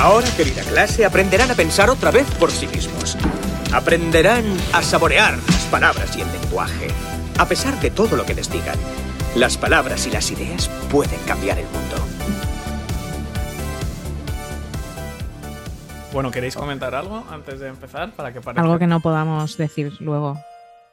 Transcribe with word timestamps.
Ahora, 0.00 0.28
querida 0.36 0.62
clase, 0.62 1.04
aprenderán 1.04 1.52
a 1.52 1.54
pensar 1.54 1.90
otra 1.90 2.10
vez 2.10 2.26
por 2.40 2.50
sí 2.50 2.66
mismos. 2.66 3.16
Aprenderán 3.72 4.44
a 4.72 4.82
saborear 4.82 5.38
las 5.46 5.62
palabras 5.70 6.16
y 6.16 6.22
el 6.22 6.32
lenguaje. 6.32 6.88
A 7.38 7.46
pesar 7.46 7.78
de 7.80 7.90
todo 7.90 8.16
lo 8.16 8.26
que 8.26 8.34
les 8.34 8.50
digan, 8.50 8.78
las 9.36 9.56
palabras 9.56 10.08
y 10.08 10.10
las 10.10 10.30
ideas 10.32 10.68
pueden 10.90 11.20
cambiar 11.26 11.58
el 11.58 11.66
mundo. 11.66 12.09
Bueno, 16.12 16.32
¿queréis 16.32 16.56
comentar 16.56 16.94
algo 16.94 17.24
antes 17.30 17.60
de 17.60 17.68
empezar? 17.68 18.10
Para 18.12 18.32
que 18.32 18.40
parezca... 18.40 18.62
Algo 18.62 18.78
que 18.78 18.86
no 18.88 19.00
podamos 19.00 19.56
decir 19.56 19.92
luego. 20.00 20.36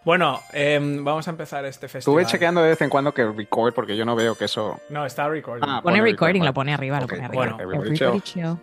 Bueno, 0.05 0.41
em, 0.53 1.03
vamos 1.03 1.27
a 1.27 1.31
empezar 1.31 1.65
este 1.65 1.87
festival. 1.87 2.21
Estuve 2.21 2.31
chequeando 2.31 2.61
de 2.61 2.69
vez 2.69 2.81
en 2.81 2.89
cuando 2.89 3.13
que 3.13 3.25
record 3.25 3.73
porque 3.73 3.97
yo 3.97 4.05
no 4.05 4.15
veo 4.15 4.35
que 4.35 4.45
eso. 4.45 4.79
No, 4.89 5.05
está 5.05 5.27
recording. 5.27 5.67
Ah, 5.67 5.81
Pone 5.81 5.97
Pone 5.97 6.11
recording, 6.11 6.33
record, 6.35 6.45
lo 6.47 6.53
pone 6.53 6.73
arriba, 6.73 7.01
lo 7.01 7.07
pone 7.07 7.25
arriba. 7.25 7.43
bueno, 7.43 7.57
everybody 7.59 7.89
Everybody 7.95 8.21
chill. 8.21 8.41
chill. 8.43 8.57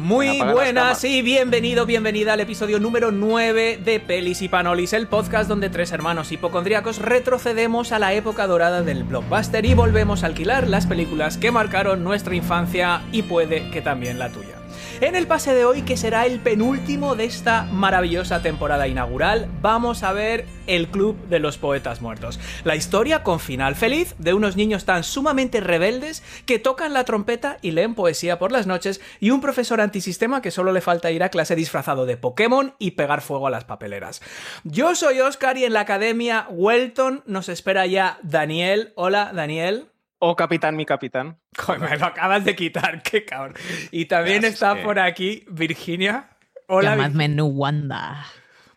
Muy 0.00 0.40
buenas 0.40 1.04
y 1.04 1.20
bienvenido, 1.20 1.84
bienvenida 1.84 2.32
al 2.32 2.40
episodio 2.40 2.80
número 2.80 3.12
9 3.12 3.78
de 3.84 4.00
Pelis 4.00 4.40
y 4.40 4.48
Panolis, 4.48 4.94
el 4.94 5.06
podcast 5.06 5.46
donde 5.46 5.68
tres 5.68 5.92
hermanos 5.92 6.32
hipocondríacos 6.32 7.00
retrocedemos 7.00 7.92
a 7.92 7.98
la 7.98 8.14
época 8.14 8.46
dorada 8.46 8.80
del 8.80 9.04
blockbuster 9.04 9.66
y 9.66 9.74
volvemos 9.74 10.22
a 10.22 10.26
alquilar 10.26 10.68
las 10.68 10.86
películas 10.86 11.36
que 11.36 11.50
marcaron 11.50 12.02
nuestra 12.02 12.34
infancia 12.34 13.02
y 13.12 13.22
puede 13.24 13.70
que 13.70 13.82
también 13.82 14.18
la 14.18 14.30
tuya. 14.30 14.59
En 15.00 15.16
el 15.16 15.26
pase 15.26 15.54
de 15.54 15.64
hoy, 15.64 15.80
que 15.80 15.96
será 15.96 16.26
el 16.26 16.40
penúltimo 16.40 17.14
de 17.14 17.24
esta 17.24 17.62
maravillosa 17.62 18.42
temporada 18.42 18.86
inaugural, 18.86 19.48
vamos 19.62 20.02
a 20.02 20.12
ver 20.12 20.44
El 20.66 20.88
Club 20.88 21.16
de 21.28 21.38
los 21.38 21.56
Poetas 21.56 22.02
Muertos. 22.02 22.38
La 22.64 22.76
historia 22.76 23.22
con 23.22 23.40
final 23.40 23.76
feliz 23.76 24.14
de 24.18 24.34
unos 24.34 24.56
niños 24.56 24.84
tan 24.84 25.02
sumamente 25.02 25.62
rebeldes 25.62 26.22
que 26.44 26.58
tocan 26.58 26.92
la 26.92 27.04
trompeta 27.04 27.56
y 27.62 27.70
leen 27.70 27.94
poesía 27.94 28.38
por 28.38 28.52
las 28.52 28.66
noches 28.66 29.00
y 29.20 29.30
un 29.30 29.40
profesor 29.40 29.80
antisistema 29.80 30.42
que 30.42 30.50
solo 30.50 30.70
le 30.70 30.82
falta 30.82 31.10
ir 31.10 31.22
a 31.22 31.30
clase 31.30 31.56
disfrazado 31.56 32.04
de 32.04 32.18
Pokémon 32.18 32.74
y 32.78 32.90
pegar 32.90 33.22
fuego 33.22 33.46
a 33.46 33.50
las 33.50 33.64
papeleras. 33.64 34.20
Yo 34.64 34.94
soy 34.94 35.20
Oscar 35.20 35.56
y 35.56 35.64
en 35.64 35.72
la 35.72 35.80
Academia 35.80 36.46
Welton 36.50 37.22
nos 37.24 37.48
espera 37.48 37.86
ya 37.86 38.18
Daniel. 38.22 38.92
Hola, 38.96 39.32
Daniel. 39.34 39.89
Oh, 40.22 40.36
capitán, 40.36 40.76
mi 40.76 40.84
capitán. 40.84 41.38
Joder, 41.58 41.80
me 41.80 41.96
lo 41.96 42.06
acabas 42.06 42.44
de 42.44 42.54
quitar, 42.54 43.02
qué 43.02 43.24
cabrón. 43.24 43.54
Y 43.90 44.04
también 44.04 44.44
está 44.44 44.82
por 44.82 44.98
aquí 44.98 45.44
Virginia. 45.50 46.28
Hola, 46.66 46.90
Llamadme 46.90 47.28
Nuwanda. 47.28 48.26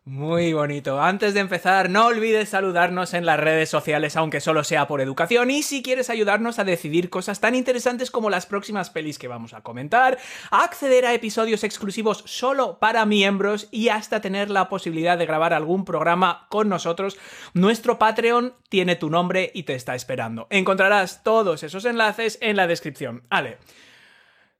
Muy 0.06 0.52
bonito. 0.52 1.02
Antes 1.02 1.34
de 1.34 1.40
empezar, 1.40 1.90
no 1.90 2.08
olvides 2.08 2.50
saludarnos 2.50 3.14
en 3.14 3.26
las 3.26 3.40
redes 3.40 3.70
sociales, 3.70 4.18
aunque 4.18 4.42
solo 4.42 4.66
sea 4.66 4.86
por 4.86 5.00
educación. 5.00 5.50
Y 5.50 5.64
si 5.64 5.82
quieres 5.82 6.09
ayudarnos 6.09 6.59
a 6.59 6.66
decidir 6.66 7.09
cosas 7.09 7.40
tan 7.40 7.56
interesantes 7.56 8.12
como 8.12 8.30
las 8.30 8.46
próximas 8.46 8.90
pelis 8.90 9.18
que 9.18 9.30
vamos 9.30 9.54
a 9.54 9.62
comentar, 9.62 10.18
a 10.52 10.66
acceder 10.66 11.06
a 11.06 11.14
episodios 11.14 11.64
exclusivos 11.64 12.22
solo 12.26 12.80
para 12.80 13.06
miembros 13.06 13.70
y 13.72 13.88
hasta 13.88 14.20
tener 14.20 14.50
la 14.50 14.68
posibilidad 14.68 15.18
de 15.18 15.26
grabar 15.26 15.54
algún 15.54 15.86
programa 15.86 16.48
con 16.50 16.68
nosotros, 16.68 17.18
nuestro 17.54 17.98
Patreon 17.98 18.56
tiene 18.68 18.98
tu 18.98 19.09
nombre 19.09 19.52
y 19.54 19.64
te 19.64 19.74
está 19.74 19.96
esperando. 19.96 20.48
Encontrarás 20.50 21.24
todos 21.24 21.64
esos 21.64 21.86
enlaces 21.86 22.38
en 22.42 22.58
la 22.58 22.68
descripción. 22.68 23.24
Ale. 23.30 23.58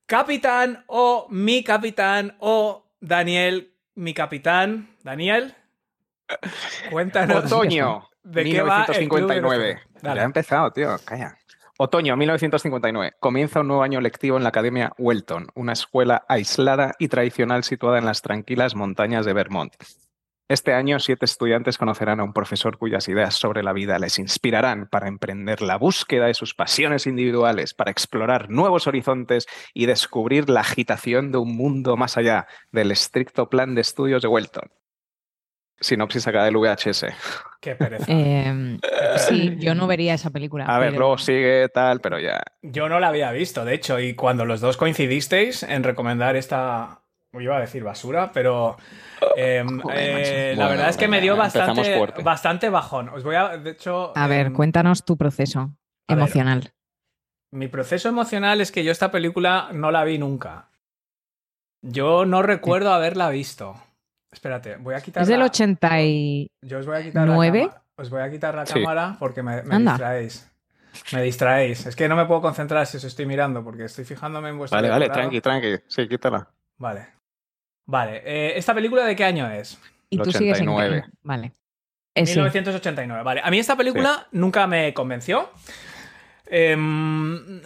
Capitán 0.06 0.86
o 0.88 1.28
mi 1.30 1.66
capitán 1.66 2.38
o 2.40 2.88
Daniel, 3.02 3.73
mi 3.96 4.14
capitán. 4.14 4.96
Daniel, 5.04 5.56
cuéntanos. 6.90 7.46
Otoño, 7.46 8.08
¿De 8.24 8.44
qué 8.44 8.62
va 8.62 8.86
el 8.88 8.94
de 8.94 9.00
1959. 9.02 9.82
Ha 10.04 10.24
empezado, 10.24 10.72
tío, 10.72 10.96
calla. 11.04 11.38
Otoño 11.78 12.16
1959. 12.16 13.14
Comienza 13.20 13.62
un 13.62 13.68
nuevo 13.68 13.84
año 13.84 14.00
lectivo 14.00 14.38
en 14.38 14.44
la 14.44 14.50
Academia 14.50 14.94
Welton, 14.98 15.48
una 15.56 15.74
escuela 15.74 16.24
aislada 16.30 16.94
y 17.00 17.08
tradicional 17.08 17.64
situada 17.64 17.98
en 17.98 18.06
las 18.06 18.22
tranquilas 18.22 18.76
montañas 18.76 19.26
de 19.26 19.34
Vermont. 19.34 19.74
Este 20.54 20.72
año, 20.76 21.00
siete 21.00 21.26
estudiantes 21.26 21.80
conocerán 21.80 22.20
a 22.20 22.24
un 22.24 22.32
profesor 22.32 22.78
cuyas 22.78 23.08
ideas 23.10 23.34
sobre 23.34 23.64
la 23.64 23.74
vida 23.74 23.98
les 23.98 24.20
inspirarán 24.20 24.88
para 24.88 25.08
emprender 25.08 25.64
la 25.64 25.78
búsqueda 25.78 26.28
de 26.28 26.36
sus 26.36 26.54
pasiones 26.54 27.08
individuales, 27.08 27.74
para 27.74 27.90
explorar 27.90 28.52
nuevos 28.52 28.86
horizontes 28.86 29.48
y 29.74 29.88
descubrir 29.88 30.52
la 30.52 30.60
agitación 30.60 31.32
de 31.32 31.40
un 31.40 31.58
mundo 31.58 31.98
más 31.98 32.18
allá 32.18 32.46
del 32.72 32.92
estricto 32.92 33.50
plan 33.50 33.74
de 33.74 33.82
estudios 33.82 34.22
de 34.22 34.28
Welton. 34.28 34.70
Sinopsis 35.80 36.28
acá 36.28 36.44
del 36.44 36.56
VHS. 36.56 37.08
Qué 37.60 37.74
pereza. 37.76 38.06
Eh, 38.08 38.78
sí, 39.18 39.56
yo 39.58 39.74
no 39.74 39.88
vería 39.88 40.14
esa 40.14 40.30
película. 40.30 40.66
A 40.66 40.78
ver, 40.78 40.90
pero- 40.90 41.00
luego 41.00 41.18
sigue 41.18 41.68
tal, 41.70 42.00
pero 42.00 42.20
ya. 42.20 42.44
Yo 42.62 42.90
no 42.90 43.00
la 43.00 43.08
había 43.08 43.32
visto, 43.32 43.66
de 43.66 43.74
hecho, 43.74 44.00
y 44.00 44.14
cuando 44.14 44.46
los 44.46 44.62
dos 44.62 44.78
coincidisteis 44.78 45.64
en 45.64 45.84
recomendar 45.84 46.36
esta. 46.36 47.00
Iba 47.34 47.58
a 47.58 47.62
decir 47.62 47.84
basura, 47.84 48.32
pero. 48.32 48.78
em, 49.36 49.80
Joder, 49.82 49.98
eh, 50.00 50.50
la 50.56 50.66
Bueno, 50.66 50.70
verdad 50.70 50.90
es 50.90 50.98
que 50.98 51.08
me 51.08 51.20
dio 51.22 51.36
bastante, 51.36 52.00
bastante 52.24 52.70
bajón. 52.70 53.10
Os 53.10 53.24
voy 53.24 53.36
a. 53.36 53.58
De 53.58 53.72
hecho. 53.72 54.12
A 54.16 54.28
ver, 54.28 54.48
em, 54.48 54.54
cuéntanos 54.54 55.04
tu 55.04 55.18
proceso 55.18 55.72
ver. 56.08 56.18
emocional. 56.18 56.72
Mi 57.52 57.68
proceso 57.68 58.10
emocional 58.10 58.62
es 58.62 58.72
que 58.72 58.84
yo 58.84 58.92
esta 58.92 59.12
película 59.12 59.70
no 59.74 59.92
la 59.92 60.04
vi 60.04 60.18
nunca. 60.18 60.70
Yo 61.82 62.26
no 62.26 62.42
recuerdo 62.42 62.94
haberla 62.94 63.30
visto. 63.30 63.76
Espérate, 64.32 64.78
voy 64.78 64.96
a 64.96 65.02
quitar. 65.02 65.24
Es 65.24 65.30
del 65.30 65.40
la- 65.40 65.46
80 65.46 66.02
y... 66.02 66.48
Yo 66.64 66.80
os 66.80 66.86
voy 66.88 66.98
a 66.98 67.04
quitar 67.04 67.28
¿Nueve? 67.28 67.60
la 67.60 67.68
cámara. 67.68 67.84
Os 67.98 68.10
voy 68.10 68.22
a 68.22 68.32
quitar 68.32 68.56
la 68.56 68.66
Sí. 68.66 68.74
cámara 68.74 69.16
porque 69.20 69.44
me, 69.44 69.62
distraéis. 69.62 70.52
Me 71.12 71.22
distraéis. 71.22 71.86
Es 71.86 71.96
que 71.96 72.08
no 72.10 72.16
me 72.16 72.26
puedo 72.26 72.42
concentrar 72.42 72.88
si 72.88 72.98
os 72.98 73.04
estoy 73.04 73.26
mirando 73.28 73.64
porque 73.64 73.84
estoy 73.86 74.06
fijándome 74.06 74.50
en 74.50 74.58
vuestro. 74.58 74.78
Vale, 74.78 74.90
vale, 74.90 75.10
tranqui, 75.10 75.42
tranqui. 75.42 75.76
Sí, 75.88 76.08
quítala. 76.08 76.48
Vale. 76.78 77.08
Vale. 77.86 78.22
eh, 78.26 78.54
¿Esta 78.58 78.74
película 78.74 79.06
de 79.06 79.16
qué 79.16 79.24
año 79.24 79.50
es? 79.52 79.78
Y 80.10 80.18
tú 80.18 80.32
sigues 80.32 80.60
en... 80.60 80.70
89. 80.70 81.04
Vale. 81.24 81.52
Eh, 82.16 82.26
sí. 82.26 82.34
1989. 82.36 83.24
Vale. 83.24 83.42
A 83.44 83.50
mí 83.50 83.60
esta 83.60 83.76
película 83.76 84.28
nunca 84.32 84.68
me 84.68 84.94
convenció. 84.94 85.50
Em, 86.46 87.62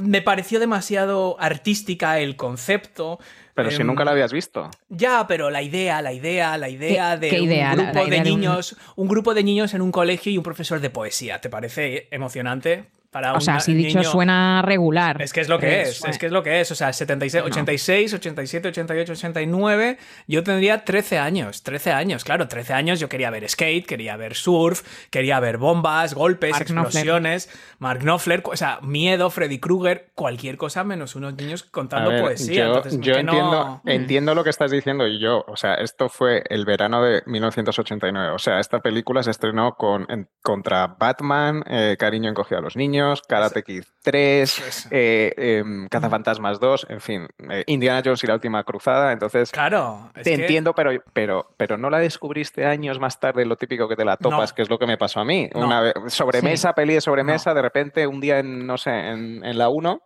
me 0.00 0.22
pareció 0.22 0.58
demasiado 0.60 1.36
artística 1.38 2.18
el 2.18 2.36
concepto. 2.36 3.18
Pero 3.54 3.70
si 3.70 3.82
Em, 3.82 3.86
nunca 3.86 4.04
la 4.04 4.12
habías 4.12 4.32
visto. 4.32 4.70
Ya, 4.88 5.26
pero 5.26 5.50
la 5.50 5.60
idea, 5.60 6.00
la 6.00 6.12
idea, 6.12 6.56
la 6.56 6.68
idea 6.70 7.14
¿Qué- 7.14 7.20
de 7.20 7.28
qué 7.28 7.38
idea? 7.40 7.72
un 7.72 7.76
La- 7.76 7.82
grupo 7.84 7.98
la 7.98 8.02
de 8.04 8.08
idea 8.08 8.22
de 8.24 8.32
un- 8.32 8.40
niños, 8.40 8.76
un... 8.96 9.08
grupo 9.08 9.34
de 9.34 9.44
niños 9.44 9.74
en 9.74 9.82
un 9.82 9.92
colegio 9.92 10.32
y 10.32 10.38
un 10.38 10.44
profesor 10.44 10.80
de 10.80 10.88
poesía. 10.90 11.40
¿Te 11.40 11.50
parece 11.50 12.08
emocionante? 12.10 12.86
Para 13.12 13.34
O 13.34 13.40
sea, 13.42 13.60
si 13.60 13.74
dicho 13.74 13.98
niño- 13.98 14.10
suena 14.10 14.62
regular. 14.62 15.20
Es 15.20 15.34
que 15.34 15.42
es 15.42 15.48
lo 15.50 15.58
que 15.58 15.66
Pero 15.66 15.82
es, 15.82 15.96
suena- 15.98 16.10
es 16.12 16.18
que 16.18 16.26
es 16.26 16.32
lo 16.32 16.42
que 16.42 16.60
es. 16.62 16.70
O 16.70 16.74
sea, 16.74 16.94
76, 16.94 17.44
86, 17.44 18.14
87, 18.14 18.68
88, 18.68 19.12
89. 19.12 19.98
Yo 20.26 20.42
tendría 20.42 20.82
13 20.86 21.18
años. 21.18 21.62
13 21.62 21.92
años, 21.92 22.24
claro, 22.24 22.48
13 22.48 22.72
años. 22.72 23.00
Yo 23.00 23.10
quería 23.10 23.28
ver 23.28 23.46
skate, 23.50 23.84
quería 23.84 24.16
ver 24.16 24.34
surf, 24.34 24.82
quería 25.10 25.40
ver 25.40 25.58
bombas, 25.58 26.14
golpes, 26.14 26.52
Mark 26.52 26.64
Knopfler. 26.68 26.86
explosiones. 26.86 27.50
Mark 27.78 28.00
Knopfler, 28.00 28.42
o 28.46 28.56
sea, 28.56 28.78
miedo, 28.80 29.28
Freddy 29.28 29.58
Krueger, 29.58 30.06
cualquier 30.14 30.56
cosa 30.56 30.82
menos 30.82 31.14
unos 31.14 31.34
niños 31.34 31.64
contando 31.64 32.08
ver, 32.10 32.22
poesía. 32.22 32.64
yo 32.64 32.76
Entonces, 32.76 33.00
yo 33.02 33.12
no- 33.12 33.18
entiendo, 33.20 33.80
entiendo 33.84 34.34
lo 34.34 34.42
que 34.42 34.50
estás 34.50 34.70
diciendo 34.70 35.06
y 35.06 35.18
yo, 35.20 35.44
o 35.48 35.56
sea, 35.56 35.74
esto 35.74 36.08
fue 36.08 36.44
el 36.48 36.64
verano 36.64 37.02
de 37.02 37.22
1989. 37.26 38.30
O 38.30 38.38
sea, 38.38 38.58
esta 38.58 38.80
película 38.80 39.22
se 39.22 39.30
estrenó 39.32 39.74
con, 39.74 40.06
en- 40.08 40.28
contra 40.42 40.86
Batman, 40.98 41.62
eh, 41.66 41.96
Cariño 41.98 42.30
encogido 42.30 42.58
a 42.58 42.62
los 42.62 42.74
niños, 42.76 43.01
Karate 43.28 43.62
Kid 43.62 43.84
3, 44.02 44.58
Eso. 44.58 44.88
eh, 44.90 45.32
em, 45.36 45.88
Cazafantasmas 45.88 46.58
2, 46.60 46.86
en 46.88 47.00
fin, 47.00 47.28
eh, 47.50 47.64
Indiana 47.66 48.02
Jones 48.04 48.22
y 48.24 48.26
la 48.26 48.34
última 48.34 48.62
cruzada. 48.64 49.12
Entonces, 49.12 49.50
Claro, 49.50 50.10
te 50.14 50.22
que- 50.22 50.34
entiendo, 50.34 50.74
pero, 50.74 50.90
pero, 51.12 51.54
pero 51.56 51.76
no 51.78 51.90
la 51.90 51.98
descubriste 51.98 52.64
años 52.66 52.98
más 52.98 53.20
tarde, 53.20 53.44
lo 53.44 53.56
típico 53.56 53.88
que 53.88 53.96
te 53.96 54.04
la 54.04 54.16
topas, 54.16 54.50
No. 54.50 54.54
que 54.56 54.62
es 54.62 54.70
lo 54.70 54.78
que 54.78 54.86
me 54.86 54.96
pasó 54.98 55.20
a 55.20 55.24
mí. 55.24 55.48
No. 55.54 55.66
Una 55.66 55.92
sobremesa, 56.08 56.72
peli 56.74 56.94
de 56.94 57.00
sobremesa, 57.00 57.50
No. 57.50 57.54
de 57.56 57.62
repente 57.62 58.06
un 58.06 58.20
día 58.20 58.38
en, 58.38 58.66
no 58.66 58.76
sé, 58.78 58.90
en, 58.90 59.44
en 59.44 59.58
la 59.58 59.68
1, 59.68 60.00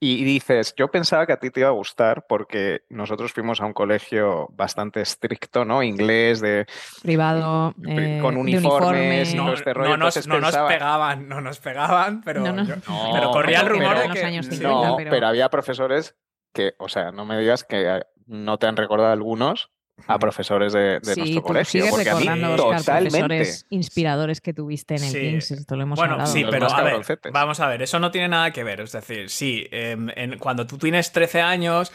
y 0.00 0.22
dices, 0.24 0.74
yo 0.76 0.88
pensaba 0.90 1.26
que 1.26 1.32
a 1.32 1.38
ti 1.38 1.50
te 1.50 1.60
iba 1.60 1.68
a 1.68 1.72
gustar 1.72 2.24
porque 2.28 2.82
nosotros 2.88 3.32
fuimos 3.32 3.60
a 3.60 3.66
un 3.66 3.72
colegio 3.72 4.46
bastante 4.52 5.00
estricto, 5.00 5.64
¿no? 5.64 5.82
Inglés, 5.82 6.40
de 6.40 6.66
Privado, 7.02 7.74
eh, 7.86 8.18
con 8.22 8.34
de 8.34 8.40
uniformes 8.40 9.32
y 9.32 9.36
no, 9.36 9.44
todo 9.46 9.54
este 9.54 9.74
rollo, 9.74 9.96
no 9.96 9.96
nos, 10.06 10.26
no 10.26 10.40
nos 10.40 10.56
pegaban, 10.56 11.28
no 11.28 11.40
nos 11.40 11.58
pegaban, 11.58 12.22
pero, 12.22 12.42
No, 12.42 12.52
no. 12.52 12.64
yo- 12.64 12.76
No, 12.88 13.10
pero 13.12 13.30
corría 13.32 13.60
el 13.60 13.66
pero- 13.66 13.78
rumor 13.78 13.98
de 13.98 14.08
que 14.10 14.24
años 14.24 14.46
sí. 14.46 14.52
50, 14.56 14.88
No, 14.88 14.96
pero- 14.96 15.10
pero 15.10 15.26
había 15.26 15.48
profesores 15.48 16.14
que, 16.52 16.74
o 16.78 16.88
sea, 16.88 17.10
no 17.10 17.24
me 17.24 17.38
digas 17.38 17.64
que 17.64 18.02
no 18.26 18.58
te 18.58 18.66
han 18.66 18.76
recordado 18.76 19.12
algunos 19.12 19.70
a 20.06 20.18
profesores 20.18 20.72
de, 20.72 21.00
de 21.00 21.14
sí, 21.14 21.20
nuestro 21.20 21.42
colegio. 21.42 21.70
sigues 21.82 21.90
Porque 21.90 22.08
a 22.10 22.14
mí 22.14 22.20
recordando, 22.24 22.64
Oscar, 22.66 22.78
totalmente. 22.80 23.18
profesores 23.18 23.66
inspiradores 23.70 24.40
que 24.40 24.54
tuviste 24.54 24.94
en 24.96 25.04
el 25.04 25.10
Sí. 25.10 25.20
Kings, 25.20 25.50
esto 25.50 25.76
lo 25.76 25.82
hemos 25.82 25.98
bueno, 25.98 26.14
hablado. 26.14 26.32
sí, 26.32 26.44
pero 26.50 26.70
a 26.72 26.82
ver, 26.82 27.02
vamos 27.32 27.60
a 27.60 27.66
ver, 27.68 27.82
eso 27.82 27.98
no 27.98 28.10
tiene 28.10 28.28
nada 28.28 28.52
que 28.52 28.64
ver. 28.64 28.80
Es 28.80 28.92
decir, 28.92 29.28
sí, 29.30 29.66
em, 29.70 30.08
en- 30.14 30.38
cuando 30.38 30.66
tú 30.66 30.78
tienes 30.78 31.12
13 31.12 31.40
años 31.42 31.92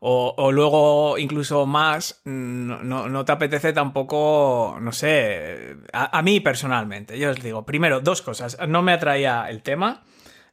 o, 0.00 0.34
o 0.36 0.52
luego 0.52 1.16
incluso 1.16 1.64
más, 1.64 2.20
no, 2.24 2.82
no- 2.82 3.08
no 3.08 3.24
te 3.24 3.32
apetece 3.32 3.72
tampoco, 3.72 4.76
no 4.80 4.92
sé, 4.92 5.76
a, 5.92 6.18
a 6.18 6.22
mí 6.22 6.40
personalmente, 6.40 7.18
yo 7.18 7.30
os 7.30 7.40
digo, 7.42 7.64
primero, 7.64 8.00
dos 8.00 8.20
cosas. 8.20 8.58
No 8.68 8.82
me 8.82 8.92
atraía 8.92 9.46
el 9.48 9.62
tema. 9.62 10.02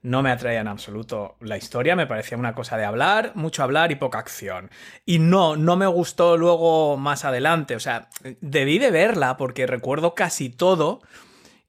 No 0.04 0.24
me 0.24 0.32
atraía 0.32 0.62
en 0.62 0.68
absoluto 0.68 1.36
la 1.42 1.58
historia, 1.58 1.96
me 1.96 2.08
parecía 2.08 2.38
una 2.38 2.56
cosa 2.56 2.76
de 2.78 2.86
hablar, 2.86 3.34
mucho 3.36 3.62
hablar 3.62 3.92
y 3.92 3.96
poca 3.96 4.18
acción. 4.20 4.72
Y 5.06 5.20
no, 5.20 5.56
no 5.56 5.76
me 5.76 5.86
gustó 5.86 6.38
luego 6.38 6.98
más 6.98 7.24
adelante, 7.24 7.76
o 7.76 7.80
sea, 7.80 8.10
debí 8.42 8.80
de 8.80 8.90
verla 8.92 9.38
porque 9.38 9.68
recuerdo 9.68 10.16
casi 10.16 10.50
todo 10.50 11.02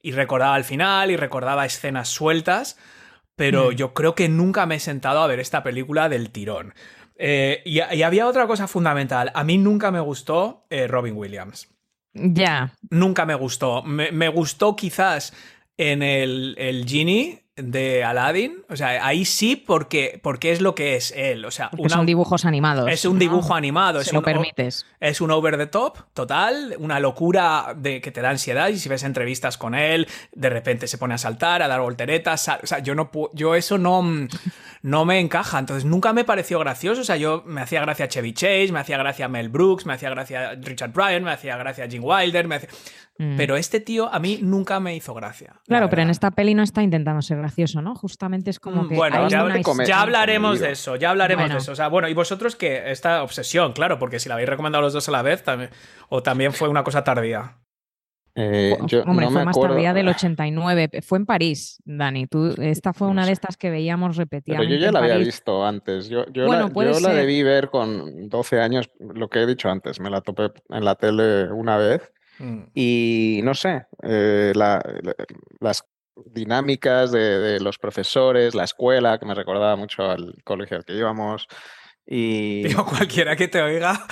y 0.03 0.13
recordaba 0.13 0.57
el 0.57 0.65
final 0.65 1.11
y 1.11 1.17
recordaba 1.17 1.67
escenas 1.67 2.09
sueltas, 2.09 2.79
pero 3.37 3.71
Mm. 3.71 3.75
yo 3.75 3.95
creo 3.95 4.15
que 4.15 4.29
nunca 4.29 4.67
me 4.67 4.77
he 4.77 4.81
sentado 4.81 5.23
a 5.23 5.27
ver 5.27 5.41
esta 5.41 5.63
película 5.63 6.09
del 6.09 6.31
tirón. 6.31 6.75
Eh, 7.17 7.63
y, 7.65 7.81
y 7.83 8.03
había 8.03 8.27
otra 8.27 8.47
cosa 8.47 8.67
fundamental, 8.69 9.31
a 9.35 9.45
mí 9.45 9.59
nunca 9.59 9.91
me 9.91 10.01
gustó 10.01 10.67
eh, 10.71 10.87
Robin 10.89 11.17
Williams. 11.17 11.69
Ya, 12.15 12.73
Nunca 12.91 13.25
me 13.27 13.35
gustó. 13.35 13.83
Me, 13.83 14.13
me 14.13 14.29
gustó 14.29 14.77
quizás 14.77 15.33
en 15.77 16.03
el, 16.03 16.55
el 16.59 16.87
Genie 16.89 17.42
de 17.57 18.03
Aladdin. 18.03 18.65
O 18.71 18.77
sea, 18.77 19.05
ahí 19.07 19.25
sí 19.25 19.57
porque, 19.57 20.19
porque 20.23 20.53
es 20.53 20.61
lo 20.61 20.75
que 20.75 20.97
es 20.97 21.13
él. 21.15 21.45
O 21.45 21.51
sea, 21.51 21.69
una- 21.77 21.89
son 21.91 22.07
dibujos 22.07 22.45
animados. 22.47 22.91
es 22.91 23.05
un 23.05 23.15
¿no? 23.15 23.19
dibujo 23.21 23.55
animado. 23.55 24.01
Se 24.01 24.07
Es 24.09 24.13
lo 24.13 24.21
un, 24.21 24.25
permites. 24.25 24.87
es 25.01 25.21
un 25.21 25.31
over 25.31 25.59
the 25.59 25.67
top 25.67 25.99
total, 26.15 26.75
una 26.79 26.99
locura 26.99 27.75
de 27.77 28.01
que 28.01 28.11
te 28.11 28.23
da 28.23 28.31
ansiedad 28.31 28.69
y 28.69 28.79
si 28.79 28.89
ves 28.89 29.03
entrevistas 29.03 29.59
con 29.59 29.75
él, 29.75 30.09
de 30.33 30.49
repente 30.51 30.87
se 30.87 30.97
pone 30.99 31.15
a 31.15 31.19
saltar, 31.19 31.63
a 31.63 31.69
dar 31.69 31.81
volteretas, 31.81 32.49
o 32.63 32.67
sea, 32.67 32.79
yo 32.79 32.95
no 32.95 33.11
yo 33.35 33.55
eso 33.55 33.77
no 33.79 34.03
no 34.83 35.05
me 35.05 35.21
encaja, 35.21 35.59
entonces 35.59 35.85
nunca 35.85 36.13
me 36.13 36.25
pareció 36.25 36.59
gracioso, 36.59 37.03
o 37.03 37.05
sea, 37.05 37.17
yo 37.17 37.43
me 37.47 37.61
hacía 37.61 37.81
gracia 37.83 38.09
Chevy 38.09 38.33
Chase, 38.33 38.71
me 38.73 38.81
hacía 38.81 38.97
gracia 38.99 39.29
Mel 39.29 39.49
Brooks, 39.49 39.87
me 39.87 39.93
hacía 39.93 40.11
gracia 40.11 40.55
Richard 40.55 40.93
Bryan, 40.93 41.23
me 41.23 41.31
hacía 41.33 41.57
gracia 41.57 41.87
Gene 41.89 42.01
Wilder, 42.05 42.49
me 42.49 42.57
hacía- 42.57 42.71
Mm. 43.19 43.37
pero 43.37 43.57
este 43.57 43.79
tío 43.79 44.13
a 44.13 44.19
mí 44.19 44.39
nunca 44.43 44.81
me 44.81 44.97
hizo 44.97 45.13
gracia. 45.13 45.53
la 45.55 45.61
Claro, 45.67 45.91
pero 45.91 46.01
en 46.03 46.09
esta 46.11 46.31
peli 46.31 46.55
no 46.55 46.63
está 46.63 46.83
intentando 46.83 47.21
ser 47.21 47.37
gracioso, 47.39 47.83
¿no? 47.83 47.95
Justamente 47.95 48.49
es 48.51 48.59
como 48.59 48.85
Mm, 48.85 48.89
que 48.89 48.95
bueno, 48.97 49.29
ya, 49.29 49.45
una 49.45 49.55
hablaremos 50.01 50.61
de 50.61 50.71
eso, 50.73 50.97
ya 50.97 51.11
hablaremos 51.11 51.43
Bueno. 51.45 51.55
de 51.57 51.61
eso. 51.61 51.73
O 51.73 51.77
sea, 51.77 51.89
bueno, 51.89 52.09
y 52.09 52.15
vosotros 52.15 52.57
que 52.57 52.91
esta 52.91 53.23
obsesión, 53.23 53.75
claro, 53.75 53.99
porque 53.99 54.19
si 54.19 54.29
la 54.31 54.35
habéis 54.37 54.49
recomendado 54.49 54.81
los 54.83 54.95
dos 54.95 55.09
a 55.09 55.13
la 55.13 55.21
vez, 55.23 55.43
también, 55.45 55.71
o 56.09 56.23
también 56.23 56.53
fue 56.55 56.69
una 56.69 56.83
cosa 56.85 57.05
tardía. 57.05 57.59
Eh, 58.35 58.79
yo 58.87 59.03
Hombre, 59.03 59.27
no 59.27 59.31
fue 59.31 59.41
me 59.41 59.45
más 59.45 59.57
acuerdo- 59.57 59.75
tardía 59.75 59.93
del 59.93 60.09
89. 60.09 60.89
Fue 61.03 61.19
en 61.19 61.27
París, 61.27 61.83
Dani. 61.85 62.27
Tú, 62.27 62.55
esta 62.63 62.95
fue 62.95 63.09
No 63.09 63.13
una 63.13 63.27
de 63.27 63.33
estas 63.33 63.59
que 63.59 63.69
veíamos 63.69 64.17
Pero 64.17 64.25
repetidamente. 64.25 64.75
yo 64.75 64.81
ya 64.81 64.91
la 64.91 65.01
había 65.01 65.19
visto 65.19 65.67
antes. 65.67 66.09
Yo, 66.09 66.25
yo 66.33 66.47
Bueno, 66.47 66.71
la, 66.75 66.93
yo 66.93 67.01
la 67.01 67.13
debí 67.13 67.43
ver 67.43 67.69
con 67.69 68.31
12 68.31 68.59
años, 68.59 68.89
lo 69.01 69.29
que 69.29 69.43
he 69.43 69.47
dicho 69.47 69.69
antes. 69.69 70.01
Me 70.01 70.09
la 70.09 70.23
topé 70.23 70.51
en 70.71 70.83
la 70.85 70.95
tele 70.95 71.53
una 71.53 71.77
vez 71.77 72.11
Mm. 72.39 72.63
y 72.75 73.41
no 73.45 73.55
sé, 73.55 73.87
eh, 74.03 74.53
la- 74.55 74.83
la- 75.03 75.15
las 75.61 75.85
dinámicas 76.27 77.11
de, 77.13 77.39
de 77.39 77.61
los 77.61 77.79
profesores, 77.79 78.55
la 78.55 78.65
escuela, 78.65 79.19
que 79.19 79.27
me 79.27 79.35
recordaba 79.35 79.77
mucho 79.77 80.11
al 80.11 80.37
colegio 80.45 80.77
al 80.77 80.85
que 80.85 80.95
íbamos. 80.95 81.47
Y 82.05 82.65
Digo, 82.65 82.85
cualquiera 82.85 83.37
que 83.37 83.47
te 83.49 83.63
oiga. 83.63 84.07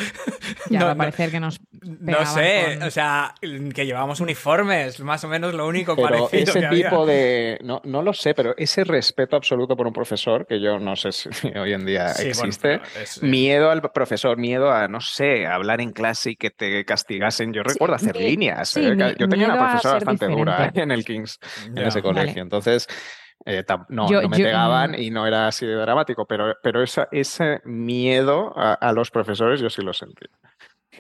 Ya 0.70 0.78
no, 0.78 0.84
va 0.87 0.90
a 0.92 0.94
no- 0.94 0.98
parecer 0.98 1.31
que 1.32 1.40
nos. 1.40 1.58
no 1.82 2.25
sé, 2.25 2.76
con- 2.78 2.87
o 2.87 2.90
sea, 2.90 3.34
que 3.40 3.84
llevamos 3.84 4.20
uniformes, 4.20 5.00
más 5.00 5.25
o 5.25 5.28
menos 5.28 5.54
lo 5.54 5.66
único 5.66 5.96
Pero 5.96 6.08
parecido 6.28 6.52
que 6.52 6.58
ese 6.58 6.66
había. 6.66 6.88
tipo 6.88 7.04
de, 7.04 7.58
no, 7.64 7.81
no 7.84 8.02
lo 8.02 8.12
sé, 8.12 8.32
pero 8.34 8.54
ese 8.56 8.84
respeto 8.84 9.34
absoluto 9.37 9.76
por 9.76 9.87
un 9.88 9.92
profesor, 9.92 10.46
que 10.46 10.60
yo 10.60 10.78
no 10.78 10.94
sé 10.94 11.10
si 11.10 11.28
hoy 11.58 11.72
en 11.72 11.84
día 11.84 12.08
Sí, 12.10 12.22
bueno, 12.28 12.31
existe, 12.31 12.78
pero 12.78 13.02
es- 13.04 13.22
miedo 13.22 13.70
al 13.70 13.82
profesor, 13.82 14.37
miedo 14.38 14.70
a, 14.70 14.87
no 14.87 15.00
sé, 15.00 15.46
a 15.46 15.54
hablar 15.56 15.81
en 15.81 15.90
clase 15.92 16.31
y 16.31 16.37
que 16.37 16.50
te 16.50 16.84
castigasen. 16.84 17.52
Yo 17.52 17.62
recuerdo 17.64 17.96
hacer 17.96 18.14
mi- 18.16 18.22
líneas. 18.22 18.69
sí, 18.69 18.84
¿eh? 18.87 18.94
mi- 18.94 19.14
Yo 19.19 19.28
tenía 19.28 19.46
una 19.46 19.58
profesora 19.69 19.94
bastante 19.94 20.26
dura 20.28 20.52
diferente. 20.52 20.81
¿eh? 20.81 20.82
en 20.84 20.90
el 20.92 21.04
King's, 21.04 21.38
en 21.66 21.75
Ya. 21.75 21.88
ese 21.88 22.02
colegio. 22.02 22.28
Vale. 22.31 22.40
Entonces, 22.40 22.87
eh, 23.46 23.64
no, 23.88 24.10
Yo- 24.10 24.22
no 24.22 24.28
me 24.28 24.38
yo, 24.38 24.44
pegaban 24.44 24.92
mm, 24.92 24.94
y 25.02 25.10
no 25.10 25.26
era 25.26 25.48
así 25.48 25.66
de 25.66 25.75
dramático, 25.75 26.26
pero, 26.26 26.54
pero 26.62 26.82
esa- 26.82 27.08
ese 27.12 27.60
miedo 27.64 28.52
a, 28.56 28.75
a 28.75 28.92
los 28.92 29.10
profesores 29.10 29.60
yo 29.60 29.70
sí 29.70 29.82
lo 29.82 29.92
sentí. 29.92 30.26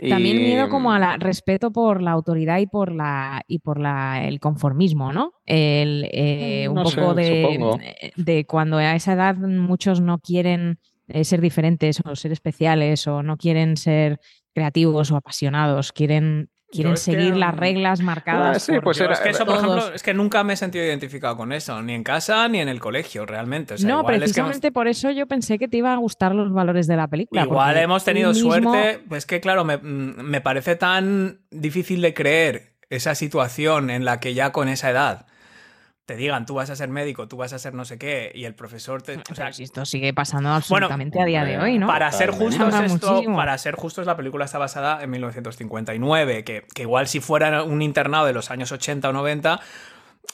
También 0.08 0.38
Y, 0.38 0.40
miedo 0.40 0.68
como 0.68 0.92
a 0.92 0.98
mm, 1.16 1.20
respeto 1.20 1.70
por 1.72 2.00
la 2.00 2.12
autoridad 2.12 2.58
y 2.58 2.66
por 2.66 2.92
la 2.92 3.42
y 3.46 3.58
por 3.58 3.78
la 3.80 4.24
el 4.24 4.40
conformismo, 4.40 5.12
¿no? 5.12 5.32
El, 5.44 6.08
eh, 6.12 6.68
un 6.68 6.76
No 6.76 6.84
sé, 6.86 6.94
poco 6.94 7.14
de, 7.14 7.42
supongo. 7.42 7.78
de 8.16 8.46
cuando 8.46 8.78
a 8.78 8.94
esa 8.94 9.12
edad 9.12 9.36
muchos 9.36 10.00
no 10.00 10.18
quieren 10.18 10.78
eh, 11.08 11.24
ser 11.24 11.40
diferentes 11.40 12.00
o 12.04 12.14
ser 12.16 12.32
especiales 12.32 13.06
o 13.08 13.22
no 13.22 13.36
quieren 13.36 13.76
ser 13.76 14.20
creativos 14.54 15.10
o 15.10 15.16
apasionados, 15.16 15.92
quieren 15.92 16.48
quieren 16.70 16.92
que, 16.94 16.96
seguir 16.98 17.36
las 17.36 17.54
mm, 17.54 17.58
reglas 17.58 18.00
marcadas. 18.00 18.56
Ah, 18.56 18.60
sí, 18.60 18.72
por- 18.74 18.84
pues 18.84 19.00
era- 19.00 19.12
es 19.12 19.20
que 19.20 19.30
eso, 19.30 19.44
por 19.44 19.56
todos. 19.58 19.76
ejemplo, 19.76 19.94
es 19.94 20.02
que 20.02 20.14
nunca 20.14 20.44
me 20.44 20.52
he 20.52 20.56
sentido 20.56 20.84
identificado 20.84 21.36
con 21.36 21.52
eso, 21.52 21.82
ni 21.82 21.94
en 21.94 22.02
casa 22.04 22.46
ni 22.48 22.60
en 22.60 22.68
el 22.68 22.80
colegio, 22.80 23.26
realmente. 23.26 23.74
O 23.74 23.78
sea, 23.78 23.88
no, 23.88 24.00
igual 24.00 24.14
es 24.14 24.18
que 24.32 24.40
hemos- 24.40 24.50
precisamente 24.50 24.72
por 24.72 24.88
eso 24.88 25.10
yo 25.10 25.26
pensé 25.26 25.58
que 25.58 25.68
te 25.68 25.76
iba 25.78 25.92
a 25.92 25.96
gustar 25.96 26.34
los 26.34 26.52
valores 26.52 26.86
de 26.86 26.96
la 26.96 27.08
película. 27.08 27.42
Igual 27.42 27.68
porque 27.74 27.82
hemos 27.82 28.04
tenido 28.04 28.30
mismo- 28.32 28.50
suerte, 28.52 29.02
pues 29.08 29.26
que 29.26 29.40
claro, 29.40 29.64
me, 29.64 29.76
mm, 29.78 30.22
me 30.22 30.40
parece 30.40 30.76
tan 30.76 31.40
difícil 31.50 32.00
de 32.02 32.14
creer 32.14 32.74
esa 32.88 33.14
situación 33.14 33.90
en 33.90 34.04
la 34.04 34.20
que 34.20 34.34
ya 34.34 34.50
con 34.52 34.68
esa 34.68 34.90
edad 34.90 35.26
te 36.10 36.16
digan 36.16 36.44
tú 36.44 36.54
vas 36.54 36.68
a 36.70 36.74
ser 36.74 36.88
médico, 36.88 37.28
tú 37.28 37.36
vas 37.36 37.52
a 37.52 37.58
ser 37.60 37.72
no 37.72 37.84
sé 37.84 37.96
qué, 37.96 38.32
y 38.34 38.44
el 38.44 38.52
profesor 38.52 39.00
te... 39.00 39.12
O 39.12 39.22
sea, 39.32 39.44
Pero 39.44 39.52
si 39.52 39.62
esto 39.62 39.86
sigue 39.86 40.12
pasando 40.12 40.48
absolutamente 40.48 41.20
a 41.20 41.24
día 41.24 41.44
de 41.44 41.56
hoy, 41.56 41.78
¿no? 41.78 41.86
para 41.86 42.10
ser 42.10 42.32
justos, 42.32 42.74
Llama 42.74 42.84
esto, 42.84 43.12
muchísimo. 43.12 43.36
para 43.36 43.56
ser 43.58 43.76
justos, 43.76 44.06
la 44.06 44.16
película 44.16 44.44
está 44.44 44.58
basada 44.58 45.04
en 45.04 45.10
1959, 45.10 46.42
que, 46.42 46.64
que 46.74 46.82
igual 46.82 47.06
si 47.06 47.20
fuera 47.20 47.62
un 47.62 47.80
internado 47.80 48.26
de 48.26 48.32
los 48.32 48.50
años 48.50 48.72
80 48.72 49.08
o 49.08 49.12
90 49.12 49.60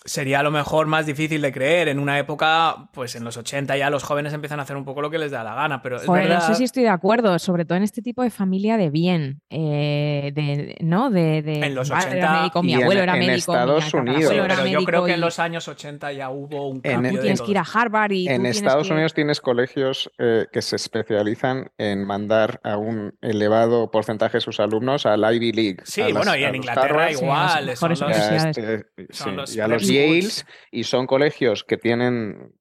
sería 0.06 0.40
a 0.40 0.42
lo 0.42 0.50
mejor 0.50 0.86
más 0.86 1.04
difícil 1.04 1.42
de 1.42 1.52
creer. 1.52 1.88
En 1.88 1.98
una 1.98 2.18
época, 2.18 2.88
pues 2.92 3.14
en 3.16 3.24
los 3.24 3.36
80 3.36 3.76
ya 3.76 3.90
los 3.90 4.02
jóvenes 4.04 4.32
empiezan 4.32 4.58
a 4.60 4.62
hacer 4.62 4.76
un 4.76 4.84
poco 4.84 5.02
lo 5.02 5.10
que 5.10 5.18
les 5.18 5.30
da 5.30 5.44
la 5.44 5.54
gana, 5.54 5.82
pero 5.82 5.96
es 5.96 6.06
Joder, 6.06 6.24
verdad... 6.28 6.38
no 6.40 6.46
sé 6.46 6.54
si 6.54 6.64
estoy 6.64 6.84
de 6.84 6.88
acuerdo, 6.90 7.38
sobre 7.38 7.64
todo 7.64 7.76
en 7.76 7.84
este 7.84 8.00
tipo 8.02 8.22
de 8.22 8.30
familia 8.30 8.76
de 8.76 8.88
bien, 8.90 9.42
eh, 9.50 10.32
de, 10.34 10.76
¿no? 10.80 11.10
De, 11.10 11.42
de 11.42 11.66
En 11.66 11.74
los 11.74 11.88
mi 11.90 11.94
padre 11.96 12.08
80 12.10 12.16
era 12.26 12.40
médico, 12.40 12.62
mi 12.62 12.70
y 12.70 12.74
en- 12.74 12.82
abuelo 12.82 13.02
era 13.02 13.12
en 13.14 13.18
médico, 13.18 13.36
Estados 13.52 13.94
Unidos. 13.94 14.30
Sí, 14.32 14.36
era 14.36 14.46
pero 14.56 14.66
yo 14.66 14.84
creo 14.84 15.04
que 15.04 15.12
en 15.14 15.20
los 15.20 15.38
años 15.38 15.68
80 15.68 16.12
ya 16.12 16.30
hubo 16.30 16.68
un 16.68 16.80
En- 16.82 16.92
cambio 16.94 17.12
de 17.12 17.18
tienes 17.18 17.38
todo. 17.38 17.46
que 17.46 17.50
ir 17.52 17.58
a 17.58 17.64
Harvard 17.74 18.12
y 18.12 18.28
En 18.28 18.46
Estados 18.46 18.86
que- 18.88 18.92
Unidos 18.94 19.14
tienes 19.14 19.40
colegios 19.40 20.10
eh, 20.18 20.46
que 20.52 20.62
se 20.62 20.76
especializan 20.76 21.70
en 21.78 22.04
mandar 22.06 22.60
a 22.62 22.76
un 22.76 23.14
elevado 23.22 23.90
porcentaje 23.90 24.38
de 24.38 24.40
sus 24.40 24.60
alumnos 24.60 25.06
al 25.06 25.20
Ivy 25.34 25.52
League. 25.52 25.76
Sí, 25.84 26.02
a 26.02 26.04
las- 26.08 26.12
bueno, 26.14 26.36
y 26.36 26.44
en 26.44 26.54
Inglaterra 26.54 26.86
Harvard, 26.88 27.14
Sí, 27.14 27.24
igual. 27.24 27.66
las 27.66 27.78
son 27.78 27.90
los- 27.90 28.02
este- 28.02 28.86
Son 29.10 29.30
sí, 29.30 29.36
los 29.36 29.56
y 29.56 29.60
a 29.60 29.68
los. 29.68 29.82
Yales, 29.96 30.46
y 30.70 30.84
son 30.84 31.06
colegios 31.06 31.64
que 31.64 31.76
tienen 31.76 32.52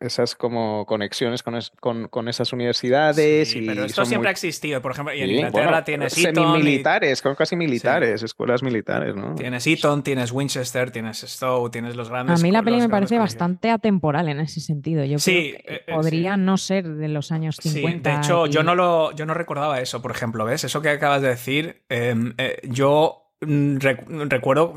esas 0.00 0.34
como 0.34 0.84
conexiones 0.86 1.42
con, 1.42 1.54
es- 1.56 1.70
con, 1.80 2.08
con 2.08 2.28
esas 2.28 2.52
universidades. 2.52 3.48
Sí, 3.50 3.60
y 3.60 3.66
pero 3.66 3.84
esto 3.84 4.04
siempre 4.04 4.26
muy- 4.26 4.28
ha 4.28 4.30
existido. 4.32 4.82
Por 4.82 4.92
ejemplo, 4.92 5.14
y 5.14 5.20
en 5.22 5.28
Sí, 5.28 5.34
Inglaterra 5.34 5.64
bueno, 5.70 5.84
tienes 5.84 6.18
Eton, 6.18 6.30
y- 6.30 6.34
Semimilitares, 6.46 7.18
son 7.18 7.34
casi 7.34 7.56
militares, 7.56 8.22
escuelas 8.22 8.62
militares, 8.62 9.14
¿no? 9.14 9.34
tienes 9.34 9.66
Eton, 9.66 10.02
tienes 10.02 10.30
Winchester, 10.32 10.90
tienes 10.90 11.20
Stowe, 11.20 11.70
tienes 11.70 11.96
los 11.96 12.08
A 12.08 12.12
grandes. 12.12 12.42
mí 12.42 12.50
la 12.50 12.62
peli 12.62 12.78
me 12.78 12.88
parece 12.90 13.14
colegios. 13.16 13.34
bastante 13.34 13.70
atemporal 13.70 14.28
en 14.28 14.40
ese 14.40 14.60
sentido. 14.60 15.04
Yo 15.04 15.18
Sí, 15.18 15.52
creo 15.54 15.62
que 15.66 15.74
eh, 15.74 15.84
eh, 15.86 15.92
podría 15.94 16.36
no 16.36 16.56
ser 16.58 16.86
de 16.88 17.08
los 17.08 17.32
años 17.32 17.56
50. 17.60 18.10
Sí, 18.10 18.14
de 18.16 18.22
hecho, 18.22 18.46
yo 18.46 18.62
no 18.62 18.74
lo, 18.74 19.12
yo 19.12 19.24
no 19.26 19.32
recordaba 19.34 19.80
eso, 19.80 20.02
por 20.02 20.10
ejemplo, 20.10 20.44
¿ves? 20.44 20.64
Eso 20.64 20.82
que 20.82 20.90
acabas 20.90 21.22
de 21.22 21.28
decir, 21.28 21.82
eh, 21.88 22.14
eh, 22.38 22.56
yo 22.64 23.21
recuerdo 23.42 24.74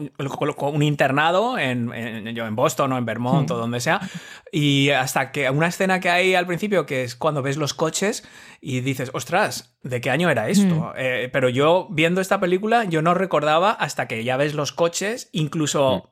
un 0.71 0.83
internado 0.83 1.57
en, 1.57 1.93
en- 1.93 2.27
en 2.27 2.55
Boston 2.55 2.91
o 2.93 2.97
en 2.97 3.05
Vermont 3.05 3.49
o 3.51 3.57
donde 3.57 3.79
sea, 3.79 4.01
y 4.51 4.89
hasta 4.89 5.31
que 5.31 5.49
una 5.49 5.67
escena 5.67 5.99
que 5.99 6.09
hay 6.09 6.35
al 6.35 6.47
principio 6.47 6.85
que 6.85 7.03
es 7.03 7.15
cuando 7.15 7.41
ves 7.41 7.57
los 7.57 7.73
coches 7.73 8.27
y 8.61 8.81
dices, 8.81 9.11
ostras, 9.13 9.75
¿de 9.83 10.01
qué 10.01 10.09
año 10.09 10.29
era 10.29 10.49
esto? 10.49 10.75
Mm. 10.75 10.93
Eh, 10.97 11.29
pero 11.31 11.49
yo 11.49 11.87
viendo 11.91 12.21
esta 12.21 12.39
película, 12.39 12.83
yo 12.85 13.01
no 13.01 13.13
recordaba 13.13 13.71
hasta 13.71 14.07
que 14.07 14.23
ya 14.23 14.37
ves 14.37 14.53
los 14.53 14.71
coches, 14.71 15.29
incluso... 15.31 16.11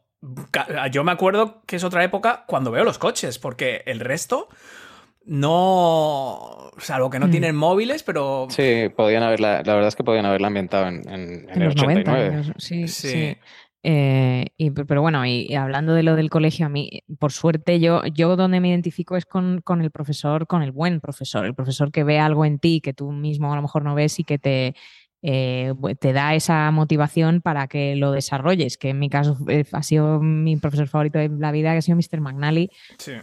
Yo 0.94 1.04
me 1.04 1.12
acuerdo 1.12 1.64
que 1.66 1.76
es 1.76 1.84
otra 1.84 2.02
época 2.06 2.46
cuando 2.48 2.72
veo 2.72 2.86
los 2.86 2.98
coches, 2.98 3.40
porque 3.40 3.84
el 3.86 4.00
resto 4.00 4.48
no. 5.26 6.72
Salvo 6.80 7.10
que 7.10 7.20
no 7.20 7.28
Mm. 7.28 7.32
tienen 7.32 7.56
móviles, 7.56 8.04
pero. 8.04 8.48
Sí, 8.50 8.90
podían 8.96 9.24
haberla, 9.24 9.62
la 9.66 9.74
verdad 9.76 9.88
es 9.88 9.96
que 9.96 10.04
podían 10.04 10.26
haberla 10.26 10.48
ambientado 10.48 10.88
en, 10.88 11.08
en, 11.08 11.22
en 11.22 11.50
en 11.50 11.62
el 11.62 11.68
los 11.68 11.76
90. 11.76 12.12
89. 12.12 12.26
en 12.28 12.38
los- 12.48 12.52
sí, 12.58 12.88
Sí. 12.88 13.08
sí. 13.10 13.38
Eh, 13.86 14.46
y, 14.56 14.72
pero 14.72 15.02
bueno, 15.02 15.26
y, 15.26 15.46
y 15.50 15.56
hablando 15.56 15.94
de 15.94 16.04
lo 16.04 16.16
del 16.16 16.30
colegio, 16.30 16.66
a 16.66 16.70
mí, 16.70 17.04
por 17.20 17.34
suerte, 17.34 17.82
yo, 17.82 18.02
yo 18.14 18.38
donde 18.38 18.62
me 18.62 18.70
identifico 18.70 19.18
es 19.18 19.26
con, 19.26 19.60
con 19.62 19.82
el 19.82 19.92
profesor, 19.92 20.48
con 20.48 20.64
el 20.64 20.72
buen 20.72 21.02
profesor, 21.02 21.46
el 21.46 21.54
profesor 21.54 21.92
que 21.92 22.06
ve 22.06 22.18
algo 22.18 22.46
en 22.46 22.60
ti 22.60 22.80
que 22.80 22.94
tú 22.94 23.12
mismo 23.12 23.52
a 23.52 23.58
lo 23.58 23.62
mejor 23.62 23.84
no 23.84 23.94
ves 23.94 24.20
y 24.20 24.24
que 24.24 24.40
te, 24.40 24.74
eh, 25.26 25.74
te 26.00 26.12
da 26.12 26.36
esa 26.36 26.70
motivación 26.72 27.40
para 27.40 27.68
que 27.68 27.96
lo 27.96 28.12
desarrolles, 28.12 28.78
que 28.78 28.90
en 28.90 29.00
mi 29.00 29.10
caso 29.10 29.38
eh, 29.48 29.64
ha 29.72 29.82
sido 29.82 30.20
mi 30.20 30.58
profesor 30.58 30.90
favorito 30.90 31.18
de 31.18 31.30
la 31.30 31.54
vida, 31.54 31.72
que 31.72 31.78
ha 31.78 31.82
sido 31.82 31.96
Mr. 31.96 32.20
McNally, 32.20 32.70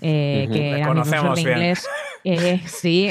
eh, 0.01 0.49
que 0.51 0.71
era 0.71 0.89
mi 0.89 1.03
profesor 1.03 1.35
de 1.35 1.41
inglés. 1.43 1.87
sí, 2.67 3.07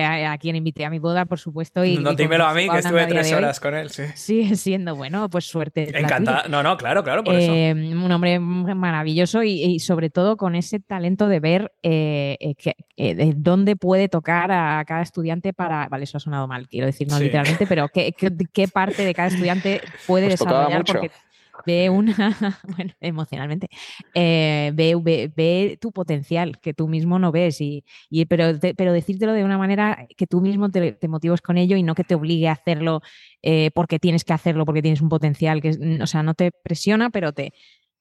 a, 0.00 0.38
quien 0.38 0.56
invité 0.56 0.86
a 0.86 0.90
mi 0.90 0.98
boda, 0.98 1.26
por 1.26 1.38
supuesto. 1.38 1.84
Y, 1.84 1.98
no, 1.98 2.14
dímelo 2.14 2.46
a 2.46 2.54
mí, 2.54 2.70
que 2.70 2.78
estuve 2.78 3.06
tres 3.06 3.32
horas 3.34 3.60
con 3.60 3.74
él, 3.74 3.90
sí. 3.90 4.04
Sigue 4.14 4.56
siendo 4.56 4.96
bueno, 4.96 5.28
pues 5.28 5.44
suerte. 5.44 5.98
Encantado. 5.98 6.48
No, 6.48 6.62
no, 6.62 6.78
claro, 6.78 7.04
claro, 7.04 7.22
por 7.24 7.34
eso. 7.34 7.52
Un 7.52 8.10
hombre 8.10 8.38
maravilloso 8.40 9.42
y, 9.42 9.78
sobre 9.78 10.08
todo 10.08 10.38
con 10.38 10.54
ese 10.54 10.80
talento 10.80 11.28
de 11.28 11.40
ver 11.40 11.72
de 11.82 13.34
dónde 13.36 13.76
puede 13.76 14.08
tocar 14.08 14.50
a 14.52 14.82
cada 14.86 15.02
estudiante 15.02 15.52
para. 15.52 15.86
Vale, 15.88 16.04
eso 16.04 16.16
ha 16.16 16.20
sonado 16.20 16.48
mal, 16.48 16.66
quiero 16.66 16.86
decir, 16.86 17.08
no 17.08 17.18
literalmente, 17.18 17.66
pero 17.66 17.88
que 17.88 18.14
qué, 18.52 18.68
parte 18.68 19.04
de 19.04 19.14
cada 19.14 19.28
estudiante 19.28 19.80
puede 20.06 20.28
desarrollar, 20.28 20.84
porque 20.84 21.10
ve 21.66 21.90
una, 21.90 22.14
bueno, 22.76 22.92
emocionalmente, 23.00 23.68
eh, 24.14 24.72
ve, 24.74 25.30
ve, 25.34 25.78
tu 25.80 25.92
potencial 25.92 26.58
que 26.58 26.74
tú 26.74 26.88
mismo 26.88 27.18
no 27.18 27.32
ves, 27.32 27.60
y, 27.60 27.84
pero, 28.28 28.58
pero 28.76 28.92
decírtelo 28.92 29.32
de 29.32 29.44
una 29.44 29.58
manera 29.58 30.06
que 30.16 30.26
tú 30.26 30.40
mismo 30.40 30.70
te, 30.70 30.92
te 30.92 31.08
motivas 31.08 31.40
con 31.40 31.58
ello 31.58 31.76
y 31.76 31.82
no 31.82 31.94
que 31.94 32.04
te 32.04 32.14
obligue 32.14 32.48
a 32.48 32.52
hacerlo 32.52 33.02
eh, 33.42 33.70
porque 33.74 33.98
tienes 33.98 34.24
que 34.24 34.32
hacerlo, 34.32 34.64
porque 34.64 34.82
tienes 34.82 35.00
un 35.00 35.08
potencial, 35.08 35.60
que 35.60 36.00
o 36.00 36.06
sea, 36.06 36.22
no 36.22 36.34
te 36.34 36.50
presiona, 36.50 37.10
pero 37.10 37.32
te, 37.32 37.52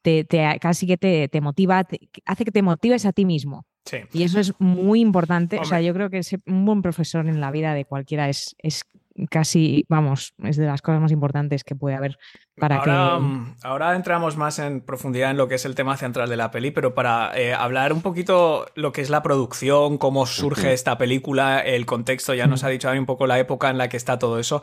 te, 0.01 0.25
casi 0.59 0.87
que 0.87 0.97
te, 0.97 1.41
motiva, 1.41 1.85
hace 2.25 2.45
que 2.45 2.51
te 2.51 2.61
motives 2.61 3.05
a 3.05 3.13
ti 3.13 3.25
mismo. 3.25 3.65
Y 4.13 4.23
eso 4.23 4.39
es 4.39 4.53
muy 4.59 5.01
importante. 5.01 5.59
O 5.59 5.65
sea, 5.65 5.81
yo 5.81 5.93
creo 5.93 6.09
que 6.09 6.21
un 6.45 6.65
buen 6.65 6.81
profesor 6.81 7.27
en 7.27 7.41
la 7.41 7.51
vida 7.51 7.73
de 7.73 7.83
cualquiera 7.85 8.29
es, 8.29 8.55
es 8.59 8.83
casi, 9.29 9.85
vamos, 9.89 10.33
es 10.43 10.57
de 10.57 10.65
las 10.65 10.81
cosas 10.81 11.01
más 11.01 11.11
importantes 11.11 11.63
que 11.63 11.75
puede 11.75 11.95
haber 11.95 12.17
para 12.57 12.77
ahora, 12.77 13.17
que... 13.17 13.23
Mm, 13.23 13.55
ahora 13.63 13.95
entramos 13.95 14.37
más 14.37 14.59
en 14.59 14.81
profundidad 14.81 15.31
en 15.31 15.37
lo 15.37 15.47
que 15.47 15.55
es 15.55 15.65
el 15.65 15.75
tema 15.75 15.97
central 15.97 16.29
de 16.29 16.37
la 16.37 16.51
peli, 16.51 16.71
pero 16.71 16.93
para 16.93 17.31
eh, 17.35 17.53
hablar 17.53 17.93
un 17.93 18.01
poquito 18.01 18.65
lo 18.75 18.91
que 18.91 19.01
es 19.01 19.09
la 19.09 19.23
producción, 19.23 19.97
cómo 19.97 20.25
surge 20.25 20.73
esta 20.73 20.97
película, 20.97 21.59
el 21.59 21.85
contexto, 21.85 22.33
ya 22.33 22.47
nos 22.47 22.63
ha 22.63 22.69
dicho 22.69 22.89
un 22.91 23.05
poco 23.05 23.27
la 23.27 23.39
época 23.39 23.69
en 23.69 23.77
la 23.77 23.89
que 23.89 23.97
está 23.97 24.19
todo 24.19 24.39
eso. 24.39 24.61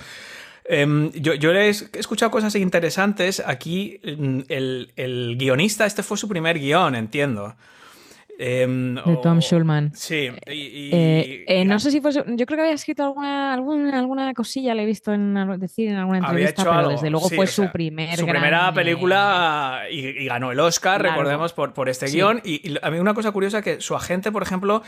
Em, 0.64 1.10
yo, 1.12 1.32
yo, 1.34 1.50
he 1.52 1.68
escuchado 1.70 2.30
cosas 2.30 2.54
interesantes. 2.54 3.42
Aquí 3.44 4.00
mm, 4.04 4.40
el, 4.48 4.92
el 4.96 5.36
guionista, 5.38 5.86
este 5.86 6.02
fue 6.02 6.18
su 6.18 6.28
primer 6.28 6.58
guion, 6.58 6.94
entiendo. 6.94 7.56
Em, 8.40 8.94
de 8.94 9.16
Tom 9.20 9.40
Schulman. 9.40 9.90
Sí. 9.94 10.30
Eh, 10.46 11.44
eh, 11.48 11.64
no 11.64 11.80
sé 11.80 11.90
si 11.90 12.00
fue. 12.00 12.12
Yo 12.12 12.22
creo 12.24 12.46
que 12.46 12.60
había 12.60 12.72
escrito 12.72 13.02
alguna, 13.02 13.52
alguna, 13.52 13.98
alguna 13.98 14.32
cosilla, 14.32 14.76
le 14.76 14.84
he 14.84 14.86
visto 14.86 15.12
en, 15.12 15.34
decir 15.58 15.88
en 15.88 15.96
alguna 15.96 16.18
entrevista, 16.18 16.62
pero 16.62 16.88
desde 16.88 17.10
luego 17.10 17.28
fue 17.28 17.48
su 17.48 17.68
primer. 17.72 18.16
Su 18.16 18.26
primera 18.26 18.72
película 18.72 19.82
y, 19.90 20.24
ganó 20.26 20.52
el 20.52 20.60
Oscar, 20.60 21.02
recordemos, 21.02 21.52
por, 21.52 21.74
por 21.74 21.88
este 21.88 22.06
guion. 22.06 22.40
Y, 22.44 22.76
a 22.80 22.90
mí 22.92 23.00
una 23.00 23.12
cosa 23.12 23.32
curiosa 23.32 23.60
que 23.60 23.80
su 23.80 23.96
agente, 23.96 24.30
por 24.30 24.44
ejemplo, 24.44 24.82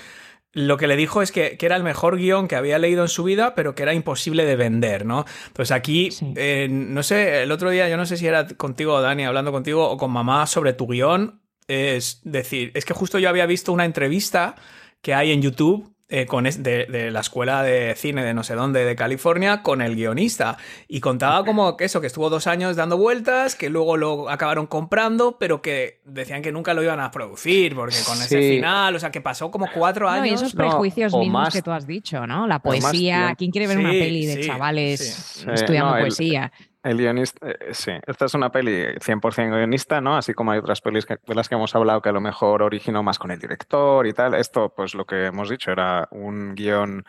lo 0.53 0.77
que 0.77 0.87
le 0.87 0.95
dijo 0.95 1.21
es 1.21 1.33
que, 1.33 1.59
era 1.61 1.75
el 1.75 1.83
mejor 1.83 2.19
guion 2.19 2.47
que 2.47 2.55
había 2.55 2.79
leído 2.79 3.03
en 3.03 3.09
su 3.09 3.25
vida, 3.25 3.57
pero 3.57 3.75
que 3.75 3.83
era 3.83 3.95
imposible 3.95 4.45
de 4.45 4.55
vender, 4.55 5.07
¿no? 5.07 5.25
Entonces 5.49 5.73
aquí, 5.73 6.11
eh, 6.37 6.69
no 6.71 7.03
sé, 7.03 7.43
el 7.43 7.51
otro 7.51 7.71
día, 7.71 7.89
yo 7.89 7.97
no 7.97 8.07
sé 8.07 8.17
si 8.17 8.29
era 8.29 8.47
contigo, 8.47 9.01
Dani, 9.01 9.25
hablando 9.25 9.51
contigo 9.51 9.89
o 9.89 9.97
con 9.97 10.13
mamá 10.13 10.47
sobre 10.47 10.73
tu 10.73 10.87
guion, 10.87 11.40
es 11.71 12.21
decir, 12.25 12.73
es 12.75 12.85
que 12.85 12.95
justo 12.95 13.19
yo 13.19 13.29
había 13.29 13.47
visto 13.47 13.73
una 13.73 13.85
entrevista 13.85 14.57
que 15.03 15.15
hay 15.15 15.33
en 15.33 15.41
YouTube 15.41 15.95
eh, 16.13 16.27
con 16.27 16.43
de, 16.43 17.11
la 17.13 17.21
escuela 17.21 17.63
de 17.63 17.95
cine 17.95 18.25
de 18.25 18.35
no 18.35 18.43
sé 18.43 18.57
dónde 18.57 18.85
de 18.85 18.97
California 18.97 19.63
con 19.63 19.81
el 19.81 19.95
guionista 19.95 20.59
y 20.89 20.99
contaba 20.99 21.45
como 21.45 21.77
que 21.77 21.85
eso, 21.85 22.01
que 22.01 22.09
estuvo 22.09 22.29
dos 22.29 22.49
años 22.49 22.75
dando 22.75 22.99
vueltas, 22.99 23.55
que 23.55 23.71
luego 23.71 23.97
lo 23.97 24.29
acabaron 24.29 24.67
comprando, 24.67 25.39
pero 25.39 25.63
que 25.63 26.01
decían 26.05 26.43
que 26.43 26.51
nunca 26.51 26.75
lo 26.75 26.83
iban 26.83 26.99
a 26.99 27.13
producir 27.13 27.77
porque 27.77 27.99
con 28.05 28.21
ese 28.21 28.41
final, 28.41 28.97
o 28.97 28.99
sea, 28.99 29.13
que 29.13 29.21
pasó 29.21 29.53
como 29.53 29.69
cuatro 29.73 30.09
años. 30.09 30.27
y 30.27 30.35
esos 30.35 30.53
prejuicios 30.53 31.15
mismos 31.15 31.51
que 31.53 31.63
tú 31.63 31.71
has 31.71 31.87
dicho, 31.87 32.27
¿no? 32.27 32.49
La 32.49 32.59
poesía, 32.59 33.37
¿quién 33.39 33.53
quiere 33.53 33.69
ver 33.69 33.79
una 33.79 33.91
peli 33.91 34.27
de 34.27 34.41
chavales 34.41 35.47
estudiando 35.47 35.93
poesía? 35.93 36.51
El 36.83 36.97
guionista, 36.97 37.47
eh, 37.47 37.75
sí, 37.75 37.93
esta 38.07 38.25
es 38.25 38.35
una 38.35 38.51
peli 38.51 38.73
100% 38.73 39.55
guionista, 39.55 40.01
¿no? 40.01 40.17
Así 40.17 40.33
como 40.33 40.53
hay 40.53 40.59
otras 40.61 40.81
pelis 40.81 41.05
que, 41.05 41.19
de 41.27 41.35
las 41.35 41.49
que 41.49 41.55
hemos 41.55 41.75
hablado 41.75 42.01
que 42.01 42.09
a 42.09 42.13
lo 42.13 42.21
mejor 42.21 42.63
originó 42.63 43.03
más 43.03 43.19
con 43.19 43.31
el 43.31 43.39
director 43.39 44.07
y 44.07 44.13
tal. 44.15 44.35
Esto, 44.35 44.73
pues 44.75 44.95
lo 44.95 45.05
que 45.05 45.27
hemos 45.27 45.51
dicho, 45.51 45.71
era 45.73 46.09
un 46.11 46.55
guion 46.55 47.05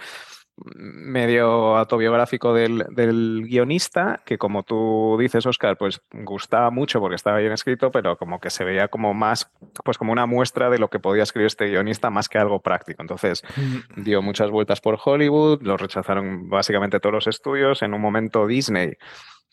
medio 0.75 1.77
autobiográfico 1.77 2.53
del, 2.53 2.85
del, 2.89 3.43
guionista, 3.45 4.21
que 4.25 4.37
como 4.37 4.63
tú 4.63 5.17
dices, 5.19 5.45
Oscar, 5.45 5.77
pues 5.77 6.01
gustaba 6.11 6.69
mucho 6.69 6.99
porque 6.99 7.15
estaba 7.15 7.37
bien 7.37 7.51
escrito, 7.51 7.91
pero 7.91 8.17
como 8.17 8.39
que 8.39 8.49
se 8.49 8.63
veía 8.63 8.87
como 8.87 9.13
más, 9.13 9.49
pues 9.83 9.97
como 9.97 10.11
una 10.11 10.25
muestra 10.25 10.69
de 10.69 10.77
lo 10.77 10.89
que 10.89 10.99
podía 10.99 11.23
escribir 11.23 11.47
este 11.47 11.67
guionista 11.67 12.09
más 12.09 12.29
que 12.29 12.37
algo 12.37 12.59
práctico. 12.59 13.01
Entonces 13.01 13.43
mm. 13.55 14.03
dio 14.03 14.21
muchas 14.21 14.51
vueltas 14.51 14.81
por 14.81 14.99
Hollywood, 15.03 15.61
lo 15.63 15.77
rechazaron 15.77 16.49
básicamente 16.49 16.99
todos 16.99 17.13
los 17.13 17.27
estudios. 17.27 17.81
En 17.81 17.93
un 17.93 18.01
momento 18.01 18.45
Disney 18.45 18.97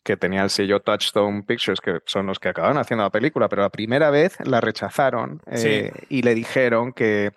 que 0.02 0.17
tenía 0.17 0.43
el 0.43 0.50
sello 0.50 0.81
Touchstone 0.81 1.43
Pictures, 1.43 1.81
que 1.81 2.00
son 2.07 2.26
los 2.26 2.38
que 2.38 2.49
acabaron 2.49 2.78
haciendo 2.78 3.05
la 3.05 3.11
película, 3.11 3.49
pero 3.49 3.62
la 3.62 3.71
primera 3.71 4.11
vez 4.11 4.38
la 4.45 4.61
rechazaron 4.61 5.40
eh, 5.47 5.93
y 6.09 6.23
le 6.23 6.35
dijeron 6.35 6.93
que 6.93 7.33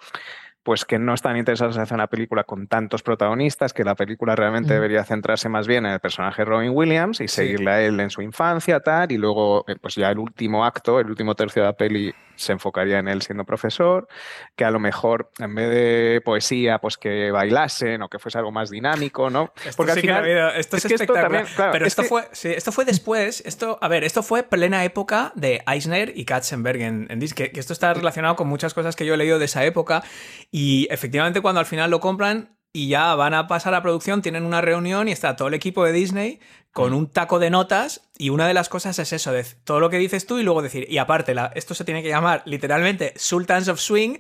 pues 0.64 0.86
que 0.86 1.00
no 1.00 1.14
están 1.14 1.38
interesados 1.38 1.76
en 1.76 1.82
hacer 1.82 1.96
una 1.96 2.08
película 2.08 2.44
con 2.44 2.68
tantos 2.68 3.02
protagonistas, 3.02 3.74
que 3.74 3.84
la 3.84 3.96
película 3.96 4.36
realmente 4.36 4.74
debería 4.74 5.04
centrarse 5.04 5.50
más 5.50 5.68
bien 5.68 5.86
en 5.86 5.94
el 5.94 6.00
personaje 6.00 6.46
Robin 6.46 6.72
Williams 6.74 7.20
y 7.20 7.28
seguirle 7.28 7.72
a 7.72 7.82
él 7.82 8.00
en 8.00 8.12
su 8.12 8.22
infancia, 8.22 8.80
tal, 8.80 9.12
y 9.12 9.18
luego, 9.18 9.66
eh, 9.68 9.76
pues 9.82 9.96
ya 9.96 10.12
el 10.12 10.20
último 10.20 10.64
acto, 10.64 11.00
el 11.00 11.10
último 11.10 11.34
tercio 11.34 11.64
de 11.64 11.68
la 11.68 11.74
peli 11.74 12.14
se 12.42 12.54
enfocaría 12.54 13.00
en 13.00 13.08
él 13.08 13.22
siendo 13.22 13.46
profesor, 13.46 14.08
que 14.56 14.66
a 14.66 14.72
lo 14.72 14.80
mejor 14.80 15.32
en 15.40 15.56
vez 15.56 15.70
de 15.70 16.22
poesía, 16.24 16.80
pues 16.80 16.98
que 16.98 17.32
bailasen 17.32 18.02
o 18.02 18.10
que 18.10 18.20
fuese 18.20 18.38
algo 18.38 18.52
más 18.52 18.70
dinámico, 18.70 19.30
¿no? 19.30 19.54
Porque 19.76 19.92
al 19.92 20.00
final, 20.00 20.28
esto 20.56 20.78
es, 20.78 20.86
espectacular. 20.86 21.46
pero 21.72 21.86
esto, 21.86 22.04
fue, 22.04 22.28
esto 22.32 22.72
fue 22.72 22.86
después, 22.86 23.42
esto, 23.46 23.78
a 23.82 23.88
ver, 23.88 24.04
esto 24.04 24.24
fue 24.24 24.44
plena 24.44 24.84
época 24.84 25.32
de 25.36 25.62
Eisner 25.68 26.14
y 26.16 26.26
Katzenberg 26.26 26.82
en, 26.82 27.08
en 27.10 27.20
que, 27.20 27.52
que 27.52 27.60
esto 27.60 27.74
está 27.74 27.94
relacionado 27.94 28.36
con 28.36 28.48
muchas 28.48 28.74
cosas 28.74 28.96
que 28.96 29.06
yo 29.06 29.14
he 29.14 29.18
leído 29.18 29.40
de 29.40 29.46
esa 29.46 29.64
época 29.64 30.04
y 30.50 30.88
efectivamente 30.90 31.42
cuando 31.42 31.60
al 31.60 31.66
final 31.66 31.92
lo 31.92 32.00
compran 32.00 32.58
y 32.74 32.88
ya 32.88 33.16
van 33.16 33.34
a 33.34 33.48
pasar 33.48 33.74
a 33.74 33.82
producción, 33.82 34.22
tienen 34.22 34.46
una 34.46 34.62
reunión 34.62 35.08
y 35.08 35.12
está 35.12 35.36
todo 35.36 35.50
el 35.50 35.54
equipo 35.54 35.84
de 35.84 35.92
Disney 35.92 36.40
con 36.74 36.94
un 36.94 37.08
taco 37.08 37.40
de 37.40 37.50
notas 37.50 38.02
y 38.18 38.30
una 38.30 38.48
de 38.48 38.54
las 38.54 38.70
cosas 38.70 39.00
es 39.00 39.14
eso, 39.14 39.32
de 39.32 39.44
todo 39.64 39.80
lo 39.80 39.90
que 39.90 39.98
dices 39.98 40.28
tú 40.28 40.38
y 40.38 40.44
luego 40.44 40.62
decir, 40.62 40.86
y 40.88 41.00
aparte, 41.00 41.34
la, 41.34 41.52
esto 41.56 41.74
se 41.74 41.84
tiene 41.84 42.04
que 42.04 42.10
llamar 42.10 42.44
literalmente 42.46 43.14
Sultans 43.16 43.68
of 43.68 43.80
Swing 43.80 44.20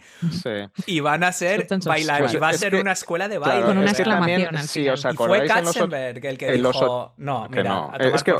y 0.88 1.01
van 1.01 1.24
a 1.24 1.31
ser 1.31 1.67
bailar, 1.86 2.34
y 2.34 2.38
va 2.38 2.50
a 2.50 2.53
ser 2.53 2.75
una 2.75 2.93
escuela 2.93 3.27
de 3.27 3.38
baile. 3.38 3.63
con 3.63 3.77
una 3.77 3.91
exclamación. 3.91 4.58
sí, 4.63 4.89
os 4.89 5.05
y 5.05 5.15
fue 5.15 5.46
Katzenberg 5.46 6.25
el 6.25 6.38
que 6.38 6.51
dijo, 6.53 7.13
no, 7.17 7.48
mira, 7.50 7.91
es 8.00 8.24
que 8.24 8.34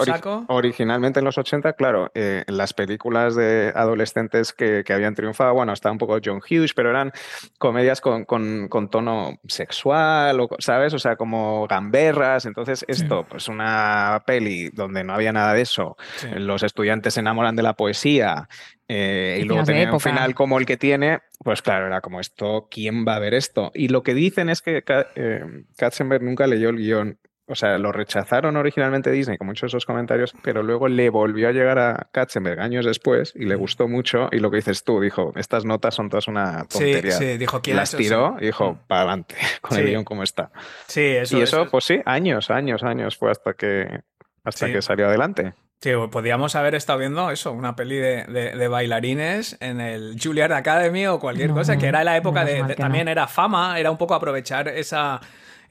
originalmente 0.48 1.20
en 1.20 1.25
los 1.25 1.38
80, 1.38 1.74
claro, 1.74 2.10
eh, 2.15 2.44
las 2.48 2.74
películas 2.74 3.36
de 3.36 3.72
adolescentes 3.75 4.53
que, 4.53 4.84
que, 4.84 4.94
habían 4.94 5.13
triunfado, 5.13 5.53
bueno, 5.53 5.74
estaba 5.74 5.94
un 5.94 6.00
poco 6.00 6.18
John 6.24 6.39
Hughes, 6.39 6.74
pero 6.74 6.89
eran 6.89 7.12
comedias 7.60 8.01
con, 8.01 8.25
con, 8.25 8.68
con 8.68 8.89
tono 8.89 9.38
sexual, 9.48 10.39
o, 10.39 10.50
¿sabes? 10.58 10.96
O 10.96 11.00
sea, 11.00 11.18
como 11.18 11.68
gamberras, 11.68 12.48
entonces 12.48 12.84
esto, 12.88 13.27
pues 13.30 13.48
una 13.48 14.00
peli 14.25 14.70
donde 14.70 15.03
no 15.03 15.13
había 15.13 15.31
nada 15.31 15.53
de 15.53 15.62
eso, 15.62 15.98
los 16.36 16.63
estudiantes 16.63 17.13
se 17.13 17.20
enamoran 17.20 17.55
de 17.55 17.63
la 17.63 17.74
poesía 17.74 18.48
eh, 18.88 19.39
y 19.41 19.46
luego 19.46 19.63
tenía 19.63 19.91
un 19.91 20.01
final 20.01 20.36
como 20.36 20.60
el 20.60 20.65
que 20.65 20.75
tiene, 20.75 21.20
pues 21.43 21.62
claro, 21.62 21.88
era 21.88 22.01
como 22.01 22.20
esto, 22.20 22.67
¿quién 22.70 23.05
va 23.08 23.15
a 23.15 23.20
ver 23.20 23.34
esto? 23.34 23.72
Y 23.74 23.88
lo 23.88 24.03
que 24.03 24.13
dicen 24.13 24.50
es 24.50 24.62
que 24.62 24.84
eh, 25.15 25.46
Katzenberg 25.77 26.24
nunca 26.24 26.46
leyó 26.46 26.70
el 26.70 26.75
guion 26.75 27.17
o 27.51 27.55
sea, 27.55 27.77
lo 27.77 27.91
rechazaron 27.91 28.55
originalmente 28.55 29.12
Disney 29.12 29.38
con 29.38 29.48
muchos 29.48 29.63
de 29.63 29.67
esos 29.67 29.86
comentarios, 29.86 30.34
pero 30.41 30.63
luego 30.63 30.88
le 30.88 31.10
volvió 31.10 31.50
a 31.50 31.51
llegar 31.51 31.79
a 31.79 32.08
Katzenberg 32.13 32.62
años 32.62 32.86
después 32.86 33.34
y 33.36 33.46
le 33.46 33.55
gustó 33.55 33.89
mucho. 33.89 34.29
Y 34.31 34.39
lo 34.39 34.50
que 34.50 34.58
dices 34.58 34.86
tú, 34.86 35.01
dijo, 35.01 35.34
estas 35.36 35.65
notas 35.65 35.96
son 35.96 36.10
todas 36.10 36.29
una 36.29 36.63
tontería. 36.65 37.12
Sí, 37.12 37.25
sí, 37.25 37.38
dijo, 37.38 37.62
¿quién 37.62 37.75
Las 37.75 37.91
tiró 37.91 38.38
y 38.39 38.46
dijo, 38.46 38.74
mm. 38.74 38.88
para 38.88 39.01
adelante, 39.01 39.36
con 39.62 39.77
el 39.77 39.86
guion 39.86 40.05
como 40.05 40.24
está. 40.24 40.51
Sí, 40.88 41.01
eso. 41.01 41.38
Y 41.38 41.41
eso, 41.41 41.67
pues 41.70 41.84
sí, 41.84 42.01
años, 42.05 42.50
años, 42.50 42.84
años 42.84 43.17
fue 43.17 43.31
hasta 43.31 43.53
que, 43.53 44.00
hasta 44.46 44.72
que 44.72 44.81
salió 44.81 45.08
adelante. 45.08 45.53
Sí, 45.81 45.91
podríamos 46.12 46.55
haber 46.55 46.75
estado 46.75 47.00
viendo 47.00 47.31
eso, 47.31 47.51
una 47.51 47.75
peli 47.75 47.98
de, 47.98 48.67
bailarines 48.70 49.58
en 49.60 49.81
el 49.81 50.15
Juilliard 50.22 50.53
Academy 50.53 51.08
o 51.08 51.20
cualquier 51.20 51.50
cosa, 51.50 51.75
que 51.77 51.88
era 51.88 52.03
la 52.03 52.15
época 52.15 52.46
de, 52.46 52.75
también 52.75 53.08
era 53.08 53.27
fama, 53.27 53.79
era 53.79 53.89
un 53.89 53.98
poco 53.98 54.13
aprovechar 54.13 54.67
esa, 54.67 55.20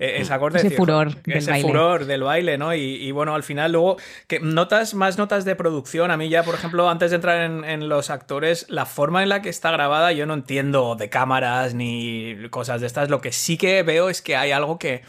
e, 0.01 0.23
esa 0.23 0.41
ese 0.55 0.71
furor 0.71 1.15
del 1.23 1.47
baile. 1.47 1.63
furor 1.63 2.05
del 2.07 2.23
baile, 2.23 2.57
¿no? 2.57 2.75
Y, 2.75 3.13
bueno, 3.13 3.35
al 3.35 3.43
final 3.43 3.73
luego, 3.73 3.99
que 4.27 4.41
notas, 4.41 4.95
más 4.95 5.19
notas 5.19 5.45
de 5.45 5.55
producción, 5.55 6.11
a 6.11 6.17
mí 6.17 6.31
ya, 6.31 6.43
por 6.43 6.55
ejemplo, 6.55 6.89
antes 6.89 7.11
de 7.11 7.17
entrar 7.17 7.43
en, 7.43 7.89
los 7.91 8.09
actores, 8.09 8.65
la 8.71 8.87
forma 8.87 9.23
en 9.23 9.29
la 9.29 9.43
que 9.43 9.51
está 9.51 9.71
grabada, 9.71 10.13
yo 10.13 10.25
no 10.25 10.33
entiendo 10.33 10.97
de 10.97 11.11
cámaras 11.11 11.75
ni 11.75 12.49
cosas 12.49 12.81
de 12.81 12.87
estas, 12.87 13.11
lo 13.11 13.21
que 13.21 13.31
sí 13.31 13.59
que 13.59 13.83
veo 13.83 14.09
es 14.09 14.23
que 14.23 14.37
hay 14.37 14.53
algo 14.53 14.79
que 14.79 15.03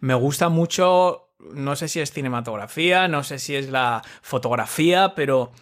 me 0.00 0.14
gusta 0.14 0.48
mucho 0.48 1.24
no 1.52 1.76
sé 1.76 1.88
si 1.88 2.00
es 2.00 2.12
cinematografía, 2.12 3.08
no 3.08 3.22
sé 3.22 3.38
si 3.38 3.54
es 3.54 3.68
la 3.68 4.02
fotografía, 4.22 5.14
pero 5.14 5.52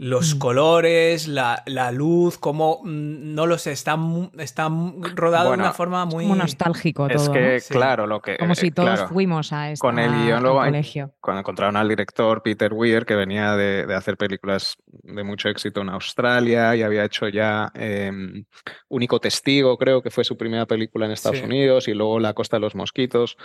los 0.00 0.36
Mm. 0.36 0.38
colores, 0.38 1.26
la, 1.26 1.64
la 1.66 1.90
luz, 1.90 2.38
como 2.38 2.80
no 2.84 3.46
lo 3.46 3.58
sé, 3.58 3.72
está, 3.72 3.98
está 4.38 4.68
rodado 5.16 5.50
de 5.50 5.58
una 5.58 5.72
forma 5.72 6.04
muy... 6.04 6.22
Como 6.24 6.36
nostálgico 6.36 7.08
Es 7.08 7.24
todo, 7.24 7.32
que, 7.32 7.54
¿no? 7.54 7.60
Sí. 7.60 7.74
claro, 7.74 8.06
lo 8.06 8.22
que. 8.22 8.36
Como 8.38 8.52
eh, 8.52 8.56
si 8.56 8.70
todos 8.70 8.90
claro, 8.90 9.08
fuimos 9.08 9.52
a 9.52 9.72
esta, 9.72 9.80
con 9.84 9.98
el 9.98 10.12
guion 10.12 10.40
luego 10.42 10.60
colegio. 10.60 11.12
Cuando 11.20 11.40
encontraron 11.40 11.76
al 11.76 11.88
director 11.88 12.42
Peter 12.44 12.72
Weir, 12.72 13.04
que 13.06 13.16
venía 13.16 13.56
de, 13.56 13.86
de 13.86 13.94
hacer 13.96 14.16
películas 14.16 14.76
de 14.86 15.24
mucho 15.24 15.48
éxito 15.48 15.80
en 15.80 15.88
Australia 15.88 16.76
y 16.76 16.82
había 16.82 17.04
hecho 17.04 17.26
ya 17.28 17.72
eh, 17.74 18.12
Único 18.88 19.18
Testigo, 19.18 19.76
creo 19.78 20.00
que 20.00 20.10
fue 20.10 20.22
su 20.22 20.36
primera 20.36 20.64
película 20.66 21.06
en 21.06 21.12
Estados 21.12 21.38
Sí. 21.38 21.44
Unidos, 21.44 21.88
y 21.88 21.94
luego 21.94 22.20
La 22.20 22.34
Costa 22.34 22.56
de 22.56 22.60
los 22.60 22.76
Mosquitos. 22.76 23.36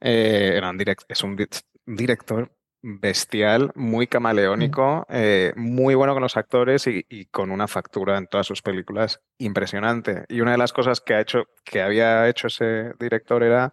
Eh, 0.00 0.54
era 0.56 0.70
un 0.70 0.78
direct- 0.78 1.04
es 1.08 1.22
un 1.22 1.36
di- 1.36 1.44
director 1.84 2.50
bestial, 2.82 3.72
muy 3.74 4.06
camaleónico, 4.06 5.04
eh, 5.08 5.52
muy 5.56 5.94
bueno 5.94 6.12
con 6.14 6.22
los 6.22 6.36
actores 6.36 6.86
y, 6.86 7.04
y 7.08 7.26
con 7.26 7.50
una 7.50 7.66
factura 7.68 8.16
en 8.18 8.26
todas 8.26 8.46
sus 8.46 8.62
películas 8.62 9.20
impresionante. 9.38 10.24
Y 10.28 10.40
una 10.40 10.52
de 10.52 10.58
las 10.58 10.72
cosas 10.72 11.00
que 11.00 11.14
ha 11.14 11.20
hecho, 11.20 11.44
que 11.64 11.82
había 11.82 12.28
hecho 12.28 12.46
ese 12.46 12.92
director 13.00 13.42
era 13.42 13.72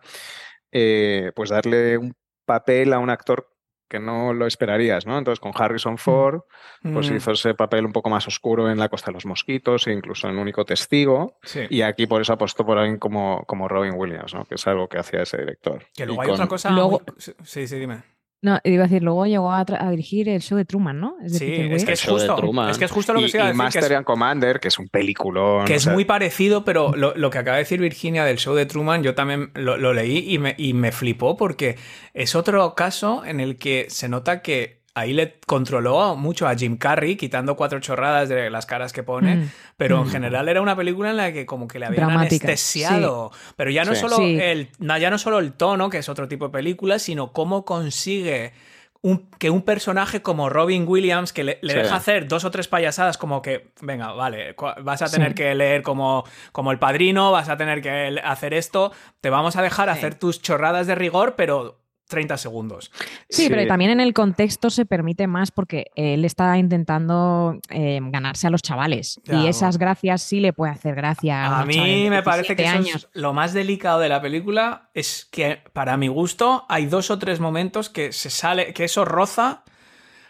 eh, 0.72 1.32
pues 1.36 1.50
darle 1.50 1.98
un 1.98 2.14
papel 2.46 2.94
a 2.94 3.00
un 3.00 3.10
actor 3.10 3.50
que 3.88 4.00
no 4.00 4.34
lo 4.34 4.48
esperarías, 4.48 5.06
¿no? 5.06 5.16
Entonces 5.18 5.40
con 5.40 5.52
Harrison 5.56 6.00
Ford, 6.00 6.42
pues 6.82 7.12
Mm, 7.12 7.16
hizo 7.18 7.32
ese 7.32 7.54
papel 7.54 7.86
un 7.86 7.94
poco 7.94 8.10
más 8.10 8.28
oscuro 8.28 8.70
en 8.72 8.80
La 8.80 8.90
Costa 8.90 9.12
de 9.12 9.14
los 9.14 9.28
Mosquitos 9.28 9.86
e 9.86 9.92
incluso 9.94 10.28
en 10.28 10.40
Único 10.40 10.66
Testigo. 10.66 11.38
sí. 11.44 11.62
Y 11.70 11.84
aquí 11.84 12.08
por 12.08 12.20
eso 12.22 12.34
apostó 12.34 12.66
por 12.66 12.80
alguien 12.80 12.98
como, 12.98 13.44
como 13.46 13.68
Robin 13.68 13.94
Williams, 13.96 14.34
¿no? 14.34 14.44
Que 14.46 14.56
es 14.56 14.66
algo 14.66 14.90
que 14.90 14.98
hacía 14.98 15.22
ese 15.22 15.38
director. 15.38 15.86
Que 15.96 16.08
luego 16.08 16.24
Y 16.24 16.26
hay 16.26 16.32
otra 16.32 16.48
cosa... 16.48 16.72
Luego- 16.72 17.02
muy- 17.06 17.36
Sí, 17.44 17.68
sí, 17.68 17.78
dime. 17.78 18.02
No, 18.46 18.60
iba 18.64 18.84
a 18.84 18.88
decir, 18.88 19.02
luego 19.02 19.26
llegó 19.26 19.52
a, 19.52 19.66
a 19.68 19.90
dirigir 19.90 20.30
el 20.30 20.40
show 20.42 20.56
de 20.56 20.66
Truman, 20.66 21.00
¿no? 21.00 21.16
Es 21.26 21.34
de 21.34 21.40
Sí, 21.40 21.46
Peter 21.48 21.74
es 21.74 21.84
que 21.86 21.94
es 21.94 22.00
El 22.04 22.08
show 22.10 22.16
de 22.18 22.28
justo, 22.28 22.36
Truman. 22.36 22.70
es 22.70 22.78
que 22.78 22.86
es 22.86 22.92
justo 22.92 23.14
lo 23.14 23.20
que 23.20 23.26
y, 23.26 23.30
se 23.30 23.38
iba 23.38 23.46
a 23.46 23.48
y 23.48 23.50
decir, 23.54 23.58
que 23.60 23.64
Master 23.64 23.92
es- 23.92 23.98
and 23.98 24.06
Commander, 24.06 24.60
que 24.60 24.68
es 24.68 24.78
un 24.78 24.88
peliculón. 24.88 25.66
Que 25.66 25.76
es 25.76 25.84
sea, 25.84 25.94
muy 25.94 26.06
parecido, 26.06 26.64
pero 26.64 26.96
lo, 26.96 27.16
lo 27.16 27.30
que 27.32 27.40
acaba 27.40 27.58
de 27.58 27.64
decir 27.64 27.80
Virginia 27.82 28.24
del 28.24 28.38
show 28.38 28.54
de 28.54 28.66
Truman, 28.68 29.02
yo 29.02 29.16
también 29.16 29.50
lo, 29.56 29.78
lo 29.78 29.94
leí 29.94 30.32
y 30.32 30.38
me, 30.38 30.54
y 30.58 30.74
me 30.74 30.92
flipó 30.92 31.36
porque 31.38 31.76
es 32.14 32.36
otro 32.36 32.76
caso 32.76 33.26
en 33.26 33.40
el 33.40 33.58
que 33.58 33.88
se 33.90 34.08
nota 34.10 34.42
que 34.44 34.85
ahí 34.96 35.14
le 35.14 35.40
controló 35.46 36.16
mucho 36.16 36.48
a 36.48 36.56
Jim 36.56 36.78
Carrey, 36.78 37.18
quitando 37.18 37.56
cuatro 37.56 37.80
chorradas 37.82 38.30
de 38.30 38.50
las 38.50 38.66
caras 38.66 38.94
que 38.94 39.04
pone, 39.04 39.36
Mm. 39.36 39.50
pero 39.78 39.98
en 40.02 40.08
Mm. 40.08 40.12
general 40.12 40.50
era 40.50 40.62
una 40.62 40.76
película 40.76 41.10
en 41.12 41.18
la 41.18 41.32
que 41.34 41.46
como 41.46 41.68
que 41.68 41.80
le 41.80 41.86
habían 41.86 42.08
Dramática, 42.08 42.48
anestesiado. 42.48 43.32
Pero 43.58 43.70
ya 43.72 43.84
no, 43.84 43.94
Sí. 43.94 44.02
solo 44.02 44.16
Sí. 44.18 44.40
el, 44.42 44.70
no, 44.80 44.98
ya 44.98 45.10
no 45.10 45.18
solo 45.18 45.40
el 45.40 45.54
tono, 45.54 45.90
que 45.90 45.98
es 46.00 46.10
otro 46.10 46.28
tipo 46.28 46.46
de 46.46 46.52
película, 46.52 46.98
sino 46.98 47.32
cómo 47.34 47.66
consigue 47.66 48.54
un- 49.02 49.30
que 49.38 49.52
un 49.52 49.62
personaje 49.62 50.24
como 50.24 50.50
Robin 50.50 50.86
Williams, 50.88 51.32
que 51.32 51.44
le, 51.44 51.60
le 51.62 51.74
Sí. 51.74 51.80
deja 51.80 51.96
hacer 51.96 52.28
dos 52.28 52.44
o 52.44 52.50
tres 52.50 52.68
payasadas, 52.68 53.20
como 53.20 53.42
que, 53.44 53.68
venga, 53.82 54.14
vale, 54.14 54.56
vas 54.82 55.02
a 55.04 55.10
tener 55.10 55.30
Sí. 55.30 55.36
que 55.36 55.54
leer 55.54 55.84
como, 55.84 56.24
como 56.52 56.72
el 56.72 56.80
padrino, 56.80 57.32
vas 57.32 57.50
a 57.50 57.56
tener 57.58 57.82
que 57.84 58.20
hacer 58.24 58.56
esto, 58.56 58.92
te 59.22 59.30
vamos 59.30 59.58
a 59.58 59.62
dejar 59.62 59.90
Sí. 59.90 59.98
hacer 60.00 60.16
tus 60.16 60.42
chorradas 60.42 60.88
de 60.88 60.96
rigor, 60.96 61.36
pero 61.36 61.78
30 62.08 62.38
segundos. 62.38 62.92
Sí, 63.30 63.48
pero 63.50 63.68
también 63.68 63.92
en 63.92 64.00
el 64.00 64.14
contexto 64.14 64.70
se 64.70 64.86
permite 64.86 65.28
más 65.28 65.52
porque 65.52 65.88
él 65.96 66.26
está 66.26 66.58
intentando 66.58 67.60
eh, 67.70 68.00
ganarse 68.02 68.48
a 68.48 68.50
los 68.50 68.62
chavales. 68.62 69.20
Ya, 69.26 69.36
y 69.36 69.48
esas 69.48 69.78
gracias 69.78 70.22
sí 70.22 70.40
le 70.40 70.54
puede 70.54 70.72
hacer 70.72 70.96
gracia. 70.96 71.60
A, 71.60 71.66
mí 71.66 72.10
me 72.10 72.24
parece 72.24 72.56
que 72.56 72.64
17 72.64 72.64
eso 72.64 72.78
años. 72.78 73.10
es 73.14 73.22
lo 73.22 73.34
más 73.34 73.54
delicado 73.54 74.00
de 74.00 74.10
la 74.10 74.22
película 74.22 74.90
es 74.94 75.28
que 75.32 75.62
para 75.74 75.98
mi 75.98 76.08
gusto 76.08 76.66
hay 76.70 76.86
dos 76.86 77.10
o 77.10 77.20
tres 77.20 77.40
momentos 77.40 77.90
que 77.90 78.12
se 78.12 78.30
sale, 78.30 78.74
que 78.74 78.86
eso 78.86 79.06
roza 79.06 79.64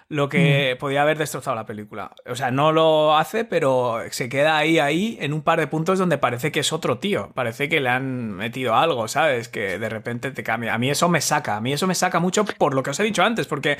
lo 0.07 0.29
que 0.29 0.77
podía 0.79 1.01
haber 1.01 1.17
destrozado 1.17 1.55
la 1.55 1.65
película. 1.65 2.11
O 2.27 2.35
sea, 2.35 2.51
no 2.51 2.71
lo 2.71 3.17
hace, 3.17 3.43
pero 3.43 4.01
se 4.11 4.29
queda 4.29 4.57
ahí, 4.57 4.77
ahí, 4.77 5.17
en 5.19 5.33
un 5.33 5.41
par 5.41 5.59
de 5.59 5.67
puntos 5.67 5.97
donde 5.97 6.17
parece 6.17 6.51
que 6.51 6.59
es 6.59 6.71
otro 6.71 6.99
tío. 6.99 7.31
Parece 7.33 7.69
que 7.69 7.79
le 7.79 7.89
han 7.89 8.31
metido 8.33 8.75
algo, 8.75 9.07
¿sabes? 9.07 9.49
Que 9.49 9.79
de 9.79 9.89
repente 9.89 10.31
te 10.31 10.43
cambia. 10.43 10.73
A 10.73 10.77
mí 10.77 10.89
eso 10.89 11.09
me 11.09 11.21
saca, 11.21 11.57
a 11.57 11.61
mí 11.61 11.73
eso 11.73 11.87
me 11.87 11.95
saca 11.95 12.19
mucho 12.19 12.45
por 12.45 12.75
lo 12.75 12.83
que 12.83 12.91
os 12.91 12.99
he 12.99 13.03
dicho 13.03 13.23
antes, 13.23 13.47
porque 13.47 13.77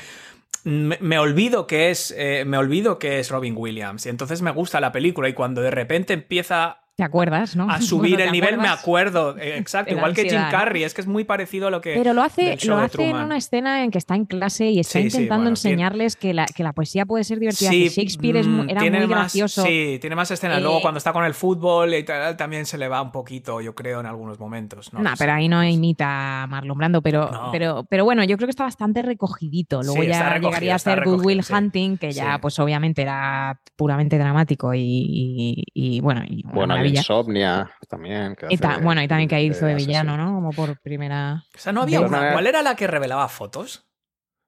me, 0.64 0.98
me 1.00 1.18
olvido 1.18 1.66
que 1.68 1.90
es 1.90 2.12
eh, 2.16 2.44
me 2.44 2.58
olvido 2.58 2.98
que 2.98 3.20
es 3.20 3.30
Robin 3.30 3.54
Williams 3.56 4.04
y 4.06 4.08
entonces 4.08 4.42
me 4.42 4.50
gusta 4.50 4.80
la 4.80 4.90
película 4.90 5.28
y 5.28 5.32
cuando 5.32 5.60
de 5.60 5.70
repente 5.70 6.12
empieza 6.12 6.80
¿Te 6.96 7.04
acuerdas, 7.04 7.54
no? 7.56 7.68
a 7.70 7.80
subir 7.82 8.12
Bueno, 8.12 8.24
el 8.24 8.26
¿te 8.28 8.32
nivel, 8.32 8.56
me 8.58 8.68
acuerdo. 8.68 9.36
eh, 9.38 9.58
Exacto, 9.58 9.92
igual 9.94 10.14
que 10.14 10.22
Jim. 10.30 10.40
Carrey, 10.50 10.82
es 10.82 10.94
que 10.94 11.02
es 11.02 11.06
muy 11.06 11.24
parecido 11.24 11.66
a 11.68 11.70
lo 11.70 11.82
que. 11.82 11.94
Pero 11.94 12.14
lo 12.14 12.22
hace, 12.22 12.56
lo 12.66 12.78
hace 12.78 13.10
en 13.10 13.16
una 13.16 13.36
escena 13.36 13.84
en 13.84 13.90
que 13.90 13.98
está 13.98 14.14
en 14.16 14.24
clase 14.24 14.70
y 14.70 14.80
está 14.80 14.92
Sí, 14.98 15.10
sí, 15.10 15.16
intentando 15.18 15.42
tiene- 15.44 15.50
enseñarles 15.50 16.16
que, 16.16 16.32
la, 16.32 16.46
que 16.46 16.62
la 16.62 16.72
poesía 16.72 17.04
puede 17.04 17.22
ser 17.24 17.38
divertida, 17.38 17.68
que 17.70 17.88
Shakespeare 17.90 18.36
es 18.38 18.46
mm, 18.46 18.70
era 18.70 18.80
tiene 18.80 18.98
muy 19.00 19.06
más- 19.08 19.18
gracioso. 19.18 19.62
Sí, 19.62 19.98
tiene 20.00 20.16
más 20.16 20.30
escenas. 20.30 20.58
Eh, 20.58 20.62
Luego, 20.62 20.80
cuando 20.80 20.96
está 20.98 21.12
con 21.12 21.24
el 21.26 21.34
fútbol 21.34 21.92
y 21.94 22.02
tal, 22.02 22.34
también 22.36 22.64
se 22.64 22.78
le 22.78 22.88
va 22.88 23.02
un 23.02 23.12
poquito, 23.12 23.60
yo 23.60 23.74
creo, 23.74 24.00
en 24.00 24.06
algunos 24.06 24.38
momentos. 24.40 24.90
No, 24.94 25.00
lo 25.02 25.10
pero 25.18 25.32
sé. 25.32 25.36
ahí 25.36 25.48
no 25.48 25.62
imita 25.62 26.44
a 26.44 26.46
Marlon 26.46 26.78
Brando, 26.78 27.02
pero, 27.02 27.30
No. 27.30 27.50
pero, 27.52 27.84
pero 27.90 28.04
bueno, 28.04 28.24
yo 28.24 28.36
creo 28.38 28.46
que 28.46 28.52
está 28.52 28.64
bastante 28.64 29.02
recogidito. 29.02 29.82
Luego 29.82 30.00
Sí, 30.02 30.08
ya 30.08 30.38
llegaría 30.38 30.72
a 30.72 30.76
hacer 30.76 31.04
Good 31.04 31.24
Will 31.26 31.42
sí. 31.44 31.52
Hunting, 31.52 31.98
que 31.98 32.12
ya 32.12 32.34
Sí. 32.34 32.38
pues 32.40 32.58
obviamente 32.58 33.02
era 33.02 33.60
puramente 33.76 34.16
dramático 34.16 34.72
y, 34.72 34.80
y- 34.80 35.64
y, 35.74 36.00
bueno, 36.00 36.22
y 36.26 36.42
Bueno, 36.44 36.74
Insomnia 36.88 37.70
también. 37.88 38.34
que 38.36 38.46
Y 38.50 38.54
hace 38.54 38.58
ta- 38.62 38.76
de- 38.78 38.84
bueno, 38.84 39.02
y 39.02 39.08
también 39.08 39.28
que 39.28 39.36
de 39.36 39.42
hizo 39.42 39.66
de 39.66 39.72
asesino. 39.72 39.88
villano, 39.88 40.16
¿no? 40.16 40.34
Como 40.34 40.50
por 40.52 40.80
primera... 40.80 41.42
O 41.54 41.58
sea, 41.58 41.72
no 41.72 41.82
había 41.82 42.00
una. 42.00 42.08
manera- 42.10 42.32
¿Cuál 42.32 42.46
era 42.46 42.62
la 42.62 42.74
que 42.76 42.86
revelaba 42.86 43.28
fotos? 43.28 43.82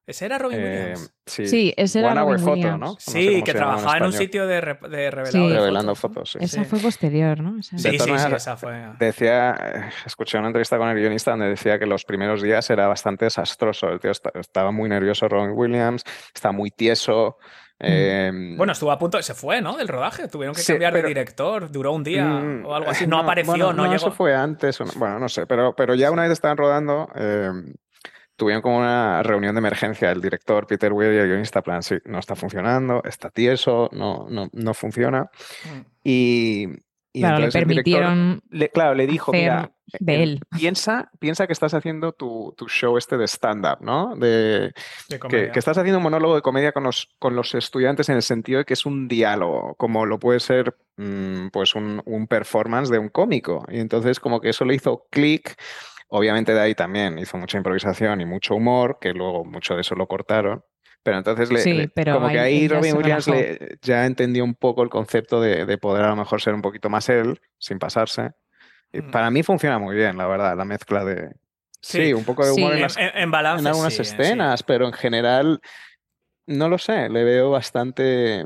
¿Ese 0.07 0.25
era 0.25 0.39
Robin 0.39 0.59
Eh, 0.59 0.63
Williams? 0.95 1.15
sí. 1.27 1.47
Sí, 1.49 1.75
ese 1.77 1.99
era 2.01 2.13
One 2.13 2.21
Robin 2.23 2.39
Photo, 2.39 2.53
Williams. 2.53 2.81
¿no? 2.81 2.87
No 2.87 2.97
sé 2.99 3.11
Sí, 3.11 3.43
que 3.43 3.53
trabajaba 3.53 3.99
en, 3.99 4.05
un 4.05 4.13
sitio 4.15 4.47
de, 4.47 4.61
re- 4.63 4.79
de 4.89 5.11
revelado 5.11 5.31
Sí. 5.47 5.53
de 5.53 5.59
Revelando 5.59 5.95
fotos. 5.95 6.31
fotos, 6.31 6.31
sí. 6.31 6.39
Esa 6.41 6.65
Sí. 6.65 6.65
fue 6.71 6.79
posterior, 6.79 7.41
¿no? 7.41 7.59
Esa- 7.61 7.77
Sí, 7.77 7.99
sí, 7.99 8.11
maneras, 8.11 8.33
esa 8.43 8.57
fue. 8.57 8.89
Decía, 8.99 9.91
escuché 10.07 10.39
una 10.39 10.47
entrevista 10.47 10.79
con 10.79 10.89
el 10.89 10.97
guionista 10.99 11.33
donde 11.33 11.49
decía 11.51 11.79
que 11.79 11.85
los 11.85 12.07
primeros 12.07 12.41
días 12.41 12.71
era 12.71 12.87
bastante 12.87 13.27
desastroso. 13.27 13.91
El 13.91 14.01
tío 14.01 14.11
esta- 14.11 14.33
estaba 14.35 14.71
muy 14.73 14.89
nervioso, 14.89 15.29
Robin 15.29 15.51
Williams, 15.55 16.05
estaba 16.35 16.53
muy 16.53 16.71
tieso. 16.71 17.37
Eh, 17.81 18.31
Bueno, 18.57 18.73
estuvo 18.73 18.91
a 18.91 18.99
punto, 18.99 19.21
se 19.23 19.35
fue, 19.35 19.61
¿no? 19.61 19.77
Del 19.77 19.89
rodaje. 19.89 20.29
Tuvieron 20.29 20.55
que 20.55 20.63
Sí, 20.63 20.73
cambiar 20.73 20.93
pero- 20.93 21.03
de 21.05 21.09
director. 21.09 21.71
Duró 21.71 21.93
un 21.93 22.03
día 22.05 22.25
mm, 22.25 22.67
o 22.67 22.75
algo 22.75 22.91
así. 22.91 23.07
No, 23.07 23.19
apareció, 23.19 23.53
bueno, 23.53 23.73
no, 23.73 23.83
llegó. 23.85 23.95
Eso 23.95 24.13
fue 24.13 24.35
antes, 24.35 24.81
no- 24.81 24.87
bueno, 24.97 25.19
no 25.19 25.29
sé, 25.29 25.47
pero, 25.47 25.75
pero 25.77 25.95
ya 25.95 26.11
una 26.11 26.23
vez 26.23 26.33
estaban 26.33 26.57
rodando, 26.57 27.09
eh, 27.15 27.51
tuvieron 28.37 28.63
como 28.63 28.79
una 28.79 29.23
reunión 29.23 29.55
de 29.55 29.59
emergencia 29.59 30.11
el 30.13 30.21
director 30.21 30.67
Peter 30.67 30.93
Weir 30.93 31.13
y 31.15 31.17
el 31.19 31.27
guionista, 31.29 31.61
plan, 31.63 31.83
sí, 31.83 31.97
no 32.05 32.19
está 32.21 32.37
funcionando, 32.37 33.03
está 33.05 33.31
tieso, 33.31 33.89
no, 33.93 34.27
no, 34.31 34.49
no 34.53 34.75
funciona. 34.75 35.23
Mm. 35.65 35.81
Y, 36.05 36.67
y 37.13 37.21
Claro, 37.21 37.39
le 37.39 37.45
entonces 37.47 37.63
el 37.63 37.69
director 37.69 37.95
permitieron 37.95 38.43
le- 38.51 38.69
claro, 38.71 38.95
le 38.95 39.07
dijo, 39.07 39.33
hacer 39.33 39.41
mira, 39.43 39.71
de 40.01 40.15
eh, 40.15 40.23
él. 40.23 40.41
Piensa, 40.51 41.11
piensa 41.19 41.47
que 41.47 41.53
estás 41.53 41.75
haciendo 41.75 42.13
tu, 42.13 42.55
tu 42.57 42.69
show 42.69 42.97
este 42.99 43.17
de 43.17 43.27
stand-up, 43.27 43.79
¿no? 43.81 44.15
De, 44.17 44.29
De 44.29 44.73
que, 45.09 45.19
comedia. 45.19 45.53
que 45.53 45.59
estás 45.59 45.79
haciendo 45.79 45.99
un 45.99 46.03
monólogo 46.05 46.35
de 46.35 46.43
comedia 46.43 46.73
con 46.73 46.83
los, 46.85 47.09
con 47.19 47.35
los 47.37 47.55
estudiantes 47.55 48.09
en 48.09 48.17
el 48.17 48.23
sentido 48.23 48.59
de 48.59 48.65
que 48.65 48.75
es 48.75 48.87
un 48.87 49.09
diálogo, 49.09 49.75
como 49.77 50.07
lo 50.07 50.19
puede 50.19 50.41
ser 50.41 50.77
mm, 50.97 51.49
pues 51.49 51.75
un, 51.75 52.03
un 52.05 52.27
performance 52.27 52.91
de 52.91 52.99
un 52.99 53.09
cómico. 53.09 53.65
Y 53.69 53.79
entonces 53.81 54.21
como 54.21 54.41
que 54.41 54.51
eso 54.51 54.65
le 54.65 54.75
hizo 54.75 55.07
clic. 55.11 55.55
Obviamente 56.11 56.55
de 56.55 56.61
ahí 56.61 56.75
también 56.75 57.19
hizo 57.19 57.37
mucha 57.37 57.59
improvisación 57.59 58.21
y 58.21 58.25
mucho 58.25 58.55
humor, 58.55 58.99
que 59.01 59.13
luego 59.13 59.45
mucho 59.45 59.75
de 59.75 59.83
eso 59.83 59.95
lo 59.95 60.07
cortaron. 60.07 60.65
Pero 61.03 61.19
entonces 61.19 61.51
le, 61.53 61.61
Sí, 61.61 61.73
le- 61.75 61.89
pero 61.89 62.15
como 62.15 62.29
que 62.29 62.39
ahí 62.41 62.67
Robin 62.67 62.97
Williams 62.97 63.29
le- 63.29 63.79
ya 63.83 64.05
entendió 64.07 64.43
un 64.45 64.55
poco 64.55 64.83
el 64.83 64.89
concepto 64.89 65.41
de, 65.41 65.65
de 65.67 65.79
poder 65.79 66.05
a 66.05 66.09
lo 66.09 66.17
mejor 66.17 66.41
ser 66.41 66.55
un 66.55 66.63
poquito 66.63 66.89
más 66.91 67.09
él, 67.09 67.41
sin 67.59 67.79
pasarse. 67.79 68.31
Y 68.93 69.03
para 69.03 69.31
mí 69.31 69.43
funciona 69.43 69.79
muy 69.79 69.95
bien, 69.97 70.17
la 70.17 70.27
verdad, 70.27 70.57
la 70.57 70.65
mezcla 70.65 71.05
de... 71.05 71.31
Sí, 71.81 72.07
Sí. 72.07 72.13
un 72.13 72.25
poco 72.25 72.45
de 72.45 72.53
humor 72.53 72.71
en 72.73 72.77
En, 72.79 72.83
las 72.83 72.97
en- 72.97 73.11
en 73.15 73.31
balance. 73.31 73.61
en 73.61 73.67
algunas 73.69 73.95
sí. 73.95 74.03
escenas, 74.03 74.63
pero 74.63 74.87
en 74.87 74.93
general, 74.93 75.61
no 76.47 76.69
lo 76.69 76.79
sé, 76.79 77.09
le 77.09 77.23
veo 77.25 77.51
bastante, 77.51 78.45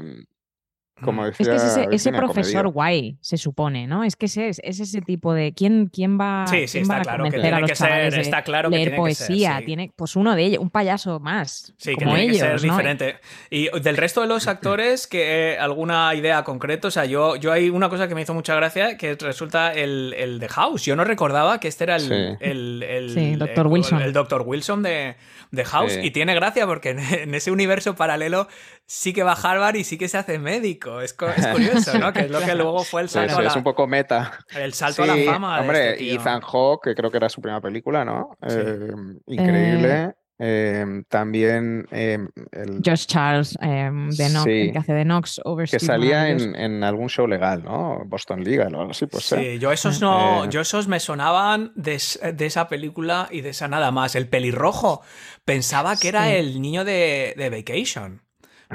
como 1.00 1.24
decía 1.24 1.55
Es 1.55 1.62
que 1.62 1.81
es 1.94 2.07
ese, 2.07 2.12
profesor 2.12 2.68
guay, 2.68 3.16
se 3.20 3.37
supone, 3.37 3.87
¿no? 3.88 4.05
Es 4.05 4.14
que 4.14 4.26
ese 4.26 4.48
es, 4.48 4.61
es 4.62 4.78
ese 4.78 5.00
tipo 5.00 5.35
de. 5.35 5.52
¿Quién, 5.52 5.87
quién 5.92 6.18
va, 6.20 6.44
Sí, 6.46 6.68
sí, 6.68 6.72
quién 6.78 6.83
está 6.83 6.94
va 6.94 7.00
a 7.00 7.02
claro 7.02 7.16
que 7.24 7.31
convencer 7.31 7.40
tiene 7.40 7.57
a 7.57 7.61
los 7.61 7.70
que 7.70 7.76
ser- 7.76 7.88
chavales 7.88 8.14
de 8.14 8.20
está 8.20 8.42
claro 8.42 8.70
que 8.70 8.76
leer 8.76 8.88
tiene 8.90 9.05
que 9.09 9.14
ser, 9.14 9.26
poesía? 9.26 9.59
sí. 9.59 9.64
Tiene, 9.64 9.92
pues 9.96 10.14
uno 10.16 10.37
de 10.37 10.44
ellos, 10.44 10.62
un 10.62 10.70
payaso 10.70 11.18
más. 11.18 11.74
Sí, 11.76 11.90
que 11.96 12.05
como 12.05 12.14
tiene 12.16 12.33
ellos, 12.33 12.42
que 12.42 12.59
ser 12.59 12.64
¿no? 12.68 12.76
diferente. 12.76 13.16
Y 13.50 13.68
del 13.81 13.96
resto 13.96 14.20
de 14.20 14.28
los 14.28 14.46
actores, 14.46 15.07
que 15.09 15.55
eh, 15.55 15.59
alguna 15.59 16.14
idea 16.14 16.44
concreta, 16.44 16.87
o 16.88 16.90
sea, 16.92 17.05
yo, 17.05 17.35
yo 17.37 17.50
hay 17.50 17.68
una 17.70 17.88
cosa 17.88 18.07
que 18.07 18.14
me 18.14 18.22
hizo 18.22 18.35
mucha 18.35 18.55
gracia, 18.55 18.96
que 18.96 19.14
resulta 19.16 19.72
el, 19.72 20.14
el 20.16 20.38
de 20.38 20.48
House. 20.48 20.85
Yo 20.85 20.94
no 20.94 21.02
recordaba 21.05 21.59
que 21.59 21.66
este 21.68 21.85
era 21.85 21.96
el, 21.96 22.02
Sí. 22.02 22.14
el, 22.40 22.83
el- 22.85 23.11
Sí, 23.14 23.35
Dr. 23.37 23.66
el- 23.66 23.72
Wilson. 23.72 24.02
el 24.02 24.12
Dr. 24.12 24.42
Wilson 24.46 24.83
de, 24.85 25.16
de 25.50 25.64
House. 25.64 25.92
Sí. 25.94 26.00
Y 26.05 26.11
tiene 26.12 26.35
gracia 26.37 26.64
porque 26.66 26.90
en, 26.90 26.98
en 27.00 27.35
ese 27.35 27.50
universo 27.50 27.96
paralelo 27.96 28.46
sí 28.94 29.14
que 29.14 29.22
va 29.22 29.33
a 29.33 29.40
Harvard 29.40 29.76
y 29.76 29.85
sí 29.85 29.96
que 29.96 30.07
se 30.07 30.18
hace 30.18 30.38
médico. 30.38 31.00
Es, 31.00 31.16
es 31.37 31.46
curioso, 31.52 31.98
¿no? 31.98 32.12
Que 32.12 32.20
es 32.20 32.31
lo 32.31 32.40
que 32.40 32.55
luego 32.55 32.85
fue 32.85 33.00
el 33.00 33.09
salto, 33.09 33.37
sí, 33.37 33.40
a, 33.42 33.46
es 33.46 33.52
la, 33.55 33.59
un 33.59 33.64
poco 33.64 33.87
meta. 33.87 34.33
el 34.55 34.74
salto 34.74 35.05
a 35.05 35.07
la 35.07 35.16
fama. 35.24 35.55
de 35.57 35.61
hombre, 35.62 35.90
este 35.92 36.05
tío. 36.05 36.20
Ethan 36.20 36.40
Hawke, 36.42 36.85
que 36.90 36.94
creo 36.94 37.11
que 37.11 37.16
era 37.16 37.28
su 37.31 37.40
primera 37.40 37.61
película, 37.62 38.05
¿no? 38.05 38.37
Sí. 38.46 38.57
Eh, 38.59 38.92
increíble. 39.28 40.12
Em, 40.44 41.05
también 41.05 41.87
em, 41.92 42.26
el, 42.50 42.81
Josh 42.85 43.07
Charles, 43.07 43.57
em, 43.61 44.11
de 44.11 44.28
Knox, 44.28 44.42
Sí. 44.44 44.50
el 44.50 44.72
que 44.72 44.78
hace 44.78 44.92
de 44.92 45.05
Knox, 45.05 45.40
que 45.70 45.78
salía 45.78 46.31
en, 46.31 46.57
en 46.57 46.83
algún 46.83 47.09
show 47.09 47.28
legal, 47.28 47.62
¿no? 47.62 48.02
Boston 48.07 48.42
Legal 48.42 48.74
o 48.74 48.81
algo 48.81 48.90
así, 48.90 49.07
pues. 49.07 49.24
Sí, 49.24 49.59
yo 49.61 49.70
esos 49.70 50.00
no, 50.00 50.44
Eh. 50.44 50.48
yo 50.50 50.61
esos 50.62 50.88
me 50.88 50.98
sonaban 50.98 51.70
de, 51.76 51.94
es- 51.94 52.18
de 52.35 52.44
esa 52.46 52.68
película 52.68 53.28
y 53.31 53.40
de 53.42 53.50
esa 53.50 53.68
nada 53.68 53.90
más. 53.92 54.16
El 54.16 54.28
pelirrojo. 54.28 55.02
Pensaba 55.44 55.96
que 55.96 56.09
era 56.09 56.33
el 56.33 56.61
niño 56.61 56.85
de, 56.85 57.35
de 57.37 57.48
Vacation. 57.50 58.22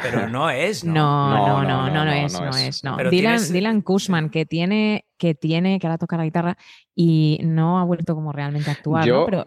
Pero 0.01 0.27
no 0.29 0.49
es, 0.49 0.83
¿no? 0.83 0.93
No, 0.93 1.29
No, 1.29 1.47
no, 1.47 1.63
no, 1.63 1.63
no, 1.63 1.87
no, 1.87 1.87
no, 1.87 1.93
no 1.95 2.05
no, 2.05 2.11
es, 2.11 2.33
no 2.41 2.49
es. 2.49 2.83
no. 2.83 2.97
Dylan, 2.97 3.09
tienes- 3.11 3.51
Dylan 3.53 3.81
Kushman, 3.81 4.29
que 4.29 4.45
tiene, 4.45 5.05
que 5.17 5.33
tiene, 5.35 5.79
que 5.79 5.87
ahora 5.87 5.97
toca 5.97 6.17
la 6.17 6.23
guitarra 6.25 6.57
y 6.95 7.39
no 7.43 7.79
ha 7.79 7.83
vuelto 7.83 8.15
como 8.15 8.31
realmente 8.31 8.69
a 8.69 8.73
actuar, 8.73 9.03
Pero 9.03 9.41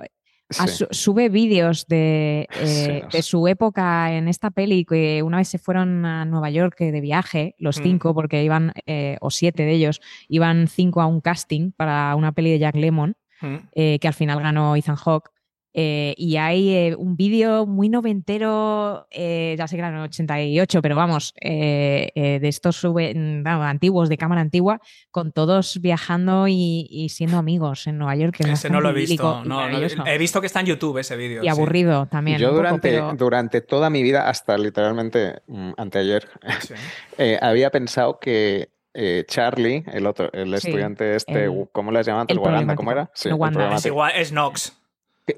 a 0.58 0.66
Sí. 0.66 0.78
su- 0.78 0.88
sube 0.90 1.28
vídeos 1.28 1.86
de, 1.86 2.48
eh, 2.60 3.02
Sí, 3.08 3.16
de 3.16 3.22
su 3.22 3.46
época 3.46 4.12
en 4.12 4.26
esta 4.26 4.50
peli, 4.50 4.84
que 4.84 5.22
una 5.22 5.36
vez 5.36 5.46
se 5.48 5.58
fueron 5.58 6.04
a 6.04 6.24
Nueva 6.24 6.50
York 6.50 6.74
eh, 6.80 6.90
de 6.90 7.00
viaje, 7.00 7.54
los 7.58 7.78
Mm. 7.78 7.82
cinco, 7.84 8.14
porque 8.14 8.42
iban, 8.42 8.72
eh, 8.86 9.16
o 9.20 9.30
siete 9.30 9.62
de 9.62 9.72
ellos, 9.72 10.00
iban 10.28 10.66
cinco 10.66 11.00
a 11.02 11.06
un 11.06 11.20
casting 11.20 11.70
para 11.70 12.16
una 12.16 12.32
peli 12.32 12.50
de 12.50 12.58
Jack 12.58 12.74
Lemmon, 12.74 13.14
Mm. 13.42 13.56
eh, 13.76 13.98
que 14.00 14.08
al 14.08 14.14
final 14.14 14.42
ganó 14.42 14.74
Ethan 14.74 14.96
Hawke. 14.96 15.30
Eh, 15.72 16.14
y 16.16 16.36
hay 16.36 16.70
eh, 16.70 16.94
un 16.96 17.16
vídeo 17.16 17.66
muy 17.66 17.88
noventero, 17.88 19.06
eh, 19.10 19.54
ya 19.58 19.66
sé 19.68 19.76
que 19.76 19.80
era 19.80 19.88
en 19.88 19.96
el 19.96 20.02
88, 20.02 20.82
pero 20.82 20.96
vamos, 20.96 21.34
eh, 21.40 22.10
eh, 22.14 22.38
de 22.40 22.48
estos 22.48 22.76
sube- 22.82 23.14
mm, 23.14 23.46
antiguos, 23.46 24.08
de 24.08 24.16
cámara 24.18 24.40
antigua, 24.40 24.80
con 25.10 25.32
todos 25.32 25.80
viajando 25.80 26.48
y, 26.48 26.86
y 26.90 27.08
siendo 27.10 27.36
amigos 27.38 27.86
en 27.86 27.98
Nueva 27.98 28.16
York. 28.16 28.36
que 28.36 28.42
es 28.44 28.50
Ese 28.50 28.70
no 28.70 28.80
lo 28.80 28.90
he 28.90 28.92
visto. 28.92 29.44
No, 29.44 29.68
no, 29.68 30.06
he 30.06 30.18
visto 30.18 30.40
que 30.40 30.46
está 30.46 30.60
en 30.60 30.66
YouTube 30.66 30.98
ese 30.98 31.16
vídeo. 31.16 31.40
y 31.42 31.44
sí. 31.44 31.48
aburrido 31.48 32.06
también. 32.06 32.38
Yo 32.38 32.48
poco, 32.48 32.56
durante, 32.58 32.90
pero- 32.90 33.12
durante 33.16 33.60
toda 33.60 33.90
mi 33.90 34.02
vida, 34.02 34.28
hasta 34.28 34.56
literalmente 34.58 35.42
mm, 35.46 35.72
anteayer, 35.76 36.28
Sí. 36.60 36.74
eh, 37.18 37.38
había 37.40 37.70
pensado 37.70 38.18
que 38.18 38.70
eh, 38.92 39.24
Charlie, 39.28 39.84
el 39.92 40.04
otro, 40.06 40.32
el 40.32 40.48
Sí, 40.58 40.66
estudiante 40.68 41.14
este, 41.14 41.44
el- 41.44 41.68
¿cómo 41.70 41.92
le 41.92 42.02
llamaban? 42.02 42.26
el 42.28 42.38
Waganda, 42.40 42.74
¿cómo 42.74 42.90
era? 42.90 43.10
El 43.24 43.34
Wanda. 43.34 43.68
el 43.68 43.74
Es 43.74 43.86
igual, 43.86 44.12
es 44.16 44.32
Nox. 44.32 44.76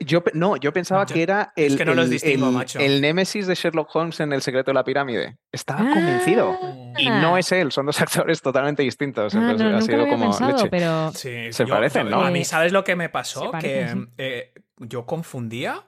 Yo, 0.00 0.22
no, 0.35 0.57
yo 0.57 0.72
pensaba 0.72 1.05
Yo- 1.07 1.14
que 1.14 1.22
era 1.22 1.52
es 1.57 1.72
el, 1.72 1.78
que 1.78 1.85
no 1.85 1.94
los 1.94 2.05
el- 2.07 2.11
distingo, 2.11 2.48
el- 2.48 2.52
macho. 2.52 2.78
el 2.78 3.00
némesis 3.00 3.46
de 3.46 3.55
Sherlock 3.55 3.94
Holmes 3.94 4.20
en 4.20 4.33
El 4.33 4.42
secreto 4.42 4.70
de 4.70 4.74
la 4.74 4.85
pirámide. 4.85 5.38
Estaba 5.50 5.81
Ah. 5.81 5.94
convencido. 5.94 6.59
Y 6.98 7.09
no 7.09 7.35
Ah. 7.37 7.38
es 7.40 7.50
él, 7.52 7.72
son 7.72 7.87
dos 7.87 8.00
actores 8.26 8.42
totalmente 8.42 8.83
distintos. 8.83 9.35
Ah, 9.35 9.38
Entonces 9.38 9.61
no, 9.61 9.68
ha 9.68 9.70
nunca 9.72 9.81
lo 9.81 9.87
sido 9.87 10.00
había 10.02 10.12
como 10.12 10.24
pensado, 10.31 10.52
leche. 10.57 10.68
pero 10.70 11.12
Sí, 11.12 11.52
Se 11.52 11.64
yo- 11.64 11.74
parecen, 11.74 12.11
¿no? 12.11 12.20
A 12.22 12.31
mí, 12.31 12.44
¿sabes 12.44 12.72
lo 12.72 12.85
que 12.85 12.96
me 12.96 13.09
pasó? 13.09 13.50
parecen, 13.50 14.11
que 14.16 14.24
eh, 14.24 14.52
yo 14.78 15.07
confundía 15.07 15.83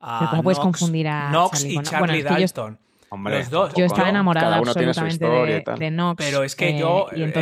a 0.00 0.18
Pero 0.20 0.30
¿cómo 0.30 0.42
puedes 0.44 0.58
Knox- 0.58 0.62
confundir 0.62 1.08
a 1.08 1.28
Knox 1.30 1.58
Charlie 1.58 1.70
y 1.70 1.74
bueno, 1.74 1.90
Charlie 1.90 2.22
Dalton. 2.22 2.78
Hombre, 3.10 3.38
Los 3.38 3.50
dos. 3.50 3.72
yo 3.74 3.84
estaba 3.86 4.10
enamorada 4.10 4.56
absolutamente 4.58 5.26
de, 5.26 5.64
de 5.78 5.88
Knox. 5.90 6.24
Pero 6.24 6.44
es 6.44 6.54
que 6.54 6.68
eh, 6.68 6.78
yo, 6.78 7.06
y 7.16 7.22
eh, 7.22 7.32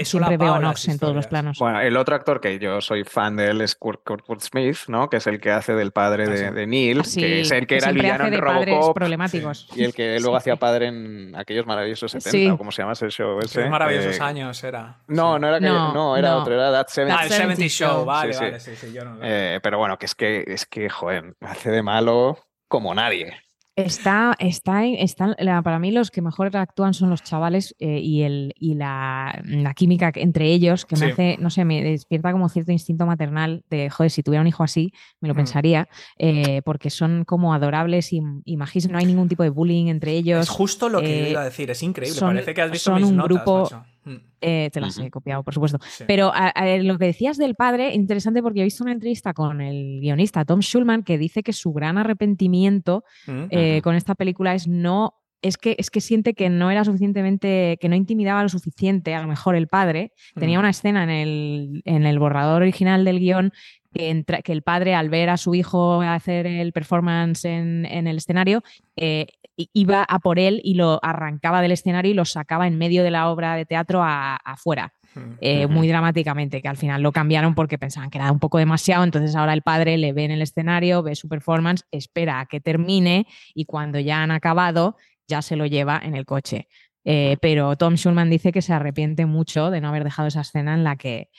He 0.00 0.04
siempre 0.04 0.36
veo 0.36 0.54
a 0.54 0.58
Knox 0.58 0.88
en 0.88 0.98
todos 0.98 1.14
los 1.14 1.26
planos. 1.26 1.58
Bueno, 1.58 1.80
el 1.80 1.96
otro 1.96 2.14
actor 2.14 2.40
que 2.40 2.58
yo 2.58 2.80
soy 2.80 3.04
fan 3.04 3.36
de 3.36 3.48
él 3.50 3.60
es 3.60 3.74
Kurt, 3.74 4.02
Kurt- 4.04 4.22
Kurt 4.24 4.40
Smith, 4.40 4.76
¿no? 4.88 5.08
Que 5.08 5.16
es 5.18 5.26
el 5.26 5.40
que 5.40 5.50
hace 5.50 5.74
del 5.74 5.92
padre 5.92 6.24
Ah, 6.24 6.30
de, 6.30 6.50
de 6.50 6.66
Neil, 6.66 7.00
Así, 7.00 7.20
que 7.20 7.40
es 7.40 7.50
el 7.50 7.66
que 7.66 7.76
era 7.76 7.88
el 7.90 7.94
villano 7.96 8.30
de 8.30 8.36
Robocop 8.36 8.94
problemáticos. 8.94 9.68
y 9.74 9.84
el 9.84 9.94
que 9.94 10.18
luego 10.20 10.36
Sí. 10.36 10.42
hacía 10.42 10.56
padre 10.56 10.86
en 10.88 11.34
aquellos 11.36 11.66
maravillosos 11.66 12.10
70, 12.12 12.30
Sí. 12.30 12.48
o 12.50 12.58
como 12.58 12.72
se 12.72 12.82
llama 12.82 12.92
ese 12.92 13.08
show 13.10 13.38
ese. 13.40 13.68
Maravillosos 13.68 14.18
eh, 14.18 14.22
años 14.22 14.62
era. 14.64 14.98
No, 15.08 15.34
Sí. 15.34 15.40
no 15.40 15.48
era, 15.48 15.58
que- 15.60 15.66
No, 15.66 15.92
no, 15.92 16.16
era 16.16 16.30
no. 16.30 16.36
otro, 16.38 16.54
era 16.54 16.70
That 16.72 16.86
70 16.88 17.18
Ah, 17.18 17.22
el 17.24 17.28
70 17.30 17.54
70 17.56 17.68
Show, 17.74 17.88
Show. 17.98 18.04
vale, 18.04 18.32
Sí, 18.32 18.38
sí. 18.38 18.44
vale, 18.44 18.60
sí, 18.60 18.76
sí, 18.76 18.92
yo 18.92 19.04
no. 19.04 19.18
Eh, 19.22 19.60
pero 19.62 19.78
bueno, 19.78 19.98
que 19.98 20.06
es 20.06 20.14
que, 20.14 20.44
es 20.46 20.66
que, 20.66 20.88
joder, 20.88 21.34
hace 21.40 21.70
de 21.70 21.82
malo 21.82 22.38
como 22.68 22.94
nadie. 22.94 23.34
Está, 23.76 24.34
está, 24.38 24.86
está, 24.86 25.36
para 25.62 25.78
mí 25.78 25.90
los 25.92 26.10
que 26.10 26.22
mejor 26.22 26.56
actúan 26.56 26.94
son 26.94 27.10
los 27.10 27.22
chavales 27.22 27.76
eh, 27.78 27.98
y, 28.00 28.22
el, 28.22 28.54
y 28.58 28.74
la, 28.74 29.38
la 29.44 29.74
química 29.74 30.10
entre 30.14 30.46
ellos, 30.46 30.86
que 30.86 30.96
me 30.96 31.06
Sí. 31.06 31.12
hace, 31.12 31.36
no 31.40 31.50
sé, 31.50 31.66
me 31.66 31.84
despierta 31.84 32.32
como 32.32 32.48
cierto 32.48 32.72
instinto 32.72 33.04
maternal 33.04 33.64
de, 33.68 33.90
joder, 33.90 34.10
si 34.10 34.22
tuviera 34.22 34.40
un 34.40 34.46
hijo 34.46 34.64
así, 34.64 34.92
me 35.20 35.28
lo 35.28 35.34
Mm. 35.34 35.36
pensaría, 35.36 35.88
eh, 36.18 36.62
porque 36.64 36.88
son 36.88 37.24
como 37.26 37.52
adorables 37.52 38.14
y, 38.14 38.22
y 38.46 38.56
no 38.56 38.64
hay 38.98 39.04
ningún 39.04 39.28
tipo 39.28 39.42
de 39.42 39.50
bullying 39.50 39.88
entre 39.88 40.12
ellos. 40.12 40.40
Es 40.44 40.48
justo 40.48 40.88
lo 40.88 41.02
que 41.02 41.26
eh, 41.26 41.30
iba 41.32 41.42
a 41.42 41.44
decir, 41.44 41.70
es 41.70 41.82
increíble. 41.82 42.18
son- 42.18 42.30
Parece 42.34 42.54
que 42.54 42.62
has 42.62 42.70
visto 42.70 42.90
son 42.90 43.02
mis 43.02 43.10
un 43.10 43.16
notas, 43.16 43.28
grupo- 43.44 43.62
macho. 43.64 43.84
Mm, 44.06 44.16
Eh, 44.40 44.70
te 44.72 44.80
las 44.80 44.96
he 44.98 45.10
copiado, 45.10 45.42
por 45.42 45.52
supuesto. 45.52 45.78
sí. 45.88 46.04
Pero 46.06 46.28
a- 46.32 46.48
a- 46.48 46.76
lo 46.78 46.96
que 46.96 47.06
decías 47.06 47.36
del 47.36 47.54
padre, 47.56 47.92
interesante 47.94 48.40
porque 48.42 48.60
he 48.60 48.64
visto 48.64 48.84
una 48.84 48.92
entrevista 48.92 49.34
con 49.34 49.60
el 49.60 49.98
guionista 50.00 50.44
Tom 50.44 50.60
Schulman 50.60 51.02
que 51.02 51.18
dice 51.18 51.42
que 51.42 51.52
su 51.52 51.72
gran 51.72 51.98
arrepentimiento 51.98 53.02
Mm. 53.26 53.44
eh, 53.50 53.80
con 53.82 53.94
esta 53.96 54.14
película 54.14 54.54
es 54.54 54.68
no. 54.68 55.14
Es 55.42 55.58
que, 55.58 55.76
es 55.78 55.90
que 55.90 56.00
siente 56.00 56.32
que 56.34 56.48
no 56.48 56.70
era 56.70 56.82
suficientemente, 56.84 57.76
que 57.80 57.88
no 57.88 57.94
intimidaba 57.94 58.42
lo 58.42 58.48
suficiente, 58.48 59.14
a 59.14 59.20
lo 59.20 59.28
mejor 59.28 59.54
el 59.54 59.68
padre. 59.68 60.12
Tenía 60.34 60.58
Mm. 60.58 60.60
una 60.60 60.70
escena 60.70 61.04
en 61.04 61.10
el, 61.10 61.82
en 61.84 62.06
el 62.06 62.18
borrador 62.18 62.62
original 62.62 63.04
del 63.04 63.20
guion 63.20 63.52
que, 63.96 64.10
entra- 64.10 64.42
que 64.42 64.52
el 64.52 64.62
padre, 64.62 64.94
al 64.94 65.08
ver 65.08 65.30
a 65.30 65.36
su 65.36 65.54
hijo 65.54 66.00
hacer 66.02 66.46
el 66.46 66.72
performance 66.72 67.44
en, 67.44 67.86
en 67.86 68.06
el 68.06 68.18
escenario, 68.18 68.62
eh, 68.96 69.26
iba 69.72 70.02
a 70.02 70.18
por 70.18 70.38
él 70.38 70.60
y 70.64 70.74
lo 70.74 71.00
arrancaba 71.02 71.62
del 71.62 71.72
escenario 71.72 72.10
y 72.10 72.14
lo 72.14 72.24
sacaba 72.26 72.66
en 72.66 72.76
medio 72.76 73.02
de 73.02 73.10
la 73.10 73.28
obra 73.30 73.54
de 73.56 73.64
teatro 73.64 74.02
afuera 74.04 74.92
Mm. 75.14 75.38
eh, 75.40 75.66
muy 75.66 75.88
dramáticamente, 75.88 76.60
que 76.60 76.68
al 76.68 76.76
final 76.76 77.00
lo 77.00 77.10
cambiaron 77.10 77.54
porque 77.54 77.78
pensaban 77.78 78.10
que 78.10 78.18
era 78.18 78.30
un 78.30 78.38
poco 78.38 78.58
demasiado, 78.58 79.02
entonces 79.02 79.34
ahora 79.34 79.54
el 79.54 79.62
padre 79.62 79.96
le 79.96 80.12
ve 80.12 80.24
en 80.24 80.30
el 80.30 80.42
escenario, 80.42 81.02
ve 81.02 81.14
su 81.14 81.26
performance, 81.26 81.84
espera 81.90 82.40
a 82.40 82.44
que 82.44 82.60
termine 82.60 83.26
y 83.54 83.64
cuando 83.64 83.98
ya 83.98 84.22
han 84.22 84.30
acabado 84.30 84.96
ya 85.26 85.40
se 85.40 85.56
lo 85.56 85.64
lleva 85.64 85.98
en 86.04 86.16
el 86.16 86.26
coche. 86.26 86.68
Eh, 87.06 87.38
pero 87.40 87.76
Tom 87.76 87.94
Schulman 87.94 88.28
dice 88.28 88.52
que 88.52 88.60
se 88.60 88.74
arrepiente 88.74 89.24
mucho 89.24 89.70
de 89.70 89.80
no 89.80 89.88
haber 89.88 90.04
dejado 90.04 90.28
esa 90.28 90.42
escena 90.42 90.74
en 90.74 90.84
la 90.84 90.96
que, 90.96 91.30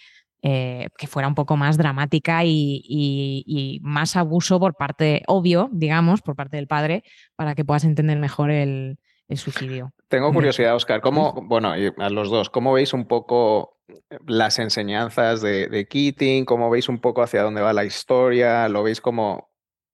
eh, 0.41 0.87
que 0.97 1.07
fuera 1.07 1.27
un 1.27 1.35
poco 1.35 1.57
más 1.57 1.77
dramática 1.77 2.43
y, 2.43 2.81
y- 2.83 3.43
y 3.45 3.79
más 3.81 4.15
abuso 4.15 4.59
por 4.59 4.75
parte, 4.75 5.23
obvio, 5.27 5.69
digamos, 5.71 6.21
por 6.21 6.35
parte 6.35 6.57
del 6.57 6.67
padre, 6.67 7.03
para 7.35 7.55
que 7.55 7.65
puedas 7.65 7.83
entender 7.83 8.17
mejor 8.19 8.51
el, 8.51 8.99
el 9.27 9.37
suicidio. 9.37 9.93
Tengo 10.07 10.31
curiosidad, 10.31 10.75
Oscar, 10.75 11.01
¿cómo, 11.01 11.33
bueno, 11.47 11.73
a 11.73 12.09
los 12.09 12.29
dos, 12.29 12.49
¿cómo 12.49 12.71
veis 12.73 12.93
un 12.93 13.07
poco 13.07 13.77
las 14.25 14.59
enseñanzas 14.59 15.41
de, 15.41 15.67
de 15.67 15.87
Keating? 15.87 16.45
¿Cómo 16.45 16.69
veis 16.69 16.87
un 16.87 16.99
poco 16.99 17.21
hacia 17.23 17.41
dónde 17.41 17.61
va 17.61 17.73
la 17.73 17.83
historia? 17.85 18.69
¿Lo 18.69 18.83
veis 18.83 19.01
como 19.01 19.49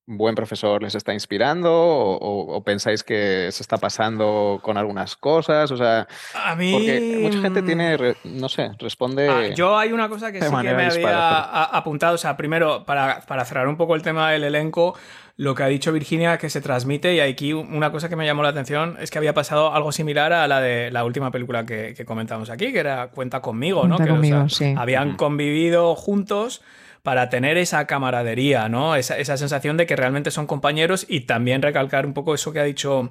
buen 0.06 0.36
profesor 0.36 0.84
les 0.84 0.96
está 0.96 1.14
inspirando? 1.14 1.72
¿O, 1.72 2.18
o- 2.18 2.56
o 2.58 2.64
pensáis 2.64 3.04
que 3.04 3.50
se 3.52 3.64
está 3.64 3.78
pasando 3.78 4.60
con 4.62 4.78
algunas 4.78 5.16
cosas? 5.16 5.72
O 5.72 5.78
sea, 5.78 6.08
A 6.36 6.56
mí. 6.56 6.72
porque 6.74 7.20
mucha 7.22 7.40
gente 7.42 7.62
mm, 7.62 7.66
tiene, 7.66 7.98
re- 7.98 8.18
no 8.26 8.50
sé, 8.50 8.72
responde... 8.80 9.30
Ah, 9.30 9.48
yo 9.56 9.78
hay 9.78 9.92
una 9.94 10.10
cosa 10.10 10.32
que 10.32 10.40
sí 10.42 10.46
que 10.46 10.74
me 10.74 10.86
dispara, 10.86 11.38
había 11.44 11.52
pero- 11.68 11.78
apuntado. 11.78 12.16
O 12.16 12.18
sea, 12.18 12.36
primero, 12.38 12.84
para, 12.86 13.22
para 13.22 13.46
cerrar 13.46 13.68
un 13.68 13.78
poco 13.78 13.96
el 13.96 14.02
tema 14.02 14.32
del 14.32 14.44
elenco, 14.44 14.96
lo 15.36 15.56
que 15.56 15.64
ha 15.64 15.68
dicho 15.68 15.92
Virginia 15.92 16.38
que 16.38 16.50
se 16.50 16.62
transmite, 16.62 17.16
y 17.16 17.20
aquí 17.20 17.54
una 17.54 17.92
cosa 17.92 18.08
que 18.10 18.16
me 18.16 18.26
llamó 18.26 18.44
la 18.44 18.50
atención 18.50 18.98
es 19.00 19.10
que 19.10 19.18
había 19.18 19.34
pasado 19.34 19.74
algo 19.74 19.92
similar 19.92 20.32
a 20.34 20.48
la 20.48 20.60
de 20.62 20.92
la 20.92 21.06
última 21.06 21.32
película 21.32 21.66
que, 21.66 21.94
que 21.96 22.06
comentamos 22.06 22.50
aquí, 22.50 22.72
que 22.72 22.80
era 22.80 23.08
Cuenta 23.08 23.42
conmigo, 23.42 23.88
¿no? 23.88 23.96
Cuenta 23.96 24.04
Que, 24.06 24.12
o 24.12 24.16
conmigo, 24.16 24.50
sea, 24.50 24.68
sí. 24.70 24.76
Habían 24.78 25.16
convivido 25.16 25.96
juntos 25.96 26.62
para 27.04 27.30
tener 27.30 27.58
esa 27.58 27.86
camaradería, 27.86 28.70
¿no? 28.70 28.96
Esa, 28.96 29.18
esa 29.18 29.36
sensación 29.38 29.76
de 29.78 29.86
que 29.86 29.96
realmente 29.96 30.32
son 30.32 30.48
compañeros 30.48 31.06
y 31.10 31.22
también 31.22 31.62
recalcar 31.62 32.06
un 32.06 32.14
poco 32.14 32.34
eso 32.34 32.54
que 32.54 32.60
ha 32.62 32.64
dicho 32.64 33.10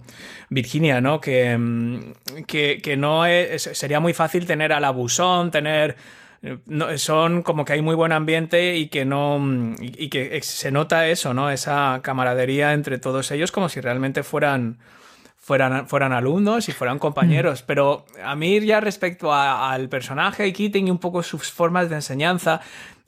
Virginia, 0.49 1.01
¿no? 1.01 1.21
Que, 1.21 1.57
mm, 1.59 2.45
que, 2.47 2.81
que 2.83 2.97
no 2.97 3.27
es, 3.27 3.63
sería 3.75 4.01
muy 4.01 4.15
fácil 4.15 4.47
tener 4.47 4.73
al 4.73 4.85
abusón, 4.85 5.51
tener... 5.51 5.97
no, 6.67 6.97
son 6.99 7.43
como 7.43 7.65
que 7.67 7.75
hay 7.75 7.83
muy 7.83 7.95
buen 7.95 8.13
ambiente 8.13 8.77
y 8.77 8.89
que 8.89 9.05
no 9.05 9.39
mm, 9.39 9.75
y, 9.81 10.05
y 10.07 10.09
que 10.09 10.41
se 10.43 10.71
nota 10.71 11.07
eso, 11.09 11.35
¿no? 11.35 11.51
Esa 11.51 12.01
camaradería 12.03 12.73
entre 12.73 12.99
todos 12.99 13.31
ellos 13.31 13.53
como 13.53 13.69
si 13.69 13.81
realmente 13.83 14.23
fueran 14.23 14.79
fueran, 15.37 15.87
fueran 15.89 16.13
alumnos 16.13 16.69
y 16.69 16.73
fueran 16.73 16.99
compañeros. 16.99 17.63
Pero 17.63 18.07
a 18.25 18.35
mí 18.37 18.59
ya 18.65 18.81
respecto 18.81 19.33
a- 19.35 19.71
al 19.73 19.89
personaje 19.89 20.47
y 20.47 20.53
Keating 20.53 20.89
y 20.89 20.91
un 20.91 20.99
poco 20.99 21.23
sus 21.23 21.51
formas 21.53 21.91
de 21.91 21.97
enseñanza, 21.97 22.61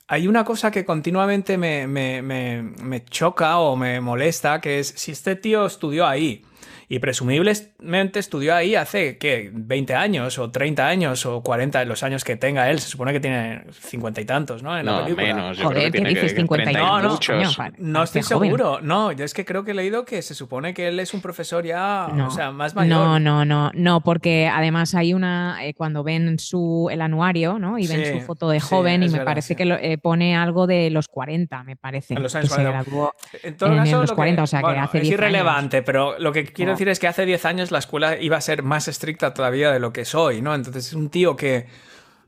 hay 0.07 0.27
una 0.27 0.43
cosa 0.43 0.71
que 0.71 0.85
continuamente 0.85 1.57
me, 1.57 1.87
me- 1.87 2.21
me- 2.21 2.61
me 2.61 3.03
choca 3.05 3.57
o 3.59 3.75
me 3.75 3.99
molesta, 4.01 4.61
que 4.61 4.79
es 4.79 4.87
si 4.89 5.11
este 5.11 5.35
tío 5.35 5.65
estudió 5.65 6.05
ahí. 6.07 6.43
Y 6.87 6.99
presumiblemente 6.99 8.19
estudió 8.19 8.55
ahí 8.55 8.75
hace, 8.75 9.17
¿qué? 9.17 9.49
20 9.53 9.95
años 9.95 10.37
o 10.39 10.51
30 10.51 10.87
años 10.87 11.25
o 11.25 11.41
40 11.41 11.83
los 11.85 12.03
años 12.03 12.23
que 12.23 12.35
tenga 12.35 12.69
él. 12.69 12.79
Se 12.79 12.89
supone 12.89 13.11
que 13.13 13.19
tiene 13.19 13.63
50 13.71 14.21
y 14.21 14.25
tantos, 14.25 14.63
¿no? 14.63 14.77
En 14.77 14.85
la 14.85 14.91
No, 14.99 15.03
película. 15.03 15.27
menos. 15.27 15.57
Yo 15.57 15.63
Joder, 15.65 15.77
creo 15.77 15.85
que 15.85 15.91
¿qué 15.91 15.97
tiene 15.97 16.09
dices? 16.09 16.33
que 16.33 16.39
50 16.41 16.63
y 16.63 16.73
30 16.73 16.89
No, 16.89 17.01
no, 17.01 17.09
muchos. 17.11 17.55
coño, 17.57 17.69
No 17.79 18.03
estoy 18.03 18.21
joven. 18.21 18.49
seguro. 18.51 18.79
No, 18.81 19.11
yo 19.11 19.25
es 19.25 19.33
que 19.33 19.45
creo 19.45 19.63
que 19.63 19.71
he 19.71 19.73
leído 19.73 20.05
que 20.05 20.21
se 20.21 20.35
supone 20.35 20.73
que 20.73 20.87
él 20.87 20.99
es 20.99 21.13
un 21.13 21.21
profesor 21.21 21.65
ya, 21.65 22.07
No, 22.13 22.27
o 22.27 22.31
sea, 22.31 22.51
más 22.51 22.75
mayor. 22.75 22.95
No, 22.95 23.19
no, 23.19 23.45
no, 23.45 23.71
no, 23.73 24.01
porque 24.01 24.47
además 24.51 24.93
hay 24.95 25.13
una, 25.13 25.65
eh, 25.65 25.73
cuando 25.73 26.03
ven 26.03 26.37
su, 26.39 26.89
el 26.91 27.01
anuario, 27.01 27.57
¿no? 27.59 27.77
Y 27.79 27.87
ven 27.87 28.05
Sí, 28.05 28.11
su 28.19 28.21
foto 28.25 28.49
de 28.49 28.59
sí, 28.59 28.67
joven 28.69 29.03
y 29.03 29.07
me 29.07 29.11
verdad, 29.13 29.25
parece 29.25 29.47
sí. 29.49 29.55
que 29.55 29.65
lo- 29.65 29.75
eh, 29.77 29.97
pone 29.97 30.35
algo 30.35 30.67
de 30.67 30.89
los 30.89 31.07
40, 31.07 31.63
me 31.63 31.75
parece. 31.75 32.13
En 32.13 32.21
los 32.23 32.31
que 32.31 32.37
años 32.39 32.49
se 32.51 32.55
40. 32.61 32.83
graduó. 32.83 33.13
En 33.43 33.57
todo 33.57 33.71
en 33.71 33.77
caso, 33.77 33.91
los 34.01 34.09
lo 34.09 34.15
que- 34.15 34.15
40, 34.15 34.43
o 34.43 34.47
sea, 34.47 34.61
que 34.61 34.67
hace 34.79 34.97
es 34.99 35.03
10 35.03 35.13
irrelevante, 35.13 35.81
pero 35.81 36.19
lo 36.19 36.31
que 36.31 36.43
quiero. 36.45 36.74
Decir 36.75 36.89
es 36.89 36.99
que 36.99 37.07
hace 37.07 37.25
10 37.25 37.45
años 37.45 37.71
la 37.71 37.79
escuela 37.79 38.17
iba 38.19 38.37
a 38.37 38.41
ser 38.41 38.63
más 38.63 38.87
estricta 38.87 39.33
todavía 39.33 39.71
de 39.71 39.79
lo 39.79 39.93
que 39.93 40.01
es 40.01 40.15
hoy, 40.15 40.41
¿no? 40.41 40.53
Entonces 40.53 40.87
es 40.87 40.93
un 40.93 41.09
tío 41.09 41.35
que, 41.35 41.67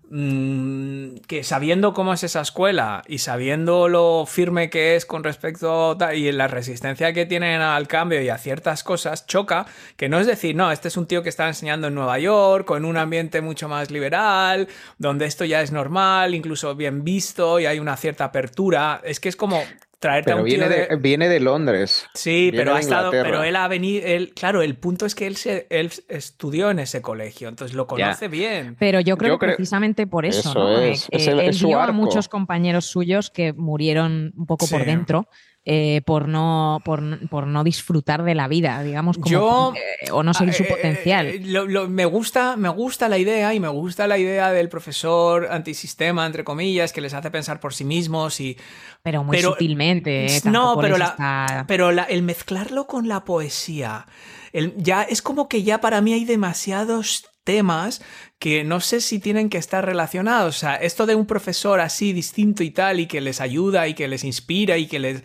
mm, 0.10 1.18
que 1.28 1.44
sabiendo 1.44 1.94
cómo 1.94 2.14
es 2.14 2.24
esa 2.24 2.42
escuela 2.42 3.04
y 3.08 3.20
sabiendo 3.20 3.88
lo 3.88 4.26
firme 4.26 4.70
que 4.70 4.96
es 4.96 5.06
con 5.06 5.24
respecto 5.24 5.98
a, 6.00 6.16
y 6.16 6.32
la 6.32 6.48
resistencia 6.48 7.14
que 7.14 7.26
tienen 7.26 7.62
al 7.62 7.88
cambio 7.88 8.22
y 8.22 8.30
a 8.30 8.38
ciertas 8.38 8.84
cosas, 8.84 9.28
choca, 9.28 9.66
que 9.96 10.10
no 10.10 10.20
es 10.20 10.28
decir, 10.28 10.56
no, 10.56 10.72
este 10.72 10.88
es 10.88 10.98
un 10.98 11.08
tío 11.08 11.24
que 11.24 11.30
está 11.30 11.48
enseñando 11.48 11.88
en 11.88 11.96
Nueva 11.96 12.20
York, 12.20 12.66
con 12.66 12.86
un 12.86 12.98
ambiente 12.98 13.42
mucho 13.42 13.70
más 13.70 13.92
liberal, 13.92 14.68
donde 14.98 15.26
esto 15.26 15.46
ya 15.46 15.62
es 15.62 15.72
normal, 15.72 16.36
incluso 16.36 16.76
bien 16.76 17.04
visto 17.04 17.60
y 17.60 17.66
hay 17.66 17.80
una 17.80 17.98
cierta 17.98 18.26
apertura, 18.26 19.02
es 19.04 19.20
que 19.20 19.30
es 19.30 19.36
como 19.36 19.62
traerte 20.00 20.32
a 20.32 20.36
Pero 20.36 20.44
un 20.44 20.50
tío 20.50 20.60
viene 20.60 20.70
de... 20.76 20.88
de, 20.88 20.96
viene 20.98 21.28
de 21.30 21.40
Londres. 21.40 22.06
Sí, 22.14 22.52
Viene 22.52 22.58
pero 22.58 22.76
ha 22.76 22.80
estado, 22.80 23.08
Inglaterra. 23.08 23.30
pero 23.30 23.44
él 23.44 23.56
ha 23.56 23.68
venido, 23.68 24.06
él, 24.06 24.34
claro, 24.36 24.62
el 24.62 24.78
punto 24.78 25.06
es 25.06 25.16
que 25.16 25.26
él 25.28 25.36
se, 25.38 25.66
él 25.70 25.92
estudió 26.08 26.70
en 26.72 26.80
ese 26.80 27.02
colegio, 27.02 27.50
entonces 27.50 27.76
lo 27.76 27.88
conoce 27.88 28.28
bien. 28.28 28.76
Pero 28.80 29.00
yo 29.00 29.18
creo 29.18 29.34
Yo 29.36 29.40
que 29.40 29.48
precisamente 29.48 30.06
por 30.08 30.26
eso, 30.26 30.50
Eso 30.50 30.54
¿no? 30.54 30.80
es, 30.80 31.06
Eh, 31.06 31.08
es 31.14 31.28
el- 31.28 31.40
es 31.40 31.62
él 31.62 31.68
vio 31.68 31.80
a 31.82 31.92
muchos 31.92 32.30
compañeros 32.30 32.86
suyos 32.86 33.30
que 33.32 33.54
murieron 33.54 34.34
un 34.38 34.46
poco 34.46 34.68
por 34.68 34.86
dentro 34.86 35.28
eh, 35.70 36.02
por, 36.06 36.30
no, 36.30 36.82
por, 36.86 37.28
por 37.28 37.46
no 37.46 37.66
disfrutar 37.66 38.24
de 38.24 38.34
la 38.36 38.48
vida, 38.48 38.82
digamos, 38.84 39.18
como, 39.18 39.30
Yo- 39.30 39.74
eh, 39.76 40.12
o 40.12 40.24
no 40.24 40.34
seguir 40.34 40.54
su 40.54 40.64
eh, 40.64 40.68
potencial. 40.70 41.28
eh, 41.28 41.42
lo- 41.44 41.66
lo- 41.68 41.90
me, 41.90 42.06
gusta, 42.06 42.56
me 42.56 42.70
gusta 42.70 43.10
la 43.10 43.18
idea 43.18 43.54
y 43.54 43.60
me 43.60 43.68
gusta 43.68 44.08
la 44.08 44.18
idea 44.18 44.54
del 44.54 44.70
profesor 44.70 45.50
antisistema, 45.52 46.26
entre 46.26 46.46
comillas, 46.46 46.94
que 46.94 47.02
les 47.02 47.14
hace 47.14 47.32
pensar 47.32 47.60
por 47.60 47.74
sí 47.74 47.84
mismos 47.84 48.40
y... 48.40 48.58
pero 49.04 49.26
muy 49.26 49.36
pero- 49.36 49.52
sutilmente. 49.52 50.28
eh, 50.38 50.42
no, 50.46 50.78
pero, 50.80 50.98
la, 50.98 51.06
está- 51.08 51.66
pero 51.68 51.92
la- 51.92 52.04
el 52.04 52.24
mezclarlo 52.24 52.88
con 52.88 53.10
la 53.10 53.26
poesía, 53.26 54.06
el- 54.54 54.74
ya 54.78 55.04
es 55.04 55.22
como 55.22 55.50
que 55.50 55.64
ya 55.64 55.82
para 55.82 56.00
mí 56.00 56.14
hay 56.14 56.24
demasiados 56.24 57.26
temas 57.44 58.02
que 58.40 58.64
no 58.64 58.80
sé 58.82 59.00
si 59.02 59.20
tienen 59.20 59.50
que 59.50 59.58
estar 59.58 59.86
relacionados. 59.86 60.56
O 60.56 60.60
sea, 60.60 60.76
esto 60.76 61.06
de 61.06 61.16
un 61.16 61.26
profesor 61.26 61.80
así 61.80 62.12
distinto 62.14 62.62
y 62.64 62.72
tal, 62.72 63.00
y 63.00 63.08
que 63.08 63.22
les 63.22 63.42
ayuda 63.42 63.88
y 63.88 63.94
que 63.96 64.08
les 64.08 64.24
inspira 64.24 64.78
y 64.78 64.88
que 64.88 65.00
les 65.00 65.24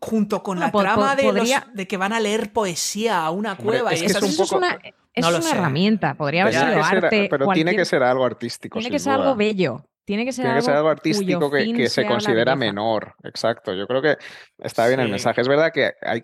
junto 0.00 0.42
con 0.42 0.56
Bueno, 0.58 0.66
la 0.66 0.72
po- 0.72 0.80
trama 0.80 1.16
po- 1.16 1.22
de, 1.32 1.32
los- 1.32 1.50
de 1.74 1.88
que 1.88 1.96
van 1.96 2.12
a 2.12 2.20
leer 2.20 2.52
poesía 2.52 3.24
a 3.24 3.30
una 3.30 3.52
Hombre, 3.52 3.64
cueva 3.80 3.92
es 3.92 3.98
y 4.00 4.04
que 4.04 4.10
esas 4.10 4.22
es 4.22 4.28
un 4.28 4.34
Eso 4.34 4.42
es 4.44 4.48
poco- 4.50 4.58
una, 4.58 4.78
eso 5.14 5.30
No 5.30 5.36
es 5.36 5.44
una 5.44 5.50
sé. 5.52 5.56
herramienta, 5.58 6.14
podría 6.14 6.42
haber 6.42 6.54
sido 6.54 6.66
que 6.66 6.72
ser- 6.84 7.04
arte. 7.04 7.26
pero 7.30 7.46
tiene 7.48 7.76
que 7.76 7.84
ser 7.84 8.02
algo 8.02 8.24
artístico. 8.24 8.78
Tiene 8.78 8.90
que 8.92 8.98
ser 8.98 9.14
duda. 9.14 9.22
algo 9.24 9.36
bello. 9.36 9.84
Tiene 10.04 10.24
que 10.24 10.32
ser, 10.32 10.44
Tiene 10.44 10.58
que 10.58 10.64
ser 10.64 10.74
algo 10.74 10.88
artístico 10.88 11.50
que, 11.50 11.88
se 11.88 12.04
considera 12.06 12.56
menor. 12.56 13.14
Exacto. 13.22 13.72
Yo 13.72 13.86
creo 13.86 14.02
que 14.02 14.16
está 14.58 14.86
bien 14.88 14.98
el 15.00 15.08
mensaje. 15.08 15.40
Es 15.40 15.48
verdad 15.48 15.70
que 15.72 15.92
hay, 16.02 16.22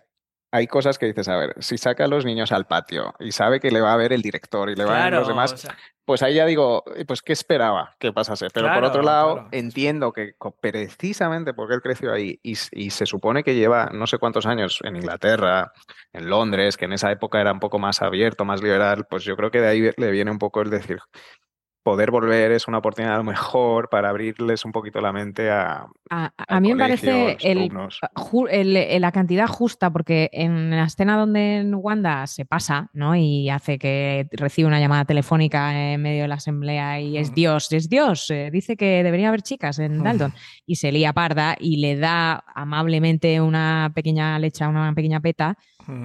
hay 0.50 0.66
cosas 0.66 0.98
que 0.98 1.06
dices, 1.06 1.28
a 1.28 1.36
ver, 1.36 1.54
si 1.58 1.76
saca 1.76 2.04
a 2.04 2.08
los 2.08 2.24
niños 2.24 2.52
al 2.52 2.66
patio 2.66 3.14
y 3.18 3.32
sabe 3.32 3.60
que 3.60 3.70
le 3.70 3.80
va 3.80 3.92
a 3.92 3.96
ver 3.96 4.12
el 4.12 4.22
director 4.22 4.70
y 4.70 4.74
le 4.74 4.84
van 4.84 5.00
a 5.00 5.04
ver 5.04 5.12
los 5.14 5.28
demás, 5.28 5.52
o 5.52 5.56
sea, 5.56 5.76
pues 6.04 6.22
ahí 6.22 6.34
ya 6.34 6.46
digo, 6.46 6.84
eh, 6.96 7.04
pues 7.04 7.20
¿qué 7.20 7.34
esperaba 7.34 7.94
que 7.98 8.12
pasase? 8.12 8.48
Pero 8.52 8.72
por 8.72 8.84
otro 8.84 9.02
lado, 9.02 9.34
claro. 9.34 9.48
entiendo 9.52 10.12
que 10.12 10.34
precisamente 10.60 11.52
porque 11.52 11.74
él 11.74 11.82
creció 11.82 12.12
ahí 12.12 12.40
y, 12.42 12.56
y 12.72 12.90
se 12.90 13.04
supone 13.04 13.44
que 13.44 13.54
lleva 13.54 13.90
no 13.92 14.06
sé 14.06 14.16
cuántos 14.16 14.46
años 14.46 14.78
en 14.84 14.96
Inglaterra, 14.96 15.72
en 16.12 16.30
Londres, 16.30 16.78
que 16.78 16.86
en 16.86 16.94
esa 16.94 17.12
época 17.12 17.40
era 17.40 17.52
un 17.52 17.60
poco 17.60 17.78
más 17.78 18.00
abierto, 18.00 18.46
más 18.46 18.62
liberal, 18.62 19.06
pues 19.08 19.24
yo 19.24 19.36
creo 19.36 19.50
que 19.50 19.60
de 19.60 19.68
ahí 19.68 19.90
le 19.96 20.10
viene 20.10 20.30
un 20.30 20.38
poco 20.38 20.62
el 20.62 20.70
decir, 20.70 20.98
poder 21.88 22.10
volver 22.10 22.52
es 22.52 22.68
una 22.68 22.76
oportunidad 22.78 23.14
a 23.14 23.16
lo 23.16 23.24
mejor 23.24 23.88
para 23.88 24.10
abrirles 24.10 24.66
un 24.66 24.72
poquito 24.72 25.00
la 25.00 25.10
mente 25.10 25.50
a, 25.50 25.86
A, 26.10 26.30
a 26.36 26.60
mí 26.60 26.74
me 26.74 26.78
parece 26.78 27.38
el, 27.40 27.70
la 29.00 29.10
cantidad 29.12 29.46
justa, 29.46 29.90
porque 29.90 30.28
en 30.34 30.68
la 30.68 30.84
escena 30.84 31.16
donde 31.16 31.66
Wanda 31.74 32.26
se 32.26 32.44
pasa, 32.44 32.90
¿no? 32.92 33.16
Y 33.16 33.48
hace 33.48 33.78
que 33.78 34.28
recibe 34.32 34.68
una 34.68 34.80
llamada 34.80 35.06
telefónica 35.06 35.92
en 35.94 36.02
medio 36.02 36.22
de 36.22 36.28
la 36.28 36.34
asamblea 36.34 37.00
y 37.00 37.16
es 37.16 37.30
Mm. 37.30 37.34
Dios, 37.34 37.72
es 37.72 37.88
Dios, 37.88 38.30
eh, 38.30 38.50
dice 38.52 38.76
que 38.76 39.02
debería 39.02 39.28
haber 39.28 39.40
chicas 39.40 39.78
en 39.78 39.98
Mm. 39.98 40.02
Dalton. 40.02 40.34
Y 40.66 40.76
se 40.76 40.92
lía 40.92 41.14
parda 41.14 41.56
y 41.58 41.78
le 41.78 41.96
da 41.96 42.44
amablemente 42.54 43.40
una 43.40 43.92
pequeña 43.94 44.38
lecha, 44.38 44.68
una 44.68 44.92
pequeña 44.94 45.20
peta 45.20 45.56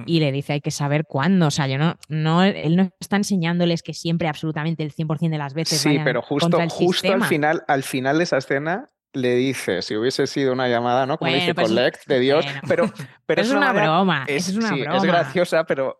y 0.06 0.18
le 0.18 0.32
dice 0.32 0.54
hay 0.54 0.60
que 0.62 0.70
saber 0.70 1.04
cuándo. 1.06 1.48
O 1.48 1.50
sea, 1.50 1.66
yo 1.66 1.76
no, 1.76 1.96
no, 2.08 2.42
él 2.42 2.74
no 2.76 2.88
está 2.98 3.16
enseñándoles 3.16 3.82
que 3.82 3.92
siempre 3.92 4.28
absolutamente 4.28 4.82
el 4.82 4.92
100% 4.94 5.30
de 5.30 5.36
las 5.38 5.52
veces 5.52 5.73
Sí, 5.78 5.98
pero 6.04 6.22
justo, 6.22 6.58
justo 6.68 7.12
al 7.12 7.24
final, 7.24 7.64
al 7.68 7.82
final 7.82 8.18
de 8.18 8.24
esa 8.24 8.38
escena 8.38 8.90
le 9.12 9.34
dice, 9.36 9.82
si 9.82 9.96
hubiese 9.96 10.26
sido 10.26 10.52
una 10.52 10.68
llamada, 10.68 11.06
¿no? 11.06 11.18
Como 11.18 11.30
Bueno, 11.30 11.40
dice 11.40 11.54
pero 11.54 11.66
es- 11.66 11.72
Collect 11.72 12.04
de 12.08 12.18
Dios, 12.20 12.44
bueno. 12.44 12.60
pero, 12.68 12.92
pero 13.26 13.42
es 13.42 13.50
una 13.50 13.60
manera- 13.60 13.84
broma, 13.84 14.24
es, 14.26 14.48
es 14.48 14.56
una 14.56 14.68
sí, 14.70 14.80
broma. 14.82 14.96
es 14.96 15.04
graciosa, 15.04 15.64
pero, 15.64 15.98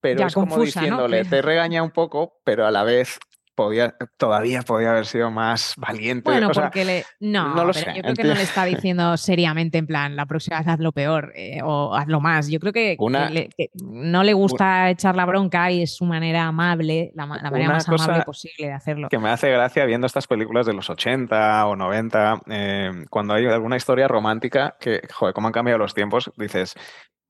pero 0.00 0.20
Ya, 0.20 0.26
es 0.28 0.34
como 0.34 0.58
diciéndole, 0.62 1.24
te 1.24 1.42
regaña 1.42 1.82
un 1.82 1.90
poco, 1.90 2.40
pero 2.44 2.66
a 2.66 2.70
la 2.70 2.82
vez 2.82 3.18
podía, 3.56 3.96
todavía 4.16 4.62
podía 4.62 4.90
haber 4.90 5.06
sido 5.06 5.30
más 5.32 5.74
valiente. 5.76 6.30
Bueno, 6.30 6.50
o 6.50 6.54
sea, 6.54 6.64
porque 6.64 6.84
le. 6.84 7.04
No, 7.18 7.54
no 7.56 7.64
lo 7.64 7.72
pero 7.72 7.86
sé, 7.86 7.96
yo 7.96 8.02
creo 8.02 8.14
que 8.14 8.22
no 8.24 8.34
le 8.34 8.42
está 8.42 8.64
diciendo 8.66 9.16
seriamente, 9.16 9.78
en 9.78 9.86
plan, 9.88 10.14
la 10.14 10.26
próxima 10.26 10.58
vez 10.58 10.68
hazlo 10.68 10.92
peor 10.92 11.32
eh, 11.34 11.60
o 11.64 11.94
hazlo 11.96 12.20
más. 12.20 12.48
Yo 12.48 12.60
creo 12.60 12.72
que, 12.72 12.96
que 12.96 13.02
Una- 13.04 13.28
le- 13.30 13.48
que 13.56 13.70
no 13.82 14.22
le 14.22 14.34
gusta 14.34 14.90
echar 14.90 15.16
la 15.16 15.24
bronca 15.24 15.70
y 15.72 15.82
es 15.82 15.96
su 15.96 16.04
manera 16.04 16.44
amable, 16.44 17.10
la, 17.16 17.26
ma- 17.26 17.42
la 17.42 17.50
manera 17.50 17.70
más 17.72 17.88
amable 17.88 18.22
posible 18.22 18.66
de 18.68 18.72
hacerlo. 18.74 19.08
que 19.08 19.18
me 19.18 19.30
hace 19.30 19.50
gracia 19.50 19.84
viendo 19.86 20.06
estas 20.06 20.26
películas 20.26 20.66
de 20.66 20.74
los 20.74 20.88
80 20.90 21.66
o 21.66 21.74
90, 21.74 22.42
eh, 22.50 22.90
cuando 23.10 23.34
hay 23.34 23.46
alguna 23.46 23.76
historia 23.76 24.06
romántica 24.06 24.76
que, 24.78 25.00
joder, 25.12 25.34
cómo 25.34 25.48
han 25.48 25.52
cambiado 25.52 25.78
los 25.78 25.94
tiempos, 25.94 26.30
dices, 26.36 26.74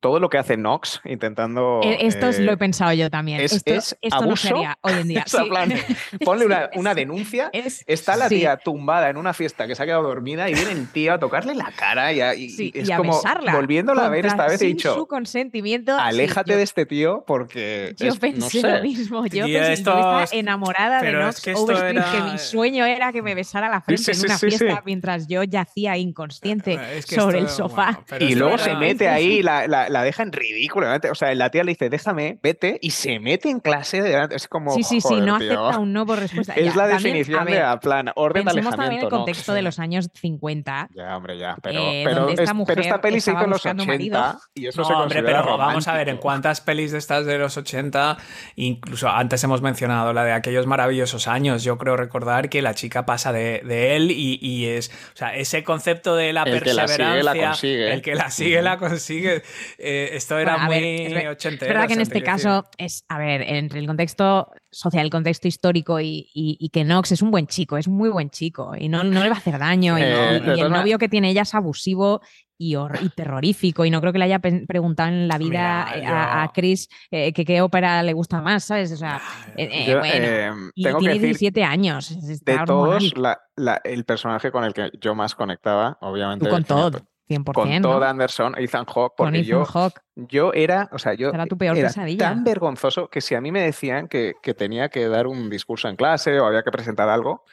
todo 0.06 0.20
lo 0.20 0.28
que 0.28 0.38
hace 0.38 0.54
Knox 0.54 1.00
intentando... 1.04 1.80
Eh, 1.82 1.98
Esto 2.06 2.28
es- 2.28 2.38
eh, 2.38 2.42
lo 2.42 2.52
he 2.52 2.56
pensado 2.56 2.92
yo 2.92 3.10
también. 3.10 3.40
es- 3.40 3.52
esto 3.54 3.74
es 3.74 3.96
esto 4.00 4.20
no 4.20 4.26
abuso. 4.26 4.46
sería 4.48 4.78
hoy 4.82 4.92
en 5.00 5.08
día. 5.08 5.24
Sí. 5.26 5.36
plan, 5.48 5.72
ponle 6.24 6.46
una, 6.46 6.70
Sí, 6.72 6.78
una 6.78 6.90
es- 6.90 6.96
denuncia. 6.96 7.50
es- 7.52 7.82
Está 7.88 8.14
la 8.14 8.28
sí. 8.28 8.36
tía 8.36 8.56
tumbada 8.56 9.10
en 9.10 9.16
una 9.16 9.34
fiesta 9.34 9.66
que 9.66 9.74
se 9.74 9.82
ha 9.82 9.86
quedado 9.86 10.04
dormida 10.04 10.48
y 10.48 10.54
viene 10.54 10.70
el 10.70 10.86
tío 10.92 11.14
a 11.14 11.18
tocarle 11.18 11.56
la 11.56 11.72
cara 11.76 12.12
y, 12.12 12.20
a- 12.20 12.36
y- 12.36 12.50
Sí, 12.50 12.70
y 12.72 12.78
es 12.80 12.88
y 12.88 12.92
a 12.92 12.98
como 12.98 13.16
besarla. 13.16 13.54
volviéndola 13.56 14.06
a 14.06 14.08
ver 14.08 14.26
esta 14.26 14.46
vez 14.46 14.62
he 14.62 14.66
dicho, 14.66 14.94
su 14.94 15.06
consentimiento. 15.08 15.92
sí, 15.96 15.98
aléjate 16.00 16.52
yo- 16.52 16.56
de 16.56 16.62
este 16.62 16.86
tío 16.86 17.24
porque 17.26 17.94
Yo 17.98 18.06
es- 18.06 18.14
no 18.14 18.20
pensé 18.20 18.60
sé. 18.60 18.68
lo 18.70 18.82
mismo. 18.82 19.26
Yo, 19.26 19.44
pensé, 19.44 19.72
esto 19.72 19.90
yo 19.92 19.96
estaba 19.98 20.22
es- 20.22 20.32
enamorada 20.32 21.00
de 21.00 21.06
pero 21.06 21.20
Knox 21.22 21.40
que 21.42 21.54
Overstreet, 21.54 22.04
que 22.12 22.16
era- 22.16 22.32
mi 22.32 22.38
sueño 22.38 22.84
era 22.86 23.10
que 23.12 23.22
me 23.22 23.34
besara 23.34 23.68
la 23.68 23.80
frente 23.80 24.14
sí, 24.14 24.20
en 24.20 24.26
una 24.26 24.38
sí, 24.38 24.50
sí. 24.52 24.58
fiesta 24.58 24.82
mientras 24.86 25.26
yo 25.26 25.42
yacía 25.42 25.96
inconsciente 25.96 26.74
Eh, 26.74 26.98
es 26.98 27.06
que 27.06 27.16
sobre 27.16 27.38
esto- 27.40 27.50
el 27.50 27.56
sofá. 27.70 28.00
Y 28.20 28.34
luego 28.36 28.54
era- 28.54 28.62
se 28.64 28.74
mete 28.76 29.08
ahí, 29.08 29.42
la, 29.42 29.66
la, 29.96 30.00
la 30.00 30.04
deja 30.04 30.22
en 30.22 30.32
ridículo. 30.32 30.86
O 31.10 31.14
sea, 31.14 31.34
la 31.34 31.50
tía 31.50 31.64
le 31.64 31.72
dice, 31.72 31.88
déjame, 31.90 32.38
vete, 32.42 32.78
y 32.82 32.90
se 32.90 33.18
mete 33.20 33.48
en 33.50 33.60
clase. 33.60 34.02
de- 34.02 34.28
es 34.30 34.48
como. 34.48 34.72
Sí, 34.72 34.82
sí, 34.82 35.00
sí, 35.00 35.20
no 35.20 35.38
tío. 35.38 35.52
acepta 35.66 35.78
un 35.80 35.92
no 35.92 36.04
por 36.06 36.18
respuesta. 36.18 36.54
Es 36.54 36.66
Ya, 36.74 36.76
la 36.76 36.88
también, 36.88 37.14
definición 37.14 37.40
a 37.40 37.44
de 37.44 37.50
ver, 37.52 37.62
a 37.62 37.80
plan, 37.80 38.10
orden 38.14 38.44
de 38.44 38.50
Pensemos 38.52 38.70
también 38.76 38.92
en 38.92 38.98
alejamiento. 38.98 39.06
el 39.06 39.10
¿no? 39.12 39.16
contexto 39.18 39.52
de 39.54 39.62
los 39.62 39.78
años 39.78 40.08
50. 40.14 40.88
Ya, 40.94 41.16
hombre, 41.16 41.38
ya. 41.38 41.56
Pero, 41.62 41.80
eh, 41.80 42.02
pero, 42.04 42.20
donde 42.26 42.42
esta 42.42 42.52
es- 42.56 42.64
pero 42.66 42.80
esta 42.80 43.00
peli 43.00 43.20
se 43.20 43.30
hizo 43.32 43.40
en 43.42 43.50
los 43.50 43.58
buscando 43.62 43.82
80 43.84 43.92
marido. 44.20 44.40
y 44.54 44.66
eso 44.66 44.80
No, 44.82 44.86
se 44.86 44.92
hombre, 44.92 45.18
considera 45.20 45.42
pero 45.42 45.56
vamos 45.58 45.88
a 45.88 45.92
ver, 45.92 46.00
en 46.00 46.06
romántico. 46.06 46.22
cuántas 46.22 46.60
pelis 46.60 46.92
de 46.92 46.98
estas 46.98 47.26
de 47.26 47.38
los 47.38 47.56
80, 47.56 48.16
incluso 48.56 49.08
antes 49.08 49.42
hemos 49.44 49.62
mencionado 49.62 50.12
la 50.12 50.24
de 50.24 50.32
aquellos 50.32 50.66
maravillosos 50.66 51.28
años, 51.28 51.62
yo 51.64 51.78
creo 51.78 51.96
recordar 51.96 52.48
que 52.48 52.62
la 52.62 52.74
chica 52.74 53.06
pasa 53.06 53.32
de, 53.32 53.62
de 53.64 53.96
él 53.96 54.10
y, 54.10 54.38
y 54.40 54.66
es, 54.66 54.90
o 55.14 55.16
sea, 55.16 55.34
ese 55.36 55.64
concepto 55.64 56.16
de 56.16 56.32
la 56.32 56.42
El 56.42 56.62
que 56.62 56.74
la 56.74 56.86
sigue, 56.88 57.04
la 57.22 57.32
perseverancia, 57.32 57.48
consigue. 57.48 57.92
el 57.92 58.02
que 58.02 58.14
la 58.14 58.30
sigue, 58.30 58.62
la 58.62 58.78
consigue, 58.78 59.42
eh, 59.78 60.10
esto 60.12 60.38
era 60.38 60.66
Bueno, 60.66 60.66
muy 60.66 61.06
es 61.06 61.14
ver- 61.14 61.28
ochentero. 61.28 61.66
Es 61.70 61.74
verdad 61.74 61.88
que 61.88 61.94
en 61.94 62.00
este 62.00 62.22
caso 62.22 62.64
es, 62.78 63.04
a 63.08 63.18
ver, 63.18 63.42
entre 63.42 63.78
el 63.80 63.86
contexto 63.86 64.50
social, 64.70 65.04
el 65.04 65.10
contexto 65.10 65.48
histórico 65.48 66.00
y, 66.00 66.28
y- 66.34 66.56
y 66.60 66.68
que 66.70 66.84
Knox 66.84 67.12
es 67.12 67.22
un 67.22 67.30
buen 67.30 67.46
chico, 67.46 67.76
es 67.76 67.86
un 67.86 67.96
muy 67.96 68.08
buen 68.08 68.30
chico 68.30 68.72
y 68.78 68.88
no, 68.88 69.04
no 69.04 69.22
le 69.22 69.28
va 69.28 69.36
a 69.36 69.38
hacer 69.38 69.58
daño. 69.58 69.98
Y, 69.98 70.02
Eh, 70.06 70.42
y- 70.46 70.58
y 70.58 70.60
el 70.60 70.70
novio 70.70 70.98
que 70.98 71.08
tiene 71.08 71.30
ella 71.30 71.42
es 71.42 71.54
abusivo 71.54 72.20
y, 72.58 72.74
y 72.76 73.08
terrorífico. 73.14 73.84
Y 73.84 73.90
no 73.90 74.00
creo 74.00 74.12
que 74.12 74.18
le 74.18 74.24
haya 74.24 74.38
preguntado 74.38 75.10
en 75.10 75.28
la 75.28 75.36
vida 75.36 75.88
Mira, 75.94 76.42
a, 76.42 76.52
Chris 76.52 76.88
eh, 77.10 77.32
que 77.32 77.44
qué 77.44 77.60
ópera 77.60 78.02
le 78.02 78.12
gusta 78.14 78.40
más, 78.40 78.64
¿sabes? 78.64 78.92
O 78.92 78.96
sea, 78.96 79.20
eh, 79.56 79.68
eh, 79.70 79.84
Yo, 79.90 79.98
bueno. 79.98 80.14
eh, 80.14 80.50
y 80.74 80.84
tengo 80.84 80.98
que 80.98 81.00
tiene 81.02 81.14
decir 81.14 81.28
17 81.50 81.64
años. 81.64 82.44
de 82.44 82.58
todos, 82.64 83.04
hormonal. 83.12 83.12
la- 83.16 83.40
la- 83.56 83.80
el 83.84 84.04
personaje 84.04 84.50
con 84.50 84.64
el 84.64 84.72
que 84.72 84.90
yo 85.00 85.14
más 85.14 85.34
conectaba, 85.34 85.98
obviamente. 86.00 86.46
Tú 86.46 86.50
con 86.50 86.64
Todd. 86.64 86.96
100%. 87.28 87.52
Con 87.54 87.70
¿no? 87.70 87.80
Todd 87.80 88.02
Anderson, 88.04 88.54
Ethan 88.58 88.84
Hawke, 88.86 89.14
porque 89.16 89.38
Ethan 89.38 89.48
yo, 89.48 89.64
Hawke. 89.64 90.00
yo 90.14 90.52
era, 90.52 90.88
o 90.92 90.98
sea, 90.98 91.14
yo 91.14 91.30
Era 91.30 91.46
tu 91.46 91.58
peor 91.58 91.76
era 91.76 91.88
pesadilla. 91.88 92.28
tan 92.28 92.44
vergonzoso 92.44 93.08
que 93.08 93.20
si 93.20 93.34
a 93.34 93.40
mí 93.40 93.50
me 93.52 93.62
decían 93.62 94.08
que, 94.08 94.34
que 94.42 94.54
tenía 94.54 94.88
que 94.88 95.08
dar 95.08 95.26
un 95.26 95.50
discurso 95.50 95.88
en 95.88 95.96
clase 95.96 96.38
o 96.38 96.46
había 96.46 96.62
que 96.62 96.70
presentar 96.70 97.08
algo, 97.08 97.44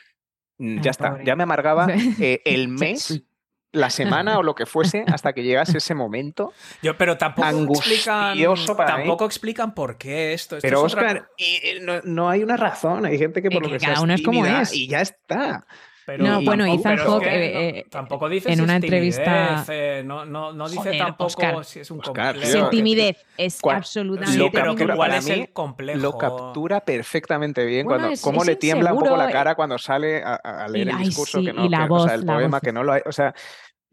mm, 0.59 0.77
Ah, 0.77 0.81
ya 0.83 0.91
está, 0.91 1.09
pobre. 1.12 1.25
ya 1.25 1.36
me 1.36 1.43
amargaba 1.43 1.88
eh, 2.21 2.41
el 2.45 2.67
mes, 2.67 3.23
la 3.71 3.89
semana 3.89 4.38
o 4.38 4.43
lo 4.43 4.53
que 4.53 4.67
fuese 4.67 5.03
hasta 5.12 5.33
que 5.33 5.41
llegase 5.41 5.79
ese 5.79 5.95
momento. 5.95 6.53
Yo, 6.83 6.95
pero 6.95 7.17
tampoco 7.17 7.49
explican, 7.73 8.38
mí. 8.38 8.45
tampoco 8.86 9.25
explican 9.25 9.73
por 9.73 9.97
qué 9.97 10.33
esto. 10.33 10.57
Esto 10.57 10.67
Pero 10.67 10.86
es 10.86 10.93
otra- 10.93 11.07
Oscar, 11.07 11.29
y, 11.38 11.55
eh, 11.63 11.79
no, 11.81 11.99
no 12.03 12.29
hay 12.29 12.43
una 12.43 12.55
razón, 12.57 13.07
hay 13.07 13.17
gente 13.17 13.41
que 13.41 13.49
por 13.49 13.63
lo 13.63 13.69
que, 13.69 13.73
que 13.73 13.79
sea 13.79 13.89
cada 13.93 14.01
uno 14.03 14.13
es 14.13 14.21
como 14.21 14.45
es. 14.45 14.71
Y 14.75 14.88
ya 14.88 15.01
está. 15.01 15.65
Pero 16.05 16.23
No, 16.25 16.41
bueno, 16.41 16.65
Ethan 16.65 16.97
Hawke, 16.97 17.23
que 17.23 17.45
eh, 17.45 17.69
eh, 17.79 17.85
tampoco 17.89 18.27
dice 18.27 18.49
en 18.49 18.55
si 18.57 18.61
una 18.61 18.73
es 18.77 18.83
entrevista- 18.83 19.65
eh, 19.69 20.03
no, 20.05 20.25
no, 20.25 20.51
no 20.51 20.65
dice 20.67 20.77
Joder, 20.79 20.97
tampoco 20.97 21.25
Oscar. 21.27 21.65
si 21.65 21.79
es 21.79 21.91
un 21.91 21.99
Oscar, 21.99 22.33
complejo. 22.33 22.51
tío, 22.53 22.61
Sin 22.61 22.69
timidez, 22.69 23.25
es 23.37 23.59
absolutamente 23.63 24.37
Sí, 24.43 24.49
pero 24.51 24.75
que 24.75 24.85
cuál 24.87 25.13
es 25.13 25.29
el 25.29 25.53
complejo. 25.53 25.99
Lo 25.99 26.17
captura 26.17 26.81
perfectamente 26.81 27.65
bien. 27.65 27.85
Bueno, 27.85 27.99
cuando, 28.01 28.13
es- 28.15 28.21
cómo 28.21 28.41
es 28.41 28.47
le 28.47 28.55
tiembla 28.57 28.91
un 28.91 28.99
poco 28.99 29.11
la 29.11 29.23
inseguro, 29.23 29.29
eh. 29.29 29.33
cara 29.33 29.55
cuando 29.55 29.77
sale 29.77 30.21
a, 30.23 30.35
a 30.35 30.67
leer 30.67 30.89
el 30.89 30.95
ay, 30.95 31.05
discurso 31.05 31.39
sí, 31.39 31.45
que 31.45 31.53
no, 31.53 31.65
y 31.65 31.69
la 31.69 31.77
que- 31.77 31.83
o 31.83 31.87
sea, 31.87 32.05
voz, 32.07 32.11
el 32.13 32.25
la 32.25 32.33
poema 32.33 32.57
voz. 32.57 32.61
que 32.61 32.73
no 32.73 32.83
lo 32.83 32.91
hay. 32.93 33.01
O 33.05 33.11
sea, 33.11 33.33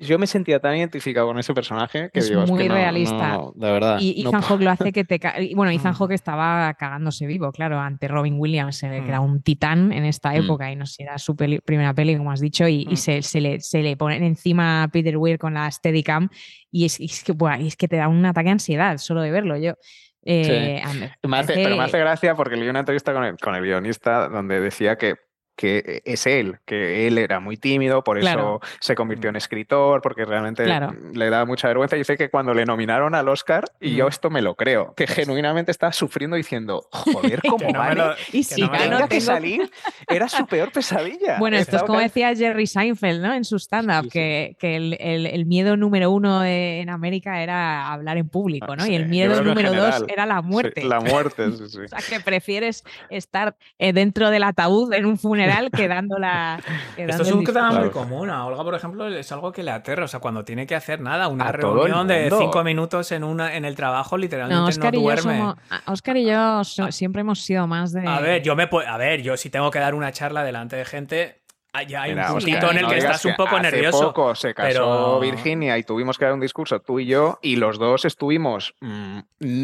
yo 0.01 0.19
me 0.19 0.27
sentía 0.27 0.59
tan 0.61 0.75
identificado 0.77 1.27
con 1.29 1.39
ese 1.39 1.55
personaje 1.55 2.11
que 2.13 2.19
Es 2.21 2.29
digo, 2.29 2.43
es 2.43 2.51
muy 2.51 2.63
que 2.63 2.69
no- 2.69 2.75
realista. 2.75 3.29
no, 3.35 3.53
de 3.55 3.71
verdad. 3.71 3.99
Y 4.01 4.23
no 4.25 4.31
Ethan. 4.31 4.43
Hawke 4.43 4.63
lo 4.63 4.71
hace 4.71 4.93
que 4.93 5.05
te... 5.05 5.19
ca- 5.21 5.41
y 5.41 5.55
Bueno, 5.55 5.71
Ethan 5.71 5.93
Mm. 5.93 5.97
Hawke 5.97 6.13
estaba 6.15 6.75
cagándose 6.75 7.27
vivo, 7.27 7.53
claro, 7.53 7.79
ante 7.79 8.09
Robin 8.09 8.35
Williams, 8.39 8.83
eh, 8.83 8.89
que 9.03 9.09
era 9.09 9.21
Mm. 9.21 9.25
un 9.25 9.43
titán 9.43 9.93
en 9.93 10.05
esta 10.05 10.31
Mm. 10.33 10.37
época 10.45 10.73
y 10.73 10.77
no 10.77 10.87
sé, 10.87 11.03
era 11.05 11.19
su 11.19 11.37
peli- 11.37 11.61
primera 11.61 11.95
peli, 11.95 12.17
como 12.17 12.33
has 12.33 12.41
dicho, 12.41 12.67
y, 12.67 12.83
y 12.89 12.95
Mm. 12.95 12.97
se, 12.97 13.23
se 13.23 13.41
le, 13.41 13.61
se 13.61 13.83
le 13.83 13.97
ponen 13.97 14.23
encima 14.25 14.83
a 14.85 14.89
Peter 14.89 15.17
Weir 15.17 15.39
con 15.39 15.55
la 15.55 15.71
Steadicam 15.71 16.29
y 16.73 16.87
es, 16.87 16.99
y 16.99 17.05
es 17.05 17.23
que, 17.23 17.33
buah, 17.33 17.59
es 17.61 17.77
que 17.77 17.87
te 17.87 17.97
da 17.97 18.09
un 18.09 18.25
ataque 18.25 18.47
de 18.47 18.53
ansiedad 18.53 18.99
solo 18.99 19.21
de 19.23 19.31
verlo. 19.31 19.57
Yo... 19.57 19.75
eh, 20.23 20.83
me 21.23 21.39
hace- 21.39 21.55
pero 21.55 21.77
me 21.77 21.85
hace 21.85 21.99
gracia 21.99 22.35
porque 22.35 22.57
leí 22.57 22.69
una 22.69 22.81
entrevista 22.81 23.13
con 23.15 23.25
el, 23.25 23.37
con 23.39 23.55
el 23.55 23.63
guionista 23.63 24.29
donde 24.29 24.61
decía 24.61 24.97
que, 24.97 25.15
que 25.57 26.03
es 26.05 26.27
él, 26.27 26.59
que 26.65 27.07
él 27.07 27.19
era 27.19 27.39
muy 27.41 27.57
tímido, 27.57 28.03
por 28.03 28.19
Claro. 28.19 28.61
eso 28.63 28.73
se 28.81 28.95
convirtió 28.95 29.29
en 29.31 29.37
escritor, 29.37 30.01
porque 30.01 30.25
realmente 30.25 30.65
Claro. 30.65 30.95
le 31.13 31.29
da 31.31 31.45
mucha 31.45 31.69
vergüenza. 31.69 31.97
Y 31.97 32.01
dice 32.01 32.17
que 32.17 32.31
cuando 32.31 32.55
le 32.55 32.65
nominaron 32.65 33.15
al 33.15 33.29
Oscar, 33.29 33.65
y 33.81 33.95
yo 33.95 34.07
Mm. 34.07 34.09
esto 34.09 34.31
me 34.31 34.41
lo 34.43 34.55
creo, 34.55 34.95
que 34.95 35.07
genuinamente 35.07 35.71
estaba 35.71 35.93
sufriendo 35.93 36.37
diciendo, 36.37 36.87
joder, 36.91 37.41
¿cómo 37.59 37.71
no 37.71 37.79
vale? 37.79 37.95
lo- 37.97 38.15
Y 38.33 38.43
si 38.45 38.63
no 38.63 38.71
Tenga 38.71 39.03
que 39.03 39.09
tengo- 39.09 39.21
salir, 39.21 39.71
era 40.09 40.29
su 40.29 40.47
peor 40.47 40.73
pesadilla. 40.73 41.39
Bueno, 41.39 41.59
esto 41.59 41.77
es 41.77 41.83
como 41.83 41.99
decía 42.01 42.35
Jerry 42.35 42.67
Seinfeld, 42.67 43.21
¿no? 43.23 43.35
En 43.35 43.45
su 43.45 43.57
stand-up, 43.59 44.05
Sí, 44.05 44.11
sí. 44.11 44.11
que, 44.11 44.57
que 44.59 44.77
el, 44.77 44.97
el- 44.99 45.27
el 45.27 45.45
miedo 45.47 45.77
número 45.77 46.11
uno 46.11 46.43
en 46.45 46.89
América 46.89 47.43
era 47.43 47.93
hablar 47.93 48.17
en 48.17 48.29
público, 48.29 48.77
¿no? 48.77 48.85
Sí, 48.85 48.93
y 48.93 48.95
el 48.95 49.09
miedo 49.09 49.43
número 49.43 49.75
dos 49.75 50.05
era 50.09 50.25
la 50.25 50.41
muerte. 50.41 50.85
la 50.85 51.01
muerte, 51.01 51.51
sí, 51.59 51.69
sí. 51.69 51.79
O 51.81 51.89
sea, 51.89 51.99
que 52.09 52.21
prefieres 52.25 52.83
estar 53.11 53.57
eh, 53.79 53.93
dentro 53.93 54.31
del 54.31 54.43
ataúd 54.45 54.93
en 54.95 55.05
un 55.07 55.19
funeral 55.19 55.50
que 55.73 55.89
dando 55.89 56.19
la. 56.19 56.61
que 56.97 57.05
Esto 57.05 57.23
es 57.23 57.33
un 57.33 57.45
tema 57.45 57.73
muy 57.73 57.91
común. 57.91 58.31
A 58.31 58.45
Olga, 58.47 58.63
por 58.65 58.75
ejemplo, 58.75 59.07
es 59.09 59.31
algo 59.33 59.53
que 59.53 59.63
le 59.63 59.71
aterra. 59.71 60.05
O 60.05 60.09
sea, 60.09 60.21
cuando 60.21 60.45
tiene 60.45 60.67
que 60.67 60.75
hacer 60.75 61.01
nada, 61.01 61.29
una 61.29 61.49
A 61.49 61.53
reunión 61.53 62.07
de 62.07 62.31
cinco 62.37 62.63
minutos 62.65 63.13
en, 63.13 63.25
una, 63.25 63.55
en 63.55 63.65
el 63.65 63.75
trabajo, 63.77 64.17
literalmente 64.17 64.55
No, 64.57 64.63
no, 64.63 64.69
Oscar, 64.69 64.95
y 64.95 64.99
yo 64.99 65.03
duerme. 65.03 65.39
somos- 65.39 65.57
a- 65.71 65.93
Oscar 65.93 66.17
y 66.17 66.25
yo 66.27 66.65
so- 66.65 66.93
siempre 66.93 67.21
hemos 67.23 67.41
sido 67.41 67.67
más 67.67 67.93
de. 67.93 68.07
A 68.07 68.21
ver, 68.21 68.43
yo 68.43 68.55
me 68.57 68.69
a 68.87 68.97
ver, 68.97 69.23
yo 69.23 69.37
si 69.37 69.51
tengo 69.51 69.71
que 69.71 69.79
dar 69.79 69.95
una 69.95 70.13
charla 70.13 70.45
delante 70.45 70.77
de 70.77 70.85
gente, 70.85 71.40
ah, 71.73 71.83
ya 71.83 72.03
hay 72.03 72.11
Mira, 72.13 72.31
un 72.33 72.37
Oscar, 72.39 72.43
puntito 72.53 72.71
en 72.71 72.77
el 72.79 72.83
no 72.85 72.89
que 72.91 72.99
estás 72.99 73.25
un 73.25 73.35
poco 73.37 73.57
hace 73.57 73.71
nervioso. 73.71 74.01
poco 74.09 74.35
se 74.35 74.55
casó 74.55 74.69
pero- 74.69 75.21
Virginia 75.21 75.79
y 75.79 75.83
tuvimos 75.85 76.19
que 76.19 76.25
dar 76.25 76.35
un 76.35 76.41
discurso 76.41 76.81
tú 76.81 76.99
y 77.01 77.07
yo 77.07 77.39
y 77.43 77.57
los 77.57 77.79
dos 77.79 78.05
estuvimos 78.05 78.75
mm, 78.81 79.19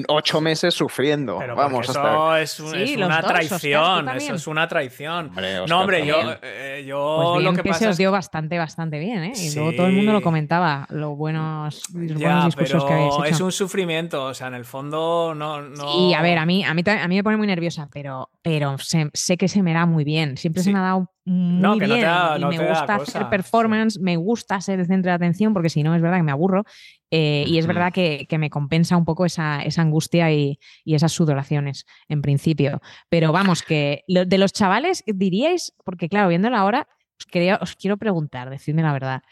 ocho 0.09 0.41
meses 0.41 0.75
sufriendo. 0.75 1.39
Pero 1.39 1.55
Vamos 1.57 1.87
porque 1.87 1.99
hasta 1.99 2.41
eso 2.41 2.41
es, 2.41 2.61
un- 2.61 2.71
Sí, 2.73 2.83
es 2.93 2.97
una 2.97 3.07
dos, 3.07 3.17
Oscar, 3.19 3.33
traición. 3.35 4.05
también. 4.05 4.17
Eso 4.19 4.35
es 4.35 4.47
una 4.47 4.69
traición. 4.69 5.27
Hombre, 5.29 5.59
Oscar, 5.61 5.69
no, 5.69 5.81
hombre, 5.81 6.07
yo, 6.07 6.17
eh, 6.43 6.85
yo 6.87 7.17
Pues 7.17 7.29
lo 7.45 7.51
bien 7.51 7.57
que 7.57 7.63
que 7.63 7.69
pasa 7.71 7.79
se 7.81 7.89
os 7.89 7.97
dio 7.97 8.13
bastante, 8.13 8.59
bastante 8.59 8.99
bien, 8.99 9.25
¿eh? 9.25 9.33
Y 9.37 9.55
luego 9.55 9.73
todo 9.73 9.87
el 9.87 9.93
Sí. 9.93 9.97
mundo 9.97 10.13
lo 10.13 10.23
comentaba, 10.23 10.87
los 10.91 11.17
buenos, 11.17 11.83
los 11.93 12.15
buenos 12.15 12.21
Ya, 12.21 12.45
discursos 12.47 12.85
que 12.85 12.93
habéis 12.93 13.15
pero 13.15 13.25
hecho. 13.27 13.35
es 13.35 13.41
un 13.41 13.53
sufrimiento, 13.53 14.25
o 14.25 14.35
sea, 14.35 14.49
en 14.49 14.55
el 14.55 14.65
fondo 14.65 15.35
no... 15.35 15.61
no... 15.63 16.09
Y 16.09 16.15
a 16.15 16.23
ver, 16.23 16.39
a 16.39 16.47
mí, 16.47 16.65
a 16.65 16.73
mí, 16.75 16.83
a 16.87 17.09
mí 17.09 17.17
me 17.17 17.23
pone 17.25 17.37
muy 17.37 17.47
nerviosa, 17.47 17.89
pero, 17.93 18.31
pero 18.43 18.79
se- 18.79 19.11
sé 19.13 19.37
que 19.37 19.49
se 19.49 19.63
me 19.63 19.73
da 19.73 19.87
muy 19.87 20.05
bien. 20.05 20.37
Siempre 20.37 20.63
Sí. 20.63 20.69
se 20.69 20.73
me 20.73 20.79
ha 20.79 20.83
dado 20.83 21.11
muy 21.27 21.61
No, 21.61 21.73
que 21.79 21.87
no 21.87 21.95
te 21.95 21.95
bien. 21.97 22.03
da- 22.07 22.37
y 22.39 22.41
no 22.41 22.49
me 22.49 22.57
te 22.57 22.65
da 22.65 22.71
gusta 22.71 22.97
cosa, 22.99 23.19
hacer 23.19 23.29
performance, 23.31 23.99
me 24.01 24.17
gusta 24.17 24.61
ser 24.61 24.81
el 24.81 24.87
centro 24.87 25.11
de 25.11 25.17
atención, 25.17 25.53
porque 25.53 25.69
si 25.69 25.83
no 25.83 25.95
es 25.95 26.01
verdad 26.01 26.19
que 26.19 26.23
me 26.23 26.33
aburro. 26.33 26.65
eh, 27.11 27.45
y 27.47 27.59
es 27.59 27.67
verdad 27.69 27.93
que, 27.93 28.27
que 28.29 28.37
me 28.39 28.51
compensa 28.51 28.97
un 28.97 29.05
poco 29.05 29.27
esa, 29.27 29.63
esa 29.63 29.83
angustia 29.83 30.33
y, 30.33 30.59
y 30.85 30.95
esas 30.97 31.13
sudoraciones, 31.13 31.85
en 32.09 32.21
principio. 32.23 32.81
Pero 33.09 33.31
vamos, 33.33 33.63
que 33.63 34.03
lo- 34.09 34.25
de 34.25 34.39
los 34.39 34.53
chavales, 34.53 35.05
diríais, 35.07 35.73
porque 35.85 36.09
claro, 36.09 36.29
viéndolo 36.29 36.57
ahora, 36.57 36.89
os, 37.19 37.27
quería, 37.27 37.59
os 37.63 37.77
quiero 37.77 37.97
preguntar, 37.97 38.51
decidme 38.51 38.83
la 38.83 38.93
verdad. 38.93 39.23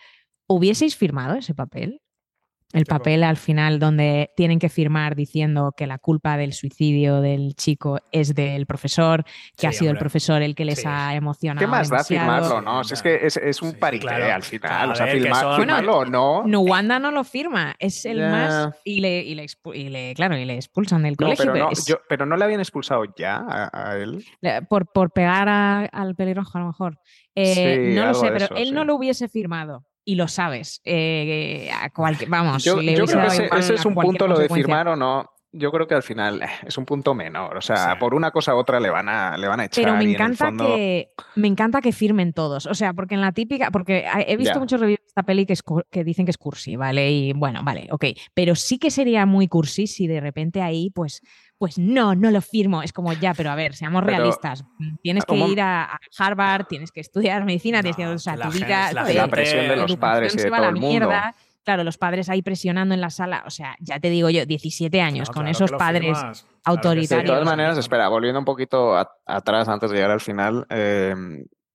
¿Hubieseis 0.46 0.96
firmado 0.96 1.34
ese 1.36 1.54
papel? 1.54 2.00
El 2.74 2.86
papel 2.86 3.22
al 3.22 3.36
final 3.36 3.78
donde 3.78 4.30
tienen 4.36 4.58
que 4.58 4.68
firmar 4.68 5.14
diciendo 5.14 5.72
que 5.76 5.86
la 5.86 5.98
culpa 5.98 6.36
del 6.36 6.52
suicidio 6.52 7.20
del 7.20 7.54
chico 7.54 7.98
es 8.12 8.34
del 8.34 8.66
profesor, 8.66 9.24
que 9.56 9.66
ha 9.66 9.72
sido 9.72 9.90
el 9.92 9.98
profesor 9.98 10.42
el 10.42 10.54
que 10.54 10.64
les 10.64 10.80
Sí. 10.80 10.84
ha 10.88 11.14
emocionado. 11.14 11.60
¿Qué 11.64 11.66
más 11.66 11.88
da 11.88 12.02
firmarlo, 12.04 12.60
no? 12.60 12.82
Si 12.84 12.94
es 12.94 13.02
que 13.02 13.24
es, 13.26 13.36
es 13.36 13.62
un 13.62 13.70
Sí, 13.70 13.76
parité 13.76 14.06
claro. 14.06 14.34
al 14.34 14.42
final. 14.42 14.90
O 14.90 14.94
sea, 14.94 15.06
firmar- 15.06 15.40
son- 15.40 15.56
firmarlo 15.56 15.98
o 15.98 16.04
no. 16.04 16.42
No, 16.46 16.60
Wanda 16.60 16.98
no 16.98 17.10
lo 17.10 17.22
firma, 17.24 17.74
es 17.78 18.04
el 18.04 18.20
más 18.20 18.74
y 18.84 19.00
le, 19.00 19.22
y 19.22 19.34
le 19.34 19.44
expu- 19.44 19.74
y 19.74 19.88
le- 19.88 20.12
claro, 20.14 20.36
y 20.36 20.44
le 20.44 20.54
expulsan 20.56 21.02
del 21.04 21.12
No, 21.12 21.16
colegio. 21.26 21.44
pero, 21.44 21.52
pero 21.52 21.64
no, 21.66 21.70
es- 21.70 21.86
yo- 21.86 21.98
pero 22.08 22.26
no 22.26 22.36
le 22.36 22.44
habían 22.44 22.60
expulsado 22.60 23.04
ya 23.16 23.36
a, 23.36 23.90
a 23.92 23.96
él. 23.98 24.24
por, 24.68 24.90
por 24.90 25.12
pegar 25.12 25.48
a- 25.48 25.84
al 25.86 26.14
pelirrojo 26.16 26.58
a 26.58 26.60
lo 26.60 26.66
mejor. 26.66 26.98
Eh, 27.36 27.88
Sí, 27.90 27.94
no 27.94 28.06
lo 28.06 28.14
sé, 28.14 28.28
pero 28.32 28.44
eso, 28.46 28.54
él 28.56 28.74
no 28.74 28.84
lo 28.84 28.94
hubiese 28.96 29.28
firmado. 29.28 29.84
Y 30.04 30.16
lo 30.16 30.28
sabes. 30.28 30.80
eh, 30.84 31.70
a 31.72 31.90
cualquier, 31.90 32.28
vamos, 32.28 32.62
Yo, 32.64 32.76
le 32.80 32.94
yo 32.94 33.06
creo 33.06 33.26
que 33.28 33.58
ese, 33.58 33.74
es 33.74 33.84
un 33.86 33.94
punto, 33.94 34.28
lo 34.28 34.38
de 34.38 34.48
firmar 34.48 34.88
o 34.88 34.96
no. 34.96 35.30
Yo 35.56 35.70
creo 35.70 35.86
que 35.86 35.94
al 35.94 36.02
final 36.02 36.42
eh, 36.42 36.46
es 36.66 36.76
un 36.78 36.84
punto 36.84 37.14
menor. 37.14 37.56
O 37.56 37.60
sea, 37.60 37.92
Sí. 37.92 37.98
por 38.00 38.12
una 38.12 38.32
cosa 38.32 38.56
u 38.56 38.58
otra 38.58 38.80
le 38.80 38.90
van 38.90 39.08
a, 39.08 39.36
le 39.38 39.46
van 39.46 39.60
a 39.60 39.66
echar. 39.66 39.84
Pero 39.84 39.96
me 39.96 40.02
en 40.02 40.10
encanta 40.10 40.46
fondo- 40.46 40.66
que 40.66 41.10
me 41.36 41.46
encanta 41.46 41.80
que 41.80 41.92
firmen 41.92 42.32
todos. 42.32 42.66
O 42.66 42.74
sea, 42.74 42.92
porque 42.92 43.14
en 43.14 43.20
la 43.20 43.30
típica, 43.30 43.70
porque 43.70 44.04
he 44.26 44.36
visto 44.36 44.58
muchos 44.58 44.80
reviews 44.80 44.98
de 45.00 45.06
esta 45.06 45.22
peli 45.22 45.46
que, 45.46 45.52
es 45.52 45.62
que 45.92 46.02
dicen 46.02 46.24
que 46.26 46.32
es 46.32 46.38
cursi, 46.38 46.74
¿vale? 46.74 47.08
Y 47.12 47.32
bueno, 47.34 47.60
vale, 47.62 47.86
ok. 47.92 48.04
Pero 48.34 48.56
sí 48.56 48.78
que 48.80 48.90
sería 48.90 49.26
muy 49.26 49.46
cursi 49.46 49.86
si 49.86 50.08
de 50.08 50.20
repente 50.20 50.60
ahí, 50.60 50.90
pues, 50.90 51.22
pues 51.58 51.78
no, 51.78 52.14
no 52.14 52.30
lo 52.30 52.40
firmo. 52.40 52.82
Es 52.82 52.92
como 52.92 53.12
ya, 53.12 53.32
pero 53.34 53.50
a 53.50 53.54
ver, 53.54 53.74
seamos 53.74 54.02
Pero, 54.04 54.16
realistas. 54.16 54.64
Tienes 55.02 55.24
que 55.24 55.28
¿cómo- 55.28 55.48
ir 55.48 55.60
a, 55.60 55.84
a 55.84 55.98
Harvard, 56.18 56.66
tienes 56.66 56.90
que 56.92 57.00
estudiar 57.00 57.44
medicina, 57.44 57.80
tienes 57.80 57.96
que, 57.96 58.04
No, 58.04 58.12
o 58.12 58.18
sea, 58.18 58.36
la 58.36 58.46
tu 58.46 58.52
vida, 58.52 58.92
la 58.92 59.04
la 59.12 59.28
presión 59.28 59.68
de 59.68 59.76
los 59.76 59.96
padres 59.96 60.34
y 60.34 60.38
de 60.38 60.50
todo 60.50 60.64
el 60.68 60.72
mundo. 60.74 60.88
mierda. 60.88 61.34
Claro, 61.64 61.82
los 61.82 61.96
padres 61.96 62.28
ahí 62.28 62.42
presionando 62.42 62.94
en 62.94 63.00
la 63.00 63.08
sala. 63.08 63.42
O 63.46 63.50
sea, 63.50 63.74
ya 63.80 63.98
te 63.98 64.10
digo 64.10 64.28
yo, 64.28 64.44
17 64.44 65.00
años 65.00 65.28
No, 65.28 65.32
con 65.34 65.44
claro 65.44 65.50
esos 65.52 65.72
padres 65.72 66.02
firmas, 66.02 66.20
claro 66.20 66.32
que 66.32 66.38
sí. 66.38 66.44
De 66.44 66.70
autoritarios. 66.70 67.26
todas 67.30 67.44
maneras, 67.46 67.78
espera, 67.78 68.08
volviendo 68.08 68.38
un 68.38 68.44
poquito 68.44 68.94
a- 68.98 69.10
atrás 69.24 69.66
antes 69.68 69.90
de 69.90 69.96
llegar 69.96 70.10
al 70.10 70.20
final, 70.20 70.66
eh, 70.68 71.14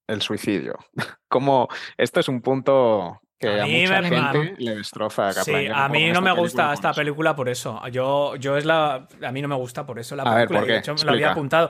el 0.07 0.21
suicidio. 0.21 0.75
Como 1.27 1.67
esto 1.97 2.19
es 2.19 2.27
un 2.29 2.41
punto 2.41 3.19
que 3.39 3.47
A 3.59 3.63
a, 3.63 3.65
mí 3.65 3.81
mucha 3.81 4.01
me- 4.01 4.09
gente 4.09 4.55
le 4.57 4.75
destroza 4.75 5.29
a 5.29 5.33
Sí, 5.33 5.51
Kaplan. 5.51 5.71
A 5.73 5.87
mí 5.89 5.99
no 6.11 6.21
me 6.21 6.29
película 6.29 6.33
gusta 6.33 6.73
esta 6.73 6.89
eso. 6.91 6.97
película 6.99 7.35
por 7.35 7.47
eso. 7.49 7.81
Yo, 7.87 8.35
yo 8.35 8.57
es 8.57 8.65
la. 8.65 9.07
A 9.25 9.31
mí 9.31 9.41
no 9.41 9.47
me 9.47 9.55
gusta 9.55 9.85
por 9.85 9.97
eso 9.99 10.15
la 10.15 10.23
A 10.23 10.35
ver, 10.35 10.47
película. 10.47 10.59
¿por 10.59 10.65
y 10.65 10.67
de 10.67 10.73
qué? 10.73 10.79
hecho, 10.79 10.93
me 10.95 11.03
lo 11.03 11.11
había 11.11 11.27
Explica. 11.27 11.31
apuntado. 11.31 11.69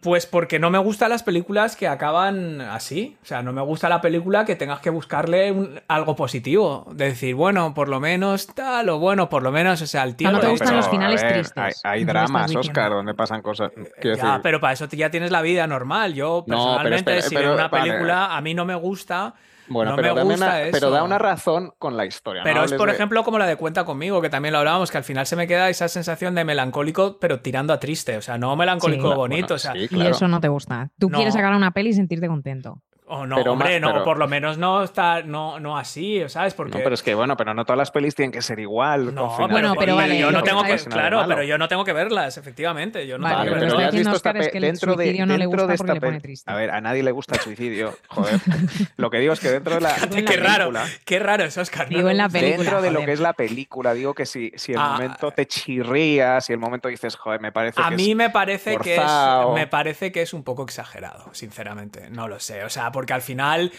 Pues 0.00 0.24
porque 0.24 0.58
no 0.58 0.70
me 0.70 0.78
gustan 0.78 1.10
las 1.10 1.22
películas 1.22 1.76
que 1.76 1.88
acaban 1.88 2.62
así. 2.62 3.18
O 3.22 3.26
sea, 3.26 3.42
no 3.42 3.52
me 3.52 3.60
gusta 3.60 3.90
la 3.90 4.00
película 4.00 4.46
que 4.46 4.56
tengas 4.56 4.80
que 4.80 4.88
buscarle 4.88 5.52
un- 5.52 5.78
algo 5.88 6.16
positivo. 6.16 6.86
De 6.92 7.06
decir, 7.10 7.34
bueno, 7.34 7.74
por 7.74 7.88
lo 7.90 8.00
menos 8.00 8.46
tal, 8.46 8.88
o 8.88 8.98
bueno, 8.98 9.28
por 9.28 9.42
lo 9.42 9.52
menos, 9.52 9.82
o 9.82 9.86
sea, 9.86 10.04
el 10.04 10.16
tío. 10.16 10.30
No 10.30 10.40
te 10.40 10.46
gustan 10.48 10.68
pero, 10.68 10.78
los 10.78 10.88
finales 10.88 11.22
ver, 11.22 11.32
tristes, 11.34 11.80
Hay, 11.84 11.98
hay 11.98 12.04
dramas. 12.04 12.54
Oscar, 12.56 12.92
donde 12.92 13.12
pasan 13.14 13.42
cosas. 13.42 13.70
Quiero 14.00 14.16
Ya, 14.16 14.24
decir, 14.26 14.40
pero 14.42 14.58
para 14.58 14.72
eso 14.72 14.86
ya 14.90 15.10
tienes 15.10 15.30
la 15.30 15.42
vida 15.42 15.66
normal. 15.66 16.14
Yo, 16.14 16.44
No, 16.46 16.56
pero 16.56 16.56
personalmente, 16.58 17.18
espera, 17.18 17.22
si 17.28 17.36
veo 17.36 17.54
una 17.54 17.68
vale. 17.68 17.90
película, 17.90 18.36
a 18.36 18.40
mí 18.40 18.54
no 18.54 18.64
me 18.64 18.74
gusta. 18.74 19.34
Bueno, 19.70 19.92
no 19.92 19.96
pero, 19.96 20.14
me 20.14 20.22
gusta 20.22 20.46
una- 20.46 20.62
eso. 20.62 20.70
pero 20.72 20.90
da 20.90 21.02
una 21.02 21.18
razón 21.18 21.72
con 21.78 21.96
la 21.96 22.04
historia. 22.06 22.42
Pero 22.44 22.60
no 22.60 22.64
es, 22.64 22.72
por 22.74 22.88
de- 22.88 22.94
ejemplo, 22.94 23.22
como 23.24 23.38
la 23.38 23.46
de 23.46 23.56
Cuenta 23.56 23.84
conmigo, 23.84 24.20
que 24.22 24.30
también 24.30 24.52
lo 24.52 24.58
hablábamos, 24.58 24.90
que 24.90 24.98
al 24.98 25.04
final 25.04 25.26
se 25.26 25.36
me 25.36 25.46
queda 25.46 25.68
esa 25.68 25.88
sensación 25.88 26.34
de 26.34 26.44
melancólico, 26.44 27.18
pero 27.20 27.40
tirando 27.40 27.72
a 27.72 27.80
triste. 27.80 28.16
O 28.16 28.22
sea, 28.22 28.38
no 28.38 28.54
melancólico 28.56 29.10
Sí. 29.10 29.16
bonito. 29.16 29.46
Bueno, 29.48 29.54
o 29.54 29.58
sea, 29.58 29.72
sí, 29.72 29.88
Y 29.90 30.06
eso 30.06 30.28
no 30.28 30.40
te 30.40 30.48
gusta. 30.48 30.90
Tú 30.98 31.08
No. 31.10 31.16
quieres 31.16 31.34
sacar 31.34 31.54
una 31.54 31.70
peli 31.72 31.90
y 31.90 31.92
sentirte 31.94 32.28
contento. 32.28 32.82
O 33.10 33.26
no, 33.26 33.36
hombre, 33.36 33.80
no, 33.80 34.04
por 34.04 34.18
lo 34.18 34.28
menos 34.28 34.58
no 34.58 34.82
está, 34.82 35.22
no, 35.22 35.58
no 35.58 35.78
así, 35.78 36.22
¿sabes? 36.28 36.52
Porque... 36.52 36.76
No, 36.76 36.84
pero 36.84 36.94
es 36.94 37.02
que 37.02 37.14
bueno, 37.14 37.36
pero 37.36 37.54
no 37.54 37.64
todas 37.64 37.78
las 37.78 37.90
pelis 37.90 38.14
tienen 38.14 38.32
que 38.32 38.42
ser 38.42 38.58
igual. 38.58 39.14
No, 39.14 39.34
bueno, 39.48 39.74
pero 39.78 39.96
vale, 39.96 40.18
yo 40.18 40.30
no 40.30 40.42
tengo 40.42 40.62
que, 40.62 40.76
claro, 40.76 41.24
pero 41.26 41.42
yo 41.42 41.56
no 41.56 41.68
tengo 41.68 41.84
que 41.84 41.92
verlas, 41.92 42.36
efectivamente. 42.36 43.06
Yo 43.06 43.16
no 43.16 43.24
vale, 43.24 43.50
tengo 43.50 43.54
que 43.54 43.66
verlas. 43.66 43.88
has 43.88 43.94
visto 43.94 44.16
esta 44.16 44.30
es 44.32 44.48
que 44.48 44.60
dentro 44.60 44.92
el 44.92 44.96
suicidio 44.98 45.22
de, 45.22 45.32
no 45.32 45.38
le 45.38 45.46
gusta 45.46 45.74
porque 45.76 45.92
le 45.94 46.00
pone 46.00 46.20
triste. 46.20 46.50
A 46.50 46.54
ver, 46.54 46.70
a 46.70 46.80
nadie 46.80 47.02
le 47.02 47.10
gusta 47.10 47.36
el 47.36 47.40
suicidio, 47.40 47.96
joder. 48.08 48.40
lo 48.96 49.10
que 49.10 49.18
digo 49.20 49.32
es 49.32 49.40
que 49.40 49.50
dentro 49.50 49.76
de 49.76 49.80
la, 49.80 49.94
qué 49.94 50.06
película, 50.06 50.36
raro, 50.36 50.72
qué 51.04 51.18
raro 51.18 51.44
eso, 51.44 51.60
Oscar. 51.62 51.88
Digo 51.88 52.10
en 52.10 52.18
la 52.18 52.28
película, 52.28 52.56
dentro 52.56 52.82
de 52.82 52.90
lo 52.90 53.04
que 53.04 53.12
es 53.12 53.20
la 53.20 53.32
película, 53.32 53.94
digo 53.94 54.12
que 54.12 54.26
si, 54.26 54.52
si 54.56 54.72
el 54.72 54.78
ah, 54.78 54.92
momento 54.92 55.30
te 55.30 55.46
chirría, 55.46 56.40
si 56.40 56.52
el 56.52 56.58
momento 56.58 56.88
dices, 56.88 57.16
joder, 57.16 57.40
me 57.40 57.52
parece 57.52 57.80
a 57.80 57.88
que 57.88 57.96
mí 57.96 58.10
es 58.10 58.16
me 58.16 58.30
parece 58.30 58.76
que 58.76 58.96
es, 58.96 59.02
me 59.54 59.66
parece 59.66 60.12
que 60.12 60.22
es 60.22 60.34
un 60.34 60.42
poco 60.42 60.64
exagerado, 60.64 61.32
sinceramente. 61.32 62.10
No 62.10 62.28
lo 62.28 62.38
sé, 62.38 62.64
o 62.64 62.68
sea, 62.68 62.90
porque 62.98 63.12
al 63.12 63.22
final 63.22 63.70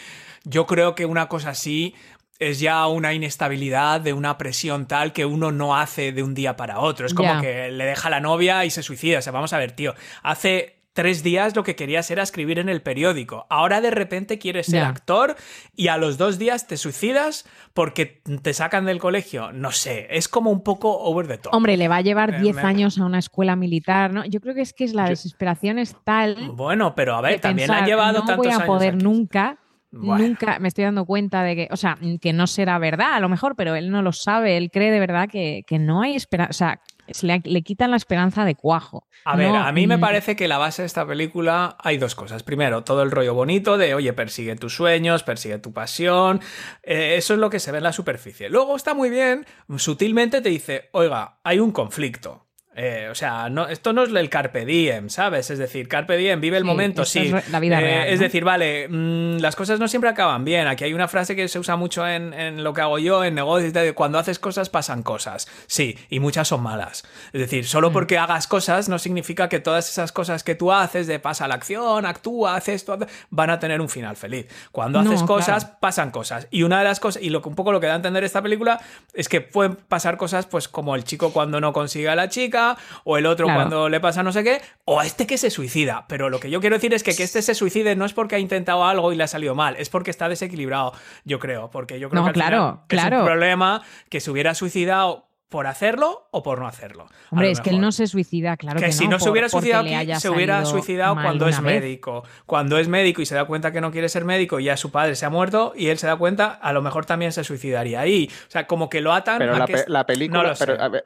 yo 0.45 0.65
creo 0.65 0.95
que 0.95 1.05
una 1.05 1.27
cosa 1.27 1.49
así 1.49 1.93
es 2.39 2.61
ya 2.61 2.87
una 2.87 3.13
inestabilidad 3.13 3.99
de 3.99 4.13
una 4.13 4.37
presión 4.37 4.87
tal 4.87 5.11
que 5.11 5.25
uno 5.25 5.51
no 5.51 5.75
hace 5.75 6.13
de 6.13 6.23
un 6.23 6.33
día 6.33 6.55
para 6.55 6.79
otro. 6.79 7.05
Es 7.05 7.13
como 7.13 7.41
que 7.41 7.69
le 7.69 7.83
deja 7.83 8.09
la 8.09 8.21
novia 8.21 8.63
y 8.63 8.69
se 8.69 8.81
suicida. 8.81 9.19
O 9.19 9.21
sea, 9.21 9.33
vamos 9.33 9.51
a 9.51 9.57
ver, 9.57 9.73
tío, 9.73 9.93
hace 10.23 10.78
tres 10.99 11.23
días 11.23 11.55
lo 11.55 11.63
que 11.63 11.77
querías 11.77 12.11
era 12.11 12.23
escribir 12.23 12.59
en 12.59 12.67
el 12.67 12.81
periódico. 12.81 13.47
Ahora 13.49 13.79
de 13.79 13.89
repente 13.89 14.37
quieres 14.37 14.65
ser 14.65 14.83
actor 14.83 15.37
y 15.73 15.87
a 15.87 15.97
los 15.97 16.17
dos 16.17 16.37
días 16.37 16.67
te 16.67 16.75
suicidas 16.75 17.45
porque 17.73 18.21
te 18.41 18.53
sacan 18.53 18.83
del 18.83 18.99
colegio. 18.99 19.53
No 19.53 19.71
sé, 19.71 20.07
es 20.09 20.27
como 20.27 20.51
un 20.51 20.61
poco 20.61 20.99
over 20.99 21.25
the 21.25 21.37
top. 21.37 21.53
Hombre, 21.53 21.77
le 21.77 21.87
va 21.87 21.97
a 21.97 22.01
llevar 22.01 22.41
10 22.41 22.57
años 22.57 22.99
a 22.99 23.05
una 23.05 23.19
escuela 23.19 23.55
militar, 23.55 24.11
¿no? 24.11 24.25
Yo 24.25 24.41
creo 24.41 24.53
que 24.53 24.61
es 24.61 24.73
que 24.73 24.83
es 24.83 24.93
la 24.93 25.07
desesperación 25.07 25.79
es 25.79 25.95
tal. 26.03 26.51
Bueno, 26.51 26.95
pero 26.95 27.15
a 27.15 27.21
ver, 27.21 27.39
también 27.39 27.71
ha 27.71 27.85
llevado 27.85 28.19
no 28.19 28.25
tantos 28.25 28.45
voy 28.45 28.53
a 28.53 28.65
poder 28.65 29.01
nunca 29.01 29.57
Nunca 29.91 30.59
me 30.59 30.67
estoy 30.67 30.83
dando 30.83 31.05
cuenta 31.05 31.41
de 31.41 31.55
que, 31.55 31.67
o 31.71 31.77
sea, 31.77 31.97
que 32.21 32.31
no 32.31 32.45
será 32.45 32.77
verdad 32.77 33.13
a 33.13 33.19
lo 33.19 33.27
mejor, 33.27 33.55
pero 33.55 33.73
él 33.73 33.89
no 33.89 34.03
lo 34.03 34.11
sabe, 34.11 34.55
él 34.55 34.69
cree 34.71 34.91
de 34.91 34.99
verdad 34.99 35.27
que, 35.27 35.65
no 35.79 36.01
hay 36.01 36.15
esperanza, 36.15 36.49
o 36.51 36.53
sea, 36.53 36.81
le, 37.21 37.61
quitan 37.63 37.91
la 37.91 37.97
esperanza 37.97 38.45
de 38.45 38.55
cuajo. 38.55 39.07
A 39.25 39.35
ver, 39.35 39.55
a 39.55 39.71
mí 39.71 39.87
me 39.87 39.97
mm. 39.97 40.01
parece 40.01 40.35
que 40.35 40.47
la 40.47 40.57
base 40.57 40.81
de 40.81 40.87
esta 40.87 41.05
película 41.05 41.77
hay 41.79 41.97
dos 41.97 42.15
cosas. 42.15 42.43
Primero, 42.43 42.83
todo 42.83 43.03
el 43.03 43.11
rollo 43.11 43.33
bonito 43.33 43.77
de, 43.77 43.93
oye, 43.93 44.13
persigue 44.13 44.55
tus 44.55 44.75
sueños, 44.75 45.23
persigue 45.23 45.59
tu 45.59 45.73
pasión, 45.73 46.41
eh, 46.83 47.15
eso 47.17 47.33
es 47.33 47.39
lo 47.39 47.49
que 47.49 47.59
se 47.59 47.71
ve 47.71 47.77
en 47.77 47.83
la 47.83 47.93
superficie. 47.93 48.49
Luego 48.49 48.75
está 48.75 48.93
muy 48.93 49.09
bien, 49.09 49.45
sutilmente 49.77 50.41
te 50.41 50.49
dice, 50.49 50.89
oiga, 50.91 51.39
hay 51.43 51.59
un 51.59 51.71
conflicto. 51.71 52.48
Eh, 52.81 53.09
o 53.11 53.15
sea, 53.15 53.49
no, 53.49 53.67
esto 53.67 53.91
no 53.91 54.03
es 54.03 54.09
el 54.09 54.29
carpe 54.29 54.63
diem, 54.63 55.09
¿sabes? 55.09 55.49
Es 55.49 55.59
decir, 55.59 55.89
carpe 55.89 56.15
diem, 56.15 56.39
vive 56.39 56.55
el 56.55 56.63
momento, 56.63 57.03
sí. 57.03 57.27
Es 57.27 57.49
la 57.49 57.59
vida 57.59 57.79
eh, 57.79 57.83
real, 57.83 58.07
Es 58.07 58.21
decir, 58.21 58.45
vale, 58.45 58.87
mm, 58.87 59.39
las 59.39 59.57
cosas 59.57 59.81
no 59.81 59.89
siempre 59.89 60.09
acaban 60.09 60.45
bien. 60.45 60.65
Aquí 60.65 60.85
hay 60.85 60.93
una 60.93 61.09
frase 61.09 61.35
que 61.35 61.49
se 61.49 61.59
usa 61.59 61.75
mucho 61.75 62.07
en, 62.07 62.63
lo 62.63 62.73
que 62.73 62.79
hago 62.79 62.97
yo, 62.97 63.25
en 63.25 63.35
negocios, 63.35 63.73
cuando 63.95 64.17
haces 64.17 64.39
cosas 64.39 64.69
pasan 64.69 65.03
cosas. 65.03 65.49
Sí, 65.67 65.97
y 66.09 66.21
muchas 66.21 66.47
son 66.47 66.63
malas. 66.63 67.03
Es 67.33 67.41
decir, 67.41 67.65
solo 67.65 67.89
mm. 67.89 67.93
porque 67.93 68.17
hagas 68.17 68.47
cosas 68.47 68.87
no 68.87 68.97
significa 68.97 69.49
que 69.49 69.59
todas 69.59 69.89
esas 69.89 70.13
cosas 70.13 70.45
que 70.45 70.55
tú 70.55 70.71
haces, 70.71 71.05
de 71.05 71.19
pasa 71.19 71.49
la 71.49 71.55
acción, 71.55 72.05
actúa, 72.05 72.55
haces 72.55 72.75
esto, 72.75 72.97
van 73.29 73.49
a 73.49 73.59
tener 73.59 73.81
un 73.81 73.89
final 73.89 74.15
feliz. 74.15 74.47
Cuando 74.71 74.99
haces 74.99 75.23
cosas, 75.23 75.65
pasan 75.65 76.11
cosas. 76.11 76.47
Y 76.49 76.63
una 76.63 76.77
de 76.77 76.85
las 76.85 77.01
cosas, 77.01 77.21
y 77.21 77.29
lo, 77.29 77.41
un 77.41 77.55
poco 77.55 77.73
lo 77.73 77.81
que 77.81 77.87
da 77.87 77.93
a 77.93 77.97
entender 77.97 78.23
esta 78.23 78.41
película, 78.41 78.79
es 79.13 79.27
que 79.27 79.41
pueden 79.41 79.75
pasar 79.75 80.15
cosas, 80.15 80.45
pues 80.45 80.69
como 80.69 80.95
el 80.95 81.03
chico 81.03 81.33
cuando 81.33 81.59
no 81.59 81.73
consigue 81.73 82.07
a 82.07 82.15
la 82.15 82.29
chica, 82.29 82.68
o 83.03 83.17
el 83.17 83.25
otro 83.25 83.45
cuando 83.45 83.89
le 83.89 83.99
pasa 83.99 84.23
no 84.23 84.31
sé 84.31 84.43
qué, 84.43 84.61
o 84.85 84.99
a 84.99 85.05
este 85.05 85.27
que 85.27 85.37
se 85.37 85.49
suicida. 85.49 86.05
Pero 86.07 86.29
lo 86.29 86.39
que 86.39 86.49
yo 86.49 86.59
quiero 86.59 86.75
decir 86.75 86.93
es 86.93 87.03
que 87.03 87.15
que 87.15 87.23
este 87.23 87.41
se 87.41 87.55
suicide 87.55 87.95
no 87.95 88.05
es 88.05 88.13
porque 88.13 88.35
ha 88.35 88.39
intentado 88.39 88.85
algo 88.85 89.11
y 89.11 89.15
le 89.15 89.23
ha 89.23 89.27
salido 89.27 89.55
mal, 89.55 89.75
es 89.77 89.89
porque 89.89 90.11
está 90.11 90.29
desequilibrado, 90.29 90.93
yo 91.25 91.39
creo. 91.39 91.69
Porque 91.69 91.99
yo 91.99 92.09
creo 92.09 92.23
que 92.23 92.29
al 92.29 92.33
claro, 92.33 92.83
es 92.87 93.03
un 93.03 93.25
problema 93.25 93.81
que 94.09 94.19
se 94.19 94.31
hubiera 94.31 94.55
suicidado 94.55 95.28
por 95.49 95.65
hacerlo 95.65 96.27
o 96.31 96.43
por 96.43 96.59
no 96.59 96.67
hacerlo. 96.67 97.07
Hombre, 97.31 97.49
es 97.49 97.59
que 97.59 97.71
él 97.71 97.81
no 97.81 97.91
se 97.91 98.05
suicida, 98.05 98.55
claro 98.55 98.79
que, 98.79 98.85
que 98.85 98.91
si 98.91 99.07
no, 99.07 99.19
se 99.19 99.29
hubiera 99.29 99.49
suicidado 99.49 99.83
aquí, 99.83 100.15
se 100.15 100.29
hubiera 100.29 100.63
suicidado 100.63 101.15
cuando 101.15 101.47
es 101.47 101.59
médico. 101.61 102.23
Cuando 102.45 102.77
es 102.77 102.87
médico 102.87 103.21
y 103.21 103.25
se 103.25 103.35
da 103.35 103.45
cuenta 103.45 103.71
que 103.71 103.81
no 103.81 103.91
quiere 103.91 104.09
ser 104.09 104.25
médico 104.25 104.59
y 104.59 104.65
ya 104.65 104.77
su 104.77 104.91
padre 104.91 105.15
se 105.15 105.25
ha 105.25 105.29
muerto 105.29 105.73
y 105.75 105.87
él 105.87 105.97
se 105.97 106.05
da 106.05 106.15
cuenta, 106.17 106.51
a 106.51 106.71
lo 106.71 106.83
mejor 106.83 107.05
también 107.05 107.31
se 107.31 107.43
suicidaría 107.43 107.99
ahí. 107.99 108.29
O 108.47 108.51
sea, 108.51 108.67
como 108.67 108.89
que 108.89 109.01
lo 109.01 109.11
atan 109.11 109.39
pero 109.39 109.55
a 109.55 109.59
la, 109.59 109.65
que 109.65 109.83
la 109.87 110.05
película, 110.05 110.53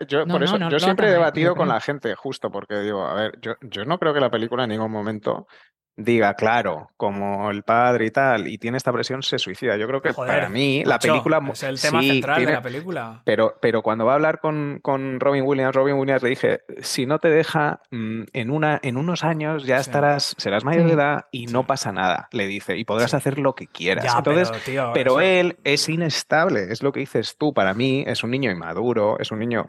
yo, 0.08 0.28
por 0.28 0.44
eso, 0.44 0.58
yo 0.70 0.80
siempre 0.80 1.08
he 1.08 1.12
debatido 1.12 1.56
con 1.56 1.70
la 1.70 1.80
gente, 1.80 2.14
justo 2.16 2.52
porque 2.52 2.82
digo, 2.82 3.06
a 3.06 3.14
ver, 3.14 3.40
yo, 3.42 3.54
yo 3.62 3.86
no 3.86 3.98
creo 3.98 4.14
que 4.14 4.20
la 4.20 4.30
película 4.30 4.66
en 4.66 4.72
ningún 4.72 4.92
momento 4.92 5.48
diga, 5.96 6.34
claro, 6.34 6.90
como 6.98 7.52
el 7.52 7.64
padre 7.64 8.08
y 8.08 8.12
tal, 8.12 8.48
y 8.48 8.58
tiene 8.58 8.78
esta 8.78 8.92
presión, 8.92 9.22
se 9.22 9.38
suicida. 9.38 9.78
Yo 9.78 9.88
creo 9.88 10.02
que 10.02 10.14
para 10.14 10.50
mí 10.50 10.84
la 10.86 11.00
película... 11.00 11.42
Es 11.52 11.64
el 11.64 11.80
tema 11.80 12.02
central 12.02 12.46
de 12.46 12.52
la 12.52 12.62
película. 12.62 13.22
Pero, 13.26 13.58
pero 13.62 13.84
cuando 13.84 14.06
va 14.06 14.14
a 14.14 14.16
hablar 14.16 14.40
con, 14.40 14.80
con, 14.82 15.20
Robin 15.20 15.44
Williams, 15.46 15.76
Robin 15.76 15.96
Williams 15.96 16.24
le 16.24 16.30
dije, 16.30 16.62
si 16.82 17.06
no 17.06 17.20
te 17.20 17.30
deja, 17.30 17.82
mm, 17.92 18.24
en, 18.34 18.50
una, 18.50 18.80
en 18.82 18.98
unos 18.98 19.24
años 19.24 19.66
ya 19.66 19.78
estarás, 19.78 20.36
serás 20.38 20.64
mayor 20.64 20.88
de 20.88 20.94
edad 20.94 21.26
y 21.32 21.46
no 21.48 21.68
pasa 21.68 21.92
nada, 21.92 22.28
le 22.32 22.48
dice, 22.48 22.78
y 22.78 22.86
podrás 22.86 23.14
hacer 23.14 23.38
lo 23.38 23.54
que 23.54 23.68
quieras. 23.68 24.14
Entonces, 24.18 24.52
pero, 24.94 25.22
él 25.22 25.58
es 25.64 25.88
inestable, 25.90 26.72
es 26.72 26.82
lo 26.82 26.92
que 26.92 27.02
dices 27.02 27.38
tú, 27.38 27.54
para 27.54 27.74
mí 27.74 28.04
es 28.08 28.24
un 28.24 28.32
niño 28.32 28.52
inmaduro, 28.52 29.20
es 29.20 29.32
un 29.32 29.40
niño 29.40 29.68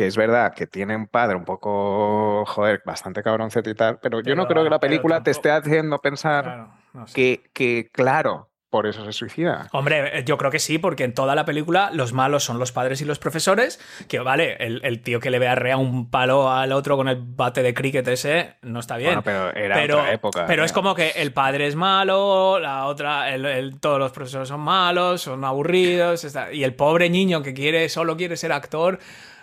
que 0.00 0.06
es 0.06 0.16
verdad 0.16 0.54
que 0.54 0.66
tiene 0.66 0.96
un 0.96 1.08
padre 1.08 1.36
un 1.36 1.44
poco, 1.44 2.46
joder, 2.46 2.80
bastante 2.86 3.22
cabroncete 3.22 3.68
y 3.68 3.74
tal, 3.74 3.98
pero, 4.00 4.22
yo 4.22 4.34
no 4.34 4.46
creo 4.46 4.64
que 4.64 4.70
la 4.70 4.80
película 4.80 5.22
te 5.22 5.30
esté 5.30 5.50
haciendo 5.50 5.98
pensar 5.98 6.68
que, 7.12 7.50
que, 7.52 7.90
claro, 7.92 8.48
por 8.70 8.86
eso 8.86 9.04
se 9.04 9.12
suicida. 9.12 9.68
Hombre, 9.72 10.20
eh, 10.20 10.24
yo 10.24 10.38
creo 10.38 10.50
que 10.50 10.58
sí, 10.58 10.78
porque 10.78 11.04
en 11.04 11.12
toda 11.12 11.34
la 11.34 11.44
película 11.44 11.90
los 11.92 12.14
malos 12.14 12.44
son 12.44 12.58
los 12.58 12.72
padres 12.72 13.02
y 13.02 13.04
los 13.04 13.18
profesores, 13.18 13.78
que 14.08 14.20
vale, 14.20 14.56
el, 14.58 15.02
tío 15.02 15.20
que 15.20 15.30
le 15.30 15.38
ve 15.38 15.74
un 15.74 16.08
palo 16.08 16.50
al 16.50 16.72
otro 16.72 16.96
con 16.96 17.08
el 17.08 17.18
bate 17.20 17.62
de 17.62 17.74
cricket 17.74 18.08
ese, 18.08 18.54
no 18.62 18.80
está 18.80 18.96
bien. 18.96 19.20
Bueno, 19.22 19.22
pero 19.22 19.54
era 19.54 19.82
otra 19.82 20.12
época. 20.14 20.46
Pero 20.46 20.64
es 20.64 20.72
como 20.72 20.94
que 20.94 21.10
el 21.16 21.34
padre 21.34 21.66
es 21.66 21.76
malo, 21.76 22.58
la 22.58 22.86
otra, 22.86 23.34
el, 23.34 23.78
todos 23.80 23.98
los 23.98 24.12
profesores 24.12 24.48
son 24.48 24.60
malos, 24.60 25.20
son 25.20 25.44
aburridos, 25.44 26.26
y 26.52 26.62
el 26.62 26.74
pobre 26.74 27.10
niño 27.10 27.42
que 27.42 27.52
quiere, 27.52 27.88
solo 27.90 28.16
quiere 28.16 28.38
ser 28.38 28.52
actor, 28.52 28.98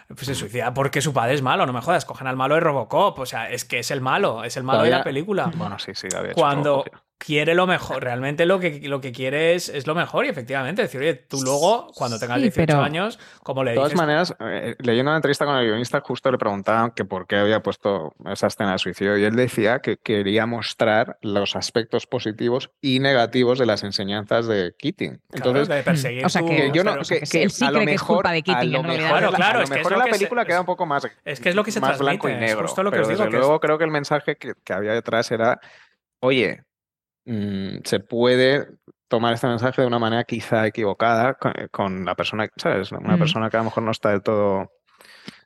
pues 0.08 0.26
se 0.26 0.36
suicida 0.36 0.74
porque 0.74 1.02
su 1.02 1.14
padre 1.14 1.34
es 1.34 1.42
malo, 1.42 1.66
no 1.66 1.74
me 1.74 1.82
jodas, 1.82 2.06
cogen 2.06 2.28
al 2.28 2.36
malo 2.36 2.56
de 2.56 2.62
Robocop, 2.62 3.20
o 3.20 3.26
sea, 3.26 3.50
es 3.50 3.66
que 3.66 3.80
es 3.80 3.92
el 3.92 4.02
malo, 4.02 4.44
es 4.44 4.56
el 4.58 4.64
malo 4.64 4.84
de 4.84 4.90
la 4.90 5.04
película. 5.04 5.52
Bueno, 5.56 5.78
sí, 5.80 5.92
sí, 5.94 6.08
había 6.16 6.34
Cuando 6.34 6.86
quiere 7.18 7.56
lo 7.56 7.68
mejor, 7.68 8.04
realmente 8.04 8.46
lo 8.46 8.60
que, 8.60 8.82
lo 8.88 9.02
que 9.02 9.12
quiere 9.12 9.56
es, 9.56 9.88
lo 9.88 9.96
mejor 9.96 10.26
y 10.26 10.30
efectivamente 10.30 10.84
decir, 10.84 11.02
oye, 11.02 11.16
tú 11.16 11.42
luego, 11.42 11.92
cuando 11.96 12.20
tengas 12.20 12.42
18 12.42 12.80
años, 12.80 13.20
como 13.44 13.64
le 13.64 13.72
dices? 13.72 13.84
De 13.84 13.90
todas 13.90 13.98
maneras, 13.98 14.36
eh, 14.40 14.76
leyendo 14.80 15.12
una 15.12 15.18
entrevista 15.18 15.46
con 15.46 15.58
el 15.58 15.66
guionista, 15.66 16.02
justo 16.02 16.32
le 16.32 16.38
preguntaban 16.38 16.92
que 16.92 17.06
por 17.06 17.26
qué 17.28 17.38
había 17.38 17.62
puesto 17.62 18.14
esa 18.32 18.48
escena 18.48 18.74
de 18.74 18.80
suicidio 18.80 19.18
y 19.18 19.24
él 19.24 19.36
decía 19.36 19.80
que 19.80 19.98
quería 19.98 20.46
mostrar 20.46 21.18
los 21.22 21.56
aspectos 21.56 22.06
positivos 22.06 22.72
y 22.82 23.00
negativos 23.00 23.58
de 23.58 23.66
las 23.66 23.84
enseñanzas 23.84 24.48
de 24.48 24.76
Keating. 24.78 25.20
Entonces, 25.32 25.68
de 25.68 25.84
perseguir 25.84 26.26
o 26.26 26.30
sea, 26.30 26.44
que, 26.44 26.72
yo 26.74 26.84
no, 26.84 26.98
que, 26.98 27.22
que, 27.22 27.50
sí 27.50 27.66
a 27.66 27.72
lo 27.72 27.80
mejor, 27.80 27.88
que 27.88 27.94
es 27.94 28.02
culpa 28.04 28.32
de 28.32 28.44
Keating. 28.44 28.72
claro, 28.72 29.32
claro, 29.32 29.62
es 29.62 29.70
que 29.70 29.78
mejor 29.78 29.94
es 29.94 29.98
la 29.98 30.06
película 30.06 30.46
queda 30.46 30.60
un 30.60 30.66
poco 30.66 30.86
más, 30.86 31.08
es 31.26 31.40
que 31.40 31.50
es 31.50 31.56
lo 31.56 31.64
que 31.64 31.72
se 31.72 31.80
más 31.80 31.98
blanco 31.98 32.30
y 32.30 32.36
negro. 32.36 32.62
Justo 32.62 32.84
lo 32.84 32.92
que 32.92 33.00
os 33.00 33.08
digo, 33.08 33.26
luego 33.26 33.60
creo 33.60 33.78
que 33.78 33.86
el 33.86 33.92
mensaje 33.92 34.38
que 34.38 34.74
había 34.74 34.94
detrás 34.94 35.32
era, 35.32 35.60
oye, 36.20 36.67
Mm, 37.28 37.80
se 37.84 38.00
puede 38.00 38.68
tomar 39.10 39.34
este 39.34 39.48
mensaje 39.48 39.82
de 39.82 39.88
una 39.88 40.00
manera 40.00 40.24
quizá 40.24 40.66
equivocada 40.66 41.38
con, 41.72 42.06
la 42.06 42.16
persona, 42.16 42.48
¿sabes? 42.56 42.92
Una 42.94 43.18
mm. 43.18 43.20
persona 43.20 43.50
que 43.50 43.58
a 43.58 43.60
lo 43.60 43.66
mejor 43.66 43.84
no 43.84 43.92
está 43.92 44.12
del 44.12 44.24
todo... 44.24 44.72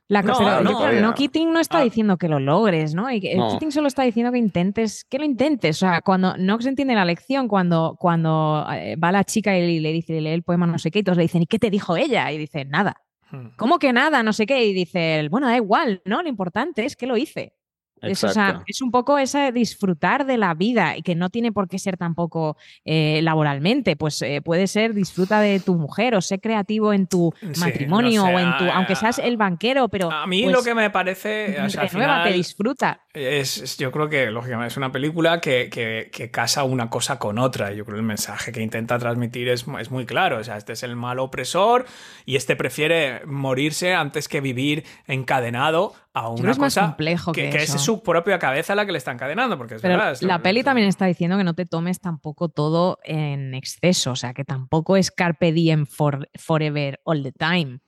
La 0.08 0.22
no, 0.22 0.62
no, 0.62 0.92
no, 1.00 1.14
Keating 1.14 1.52
no 1.52 1.58
está 1.58 1.78
ah. 1.78 1.84
diciendo 1.84 2.18
que 2.18 2.28
lo 2.28 2.38
logres, 2.38 2.94
¿no? 2.94 3.10
Y 3.10 3.20
Keating 3.20 3.72
solo 3.72 3.88
está 3.88 4.02
diciendo 4.02 4.30
que 4.30 4.38
intentes, 4.38 5.04
que 5.04 5.18
lo 5.18 5.24
intentes. 5.24 5.76
O 5.76 5.80
sea, 5.80 6.02
cuando 6.02 6.36
no 6.36 6.60
se 6.60 6.68
entiende 6.68 6.94
la 6.94 7.04
lección, 7.04 7.48
cuando, 7.48 7.96
cuando 7.98 8.66
eh, 8.72 8.96
va 8.96 9.10
la 9.10 9.24
chica 9.24 9.56
y 9.56 9.80
le 9.80 9.92
dice, 9.92 10.20
lee 10.20 10.30
el 10.30 10.42
poema 10.42 10.66
no 10.66 10.78
sé 10.78 10.90
qué, 10.90 10.98
y 10.98 11.02
todos 11.02 11.16
le 11.16 11.22
dicen, 11.22 11.42
¿y 11.42 11.46
qué 11.46 11.58
te 11.58 11.70
dijo 11.70 11.96
ella? 11.96 12.30
Y 12.30 12.36
dice, 12.36 12.64
nada. 12.64 12.96
Hmm. 13.30 13.48
¿Cómo 13.56 13.78
que 13.78 13.92
nada? 13.92 14.22
No 14.22 14.32
sé 14.34 14.44
qué. 14.44 14.66
Y 14.66 14.74
dice, 14.74 15.26
bueno, 15.30 15.46
da 15.46 15.56
igual, 15.56 16.02
¿no? 16.04 16.22
Lo 16.22 16.28
importante 16.28 16.84
es 16.84 16.94
que 16.94 17.06
lo 17.06 17.16
hice. 17.16 17.54
Es, 18.02 18.24
es, 18.66 18.82
un 18.82 18.90
poco 18.90 19.16
ese 19.18 19.52
disfrutar 19.52 20.26
de 20.26 20.36
la 20.36 20.54
vida 20.54 20.96
y 20.96 21.02
que 21.02 21.14
no 21.14 21.30
tiene 21.30 21.52
por 21.52 21.68
qué 21.68 21.78
ser 21.78 21.96
tampoco 21.96 22.56
eh, 22.84 23.20
laboralmente, 23.22 23.96
pues 23.96 24.20
eh, 24.22 24.42
puede 24.42 24.66
ser 24.66 24.92
disfruta 24.92 25.40
de 25.40 25.60
tu 25.60 25.74
mujer 25.76 26.14
o 26.14 26.20
sé 26.20 26.40
creativo 26.40 26.92
en 26.92 27.06
tu 27.06 27.32
matrimonio 27.58 28.24
o 28.24 28.38
en 28.38 28.56
tu, 28.58 28.64
aunque 28.64 28.96
seas 28.96 29.18
el 29.18 29.36
banquero, 29.36 29.88
pero... 29.88 30.10
A 30.10 30.26
mí 30.26 30.42
pues 30.42 30.54
lo 30.54 30.62
que 30.62 30.74
me 30.74 30.90
parece... 30.90 31.60
O 31.62 31.70
sea, 31.70 31.88
te 32.24 32.32
disfruta. 32.32 33.02
Es, 33.12 33.76
yo 33.76 33.92
creo 33.92 34.08
que, 34.08 34.30
lógicamente, 34.30 34.68
es 34.68 34.76
una 34.76 34.90
película 34.90 35.40
que, 35.40 35.68
que, 35.70 36.30
casa 36.30 36.64
una 36.64 36.88
cosa 36.88 37.18
con 37.18 37.38
otra. 37.38 37.72
Yo 37.72 37.84
creo 37.84 37.96
que 37.96 38.00
el 38.00 38.06
mensaje 38.06 38.52
que 38.52 38.62
intenta 38.62 38.98
transmitir 38.98 39.48
es, 39.48 39.66
es 39.78 39.90
muy 39.90 40.06
claro. 40.06 40.38
O 40.38 40.44
sea, 40.44 40.56
este 40.56 40.72
es 40.72 40.82
el 40.82 40.96
mal 40.96 41.18
opresor 41.18 41.84
y 42.24 42.36
este 42.36 42.56
prefiere 42.56 43.24
morirse 43.26 43.94
antes 43.94 44.28
que 44.28 44.40
vivir 44.40 44.84
encadenado 45.06 45.94
a 46.14 46.28
una 46.28 46.36
Yo 46.36 46.42
creo 46.42 46.46
que 46.46 46.50
es 46.52 46.58
más 46.58 46.74
cosa 46.74 46.86
complejo 46.88 47.32
que, 47.32 47.48
que, 47.50 47.56
eso. 47.62 47.76
es 47.76 47.82
su 47.82 48.02
propia 48.02 48.38
cabeza 48.38 48.74
la 48.74 48.84
que 48.84 48.92
le 48.92 48.98
está 48.98 49.12
encadenando, 49.12 49.56
porque 49.56 49.76
es 49.76 49.82
Pero 49.82 49.94
verdad. 49.94 50.12
es 50.12 50.22
la 50.22 50.40
peli 50.40 50.62
también 50.62 50.86
está 50.88 51.06
diciendo 51.06 51.38
que 51.38 51.44
no 51.44 51.54
te 51.54 51.64
tomes 51.66 52.00
tampoco 52.00 52.48
todo 52.50 52.98
en 53.04 53.54
exceso, 53.54 54.12
o 54.12 54.16
sea, 54.16 54.34
que 54.34 54.44
tampoco 54.44 54.96
es 54.96 55.10
carpe 55.10 55.52
diem 55.52 55.86
for- 55.86 56.28
forever 56.34 57.00
all 57.04 57.22
the 57.22 57.32
time. 57.32 57.78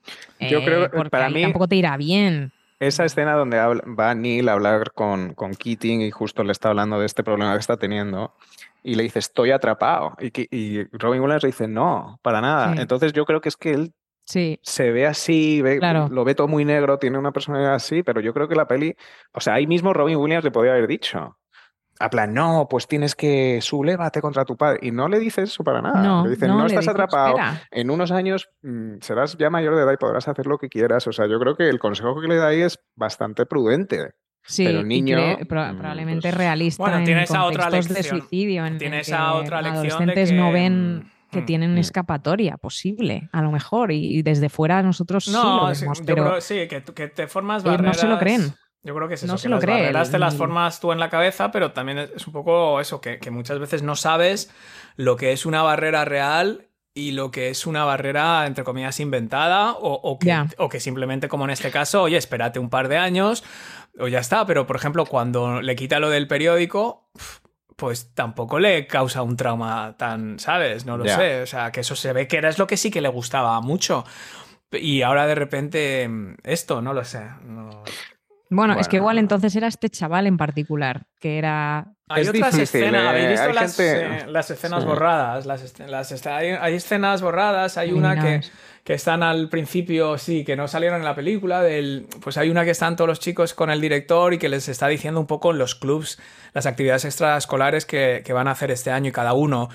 Yo 0.40 0.60
Eh, 0.60 0.64
creo 0.64 0.90
que 0.90 1.10
para 1.10 1.28
mí- 1.28 1.42
tampoco 1.42 1.68
te 1.68 1.76
irá 1.76 1.96
bien. 1.96 2.52
Esa 2.80 3.04
escena 3.04 3.34
donde 3.34 3.58
habla- 3.58 3.84
va 3.98 4.14
Neil 4.14 4.48
a 4.48 4.52
hablar 4.54 4.92
con, 4.92 5.34
con 5.34 5.54
Keating 5.54 6.00
y 6.02 6.10
justo 6.10 6.42
le 6.44 6.52
está 6.52 6.70
hablando 6.70 6.98
de 6.98 7.06
este 7.06 7.22
problema 7.22 7.52
que 7.54 7.60
está 7.60 7.76
teniendo 7.76 8.34
y 8.82 8.96
le 8.96 9.04
dice, 9.04 9.20
estoy 9.20 9.52
atrapado. 9.52 10.14
Y, 10.18 10.30
que- 10.32 10.48
y 10.50 10.82
Robin 10.96 11.20
Williams 11.22 11.42
le 11.44 11.48
dice, 11.48 11.68
no, 11.68 12.18
para 12.22 12.40
nada. 12.40 12.74
Sí. 12.74 12.80
Entonces 12.82 13.12
yo 13.12 13.24
creo 13.26 13.40
que 13.40 13.48
es 13.48 13.56
que 13.56 13.72
él 13.72 13.92
Sí, 14.26 14.58
se 14.62 14.90
ve 14.90 15.06
así, 15.06 15.60
ve- 15.62 15.78
Claro. 15.78 16.08
lo 16.10 16.24
ve 16.24 16.34
todo 16.34 16.48
muy 16.48 16.64
negro, 16.64 16.98
tiene 16.98 17.18
una 17.18 17.32
personalidad 17.32 17.74
así, 17.74 18.02
pero 18.02 18.20
yo 18.20 18.32
creo 18.32 18.48
que 18.48 18.54
la 18.54 18.66
peli, 18.66 18.96
o 19.32 19.40
sea, 19.40 19.54
ahí 19.54 19.66
mismo 19.66 19.92
Robin 19.92 20.16
Williams 20.16 20.44
le 20.44 20.50
podía 20.50 20.72
haber 20.72 20.86
dicho. 20.86 21.36
A 22.00 22.10
plan, 22.10 22.34
no, 22.34 22.66
pues 22.68 22.88
tienes 22.88 23.14
que 23.14 23.60
sublevate 23.60 24.20
contra 24.20 24.44
tu 24.44 24.56
padre. 24.56 24.80
Y 24.82 24.90
no 24.90 25.06
le 25.08 25.20
dice 25.20 25.42
eso 25.42 25.62
para 25.62 25.80
nada. 25.80 26.02
no, 26.02 26.24
le 26.24 26.30
dice, 26.30 26.48
no, 26.48 26.54
no, 26.58 26.62
le 26.62 26.66
estás 26.74 26.88
atrapado. 26.88 27.28
"Espera". 27.36 27.62
En 27.70 27.88
unos 27.90 28.10
años 28.10 28.48
mm, 28.62 28.94
serás 29.00 29.36
ya 29.38 29.48
mayor 29.48 29.76
de 29.76 29.82
edad 29.82 29.92
y 29.92 29.96
podrás 29.96 30.26
hacer 30.26 30.46
lo 30.46 30.58
que 30.58 30.68
quieras. 30.68 31.06
O 31.06 31.12
sea, 31.12 31.26
yo 31.28 31.38
creo 31.38 31.54
que 31.56 31.68
el 31.68 31.78
consejo 31.78 32.20
que 32.20 32.26
le 32.26 32.34
da 32.36 32.48
ahí 32.48 32.62
es 32.62 32.80
bastante 32.96 33.46
prudente. 33.46 34.10
Sí, 34.42 34.64
pero 34.64 34.82
niño, 34.82 35.16
cree- 35.16 35.46
pro- 35.46 35.72
mm, 35.72 35.76
probablemente 35.78 36.22
pues- 36.28 36.34
realista 36.36 36.82
Bueno, 36.82 36.98
en 36.98 37.04
tiene 37.04 37.22
esa 37.22 37.44
otra 37.44 37.64
contextos 37.64 37.88
de 37.94 38.00
lección. 38.02 38.20
suicidio 38.20 38.66
en, 38.66 38.78
Tiene 38.78 38.96
en 38.96 39.00
esa 39.00 39.34
otra 39.34 39.62
lección 39.62 39.82
de 39.84 39.88
adolescentes 39.92 40.32
no 40.32 40.46
que, 40.48 40.52
ven 40.52 41.10
que 41.34 41.42
mm, 41.42 41.46
tienen 41.46 41.74
mm. 41.74 41.78
escapatoria 41.78 42.56
posible, 42.56 43.28
a 43.32 43.42
lo 43.42 43.50
mejor, 43.52 43.92
y, 43.92 44.18
y 44.18 44.22
desde 44.22 44.48
fuera 44.48 44.82
nosotros 44.82 45.26
sí 45.26 45.32
lo 45.32 45.42
No, 45.42 45.66
vemos, 45.66 45.98
sí, 45.98 46.04
yo 46.06 46.14
pero 46.14 46.24
creo 46.24 46.40
sí, 46.40 46.68
que, 46.68 47.08
te 47.08 47.26
formas 47.28 47.62
ellos 47.62 47.82
no 47.82 47.92
barreras. 47.92 48.00
se 48.00 48.06
lo 48.08 48.18
creen. 48.18 48.54
Yo 48.82 48.94
creo 48.94 49.08
que 49.08 49.14
es 49.14 49.22
eso, 49.22 49.32
No 49.32 49.38
que 49.38 49.42
se 49.42 49.48
lo 49.48 49.56
las 49.56 49.64
cree 49.64 49.74
barreras 49.76 50.08
el 50.08 50.12
te 50.12 50.18
las 50.18 50.36
formas 50.36 50.80
tú 50.80 50.92
en 50.92 51.00
la 51.00 51.10
cabeza, 51.10 51.50
pero 51.50 51.72
también 51.72 51.98
es 51.98 52.26
un 52.26 52.32
poco 52.32 52.80
eso, 52.80 53.00
que, 53.00 53.18
que 53.18 53.30
muchas 53.30 53.58
veces 53.58 53.82
no 53.82 53.96
sabes 53.96 54.50
lo 54.96 55.16
que 55.16 55.32
es 55.32 55.46
una 55.46 55.62
barrera 55.62 56.04
real 56.04 56.68
y 56.96 57.10
lo 57.12 57.30
que 57.32 57.48
es 57.48 57.66
una 57.66 57.84
barrera, 57.84 58.46
entre 58.46 58.62
comillas, 58.62 59.00
inventada, 59.00 59.72
o, 59.72 59.94
o 59.94 60.18
que, 60.18 60.32
o 60.58 60.68
que 60.68 60.78
simplemente, 60.80 61.28
como 61.28 61.44
en 61.44 61.50
este 61.50 61.70
caso, 61.72 62.02
oye, 62.02 62.16
espérate 62.16 62.58
un 62.60 62.70
par 62.70 62.88
de 62.88 62.98
años, 62.98 63.42
o 63.98 64.06
ya 64.06 64.20
está. 64.20 64.46
Pero, 64.46 64.66
por 64.66 64.76
ejemplo, 64.76 65.04
cuando 65.04 65.60
le 65.60 65.74
quita 65.74 65.98
lo 65.98 66.08
del 66.10 66.28
periódico, 66.28 67.10
pues 67.76 68.12
tampoco 68.14 68.58
le 68.58 68.86
causa 68.86 69.22
un 69.22 69.36
trauma 69.36 69.94
tan, 69.98 70.38
¿sabes? 70.38 70.86
No 70.86 70.96
lo 70.96 71.04
sé. 71.06 71.42
O 71.42 71.46
sea, 71.46 71.70
que 71.72 71.80
eso 71.80 71.96
se 71.96 72.12
ve 72.12 72.26
que 72.28 72.36
era 72.36 72.48
es 72.48 72.58
lo 72.58 72.66
que 72.66 72.76
sí 72.76 72.90
que 72.90 73.00
le 73.00 73.08
gustaba 73.08 73.60
mucho. 73.60 74.04
Y 74.72 75.02
ahora 75.02 75.26
de 75.26 75.34
repente 75.34 76.08
esto, 76.42 76.82
no 76.82 76.92
lo 76.94 77.04
sé. 77.04 77.20
no- 77.44 77.82
Bueno, 78.50 78.78
es 78.78 78.88
que 78.88 78.96
igual 78.96 79.18
entonces 79.18 79.54
era 79.56 79.66
este 79.68 79.88
chaval 79.88 80.26
en 80.26 80.36
particular, 80.36 81.06
que 81.20 81.38
era... 81.38 81.86
Hay 82.08 82.22
Es 82.22 82.28
otras 82.28 82.52
difícil, 82.54 82.82
escenas, 82.82 83.02
eh, 83.02 83.08
¿habéis 83.08 83.28
visto 83.30 83.46
hay 83.48 83.52
las, 83.54 83.76
gente- 83.76 84.02
eh, 84.18 84.26
las 84.28 84.50
escenas 84.50 84.82
Sí. 84.82 84.86
borradas? 84.88 85.46
Las, 85.46 86.26
hay, 86.26 86.48
hay 86.50 86.74
escenas 86.74 87.22
borradas, 87.22 87.78
hay 87.78 87.92
una 87.92 88.14
que. 88.20 88.42
Que 88.84 88.92
están 88.92 89.22
al 89.22 89.48
principio, 89.48 90.18
sí, 90.18 90.44
que 90.44 90.56
no 90.56 90.68
salieron 90.68 90.98
en 90.98 91.04
la 91.04 91.14
película, 91.14 91.62
del, 91.62 92.06
pues 92.22 92.36
hay 92.36 92.50
una 92.50 92.64
que 92.64 92.70
están 92.70 92.96
todos 92.96 93.08
los 93.08 93.18
chicos 93.18 93.54
con 93.54 93.70
el 93.70 93.80
director 93.80 94.34
y 94.34 94.38
que 94.38 94.50
les 94.50 94.68
está 94.68 94.88
diciendo 94.88 95.18
un 95.20 95.26
poco 95.26 95.54
los 95.54 95.74
clubs 95.74 96.18
las 96.52 96.66
actividades 96.66 97.06
extraescolares 97.06 97.86
que, 97.86 98.22
que 98.24 98.32
van 98.34 98.46
a 98.46 98.50
hacer 98.50 98.70
este 98.70 98.90
año 98.90 99.08
y 99.08 99.12
cada 99.12 99.32
uno. 99.32 99.70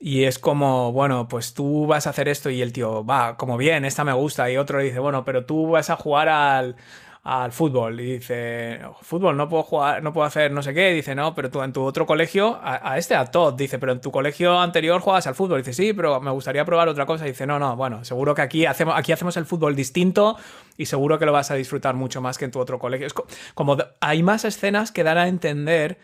Y 0.00 0.24
es 0.24 0.38
como, 0.38 0.92
bueno, 0.92 1.28
pues 1.28 1.54
tú 1.54 1.86
vas 1.86 2.06
a 2.06 2.10
hacer 2.10 2.28
esto 2.28 2.50
y 2.50 2.60
el 2.62 2.72
tío, 2.72 3.04
va, 3.04 3.36
como 3.36 3.56
bien, 3.56 3.84
esta 3.84 4.02
me 4.02 4.12
gusta. 4.12 4.50
Y 4.50 4.56
otro 4.56 4.78
le 4.78 4.84
dice, 4.84 4.98
bueno, 4.98 5.24
pero 5.24 5.44
tú 5.44 5.68
vas 5.68 5.90
a 5.90 5.96
jugar 5.96 6.28
al, 6.28 6.76
al 7.24 7.52
fútbol. 7.52 7.98
Y 8.00 8.12
dice, 8.18 8.80
fútbol, 9.00 9.36
no 9.36 9.48
puedo 9.48 9.62
jugar, 9.62 10.02
no 10.02 10.12
puedo 10.12 10.26
hacer 10.26 10.52
no 10.52 10.62
sé 10.62 10.74
qué. 10.74 10.90
Dice, 10.92 11.14
no, 11.14 11.34
pero 11.34 11.50
tú 11.50 11.62
en 11.62 11.72
tu 11.72 11.82
otro 11.82 12.06
colegio, 12.06 12.58
a, 12.62 12.98
este, 12.98 13.14
a 13.14 13.24
Todd, 13.26 13.54
dice, 13.54 13.78
pero 13.78 13.92
en 13.92 14.00
tu 14.00 14.10
colegio 14.12 14.58
anterior 14.60 15.00
juegas 15.00 15.26
al 15.26 15.34
fútbol. 15.34 15.58
Dice, 15.62 15.72
sí, 15.72 15.92
pero 15.94 16.20
me 16.20 16.30
gustaría 16.30 16.64
probar 16.64 16.88
otra 16.88 17.06
cosa. 17.06 17.24
Dice, 17.24 17.46
no, 17.46 17.58
no, 17.58 17.76
bueno, 17.76 18.04
seguro 18.04 18.34
que 18.34 18.42
aquí 18.42 18.66
hacemos, 18.66 18.94
aquí 18.96 19.10
hacemos 19.12 19.36
el 19.38 19.46
fútbol 19.46 19.74
distinto 19.74 20.36
y 20.76 20.86
seguro 20.86 21.18
que 21.18 21.26
lo 21.26 21.32
vas 21.32 21.50
a 21.50 21.54
disfrutar 21.54 21.94
mucho 21.94 22.20
más 22.20 22.36
que 22.38 22.44
en 22.44 22.50
tu 22.50 22.60
otro 22.60 22.78
colegio. 22.78 23.06
Es 23.06 23.14
co- 23.14 23.26
como 23.54 23.76
hay 24.00 24.22
más 24.22 24.44
escenas 24.44 24.92
que 24.92 25.02
dan 25.02 25.16
a 25.18 25.26
entender 25.28 25.98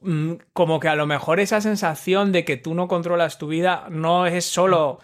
mm, 0.00 0.32
como 0.52 0.80
que 0.80 0.88
a 0.88 0.94
lo 0.94 1.06
mejor 1.06 1.40
esa 1.40 1.60
sensación 1.60 2.32
de 2.32 2.44
que 2.44 2.56
tú 2.56 2.74
no 2.74 2.88
controlas 2.88 3.38
tu 3.38 3.48
vida 3.48 3.86
no 3.90 4.26
es 4.26 4.44
solo 4.44 5.00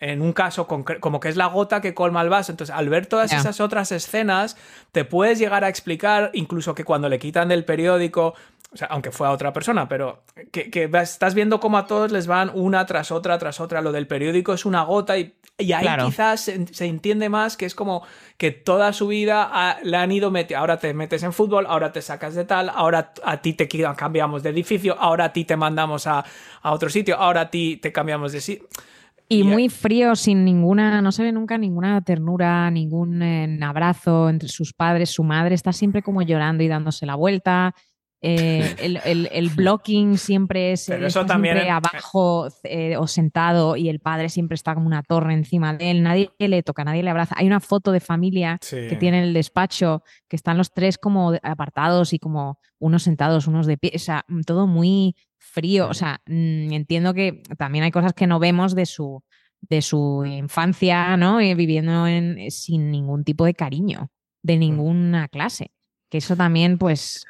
en 0.00 0.22
un 0.22 0.32
caso 0.32 0.66
concre- 0.66 0.98
como 0.98 1.20
que 1.20 1.28
es 1.28 1.36
la 1.36 1.46
gota 1.46 1.80
que 1.80 1.94
colma 1.94 2.22
el 2.22 2.30
vaso. 2.30 2.50
Entonces, 2.52 2.74
al 2.74 2.88
ver 2.88 3.06
todas 3.06 3.32
esas 3.32 3.60
otras 3.60 3.92
escenas, 3.92 4.56
te 4.92 5.04
puedes 5.04 5.38
llegar 5.38 5.62
a 5.62 5.68
explicar, 5.68 6.30
incluso 6.32 6.74
que 6.74 6.84
cuando 6.84 7.08
le 7.08 7.18
quitan 7.18 7.48
del 7.48 7.64
periódico, 7.64 8.34
o 8.72 8.76
sea, 8.76 8.88
aunque 8.88 9.10
fue 9.10 9.26
a 9.26 9.32
otra 9.32 9.52
persona, 9.52 9.88
pero 9.88 10.22
que, 10.52 10.88
estás 11.02 11.34
viendo 11.34 11.60
cómo 11.60 11.76
a 11.76 11.86
todos 11.86 12.12
les 12.12 12.26
van 12.26 12.50
una 12.54 12.86
tras 12.86 13.10
otra, 13.10 13.36
tras 13.38 13.60
otra. 13.60 13.82
Lo 13.82 13.92
del 13.92 14.06
periódico 14.06 14.54
es 14.54 14.64
una 14.64 14.84
gota 14.84 15.18
y, 15.18 15.34
y 15.58 15.72
ahí 15.72 15.82
Claro. 15.82 16.06
quizás 16.06 16.40
se, 16.42 16.66
se 16.68 16.86
entiende 16.86 17.28
más 17.28 17.56
que 17.56 17.66
es 17.66 17.74
como 17.74 18.02
que 18.38 18.52
toda 18.52 18.92
su 18.92 19.08
vida 19.08 19.76
le 19.82 19.96
han 19.96 20.12
ido 20.12 20.30
metiendo. 20.30 20.60
Ahora 20.60 20.78
te 20.78 20.94
metes 20.94 21.24
en 21.24 21.32
fútbol, 21.32 21.66
ahora 21.68 21.92
te 21.92 22.00
sacas 22.00 22.34
de 22.36 22.44
tal, 22.44 22.70
ahora 22.70 23.12
a 23.24 23.42
ti 23.42 23.54
te 23.54 23.68
cambiamos 23.96 24.42
de 24.44 24.50
edificio, 24.50 24.96
ahora 24.98 25.26
a 25.26 25.32
ti 25.32 25.44
te 25.44 25.56
mandamos 25.56 26.06
a, 26.06 26.24
a 26.62 26.72
otro 26.72 26.88
sitio, 26.90 27.16
ahora 27.16 27.40
a 27.42 27.50
ti 27.50 27.76
te 27.76 27.92
cambiamos 27.92 28.30
de 28.32 28.40
sitio. 28.40 28.68
Y 29.32 29.44
muy 29.44 29.68
frío, 29.68 30.16
sin 30.16 30.44
ninguna, 30.44 31.00
no 31.00 31.12
se 31.12 31.22
ve 31.22 31.30
nunca 31.30 31.56
ninguna 31.56 32.00
ternura, 32.02 32.68
ningún 32.70 33.22
eh, 33.22 33.58
abrazo 33.62 34.28
entre 34.28 34.48
sus 34.48 34.72
padres. 34.72 35.10
Su 35.10 35.22
madre 35.22 35.54
está 35.54 35.72
siempre 35.72 36.02
como 36.02 36.20
llorando 36.22 36.64
y 36.64 36.68
dándose 36.68 37.06
la 37.06 37.14
vuelta. 37.14 37.72
Eh, 38.22 38.74
el, 38.82 39.00
el- 39.06 39.28
el 39.32 39.48
blocking 39.48 40.18
siempre 40.18 40.72
es 40.72 40.84
Pero 40.88 40.98
él 40.98 41.04
eso 41.06 41.24
también 41.24 41.54
siempre 41.54 41.70
abajo 41.70 42.48
eh, 42.64 42.96
o 42.98 43.06
sentado 43.06 43.76
y 43.76 43.88
el 43.88 44.00
padre 44.00 44.28
siempre 44.28 44.56
está 44.56 44.74
como 44.74 44.86
una 44.88 45.02
torre 45.02 45.32
encima 45.32 45.72
de 45.74 45.90
él. 45.92 46.02
Nadie 46.02 46.30
le 46.38 46.62
toca, 46.62 46.84
nadie 46.84 47.02
le 47.02 47.08
abraza. 47.10 47.34
Hay 47.38 47.46
una 47.46 47.60
foto 47.60 47.92
de 47.92 48.00
familia 48.00 48.58
Sí. 48.60 48.76
que 48.90 48.96
tiene 48.96 49.18
en 49.18 49.24
el 49.24 49.32
despacho 49.32 50.02
que 50.28 50.36
están 50.36 50.58
los 50.58 50.72
tres 50.74 50.98
como 50.98 51.32
apartados 51.42 52.12
y 52.12 52.18
como 52.18 52.58
unos 52.78 53.04
sentados, 53.04 53.46
unos 53.46 53.66
de 53.66 53.78
pie. 53.78 53.92
O 53.94 53.98
sea, 53.98 54.24
mm, 54.28 54.40
todo 54.42 54.66
muy 54.66 55.14
frío. 55.50 55.88
O 55.88 55.94
sea, 55.94 56.20
mm, 56.26 56.72
entiendo 56.72 57.14
que 57.14 57.42
también 57.58 57.84
hay 57.84 57.90
cosas 57.90 58.12
que 58.14 58.26
no 58.26 58.38
vemos 58.38 58.74
de 58.74 58.86
su, 58.86 59.22
de 59.60 59.82
su 59.82 60.24
infancia, 60.26 61.16
¿no? 61.16 61.40
Y 61.40 61.54
viviendo 61.54 62.06
en, 62.06 62.50
sin 62.50 62.90
ningún 62.90 63.24
tipo 63.24 63.44
de 63.44 63.54
cariño, 63.54 64.10
de 64.42 64.56
ninguna 64.56 65.28
clase. 65.28 65.72
Que 66.08 66.18
eso 66.18 66.36
también, 66.36 66.78
pues, 66.78 67.24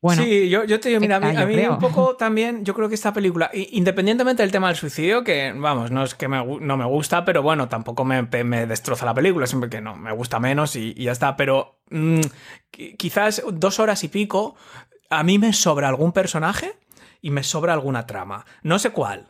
bueno, 0.00 0.22
sí, 0.24 0.48
yo, 0.48 0.64
yo 0.64 0.80
te 0.80 0.88
digo, 0.88 1.00
mira, 1.00 1.16
a 1.16 1.20
mí, 1.20 1.36
a 1.36 1.46
mí 1.46 1.56
un 1.66 1.78
poco 1.78 2.16
también, 2.18 2.64
yo 2.64 2.74
creo 2.74 2.88
que 2.88 2.96
esta 2.96 3.12
película, 3.12 3.50
independientemente 3.52 4.42
del 4.42 4.50
tema 4.50 4.66
del 4.68 4.76
suicidio, 4.76 5.22
que 5.22 5.52
vamos, 5.56 5.92
no 5.92 6.02
es 6.02 6.14
que 6.16 6.26
me 6.26 6.44
no 6.44 6.76
me 6.76 6.84
gusta, 6.84 7.24
pero 7.24 7.42
bueno, 7.42 7.68
tampoco 7.68 8.04
me, 8.04 8.22
me 8.22 8.66
destroza 8.66 9.06
la 9.06 9.14
película, 9.14 9.46
siempre 9.46 9.70
que 9.70 9.80
no, 9.80 9.94
me 9.96 10.12
gusta 10.12 10.40
menos 10.40 10.74
y, 10.76 10.92
y 10.96 11.04
ya 11.04 11.12
está. 11.12 11.36
Pero 11.36 11.78
mm, 11.90 12.20
qui- 12.72 12.96
quizás 12.96 13.42
dos 13.52 13.78
horas 13.78 14.02
y 14.02 14.08
pico, 14.08 14.56
a 15.08 15.22
mí 15.22 15.38
me 15.38 15.52
sobra 15.52 15.88
algún 15.88 16.10
personaje 16.12 16.74
y 17.22 17.30
me 17.30 17.42
sobra 17.42 17.72
alguna 17.72 18.06
trama. 18.06 18.44
No 18.62 18.78
sé 18.78 18.90
cuál. 18.90 19.28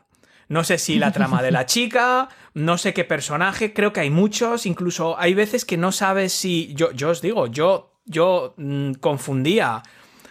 No 0.48 0.64
sé 0.64 0.76
si 0.78 0.98
la 0.98 1.12
trama 1.12 1.40
de 1.42 1.52
la 1.52 1.64
chica, 1.72 2.28
no 2.54 2.76
sé 2.76 2.92
qué 2.92 3.04
personaje, 3.04 3.72
creo 3.72 3.92
que 3.92 4.00
hay 4.00 4.10
muchos, 4.10 4.66
incluso 4.66 5.16
hay 5.18 5.34
veces 5.34 5.64
que 5.64 5.76
no 5.76 5.92
sabes 5.92 6.32
si. 6.32 6.74
Yo, 6.74 6.90
yo 6.92 7.10
os 7.10 7.22
digo, 7.22 7.46
yo, 7.46 8.00
yo 8.04 8.54
mm, 8.56 8.94
confundía 8.94 9.82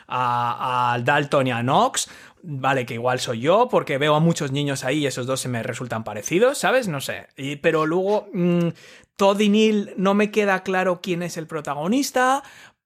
a, 0.08 0.94
a 0.94 1.00
Dalton 1.00 1.48
y 1.48 1.52
a 1.52 1.62
Knox. 1.62 2.10
Vale, 2.44 2.88
que 2.88 2.96
igual 2.96 3.20
soy 3.20 3.40
yo, 3.42 3.68
porque 3.70 4.00
veo 4.00 4.16
a 4.16 4.20
muchos 4.20 4.52
niños 4.52 4.84
ahí 4.84 5.00
y 5.00 5.06
esos 5.08 5.28
dos 5.28 5.40
se 5.40 5.48
me 5.48 5.62
resultan 5.62 6.04
parecidos, 6.04 6.58
¿sabes? 6.58 6.88
No 6.88 7.00
sé. 7.00 7.28
Y- 7.38 7.58
pero 7.58 7.86
luego, 7.86 8.28
mm, 8.34 8.70
Todd 9.16 9.40
y 9.40 9.50
Neil 9.50 9.94
no 9.98 10.16
me 10.16 10.32
queda 10.32 10.64
claro 10.64 11.02
quién 11.02 11.22
es 11.22 11.38
el 11.38 11.46
protagonista, 11.46 12.42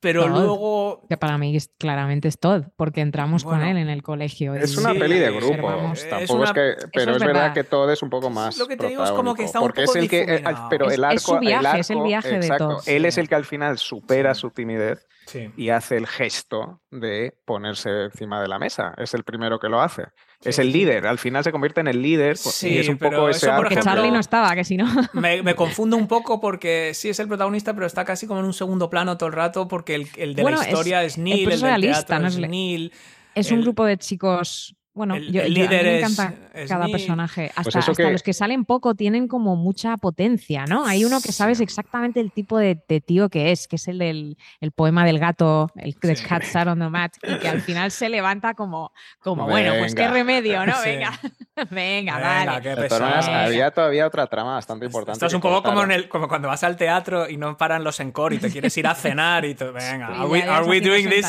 pero 0.05 0.23
Todd. 0.23 0.31
luego. 0.31 1.05
que 1.09 1.17
para 1.17 1.37
mí 1.37 1.55
es- 1.55 1.69
claramente 1.79 2.27
es 2.27 2.39
Todd, 2.39 2.63
porque 2.77 3.01
entramos 3.01 3.43
con 3.43 3.61
él 3.61 3.77
en 3.77 3.89
el 3.89 4.03
colegio. 4.03 4.53
Es 4.55 4.73
y- 4.75 4.79
una 4.79 4.91
Sí, 4.93 4.99
peli 4.99 5.19
de 5.19 5.31
grupo. 5.31 5.47
observamos. 5.47 5.99
Es 6.03 6.09
Tampoco 6.09 6.33
una- 6.39 6.45
es 6.45 6.51
que, 6.53 6.87
pero 6.93 7.11
es 7.11 7.17
es, 7.17 7.23
verdad 7.27 7.53
que 7.53 7.63
todo 7.63 7.91
es 7.91 8.01
un 8.03 8.09
poco 8.09 8.29
más. 8.29 8.57
Lo 8.57 8.67
que 8.67 8.77
te 8.77 8.87
digo 8.87 9.03
es 9.03 9.11
como 9.11 9.33
que 9.35 9.43
está 9.43 9.59
un 9.59 9.65
porque 9.65 9.81
poco 9.85 9.97
es 9.97 10.03
el 10.03 10.09
que, 10.09 10.43
pero 10.69 10.87
Es- 10.87 10.93
el 10.93 10.99
es 11.03 11.05
arco, 11.05 11.19
su 11.19 11.39
viaje, 11.39 11.69
el 11.75 11.79
es 11.79 11.89
el 11.89 12.01
viaje 12.01 12.39
de 12.39 12.49
todos. 12.57 12.87
Él 12.87 13.05
es 13.05 13.17
el 13.17 13.27
que 13.27 13.35
al 13.35 13.45
final 13.45 13.77
supera 13.77 14.33
Sí. 14.33 14.41
su 14.41 14.51
timidez 14.51 15.05
Sí. 15.27 15.51
y 15.57 15.69
hace 15.69 15.97
el 15.97 16.05
gesto 16.05 16.81
de 16.99 17.37
ponerse 17.45 18.05
encima 18.05 18.41
de 18.41 18.47
la 18.47 18.59
mesa. 18.59 18.93
Es 18.97 19.13
el 19.13 19.23
primero 19.23 19.59
que 19.59 19.69
lo 19.69 19.81
hace. 19.81 20.03
es 20.43 20.59
el 20.59 20.67
sí. 20.67 20.73
líder. 20.73 21.07
Al 21.07 21.17
final 21.17 21.43
se 21.43 21.51
convierte 21.51 21.81
en 21.81 21.87
el 21.87 22.01
líder 22.01 22.37
pues, 22.41 22.55
Sí, 22.55 22.69
y 22.69 22.77
es 22.79 22.89
un 22.89 22.97
pero 22.97 23.11
poco 23.17 23.29
eso, 23.29 23.47
ese 23.47 23.55
por 23.55 23.67
ejemplo, 23.67 23.83
Charlie 23.83 24.11
no 24.11 24.19
estaba, 24.19 24.53
que 24.55 24.63
si 24.63 24.77
no. 24.77 24.85
Me, 25.13 25.41
me 25.43 25.55
confundo 25.55 25.97
un 25.97 26.07
poco 26.07 26.39
porque 26.39 26.91
sí 26.93 27.09
es 27.09 27.19
el 27.19 27.27
protagonista, 27.27 27.73
pero 27.73 27.85
está 27.85 28.05
casi 28.05 28.27
como 28.27 28.39
en 28.39 28.45
un 28.45 28.53
segundo 28.53 28.89
plano 28.89 29.17
todo 29.17 29.27
el 29.27 29.33
rato 29.33 29.67
porque 29.67 29.95
el, 29.95 30.07
el 30.17 30.35
de 30.35 30.41
Bueno, 30.41 30.57
la 30.59 30.67
historia 30.67 31.03
es, 31.03 31.17
Neil, 31.17 31.47
el 31.47 31.53
es 31.53 31.61
del 31.61 31.69
realista, 31.69 32.05
teatro 32.05 32.19
no 32.19 32.27
es 32.27 32.37
Neil. 32.37 32.93
Es 33.33 33.51
un 33.51 33.57
El- 33.57 33.63
grupo 33.63 33.85
de 33.85 33.97
chicos 33.97 34.75
bueno, 34.95 35.13
El- 35.15 35.31
yo, 35.31 35.41
el 35.41 35.53
yo- 35.53 35.65
a 35.65 35.67
mí 35.67 35.69
líder 35.75 35.83
me 35.85 35.99
encanta 35.99 36.33
es 36.53 36.69
cada 36.69 36.87
personaje. 36.87 37.51
Hasta, 37.55 37.63
Pues 37.63 37.75
hasta 37.75 37.93
que- 37.93 38.11
los 38.11 38.23
que 38.23 38.33
salen 38.33 38.65
poco 38.65 38.95
tienen 38.95 39.27
como 39.27 39.55
mucha 39.55 39.97
potencia, 39.97 40.65
¿no? 40.65 40.85
Hay 40.85 41.05
uno 41.05 41.19
que 41.21 41.31
sabes 41.31 41.59
exactamente 41.59 42.19
el 42.21 42.31
tipo 42.31 42.57
de, 42.57 42.81
de 42.87 43.01
tío 43.01 43.29
que 43.29 43.51
es, 43.51 43.67
que 43.67 43.75
es 43.75 43.87
el 43.87 43.99
del 43.99 44.37
el 44.61 44.71
poema 44.71 45.05
del 45.05 45.19
gato, 45.19 45.69
el 45.75 45.95
The 45.99 46.15
Sí. 46.15 46.25
Cat 46.25 46.43
Sat 46.43 46.67
on 46.67 46.79
the 46.79 46.89
Mat, 46.89 47.13
y 47.23 47.37
que 47.39 47.47
al 47.49 47.61
final 47.61 47.91
se 47.91 48.09
levanta 48.09 48.53
como, 48.55 48.91
como 49.19 49.45
bueno, 49.45 49.73
pues 49.79 49.93
qué 49.93 50.07
remedio, 50.07 50.65
¿no? 50.65 50.73
Sí. 50.83 50.89
Venga, 50.89 51.11
venga, 51.71 52.17
Venga, 52.17 52.19
vale. 52.19 52.75
De 52.75 52.87
todas 52.87 53.27
había 53.27 53.71
todavía 53.71 54.07
otra 54.07 54.27
trama 54.27 54.53
bastante 54.55 54.85
importante. 54.85 55.17
Esto 55.17 55.25
es 55.27 55.33
un 55.33 55.41
poco 55.41 55.61
como, 55.61 55.83
en 55.83 55.91
el, 55.91 56.07
como 56.09 56.27
cuando 56.27 56.47
vas 56.47 56.63
al 56.63 56.77
teatro 56.77 57.29
y 57.29 57.37
no 57.37 57.57
paran 57.57 57.83
los 57.83 57.99
encore 57.99 58.33
y 58.33 58.37
te 58.39 58.49
quieres 58.49 58.75
ir 58.77 58.87
a 58.87 58.95
cenar 58.95 59.43
y 59.45 59.55
tú, 59.55 59.65
venga, 59.73 60.07
Sí, 60.07 60.13
are 60.21 60.25
we, 60.27 60.41
are 60.41 60.81
doing 60.81 61.09
this? 61.09 61.25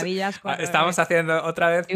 Estamos 0.60 0.98
haciendo 0.98 1.42
otra 1.44 1.68
vez. 1.70 1.86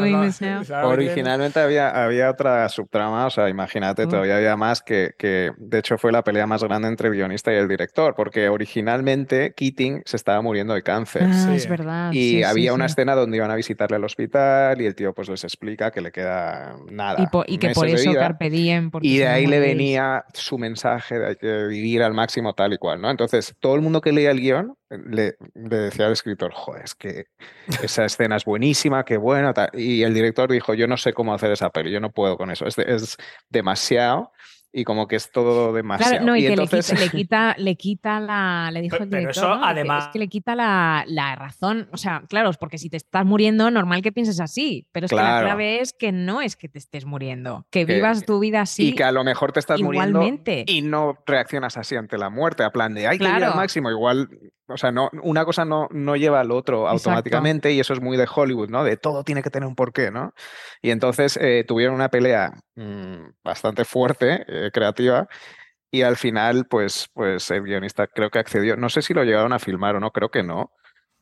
Originalmente 0.82 1.59
había, 1.60 1.90
había 2.04 2.30
otra 2.30 2.68
subtrama, 2.68 3.26
o 3.26 3.30
sea, 3.30 3.48
imagínate, 3.48 4.06
Mm. 4.06 4.08
todavía 4.08 4.36
había 4.36 4.56
más 4.56 4.82
que, 4.82 5.12
que, 5.18 5.50
de 5.58 5.78
hecho, 5.78 5.98
fue 5.98 6.12
la 6.12 6.22
pelea 6.24 6.46
más 6.46 6.62
grande 6.64 6.88
entre 6.88 7.08
el 7.08 7.14
guionista 7.14 7.52
y 7.52 7.56
el 7.56 7.68
director, 7.68 8.14
porque 8.14 8.48
originalmente 8.48 9.52
Keating 9.54 10.02
se 10.04 10.16
estaba 10.16 10.40
muriendo 10.42 10.74
de 10.74 10.82
cáncer. 10.82 11.22
Ah, 11.24 11.32
Sí. 11.50 11.54
es 11.56 11.68
verdad. 11.68 12.12
Y 12.12 12.16
sí, 12.16 12.30
sí, 12.38 12.42
había 12.42 12.72
una 12.74 12.88
sí. 12.88 12.92
escena 12.92 13.14
donde 13.14 13.36
iban 13.36 13.50
a 13.50 13.54
visitarle 13.56 13.96
al 13.96 14.04
hospital 14.04 14.80
y 14.80 14.86
el 14.86 14.94
tío 14.94 15.12
pues 15.12 15.28
les 15.28 15.44
explica 15.44 15.90
que 15.90 16.00
le 16.00 16.10
queda 16.12 16.76
nada. 16.90 17.22
Y, 17.22 17.26
po- 17.26 17.44
y 17.46 17.58
que 17.58 17.70
por 17.70 17.86
eso. 17.86 18.12
Carpe 18.14 18.50
Diem. 18.50 18.90
Y 19.02 19.18
de 19.18 19.24
no 19.26 19.30
ahí 19.30 19.46
le 19.46 19.60
venía 19.60 20.24
su 20.34 20.58
mensaje 20.58 21.18
de 21.18 21.26
hay 21.28 21.36
que 21.36 21.64
vivir 21.66 22.02
al 22.02 22.14
máximo 22.14 22.54
tal 22.54 22.72
y 22.72 22.78
cual, 22.78 23.00
¿no? 23.00 23.10
Entonces, 23.10 23.54
todo 23.60 23.74
el 23.74 23.80
mundo 23.80 24.00
que 24.00 24.12
leía 24.12 24.30
el 24.30 24.40
guion 24.40 24.74
le, 24.90 25.36
le 25.54 25.76
decía 25.76 26.06
al 26.06 26.12
escritor, 26.12 26.52
joder, 26.52 26.84
es 26.84 26.94
que 26.94 27.26
esa 27.82 28.04
escena 28.04 28.36
es 28.36 28.44
buenísima, 28.44 29.04
qué 29.04 29.16
buena, 29.16 29.52
tal". 29.54 29.70
Y 29.74 30.02
el 30.02 30.12
director 30.14 30.50
dijo, 30.50 30.74
yo 30.74 30.86
no 30.86 30.96
sé 30.96 31.12
cómo 31.12 31.32
hacer 31.32 31.50
esa 31.52 31.70
peli, 31.70 31.90
yo 31.90 32.00
no 32.00 32.10
puedo 32.10 32.36
con 32.36 32.50
eso, 32.50 32.66
es, 32.66 32.76
de- 32.76 32.84
es 32.94 33.16
demasiado 33.48 34.32
y 34.72 34.84
como 34.84 35.08
que 35.08 35.16
es 35.16 35.32
todo 35.32 35.72
demasiado. 35.72 36.12
Claro, 36.12 36.26
no, 36.26 36.36
y, 36.36 36.42
que 36.42 36.46
le 36.54 36.62
entonces, 36.62 36.86
quita, 36.86 37.00
le 37.04 37.10
quita, 37.10 37.54
le 37.58 37.74
quita 37.74 38.20
la, 38.20 38.70
le 38.72 38.80
dijo 38.82 38.92
Pero- 38.98 39.04
el 39.04 39.10
pero 39.10 39.20
director, 39.22 39.44
eso, 39.44 39.54
¿no? 39.56 39.60
Que 39.62 39.68
además- 39.68 40.04
es 40.04 40.10
que 40.12 40.18
le 40.20 40.28
quita 40.28 40.54
la, 40.54 41.04
la 41.08 41.34
razón, 41.34 41.88
o 41.92 41.96
sea, 41.96 42.22
claro, 42.28 42.50
es 42.50 42.56
porque 42.56 42.78
si 42.78 42.88
te 42.88 42.96
estás 42.96 43.26
muriendo, 43.26 43.68
normal 43.72 44.00
que 44.00 44.12
pienses 44.12 44.38
así, 44.38 44.86
pero 44.92 45.06
es 45.06 45.10
que 45.10 45.16
la 45.16 45.22
Claro. 45.22 45.46
clave 45.48 45.80
es 45.80 45.92
que 45.92 46.12
no 46.12 46.40
es 46.40 46.54
que 46.54 46.68
te 46.68 46.78
estés 46.78 47.04
muriendo, 47.04 47.66
que 47.70 47.84
Que- 47.84 47.94
vivas 47.96 48.24
tu 48.24 48.38
vida 48.38 48.60
así. 48.60 48.90
y 48.90 48.94
que 48.94 49.02
a 49.02 49.10
lo 49.10 49.24
mejor 49.24 49.50
te 49.50 49.58
estás 49.58 49.80
muriendo 49.82 50.20
igualmente. 50.20 50.62
y 50.68 50.82
no 50.82 51.18
reaccionas 51.26 51.76
así 51.76 51.96
ante 51.96 52.16
la 52.16 52.30
muerte, 52.30 52.62
a 52.62 52.70
plan 52.70 52.94
de 52.94 53.08
hay 53.08 53.18
que 53.18 53.24
ir 53.24 53.30
al 53.30 53.38
Claro. 53.38 53.56
máximo, 53.56 53.90
igual, 53.90 54.28
o 54.70 54.76
sea, 54.76 54.92
no, 54.92 55.10
una 55.22 55.44
cosa 55.44 55.64
no, 55.64 55.88
no 55.90 56.16
lleva 56.16 56.40
al 56.40 56.50
otro 56.50 56.82
Exacto. 56.82 57.10
automáticamente 57.10 57.72
y 57.72 57.80
eso 57.80 57.92
es 57.92 58.00
muy 58.00 58.16
de 58.16 58.28
Hollywood, 58.32 58.70
¿no? 58.70 58.84
De 58.84 58.96
todo 58.96 59.24
tiene 59.24 59.42
que 59.42 59.50
tener 59.50 59.66
un 59.68 59.74
porqué, 59.74 60.10
¿no? 60.10 60.32
Y 60.82 60.90
entonces 60.90 61.36
eh, 61.40 61.64
tuvieron 61.66 61.94
una 61.94 62.08
pelea 62.08 62.52
mm, 62.76 63.30
bastante 63.44 63.84
fuerte, 63.84 64.44
eh, 64.48 64.70
creativa. 64.72 65.28
Y 65.90 66.02
al 66.02 66.16
final, 66.16 66.66
pues, 66.66 67.08
pues 67.12 67.50
el 67.50 67.62
guionista 67.64 68.06
creo 68.06 68.30
que 68.30 68.38
accedió. 68.38 68.76
No 68.76 68.88
sé 68.88 69.02
si 69.02 69.12
lo 69.12 69.24
llegaron 69.24 69.52
a 69.52 69.58
filmar 69.58 69.96
o 69.96 70.00
no, 70.00 70.12
creo 70.12 70.30
que 70.30 70.42
no. 70.44 70.70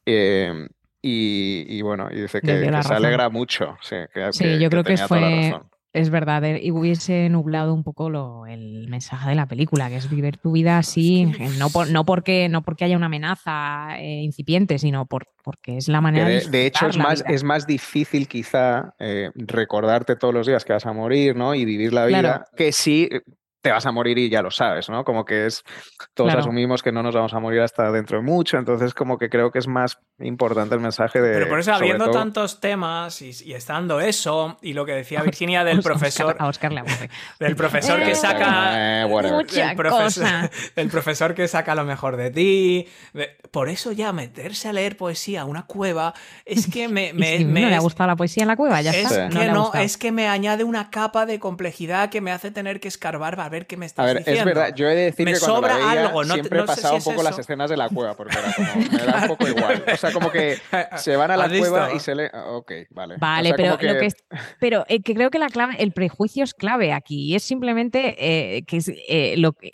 Eh, 0.04 0.68
y, 1.00 1.64
y 1.68 1.82
bueno, 1.82 2.08
y 2.10 2.20
dice 2.20 2.40
que, 2.42 2.70
se 2.82 2.94
alegra 2.94 3.28
mucho. 3.30 3.76
Sí, 3.80 3.96
que, 4.12 4.32
Sí, 4.32 4.44
que- 4.44 4.58
yo 4.58 4.68
creo 4.68 4.84
que 4.84 4.96
fue- 4.98 5.20
razón. 5.20 5.70
Es 5.94 6.10
verdad, 6.10 6.44
eh, 6.44 6.60
y 6.62 6.70
hubiese 6.70 7.28
nublado 7.30 7.72
un 7.72 7.82
poco 7.82 8.10
lo- 8.10 8.46
el 8.46 8.88
mensaje 8.88 9.30
de 9.30 9.34
la 9.34 9.46
película, 9.46 9.88
que 9.88 9.96
es 9.96 10.10
vivir 10.10 10.36
tu 10.36 10.52
vida 10.52 10.76
así, 10.78 11.24
no, 11.58 11.70
por- 11.70 11.90
no, 11.90 12.04
porque, 12.04 12.48
no 12.50 12.62
porque 12.62 12.84
haya 12.84 12.96
una 12.96 13.06
amenaza 13.06 13.98
eh, 13.98 14.20
incipiente, 14.22 14.78
sino 14.78 15.06
por, 15.06 15.26
porque 15.42 15.78
es 15.78 15.88
la 15.88 16.00
manera 16.02 16.28
de, 16.28 16.40
de, 16.40 16.48
de 16.50 16.66
hecho, 16.66 16.86
es 16.88 16.98
más, 16.98 17.22
vida. 17.24 17.34
es 17.34 17.42
más 17.42 17.66
difícil 17.66 18.28
quizá 18.28 18.94
eh, 18.98 19.30
recordarte 19.34 20.14
todos 20.16 20.34
los 20.34 20.46
días 20.46 20.64
que 20.64 20.74
vas 20.74 20.84
a 20.84 20.92
morir, 20.92 21.34
¿no? 21.36 21.54
Y 21.54 21.64
vivir 21.64 21.92
la 21.94 22.04
vida, 22.06 22.20
Claro. 22.20 22.44
que 22.54 22.70
sí 22.72 23.08
te 23.60 23.70
vas 23.72 23.86
a 23.86 23.92
morir 23.92 24.18
y 24.18 24.28
ya 24.30 24.40
lo 24.42 24.50
sabes, 24.50 24.88
¿no? 24.88 25.04
Como 25.04 25.24
que 25.24 25.46
es, 25.46 25.64
todos 26.14 26.28
Claro. 26.28 26.40
asumimos 26.40 26.82
que 26.82 26.92
no 26.92 27.02
nos 27.02 27.14
vamos 27.14 27.34
a 27.34 27.40
morir 27.40 27.60
hasta 27.60 27.90
dentro 27.90 28.18
de 28.18 28.22
mucho, 28.24 28.56
entonces 28.56 28.94
como 28.94 29.18
que 29.18 29.28
creo 29.28 29.50
que 29.50 29.58
es 29.58 29.66
más 29.66 29.98
importante 30.20 30.74
el 30.74 30.80
mensaje 30.80 31.20
de... 31.20 31.32
Pero 31.32 31.48
por 31.48 31.58
eso, 31.60 31.72
habiendo 31.74 32.04
todo- 32.06 32.14
tantos 32.14 32.60
temas 32.60 33.20
y, 33.22 33.30
y 33.44 33.54
estando 33.54 34.00
eso, 34.00 34.58
y 34.62 34.72
lo 34.74 34.84
que 34.86 34.92
decía 34.92 35.22
Virginia 35.22 35.64
del 35.64 35.76
A 35.76 35.80
Oscar- 35.80 35.92
profesor, 35.92 36.36
A 36.38 36.46
Oscar 36.46 36.72
le 36.72 36.80
aburre. 36.80 37.10
del 37.40 37.56
profesor 37.56 38.02
que 38.02 38.12
Eh, 38.12 38.14
saca. 38.14 39.02
eh. 39.02 39.06
Mucha 39.08 39.66
del 39.68 39.76
profesor, 39.76 40.04
cosa. 40.04 40.50
del 40.76 40.88
profesor 40.88 41.34
que 41.34 41.48
saca 41.48 41.74
lo 41.74 41.84
mejor 41.84 42.16
de 42.16 42.30
ti. 42.30 42.86
de- 43.12 43.36
por 43.50 43.68
eso 43.68 43.92
ya 43.92 44.12
meterse 44.12 44.68
a 44.68 44.72
leer 44.72 44.96
poesía 44.96 45.42
a 45.42 45.44
una 45.44 45.66
cueva 45.66 46.14
es 46.44 46.66
que 46.70 46.88
me. 46.88 47.12
Me, 47.18 47.38
si 47.38 47.44
me- 47.44 47.62
no 47.62 47.68
le 47.70 47.76
ha 47.76 47.80
gustado 47.80 48.06
la 48.08 48.16
poesía 48.16 48.42
en 48.44 48.48
la 48.48 48.56
cueva, 48.56 48.80
ya 48.82 48.90
es 48.90 49.10
está. 49.10 49.28
que 49.28 49.46
no, 49.48 49.62
gustado. 49.64 49.82
es 49.84 49.96
que 49.96 50.12
me 50.12 50.28
añade 50.28 50.62
una 50.64 50.90
capa 50.90 51.26
de 51.26 51.38
complejidad 51.40 52.10
que 52.10 52.20
me 52.20 52.30
hace 52.32 52.50
tener 52.50 52.80
que 52.80 52.88
escarbar 52.88 53.34
para 53.48 53.58
ver 53.58 53.66
qué 53.66 53.76
me 53.76 53.86
estás 53.86 54.02
A 54.02 54.06
ver, 54.06 54.18
diciendo. 54.18 54.40
es 54.40 54.44
verdad, 54.44 54.74
yo 54.74 54.88
he 54.88 54.94
de 54.94 55.04
decir 55.04 55.24
Me 55.24 55.32
que 55.32 55.38
cuando 55.40 55.60
la 55.60 55.68
sobra 55.74 55.76
veía 55.86 56.06
algo, 56.06 56.24
no 56.24 56.34
siempre 56.34 56.58
no 56.58 56.66
sé 56.66 56.66
pasaba 56.66 56.88
si 56.88 56.94
un 56.94 56.98
es 56.98 57.04
poco 57.04 57.22
las 57.22 57.38
escenas 57.38 57.70
de 57.70 57.76
la 57.76 57.88
cueva, 57.88 58.14
porque 58.14 58.36
era 58.38 58.52
como, 58.54 58.68
me 58.92 58.98
da 59.06 59.22
un 59.22 59.28
poco 59.28 59.48
igual. 59.48 59.84
O 59.92 59.96
sea, 59.96 60.12
como 60.12 60.30
que 60.30 60.58
se 60.96 61.16
van 61.16 61.30
a 61.30 61.36
la 61.36 61.44
¿Has 61.44 61.52
visto? 61.52 61.70
cueva 61.70 61.92
y 61.94 62.00
se 62.00 62.14
le... 62.14 62.30
Ok, 62.48 62.72
vale. 62.90 63.14
O 63.14 63.18
Vale, 63.18 63.48
sea, 63.48 63.56
pero 63.56 63.78
como 63.78 63.92
lo 63.92 63.98
que 64.00 64.06
es, 64.06 64.16
pero 64.60 64.84
eh, 64.88 65.02
que 65.02 65.14
creo 65.14 65.30
que 65.30 65.38
la 65.38 65.48
clave, 65.48 65.76
el 65.82 65.92
prejuicio 65.92 66.44
es 66.44 66.54
clave 66.54 66.92
aquí. 66.92 67.26
Y 67.32 67.34
es 67.34 67.42
simplemente 67.42 68.16
eh, 68.18 68.64
que 68.64 68.76
es, 68.78 68.88
eh, 69.08 69.34
lo 69.38 69.52
que 69.52 69.72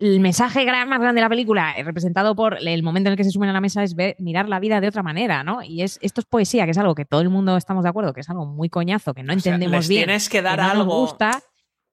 el 0.00 0.20
mensaje 0.20 0.64
más 0.64 1.00
grande 1.00 1.18
de 1.20 1.24
la 1.24 1.28
película, 1.28 1.74
eh, 1.76 1.82
representado 1.82 2.36
por 2.36 2.56
el 2.60 2.82
momento 2.84 3.08
en 3.08 3.12
el 3.12 3.16
que 3.16 3.24
se 3.24 3.30
suben 3.30 3.48
a 3.50 3.52
la 3.52 3.60
mesa, 3.60 3.82
es 3.82 3.96
ver, 3.96 4.14
mirar 4.20 4.48
la 4.48 4.60
vida 4.60 4.80
de 4.80 4.86
otra 4.86 5.02
manera, 5.02 5.42
¿no? 5.42 5.62
Y 5.62 5.82
es 5.82 5.98
esto 6.02 6.20
es 6.20 6.26
poesía, 6.26 6.64
que 6.66 6.70
es 6.70 6.78
algo 6.78 6.94
que 6.94 7.04
todo 7.04 7.20
el 7.20 7.30
mundo 7.30 7.56
estamos 7.56 7.82
de 7.82 7.90
acuerdo, 7.90 8.12
que 8.12 8.20
es 8.20 8.30
algo 8.30 8.46
muy 8.46 8.68
coñazo, 8.68 9.12
que 9.12 9.24
no 9.24 9.34
O 9.34 9.40
sea, 9.40 9.54
entendemos 9.54 9.80
les 9.80 9.88
bien, 9.88 10.04
tienes 10.04 10.28
que 10.28 10.38
que 10.38 10.42
dar 10.42 10.58
no 10.58 10.64
nos 10.66 10.72
algo. 10.82 11.00
gusta, 11.00 11.42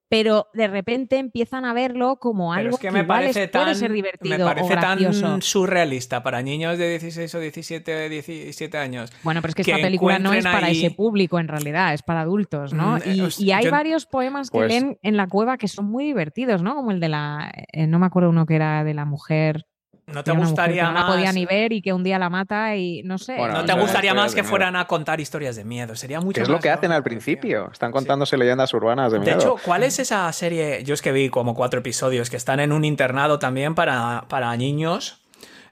pero 0.08 0.48
de 0.54 0.68
repente 0.68 1.18
empiezan 1.18 1.66
a 1.66 1.74
verlo 1.74 2.18
como 2.18 2.52
Pero 2.52 2.60
algo 2.60 2.76
es 2.76 2.80
que 2.82 2.88
que, 2.88 2.92
me 2.92 3.00
igual 3.00 3.20
parece 3.22 3.44
es- 3.46 3.50
puede 3.50 3.66
tan, 3.66 3.76
ser 3.76 3.90
me 3.90 3.96
divertido 3.96 4.46
parece 4.46 4.66
o 4.66 4.70
gracioso. 4.70 5.22
tan 5.22 5.42
surrealista 5.42 6.22
para 6.24 6.42
niños 6.42 6.78
de 6.78 6.90
16 6.90 7.34
o 7.36 7.40
17, 7.40 8.10
17 8.10 8.78
años. 8.78 9.12
Bueno, 9.24 9.42
pero 9.42 9.50
es 9.50 9.56
que, 9.56 9.64
que 9.64 9.72
esta 9.72 9.84
película 9.84 10.20
no 10.20 10.34
es 10.34 10.44
para 10.44 10.68
ahí- 10.68 10.86
ese 10.86 10.92
público 10.96 11.40
en 11.40 11.48
realidad, 11.48 11.94
es 11.94 12.04
para 12.04 12.22
adultos, 12.22 12.74
¿no? 12.74 12.98
Mm, 12.98 13.02
eh, 13.06 13.30
Y, 13.40 13.46
y 13.46 13.52
hay 13.52 13.66
yo- 13.66 13.72
varios 13.72 14.06
poemas 14.06 14.52
que 14.52 14.60
Pues- 14.60 14.72
leen 14.72 14.98
en 15.02 15.18
la 15.18 15.28
cueva 15.28 15.58
que 15.58 15.68
son 15.68 15.86
muy 15.86 16.06
divertidos, 16.06 16.62
¿no? 16.62 16.76
Como 16.76 16.92
el 16.92 17.00
de 17.00 17.10
la, 17.10 17.52
eh, 17.74 17.88
no 17.88 17.98
me 18.00 18.06
acuerdo 18.06 18.30
uno 18.30 18.46
que 18.46 18.56
era 18.56 18.84
de 18.84 18.94
la 18.94 19.06
mujer. 19.06 19.66
¿No 20.08 20.24
te 20.24 20.32
gustaría 20.32 20.84
que 20.84 20.88
no 20.88 20.92
más? 20.94 21.04
la 21.04 21.08
podía 21.16 21.32
ni 21.32 21.46
ver 21.46 21.74
y 21.74 21.82
que 21.82 21.92
un 21.92 22.04
día 22.04 22.20
la 22.20 22.30
mata 22.30 22.76
y 22.76 23.02
no 23.04 23.18
sé. 23.18 23.38
Bueno, 23.38 23.56
¿No 23.56 23.66
te 23.66 23.74
gustaría 23.74 24.14
más 24.14 24.34
de 24.34 24.42
que 24.42 24.48
fueran 24.48 24.76
a 24.76 24.86
contar 24.86 25.20
historias 25.20 25.56
de 25.56 25.66
miedo? 25.66 25.96
Sería 25.96 26.22
mucho 26.22 26.36
Que 26.36 26.42
es 26.44 26.48
lo 26.48 26.56
más 26.56 26.64
que 26.64 26.70
hacen 26.70 26.92
al 26.92 27.02
principio. 27.04 27.70
Están 27.72 27.92
contándose 27.92 28.38
leyendas 28.38 28.74
urbanas 28.74 29.12
de 29.12 29.20
De 29.20 29.26
miedo. 29.26 29.40
hecho, 29.40 29.56
¿cuál 29.66 29.84
es 29.84 29.98
esa 30.00 30.32
serie? 30.32 30.84
Yo 30.84 30.94
es 30.94 31.02
que 31.02 31.12
vi 31.12 31.30
como 31.30 31.56
cuatro 31.56 31.80
episodios 31.80 32.30
que 32.30 32.38
están 32.38 32.60
en 32.60 32.72
un 32.72 32.86
internado 32.86 33.40
también 33.40 33.74
para, 33.74 34.26
para 34.30 34.56
niños, 34.56 35.22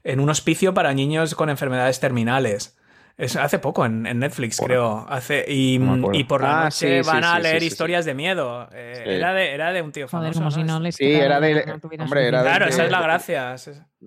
en 0.02 0.18
un 0.20 0.28
hospicio 0.30 0.74
para 0.74 0.92
niños 0.94 1.34
con 1.36 1.48
enfermedades 1.48 2.00
terminales. 2.00 2.76
Es 3.16 3.36
hace 3.36 3.60
poco 3.60 3.86
en, 3.86 4.06
en 4.06 4.18
Netflix, 4.18 4.60
creo. 4.60 5.06
Hace, 5.08 5.44
y, 5.48 5.78
no 5.78 6.12
y 6.12 6.24
por 6.24 6.42
la 6.42 6.60
Ah, 6.60 6.64
noche 6.64 7.02
sí, 7.02 7.08
van 7.08 7.22
sí, 7.22 7.28
a 7.30 7.36
sí, 7.36 7.42
leer 7.42 7.54
sí, 7.56 7.60
sí, 7.60 7.66
historias 7.66 8.04
de 8.04 8.14
miedo. 8.14 8.68
Eh, 8.72 9.02
Sí. 9.04 9.10
era, 9.10 9.32
de, 9.32 9.52
era 9.52 9.72
de 9.72 9.82
un 9.82 9.92
tío 9.92 10.08
Joder, 10.08 10.32
famoso. 10.32 10.40
como 10.40 10.50
si 10.50 10.64
no 10.64 10.74
¿no? 10.74 10.80
les 10.80 10.96
Sí, 10.96 11.12
era 11.12 11.38
de- 11.38 11.64
no 11.66 11.74
hombre, 12.04 12.26
era 12.26 12.42
de- 12.42 12.48
Claro, 12.48 12.66
esa 12.66 12.84
es 12.84 12.90
la 12.90 12.98
de- 12.98 13.04
gracia. 13.04 13.54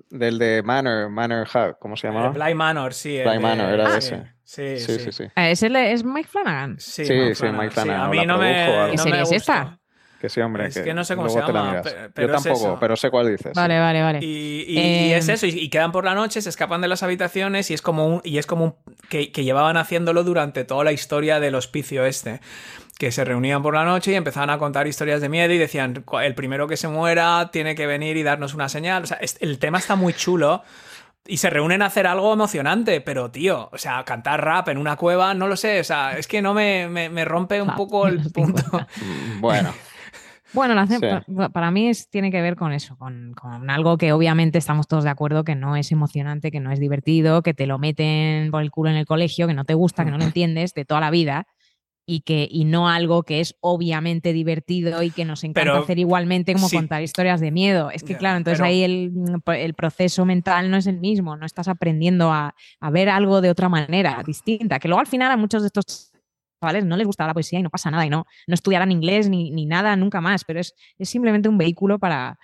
Del 0.10 0.38
de 0.39 0.62
Manor, 0.62 1.10
Manor 1.10 1.47
House, 1.47 1.76
¿cómo 1.80 1.95
se 1.95 2.08
llamaba? 2.10 2.30
Bly 2.30 2.53
Manor, 2.53 2.93
sí. 2.93 3.20
Bly 3.24 3.32
de- 3.34 3.39
Manor, 3.39 3.74
era 3.74 3.89
de 3.95 4.01
sí, 4.01 4.14
ese. 4.16 4.34
Sí, 4.43 4.78
Sí, 4.78 4.99
sí, 4.99 5.12
sí. 5.12 5.24
Eh, 5.36 5.51
¿Es, 5.51 5.64
el- 5.64 5.76
es 5.78 6.03
Mike 6.03 6.28
Flanagan? 6.28 6.78
Sí, 6.80 7.05
Sí, 7.05 7.14
Mike 7.14 7.36
sí, 7.36 7.39
Flanagan, 7.39 7.60
Mike 7.62 7.74
Flanagan, 7.74 8.01
A 8.01 8.10
mí 8.10 8.26
no 8.26 8.38
me. 8.38 8.66
¿Qué 8.91 8.95
no 8.97 9.03
serie 9.03 9.18
me 9.20 9.24
es 9.24 9.32
esta? 9.32 9.77
Que 10.20 10.30
sí, 10.30 10.41
hombre. 10.41 10.65
Es 10.68 10.80
que 10.80 10.93
no 10.95 11.03
sé 11.03 11.15
cómo 11.15 11.30
se 11.30 11.39
llama, 11.39 11.82
pero 12.13 12.28
Yo 12.30 12.36
es 12.36 12.43
tampoco, 12.43 12.65
eso. 12.65 12.78
pero 12.80 12.95
sé 12.95 13.11
cuál 13.11 13.28
dices. 13.28 13.51
sí. 13.53 13.59
Vale, 13.59 13.80
vale, 13.80 14.01
vale. 14.01 14.20
Y, 14.24 14.65
y- 14.68 14.80
y 15.09 15.13
es 15.13 15.28
Em, 15.30 15.36
eso, 15.36 15.45
y, 15.45 15.49
y 15.49 15.70
quedan 15.70 15.91
por 15.91 16.05
la 16.05 16.15
noche, 16.15 16.41
se 16.41 16.49
escapan 16.49 16.82
de 16.82 16.88
las 16.88 17.03
habitaciones 17.03 17.70
y 17.70 17.76
es 17.76 17.82
como 17.84 18.07
un, 18.07 18.22
y 18.24 18.39
es 18.39 18.47
como 18.47 18.63
un- 18.65 18.76
que, 19.09 19.32
que 19.32 19.43
llevaban 19.43 19.78
haciéndolo 19.78 20.24
durante 20.24 20.63
toda 20.63 20.84
la 20.84 20.91
historia 20.91 21.39
del 21.39 21.53
hospicio 21.55 22.05
este. 22.05 22.41
Que 22.97 23.11
se 23.11 23.24
reunían 23.24 23.61
por 23.61 23.76
la 23.76 23.86
noche 23.86 24.11
y 24.11 24.15
empezaban 24.15 24.49
a 24.49 24.57
contar 24.57 24.88
historias 24.88 25.22
de 25.22 25.30
miedo 25.30 25.53
y 25.53 25.59
decían, 25.59 26.01
"Cu- 26.03 26.18
el 26.18 26.34
primero 26.34 26.68
que 26.68 26.78
se 26.78 26.88
muera 26.88 27.49
tiene 27.51 27.76
que 27.76 27.86
venir 27.86 28.18
y 28.18 28.24
darnos 28.24 28.55
una 28.55 28.70
señal. 28.70 29.03
O 29.03 29.05
sea, 29.05 29.18
es- 29.18 29.38
el 29.39 29.59
tema 29.59 29.78
está 29.78 29.95
muy 29.95 30.13
chulo. 30.13 30.63
Y 31.30 31.38
se 31.38 31.49
reúnen 31.49 31.82
a 31.82 31.88
hacer 31.88 32.07
algo 32.07 32.32
emocionante, 32.32 33.01
pero 33.01 33.30
tío, 33.30 33.70
o 33.74 33.78
sea, 33.78 34.05
cantar 34.05 34.41
rap 34.45 34.70
en 34.70 34.78
una 34.78 34.95
cueva, 34.95 35.34
no 35.34 35.49
lo 35.49 35.57
sé, 35.57 35.82
o 35.82 35.84
sea, 35.84 36.18
es 36.18 36.26
que 36.26 36.41
no 36.41 36.53
me, 36.53 36.88
me- 36.88 37.09
me 37.09 37.26
rompe 37.26 37.61
un 37.61 37.68
Rap 37.68 37.76
poco 37.76 38.07
el 38.07 38.32
punto. 38.32 38.63
Bueno, 39.41 39.74
Bueno, 40.54 40.74
la 40.74 40.84
hace- 40.84 41.00
Sí. 41.00 41.34
pa- 41.36 41.50
para 41.50 41.72
mí 41.72 41.88
es, 41.89 42.10
tiene 42.10 42.32
que 42.32 42.41
ver 42.41 42.56
con 42.56 42.72
eso, 42.72 42.95
con, 42.98 43.34
con 43.34 43.70
algo 43.70 43.98
que 43.98 44.14
obviamente 44.14 44.58
estamos 44.58 44.88
todos 44.88 45.04
de 45.04 45.10
acuerdo 45.10 45.43
que 45.43 45.56
no 45.56 45.76
es 45.76 45.91
emocionante, 45.91 46.52
que 46.52 46.60
no 46.60 46.72
es 46.72 46.80
divertido, 46.80 47.41
que 47.43 47.54
te 47.54 47.68
lo 47.68 47.78
meten 47.80 48.50
por 48.52 48.62
el 48.62 48.72
culo 48.72 48.89
en 48.89 48.95
el 48.95 49.06
colegio, 49.06 49.48
que 49.48 49.54
no 49.54 49.66
te 49.66 49.74
gusta, 49.74 50.06
que 50.06 50.12
no 50.12 50.18
lo 50.18 50.24
entiendes 50.24 50.74
de 50.74 50.86
toda 50.86 51.02
la 51.02 51.10
vida 51.12 51.45
y 52.10 52.22
que 52.22 52.48
y 52.50 52.64
no 52.64 52.88
algo 52.88 53.24
que 53.24 53.41
es 53.41 53.58
obviamente 53.60 54.32
divertido 54.32 55.04
y 55.04 55.10
que 55.12 55.26
nos 55.26 55.43
encanta 55.43 55.72
Pero- 55.74 55.84
hacer 55.84 56.00
igualmente 56.00 56.54
como 56.54 56.70
sí. 56.70 56.78
contar 56.78 57.02
historias 57.04 57.41
de 57.41 57.52
miedo. 57.52 57.91
Es 57.91 58.04
que 58.04 58.16
claro, 58.16 58.38
entonces 58.38 58.60
pero- 58.60 58.68
ahí 58.70 58.84
el, 58.84 59.12
el 59.45 59.74
proceso 59.74 60.24
mental 60.26 60.72
no 60.72 60.78
es 60.78 60.88
el 60.88 61.00
mismo, 61.02 61.36
no 61.36 61.45
estás 61.45 61.68
aprendiendo 61.68 62.32
a, 62.32 62.56
a 62.80 62.89
ver 62.91 63.10
algo 63.10 63.41
de 63.41 63.50
otra 63.50 63.68
manera, 63.68 64.24
distinta, 64.26 64.80
que 64.80 64.88
luego 64.88 65.02
al 65.02 65.08
final 65.08 65.30
a 65.34 65.36
muchos 65.36 65.62
de 65.64 65.68
estos 65.68 66.07
no 66.62 66.97
les 66.97 67.08
gustaba 67.08 67.28
la 67.28 67.34
poesía 67.34 67.60
y 67.60 67.64
no 67.64 67.70
pasa 67.70 67.91
nada 67.91 68.05
y 68.05 68.10
no, 68.10 68.26
no 68.47 68.53
estudiarán 68.53 68.91
inglés 68.91 69.30
ni, 69.30 69.51
ni 69.51 69.66
nada 69.66 69.95
nunca 69.95 70.22
más, 70.22 70.43
pero 70.43 70.60
es, 70.60 70.76
es 70.97 71.10
simplemente 71.10 71.49
un 71.49 71.58
vehículo 71.58 71.99
para, 71.99 72.39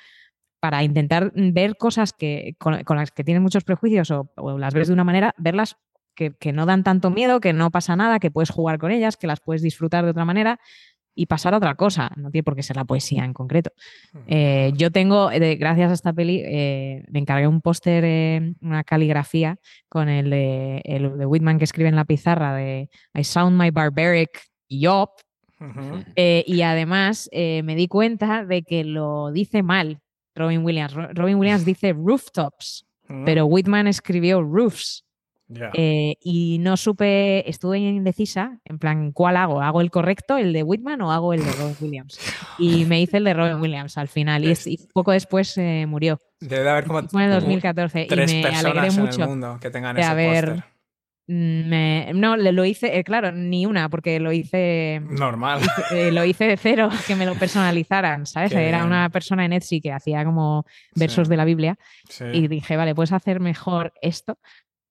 para 0.60 0.84
intentar 0.84 1.32
ver 1.36 1.76
cosas 1.78 2.14
que, 2.14 2.56
con, 2.58 2.80
las 2.88 3.12
que 3.12 3.24
tienes 3.24 3.42
muchos 3.42 3.64
prejuicios 3.64 4.12
o, 4.12 4.32
o, 4.36 4.58
las 4.58 4.74
ves 4.74 4.88
de 4.88 4.94
una 4.94 5.04
manera, 5.04 5.34
verlas 5.38 5.78
que, 6.16 6.32
que, 6.36 6.54
no 6.54 6.66
dan 6.66 6.84
tanto 6.84 7.10
miedo, 7.10 7.40
que 7.40 7.54
no 7.54 7.72
pasa 7.72 7.96
nada, 7.96 8.20
que 8.20 8.32
puedes 8.32 8.50
jugar 8.50 8.78
con 8.78 8.92
ellas, 8.92 9.18
que 9.18 9.28
las 9.28 9.42
puedes 9.42 9.62
disfrutar 9.62 10.04
de 10.06 10.12
otra 10.12 10.26
manera 10.26 10.60
y 11.16 11.26
pasar 11.26 11.54
a 11.54 11.58
otra 11.58 11.76
cosa. 11.76 12.12
No 12.16 12.32
tiene 12.32 12.44
por 12.44 12.56
qué 12.56 12.64
ser 12.64 12.76
la 12.76 12.86
poesía 12.86 13.26
en 13.26 13.34
concreto. 13.34 13.72
Eh, 14.28 14.72
yo 14.76 14.92
tengo, 14.92 15.30
de, 15.30 15.56
gracias 15.56 15.92
a 15.92 15.94
esta 15.94 16.14
peli, 16.14 16.42
eh, 16.44 17.04
me 17.10 17.20
encargué 17.20 17.48
un 17.48 17.62
póster, 17.62 18.04
eh, 18.06 18.54
una 18.62 18.84
caligrafía 18.84 19.58
con 19.90 20.10
el 20.10 20.30
de, 20.30 20.82
el 20.86 21.18
de 21.18 21.26
Whitman 21.26 21.58
que 21.58 21.66
escribe 21.66 21.90
en 21.90 21.96
la 21.96 22.06
pizarra 22.06 22.56
de 22.56 22.90
I 23.14 23.24
sound 23.24 23.60
my 23.60 23.70
barbaric 23.70 24.42
yop. 24.70 25.10
Uh 25.60 25.66
-huh. 25.66 26.44
y 26.46 26.62
además 26.64 27.30
me 27.32 27.76
di 27.76 27.88
cuenta 27.88 28.44
de 28.44 28.64
que 28.64 28.84
lo 28.84 29.32
dice 29.32 29.64
mal 29.64 30.00
Robin 30.36 30.66
Williams. 30.66 30.94
Robin 30.94 31.38
Williams 31.38 31.64
dice 31.64 31.94
rooftops, 31.94 32.86
uh 33.08 33.14
-huh. 33.14 33.26
pero 33.26 33.46
Whitman 33.46 33.88
escribió 33.88 34.42
roofs. 34.42 35.06
Yeah. 35.54 35.72
Eh, 35.74 36.16
y 36.22 36.58
no 36.60 36.78
supe, 36.78 37.48
estuve 37.50 37.78
indecisa, 37.80 38.60
en 38.66 38.80
plan, 38.80 39.12
¿cuál 39.12 39.38
hago? 39.38 39.62
¿Hago 39.62 39.82
el 39.82 39.92
correcto, 39.92 40.38
el 40.38 40.52
de 40.54 40.64
Whitman 40.64 41.02
o 41.02 41.12
hago 41.12 41.34
el 41.34 41.44
de 41.46 41.52
Robin 41.52 41.76
Williams? 41.80 42.20
Y 42.58 42.86
me 42.86 43.00
hice 43.02 43.18
el 43.18 43.24
de 43.26 43.34
Robin 43.34 43.62
Williams 43.62 43.98
al 43.98 44.08
final, 44.08 44.44
y, 44.44 44.54
y 44.66 44.78
poco 44.94 45.12
después 45.12 45.58
eh, 45.58 45.86
murió. 45.88 46.20
Debe 46.40 46.64
de 46.64 46.70
haber 46.70 46.86
como 46.86 47.04
Fue 47.08 47.24
en 47.26 47.32
2014 47.32 48.06
tres 48.10 48.34
y 48.34 48.42
me 48.42 48.48
alegré 48.50 48.88
en 48.88 49.00
mucho 49.00 49.22
el 49.24 49.30
mundo 49.30 49.58
que 49.62 49.70
tengan 49.70 49.96
de 49.96 50.02
ese 50.02 50.10
haber. 50.12 50.64
Me, 51.26 52.12
no, 52.14 52.36
lo 52.36 52.66
hice, 52.66 52.98
eh, 53.00 53.04
claro, 53.06 53.32
ni 53.32 53.66
una, 53.66 53.88
porque 53.88 54.20
lo 54.20 54.34
hice, 54.34 55.02
Normal. 55.10 55.62
eh, 55.92 56.12
lo 56.12 56.26
hice 56.26 56.44
de 56.48 56.58
cero, 56.58 56.90
que 57.08 57.16
me 57.16 57.26
lo 57.26 57.36
personalizaran, 57.36 58.26
¿sabes? 58.26 58.52
Qué 58.52 58.68
Era 58.68 58.80
bien. 58.80 58.88
una 58.88 59.10
persona 59.10 59.46
en 59.46 59.54
Etsy 59.54 59.80
que 59.80 59.94
hacía 59.94 60.26
como 60.26 60.66
versos 60.96 61.28
Sí. 61.28 61.32
de 61.32 61.38
la 61.38 61.46
Biblia 61.46 61.78
Sí. 62.10 62.26
y 62.34 62.50
dije, 62.50 62.76
vale, 62.76 62.94
puedes 62.94 63.14
hacer 63.14 63.40
mejor 63.40 63.94
esto. 64.02 64.38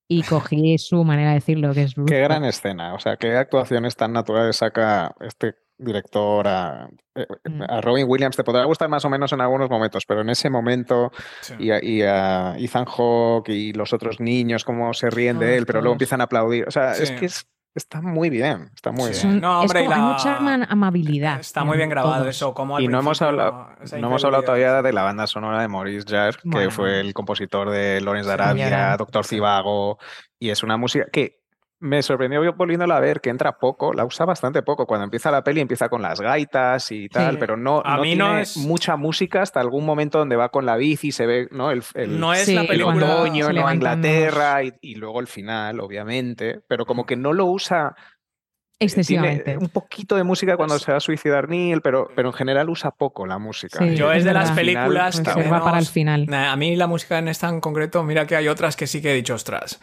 Y 0.07 0.23
cogí 0.23 0.77
su 0.77 1.03
manera 1.03 1.29
de 1.29 1.35
decirlo, 1.35 1.73
que 1.73 1.83
es 1.83 1.93
Qué 1.95 2.01
rooftop. 2.01 2.17
gran 2.19 2.43
escena, 2.45 2.93
o 2.93 2.99
sea, 2.99 3.15
qué 3.17 3.35
actuaciones 3.37 3.95
tan 3.95 4.13
naturales 4.13 4.57
saca 4.57 5.15
este 5.21 5.55
director 5.77 6.47
a, 6.47 6.87
eh, 7.15 7.25
Mm. 7.45 7.61
a 7.67 7.81
Robin 7.81 8.05
Williams. 8.07 8.35
Te 8.37 8.43
podrá 8.43 8.63
gustar 8.65 8.89
más 8.89 9.03
o 9.05 9.09
menos 9.09 9.33
en 9.33 9.41
algunos 9.41 9.69
momentos, 9.69 10.05
pero 10.07 10.21
en 10.21 10.29
ese 10.29 10.49
momento 10.49 11.11
Sí. 11.41 11.55
y 11.59 11.71
a, 11.71 11.83
y 11.83 12.01
a 12.03 12.55
Ethan 12.57 12.85
Hawke 12.85 13.49
y 13.49 13.73
los 13.73 13.91
otros 13.91 14.19
niños, 14.19 14.63
cómo 14.65 14.93
se 14.93 15.09
ríen 15.09 15.39
de 15.39 15.47
Todos, 15.47 15.57
él, 15.57 15.65
pero 15.65 15.81
luego 15.81 15.93
empiezan 15.93 16.21
a 16.21 16.25
aplaudir. 16.25 16.67
O 16.67 16.71
sea, 16.71 16.91
es 16.93 17.11
que 17.11 17.25
es- 17.25 17.47
está 17.75 18.01
muy 18.01 18.29
bien, 18.29 18.69
está 18.75 18.91
muy. 18.91 19.11
Es, 19.11 19.23
bien. 19.23 19.35
un- 19.35 19.41
No, 19.41 19.59
es 19.59 19.69
hombre, 19.69 19.81
y 19.81 19.85
como- 19.85 19.95
hay 19.95 20.01
mucha 20.13 20.37
ama- 20.37 20.67
amabilidad. 20.69 21.39
Está 21.39 21.63
muy 21.63 21.73
en 21.73 21.77
bien 21.79 21.89
grabado 21.89 22.15
todos. 22.21 22.27
eso, 22.35 22.53
como 22.53 22.79
Y 22.79 22.87
no 22.87 22.99
hemos 22.99 23.21
hablado, 23.21 23.69
no 23.99 24.07
hemos 24.07 24.23
hablado 24.25 24.43
todavía 24.43 24.81
de 24.81 24.93
la 24.93 25.03
banda 25.03 25.27
sonora 25.27 25.61
de 25.61 25.67
Maurice 25.67 26.05
Jarre, 26.07 26.37
que 26.51 26.69
fue 26.69 26.99
el 26.99 27.13
compositor 27.13 27.69
de 27.69 28.01
Lawrence 28.01 28.27
de 28.27 28.33
Arabia. 28.33 28.95
Doctor 28.97 29.25
Civago, 29.25 29.97
y 30.39 30.49
es 30.49 30.63
una 30.63 30.77
música 30.77 31.05
que 31.11 31.42
me 31.83 32.01
sorprendió 32.01 32.53
volviéndola 32.53 32.95
a 32.95 32.99
ver, 33.01 33.19
que 33.19 33.29
entra 33.29 33.57
poco, 33.57 33.93
la 33.93 34.05
usa 34.05 34.25
bastante 34.25 34.61
poco. 34.63 34.85
Cuando 34.87 35.03
empieza 35.03 35.29
la 35.31 35.43
peli 35.43 35.59
empieza 35.59 35.89
con 35.89 36.01
las 36.01 36.21
gaitas 36.21 36.91
y 36.91 37.09
tal, 37.09 37.33
Sí. 37.33 37.37
pero 37.39 37.57
no, 37.57 37.81
A 37.83 37.97
no 37.97 38.01
mí 38.03 38.15
no 38.15 38.37
es- 38.37 38.55
mucha 38.57 38.95
música 38.95 39.41
hasta 39.41 39.59
algún 39.59 39.85
momento 39.85 40.17
donde 40.17 40.35
va 40.37 40.47
con 40.49 40.65
la 40.65 40.77
bici, 40.77 41.11
se 41.11 41.25
ve 41.25 41.47
¿no? 41.51 41.71
el, 41.71 41.83
el, 41.95 42.19
No 42.19 42.33
es 42.33 42.45
Sí, 42.45 42.55
la 42.55 42.63
película. 42.63 43.15
otoño 43.17 43.51
los- 43.51 43.73
Inglaterra 43.73 44.63
y, 44.63 44.73
y 44.81 44.95
luego 44.95 45.19
el 45.19 45.27
final, 45.27 45.79
obviamente, 45.81 46.61
pero 46.67 46.85
como 46.85 47.05
que 47.05 47.15
no 47.17 47.33
lo 47.33 47.45
usa 47.47 47.95
eh, 48.79 48.85
Excesivamente. 48.85 49.43
tiene 49.43 49.59
un 49.59 49.69
poquito 49.69 50.15
de 50.15 50.23
música 50.23 50.57
cuando 50.57 50.77
se 50.79 50.91
va 50.91 50.97
a 50.97 50.99
suicidar 50.99 51.47
Neil, 51.47 51.81
pero, 51.81 52.09
pero 52.15 52.29
en 52.29 52.33
general 52.33 52.69
usa 52.69 52.91
poco 52.91 53.25
la 53.25 53.37
música. 53.37 53.79
Sí, 53.79 53.95
Yo 53.95 54.11
es 54.11 54.23
de 54.25 54.33
las 54.33 54.51
películas 54.51 55.21
que 55.21 55.31
Reserva 55.33 55.59
para 55.59 55.77
el 55.77 55.83
menos- 55.83 55.91
final. 55.91 56.27
A 56.33 56.55
mí 56.57 56.75
la 56.75 56.87
música 56.87 57.17
en 57.19 57.27
esta 57.29 57.47
en 57.49 57.61
concreto, 57.61 58.03
mira 58.03 58.25
que 58.27 58.35
hay 58.35 58.47
otras 58.47 58.75
que 58.75 58.87
sí 58.87 59.01
que 59.01 59.11
he 59.11 59.15
dicho, 59.15 59.35
ostras. 59.35 59.79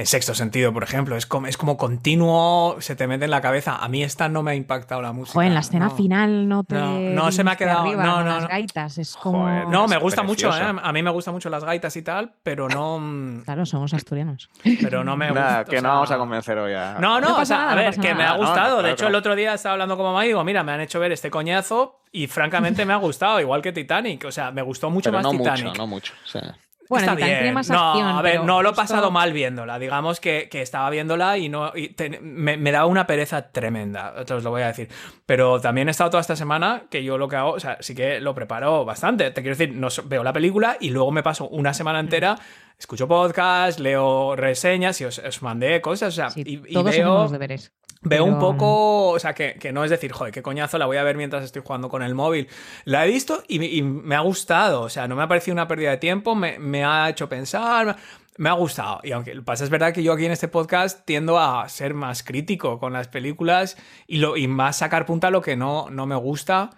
En 0.00 0.06
sexto 0.06 0.34
sentido, 0.34 0.72
por 0.72 0.82
ejemplo, 0.82 1.14
es 1.14 1.26
como, 1.26 1.46
es 1.46 1.58
como 1.58 1.76
continuo, 1.76 2.76
se 2.80 2.96
te 2.96 3.06
mete 3.06 3.26
en 3.26 3.30
la 3.30 3.42
cabeza. 3.42 3.76
A 3.76 3.88
mí 3.88 4.02
esta 4.02 4.30
no 4.30 4.42
me 4.42 4.52
ha 4.52 4.54
impactado 4.54 5.02
la 5.02 5.12
música. 5.12 5.34
Joder, 5.34 5.48
en 5.48 5.54
la 5.54 5.60
escena 5.60 5.84
no. 5.86 5.94
final 5.94 6.48
no 6.48 6.64
te. 6.64 6.74
No, 6.74 6.98
no 6.98 7.30
se 7.32 7.44
me 7.44 7.50
ha 7.50 7.56
quedado- 7.56 7.80
arriba 7.82 8.02
no, 8.04 8.22
las 8.24 8.48
gaitas. 8.48 8.96
Es 8.96 9.14
como. 9.16 9.42
Joder, 9.42 9.68
No, 9.68 9.86
me 9.88 9.98
gusta 9.98 10.22
mucho. 10.22 10.48
¿eh? 10.56 10.62
A 10.82 10.92
mí 10.92 11.02
me 11.02 11.10
gustan 11.10 11.34
mucho 11.34 11.50
las 11.50 11.64
gaitas 11.64 11.94
y 11.96 12.02
tal, 12.02 12.32
pero 12.42 12.66
no, 12.68 13.42
Claro, 13.44 13.66
somos 13.66 13.92
asturianos. 13.92 14.48
pero 14.80 15.04
no 15.04 15.16
me 15.18 15.26
gusta. 15.30 15.40
Nada, 15.42 15.60
o 15.60 15.64
que 15.66 15.76
no 15.76 15.80
sea- 15.82 15.90
vamos 15.90 16.10
a 16.12 16.16
convencer 16.18 16.56
hoy 16.58 16.72
a... 16.72 16.94
No, 16.94 17.20
no, 17.20 17.28
No 17.28 17.34
o 17.34 17.36
pasa 17.36 17.44
sea, 17.44 17.58
nada, 17.58 17.72
a 17.72 17.74
ver, 17.76 17.94
que 18.00 18.14
me 18.14 18.24
ha 18.24 18.28
No, 18.28 18.32
no, 18.32 18.38
gustado. 18.38 18.56
claro 18.76 18.82
de 18.82 18.92
hecho, 18.92 19.04
no. 19.04 19.08
el 19.10 19.14
otro 19.16 19.36
día 19.36 19.52
estaba 19.52 19.74
hablando 19.74 19.96
con 19.98 20.06
mamá 20.06 20.24
y 20.24 20.28
digo, 20.28 20.42
mira, 20.44 20.62
me 20.64 20.72
han 20.72 20.80
hecho 20.80 20.98
ver 20.98 21.12
este 21.12 21.30
coñazo 21.30 22.00
y 22.10 22.26
francamente 22.26 22.86
me 22.86 22.94
ha 22.94 22.96
gustado, 22.96 23.38
igual 23.38 23.60
que 23.60 23.72
Titanic. 23.72 24.24
O 24.24 24.32
sea, 24.32 24.50
me 24.50 24.62
gustó 24.62 24.88
mucho 24.88 25.10
pero 25.10 25.18
más 25.22 25.24
no 25.30 25.38
Titanic. 25.38 25.64
mucho, 25.66 25.78
no 25.78 25.86
mucho. 25.86 26.14
o 26.24 26.26
sea. 26.26 26.56
Bueno, 26.90 27.04
Está 27.12 27.16
tiene 27.16 27.52
no, 27.68 28.18
a 28.18 28.20
ver, 28.20 28.42
no 28.44 28.62
lo 28.62 28.70
he 28.70 28.74
pasado 28.74 29.10
mal 29.10 29.32
viéndola. 29.32 29.78
Digamos 29.78 30.20
que, 30.20 30.48
que 30.50 30.60
estaba 30.60 30.90
viéndola 30.90 31.38
y 31.38 31.48
no 31.48 31.72
y 31.74 31.90
te- 31.90 32.20
me, 32.20 32.56
me 32.56 32.72
daba 32.72 32.86
una 32.86 33.06
pereza 33.06 33.50
tremenda, 33.52 34.24
te 34.24 34.34
os 34.34 34.42
lo 34.44 34.50
voy 34.50 34.62
a 34.62 34.66
decir. 34.66 34.88
Pero 35.24 35.60
también 35.60 35.86
he 35.88 35.92
estado 35.92 36.10
toda 36.10 36.20
esta 36.20 36.34
semana 36.36 36.82
que 36.90 37.02
yo 37.04 37.16
lo 37.16 37.28
que 37.28 37.36
hago, 37.36 37.52
o 37.52 37.60
sea, 37.60 37.76
sí 37.80 37.94
que 37.94 38.20
lo 38.20 38.34
preparo 38.34 38.84
bastante. 38.84 39.30
Te 39.30 39.40
quiero 39.40 39.56
decir, 39.56 39.74
no, 39.74 39.86
veo 40.04 40.24
la 40.24 40.32
película 40.32 40.76
y 40.80 40.90
luego 40.90 41.10
me 41.12 41.22
paso 41.22 41.48
una 41.48 41.72
semana 41.72 42.00
entera, 42.00 42.36
escucho 42.76 43.06
podcast, 43.06 43.78
leo 43.78 44.34
reseñas 44.34 45.00
y 45.00 45.04
os, 45.04 45.18
os 45.20 45.42
mandé 45.42 45.80
cosas. 45.80 46.08
O 46.12 46.16
sea, 46.16 46.30
Sí, 46.30 46.42
y, 46.44 46.70
y 46.70 46.72
todos 46.74 46.88
hacemos 46.88 47.12
veo, 47.14 47.22
los 47.22 47.32
deberes. 47.32 47.72
Veo 48.02 48.24
un 48.24 48.38
poco, 48.38 49.08
o 49.10 49.18
sea, 49.18 49.34
que, 49.34 49.54
que 49.54 49.72
no 49.72 49.84
es 49.84 49.90
decir, 49.90 50.10
joder, 50.12 50.32
qué 50.32 50.40
coñazo, 50.40 50.78
la 50.78 50.86
voy 50.86 50.96
a 50.96 51.02
ver 51.02 51.16
mientras 51.18 51.44
estoy 51.44 51.60
jugando 51.62 51.90
con 51.90 52.02
el 52.02 52.14
móvil. 52.14 52.48
La 52.84 53.04
he 53.06 53.10
visto 53.10 53.42
y, 53.46 53.58
me- 53.58 53.66
y 53.66 53.82
me 53.82 54.14
ha 54.16 54.20
gustado, 54.20 54.80
o 54.82 54.88
sea, 54.88 55.06
no 55.06 55.16
me 55.16 55.22
ha 55.22 55.28
parecido 55.28 55.52
una 55.54 55.68
pérdida 55.68 55.90
de 55.90 55.96
tiempo, 55.98 56.34
me, 56.34 56.58
me 56.58 56.82
ha 56.82 57.10
hecho 57.10 57.28
pensar, 57.28 57.96
me 58.38 58.48
ha 58.48 58.54
gustado. 58.54 59.00
Y 59.04 59.12
aunque 59.12 59.38
pasa 59.42 59.64
es 59.64 59.70
verdad 59.70 59.92
que 59.92 60.02
yo 60.02 60.14
aquí 60.14 60.24
en 60.24 60.32
este 60.32 60.48
podcast 60.48 61.04
tiendo 61.04 61.38
a 61.38 61.68
ser 61.68 61.92
más 61.92 62.22
crítico 62.22 62.78
con 62.78 62.94
las 62.94 63.08
películas 63.08 63.76
y, 64.06 64.16
lo, 64.16 64.38
y 64.38 64.48
más 64.48 64.78
sacar 64.78 65.04
punta 65.04 65.26
a 65.26 65.30
lo 65.30 65.42
que 65.42 65.56
no, 65.56 65.90
no 65.90 66.06
me 66.06 66.16
gusta. 66.16 66.70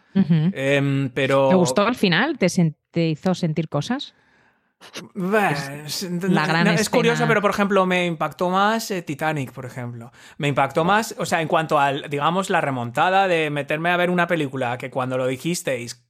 Em, 0.53 1.09
pero... 1.15 1.49
¿Te 1.51 1.55
gustó 1.55 1.83
al 1.87 1.95
final? 1.95 2.37
¿Te, 2.37 2.49
te 2.91 3.09
hizo 3.11 3.35
sentir 3.37 3.69
cosas? 3.69 4.15
Es 5.83 6.03
la 6.35 6.47
gran 6.47 6.65
no, 6.65 6.71
es 6.73 6.89
curioso, 6.91 7.23
pero 7.29 7.41
por 7.43 7.51
ejemplo, 7.51 7.87
me 7.87 8.07
impactó 8.07 8.51
más 8.51 8.91
eh, 8.91 9.03
Titanic, 9.03 9.53
por 9.53 9.65
ejemplo. 9.67 10.13
Me 10.39 10.49
impactó 10.49 10.85
más, 10.85 11.15
o 11.19 11.27
sea, 11.27 11.41
en 11.41 11.49
cuanto 11.49 11.79
al, 11.79 12.09
digamos, 12.11 12.51
la 12.51 12.61
remontada 12.61 13.29
de 13.29 13.51
meterme 13.51 13.91
a 13.91 13.97
ver 13.97 14.11
una 14.11 14.27
película 14.27 14.77
que 14.79 14.91
cuando 14.91 15.17
lo 15.19 15.27
dijisteis 15.27 16.05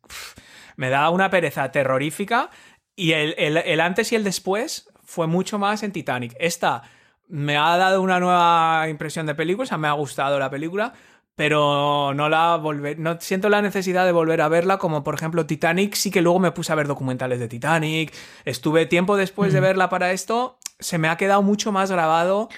me 0.76 0.88
da 0.90 1.10
una 1.10 1.30
pereza 1.30 1.70
terrorífica 1.70 2.50
y 2.96 3.12
el, 3.12 3.34
el- 3.38 3.56
el 3.58 3.80
antes 3.80 4.12
y 4.12 4.16
el 4.16 4.24
después 4.24 4.88
fue 5.04 5.26
mucho 5.26 5.58
más 5.58 5.82
en 5.82 5.92
Titanic. 5.92 6.34
Esta 6.38 6.82
me 7.28 7.56
ha 7.56 7.76
dado 7.76 8.02
una 8.02 8.20
nueva 8.20 8.86
impresión 8.88 9.26
de 9.26 9.34
película, 9.34 9.64
o 9.64 9.66
sea, 9.66 9.78
me 9.78 9.88
ha 9.88 9.92
gustado 9.92 10.38
la 10.38 10.50
película. 10.50 10.92
Pero 11.34 12.12
no 12.14 12.28
la 12.28 12.56
volver, 12.56 12.98
no 12.98 13.18
siento 13.20 13.48
la 13.48 13.62
necesidad 13.62 14.04
de 14.04 14.12
volver 14.12 14.42
a 14.42 14.48
verla, 14.48 14.78
como 14.78 15.02
por 15.02 15.14
ejemplo 15.14 15.46
Titanic, 15.46 15.94
sí 15.94 16.10
que 16.10 16.20
luego 16.20 16.38
me 16.38 16.52
puse 16.52 16.72
a 16.72 16.74
ver 16.74 16.86
documentales 16.86 17.40
de 17.40 17.48
Titanic. 17.48 18.12
Estuve 18.44 18.84
tiempo 18.86 19.16
después 19.16 19.52
de 19.54 19.60
verla 19.60 19.88
para 19.88 20.12
esto, 20.12 20.58
se 20.78 20.98
me 20.98 21.08
ha 21.08 21.16
quedado 21.16 21.42
mucho 21.42 21.72
más 21.72 21.90
grabado 21.90 22.48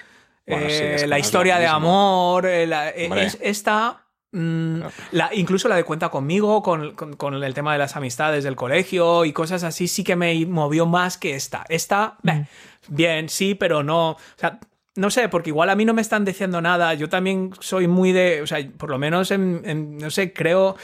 Bueno, 0.47 0.67
eh, 0.69 1.05
la 1.07 1.19
historia 1.19 1.57
de 1.57 1.67
amor, 1.67 2.45
eh, 2.45 2.67
la- 2.67 2.89
eh, 2.89 3.09
es- 3.25 3.37
esta. 3.41 4.01
mm, 4.33 4.81
la, 5.11 5.29
incluso 5.33 5.69
la 5.69 5.77
de 5.77 5.85
cuenta 5.85 6.09
conmigo, 6.09 6.61
con, 6.61 6.93
con- 6.95 7.15
con 7.15 7.41
el 7.41 7.53
tema 7.53 7.71
de 7.71 7.79
las 7.79 7.95
amistades 7.95 8.43
del 8.43 8.57
colegio 8.57 9.23
y 9.23 9.31
cosas 9.31 9.63
así, 9.63 9.87
sí 9.87 10.03
que 10.03 10.17
me 10.17 10.45
movió 10.45 10.85
más 10.85 11.17
que 11.17 11.35
esta. 11.35 11.63
Esta, 11.69 12.17
Mm. 12.23 12.41
bien, 12.89 13.29
sí, 13.29 13.55
pero 13.55 13.81
no. 13.83 14.09
O 14.11 14.17
sea, 14.35 14.59
no 14.95 15.09
sé, 15.09 15.29
porque 15.29 15.49
igual 15.49 15.69
a 15.69 15.75
mí 15.75 15.85
no 15.85 15.93
me 15.93 16.01
están 16.01 16.23
diciendo 16.25 16.61
nada. 16.61 16.93
Yo 16.93 17.09
también 17.09 17.51
soy 17.59 17.87
muy 17.87 18.11
de. 18.13 18.41
O 18.41 18.47
sea, 18.47 18.59
por 18.77 18.89
lo 18.89 18.97
menos 18.97 19.31
en. 19.31 19.61
en- 19.65 19.97
no 19.97 20.09
sé, 20.09 20.33
creo. 20.33 20.75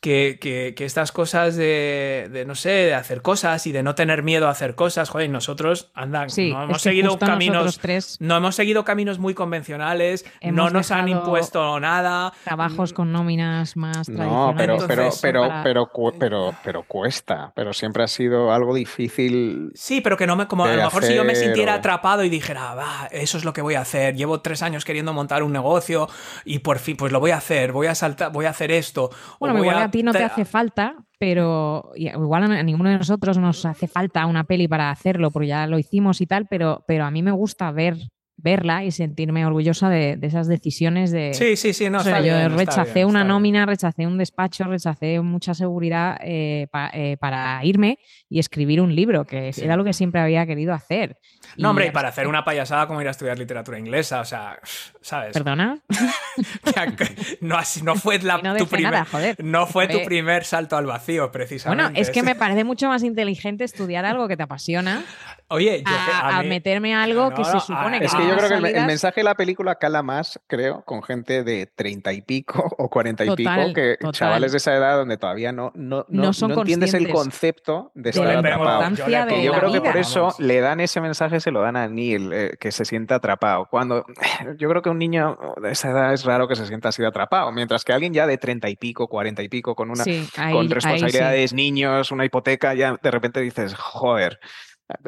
Que, 0.00 0.38
que- 0.40 0.74
que 0.76 0.84
estas 0.84 1.10
cosas 1.10 1.56
de, 1.56 2.28
de, 2.30 2.44
no 2.44 2.54
sé, 2.54 2.68
de 2.70 2.94
hacer 2.94 3.20
cosas 3.20 3.66
y 3.66 3.72
de 3.72 3.82
no 3.82 3.96
tener 3.96 4.22
miedo 4.22 4.46
a 4.46 4.50
hacer 4.50 4.76
cosas, 4.76 5.08
joder, 5.10 5.28
nosotros, 5.28 5.90
anda, 5.92 6.28
Sí, 6.28 6.52
no 6.52 6.62
hemos 6.62 6.82
seguido 6.82 7.18
caminos 7.18 7.78
tres 7.80 8.16
no 8.20 8.36
hemos 8.36 8.54
seguido 8.54 8.84
caminos 8.84 9.18
muy 9.18 9.34
convencionales, 9.34 10.24
no 10.42 10.70
nos 10.70 10.92
han 10.92 11.08
impuesto 11.08 11.80
nada. 11.80 12.32
trabajos 12.44 12.92
con 12.92 13.10
nóminas 13.10 13.76
más 13.76 14.08
No, 14.08 14.52
tradicionales. 14.54 14.56
pero, 14.56 14.76
pero, 14.86 15.02
Entonces, 15.02 15.20
pero, 15.20 15.40
para- 15.48 15.62
pero, 15.64 15.86
cu- 15.86 16.12
pero, 16.18 16.54
pero 16.62 16.82
cuesta. 16.84 17.52
Pero 17.56 17.72
siempre 17.72 18.04
ha 18.04 18.08
sido 18.08 18.52
algo 18.52 18.74
difícil. 18.74 19.72
Sí, 19.74 20.00
pero 20.00 20.16
que 20.16 20.26
no 20.26 20.36
me. 20.36 20.46
Como 20.46 20.64
a 20.64 20.68
lo 20.76 20.82
mejor 20.84 21.04
si 21.04 21.14
yo 21.14 21.24
me 21.24 21.34
sintiera 21.34 21.74
o- 21.74 21.78
atrapado 21.78 22.22
y 22.24 22.28
dijera, 22.28 22.74
va, 22.74 23.08
eso 23.10 23.36
es 23.36 23.44
lo 23.44 23.52
que 23.52 23.62
voy 23.62 23.74
a 23.74 23.80
hacer. 23.80 24.14
Llevo 24.14 24.40
tres 24.40 24.62
años 24.62 24.84
queriendo 24.84 25.12
montar 25.12 25.42
un 25.42 25.52
negocio 25.52 26.08
y 26.44 26.60
por 26.60 26.78
fin, 26.78 26.96
pues 26.96 27.10
lo 27.12 27.18
voy 27.20 27.32
a 27.32 27.38
hacer. 27.38 27.72
Voy 27.72 27.88
a 27.88 27.94
saltar, 27.94 28.30
voy 28.32 28.46
a 28.46 28.50
hacer 28.50 28.70
esto. 28.70 29.10
o 29.40 29.48
voy 29.48 29.50
igual 29.62 29.87
a, 29.88 29.90
ti 29.90 30.02
no 30.02 30.12
te 30.12 30.18
te- 30.18 30.24
hace 30.24 30.44
falta, 30.44 30.94
pero 31.18 31.92
igual 31.96 32.44
a 32.52 32.62
ninguno 32.62 32.90
de 32.90 32.98
nosotros 32.98 33.38
nos 33.38 33.64
hace 33.66 33.88
falta 33.88 34.26
una 34.26 34.44
peli 34.44 34.68
para 34.68 34.90
hacerlo, 34.90 35.30
porque 35.30 35.48
ya 35.48 35.66
lo 35.66 35.78
hicimos 35.78 36.20
y 36.20 36.26
tal, 36.26 36.46
pero, 36.46 36.84
pero 36.86 37.04
a 37.04 37.10
mí 37.10 37.22
me 37.22 37.32
gusta 37.32 37.70
ver 37.72 37.96
verla 38.40 38.84
y 38.84 38.92
sentirme 38.92 39.44
orgullosa 39.44 39.88
de, 39.90 40.16
de 40.16 40.26
esas 40.28 40.46
decisiones 40.46 41.10
de... 41.10 41.34
Sí, 41.34 41.56
sí, 41.56 41.72
sí, 41.72 41.90
no, 41.90 41.98
O 41.98 42.02
sea, 42.02 42.18
yo 42.20 42.24
bien, 42.36 42.56
rechacé 42.56 42.94
bien, 42.94 43.06
una 43.08 43.24
nómina, 43.24 43.66
rechacé 43.66 44.06
un 44.06 44.16
despacho, 44.16 44.62
rechacé 44.64 45.20
mucha 45.20 45.54
seguridad 45.54 46.16
eh, 46.22 46.68
pa- 46.70 46.90
eh, 46.94 47.16
para 47.18 47.64
irme 47.64 47.98
y 48.30 48.38
escribir 48.38 48.80
un 48.80 48.94
libro, 48.94 49.24
que 49.24 49.52
Sí. 49.52 49.62
era 49.64 49.76
lo 49.76 49.82
que 49.82 49.92
siempre 49.92 50.20
había 50.20 50.46
querido 50.46 50.72
hacer. 50.72 51.16
No, 51.56 51.70
hombre, 51.70 51.86
y 51.88 51.90
para 51.90 52.10
hacer 52.10 52.28
una 52.28 52.44
payasada 52.44 52.86
como 52.86 53.00
ir 53.02 53.08
a 53.08 53.10
estudiar 53.10 53.38
literatura 53.38 53.78
inglesa, 53.78 54.20
o 54.20 54.24
sea, 54.24 54.58
¿sabes? 55.00 55.32
¿Perdona? 55.32 55.80
no, 57.40 57.56
no 57.82 57.94
fue 57.96 58.18
la- 58.20 58.38
No 58.38 58.56
tu 58.56 58.66
primer, 58.66 58.92
nada, 58.92 59.04
joder. 59.04 59.36
no 59.42 59.66
fue 59.66 59.88
tu 59.88 60.02
primer 60.04 60.44
salto 60.44 60.76
al 60.76 60.86
vacío, 60.86 61.30
precisamente. 61.32 61.82
Bueno, 61.84 61.98
es 62.00 62.10
que 62.10 62.22
me 62.22 62.34
parece 62.36 62.64
mucho 62.64 62.88
más 62.88 63.02
inteligente 63.02 63.64
estudiar 63.64 64.04
algo 64.04 64.28
que 64.28 64.36
te 64.36 64.42
apasiona 64.42 65.02
Oye, 65.50 65.82
yo 65.82 65.90
a, 65.90 66.38
a 66.38 66.42
mí- 66.42 66.48
meterme 66.50 66.94
a 66.94 67.02
algo 67.02 67.30
No, 67.30 67.34
que 67.36 67.44
se 67.44 67.58
supone 67.60 67.98
que 68.00 68.06
Es 68.06 68.14
que 68.14 68.27
yo 68.28 68.36
creo 68.36 68.48
que 68.60 68.70
el, 68.78 68.86
mensaje 68.86 69.20
de 69.20 69.24
la 69.24 69.34
película 69.34 69.74
cala 69.76 70.02
más, 70.02 70.40
creo, 70.46 70.84
con 70.84 71.02
gente 71.02 71.42
de 71.44 71.66
treinta 71.66 72.12
y 72.12 72.22
pico 72.22 72.62
o 72.78 72.88
cuarenta 72.88 73.24
y 73.24 73.28
Total, 73.28 73.60
pico, 73.66 73.74
que 73.74 73.96
total. 73.98 74.12
chavales 74.12 74.52
de 74.52 74.58
esa 74.58 74.74
edad 74.74 74.96
donde 74.96 75.16
todavía 75.16 75.52
no, 75.52 75.72
no, 75.74 76.04
no, 76.08 76.22
No 76.24 76.32
son 76.32 76.50
no 76.52 76.60
entiendes 76.60 76.94
el 76.94 77.08
concepto 77.10 77.90
de 77.94 78.10
estar 78.10 78.28
atrapado. 78.36 78.90
yo 78.94 79.06
de 79.06 79.42
yo 79.42 79.52
creo 79.52 79.72
que 79.72 79.80
por 79.80 79.96
eso 79.96 80.20
Vamos. 80.20 80.40
le 80.40 80.60
dan 80.60 80.80
ese 80.80 81.00
mensaje, 81.00 81.40
se 81.40 81.50
lo 81.50 81.60
dan 81.60 81.76
a 81.76 81.88
Neil, 81.88 82.32
eh, 82.32 82.56
que 82.60 82.70
se 82.72 82.84
sienta 82.84 83.16
atrapado. 83.16 83.66
Cuando 83.70 84.04
yo 84.58 84.68
creo 84.68 84.82
que 84.82 84.90
un 84.90 84.98
niño 84.98 85.38
de 85.62 85.72
esa 85.72 85.90
edad 85.90 86.12
es 86.12 86.24
raro 86.24 86.48
que 86.48 86.56
se 86.56 86.66
sienta 86.66 86.90
así 86.90 87.02
de 87.02 87.08
atrapado, 87.08 87.50
mientras 87.52 87.84
que 87.84 87.92
alguien 87.92 88.12
ya 88.12 88.26
de 88.26 88.38
treinta 88.38 88.68
y 88.68 88.76
pico, 88.76 89.08
cuarenta 89.08 89.42
y 89.42 89.48
pico, 89.48 89.74
con 89.74 89.90
una 89.90 90.04
Sí, 90.04 90.28
ahí- 90.36 90.52
con 90.52 90.68
sí. 90.68 90.74
responsabilidades, 90.74 91.52
niños, 91.52 92.10
una 92.12 92.24
hipoteca, 92.24 92.74
ya 92.74 92.96
de 93.02 93.10
repente 93.10 93.40
dices, 93.40 93.74
joder, 93.74 94.38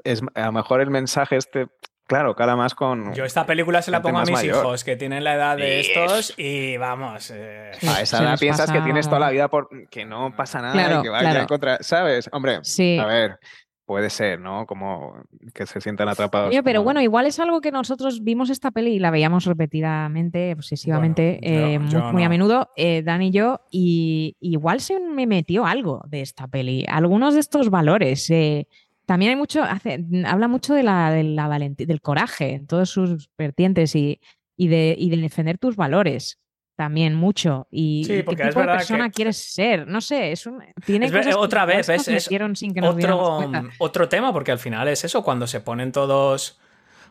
es, 0.04 0.20
a 0.34 0.46
lo 0.46 0.52
mejor 0.52 0.80
el 0.80 0.90
mensaje 0.90 1.36
este, 1.36 1.66
claro, 2.10 2.34
cala 2.36 2.56
más 2.56 2.74
con... 2.74 3.14
Yo 3.14 3.24
esta 3.24 3.46
película 3.46 3.80
se 3.80 3.90
la 3.90 4.02
pongo 4.02 4.18
a 4.18 4.22
mis 4.22 4.32
mayor. 4.32 4.56
hijos 4.56 4.84
que 4.84 4.96
tienen 4.96 5.24
la 5.24 5.34
edad 5.34 5.56
de 5.56 5.78
Yes. 5.82 5.88
estos 5.96 6.34
y 6.36 6.76
vamos. 6.76 7.30
eh, 7.34 7.70
A 7.88 8.02
esa 8.02 8.22
edad 8.22 8.38
piensas 8.38 8.70
que 8.70 8.80
tienes 8.82 9.06
toda 9.06 9.20
la 9.20 9.30
vida 9.30 9.48
por 9.48 9.68
que 9.88 10.04
no 10.04 10.34
pasa 10.36 10.60
nada 10.60 10.72
Claro, 10.74 11.00
y 11.00 11.02
que 11.04 11.08
va 11.08 11.20
claro. 11.20 11.40
a 11.42 11.46
contra, 11.46 11.78
¿sabes? 11.80 12.28
Hombre, 12.32 12.58
Sí. 12.62 12.98
a 12.98 13.06
ver, 13.06 13.38
puede 13.86 14.10
ser, 14.10 14.38
¿no? 14.38 14.66
Como 14.66 15.14
que 15.54 15.66
se 15.66 15.80
sientan 15.80 16.08
atrapados. 16.08 16.50
Pero 16.64 16.78
como- 16.80 16.84
bueno, 16.84 17.00
igual 17.00 17.26
es 17.26 17.40
algo 17.40 17.60
que 17.60 17.72
nosotros 17.72 18.22
vimos 18.22 18.50
esta 18.50 18.70
peli 18.70 18.92
y 18.94 18.98
la 19.00 19.10
veíamos 19.10 19.46
repetidamente, 19.46 20.52
obsesivamente, 20.52 21.38
Bueno, 21.42 21.88
yo- 21.90 21.98
eh, 21.98 22.12
muy, 22.12 22.22
a 22.24 22.28
menudo, 22.28 22.70
eh, 22.76 23.02
Dan 23.02 23.22
y 23.22 23.30
yo, 23.30 23.60
y 23.70 24.36
igual 24.40 24.80
se 24.80 25.00
me 25.00 25.26
metió 25.26 25.66
algo 25.66 26.02
de 26.06 26.20
esta 26.20 26.46
peli, 26.46 26.84
algunos 26.88 27.34
de 27.34 27.40
estos 27.40 27.70
valores. 27.70 28.28
eh, 28.30 28.66
también 29.10 29.30
hay 29.30 29.36
mucho, 29.36 29.64
hace, 29.64 30.04
habla 30.24 30.46
mucho 30.46 30.72
de 30.72 30.84
la, 30.84 31.10
de 31.10 31.24
la 31.24 31.48
del 31.58 32.00
coraje 32.00 32.54
en 32.54 32.68
todos 32.68 32.90
sus 32.90 33.28
vertientes 33.36 33.96
y, 33.96 34.20
y, 34.56 34.68
de, 34.68 34.94
y 34.96 35.10
de 35.10 35.16
defender 35.16 35.58
tus 35.58 35.74
valores. 35.74 36.38
También 36.76 37.16
mucho. 37.16 37.66
Y, 37.72 38.04
Sí, 38.04 38.22
porque 38.22 38.42
qué 38.44 38.48
es 38.50 38.54
tipo 38.54 38.60
de 38.60 38.66
persona 38.68 39.08
que- 39.08 39.14
quieres 39.14 39.36
ser. 39.36 39.88
No 39.88 40.00
sé, 40.00 40.30
es 40.30 40.46
un, 40.46 40.62
tiene 40.86 41.06
Es 41.06 41.10
ver- 41.12 41.22
cosas 41.22 41.34
que 41.34 41.40
otra 41.40 41.64
vez, 41.66 41.88
Es 41.88 42.24
sin 42.54 42.72
que 42.72 42.80
otro, 42.82 43.36
cuenta. 43.38 43.64
otro 43.78 44.08
tema, 44.08 44.32
porque 44.32 44.52
al 44.52 44.60
final 44.60 44.86
es 44.86 45.02
eso, 45.02 45.24
cuando 45.24 45.48
se 45.48 45.60
ponen 45.60 45.90
todos, 45.90 46.60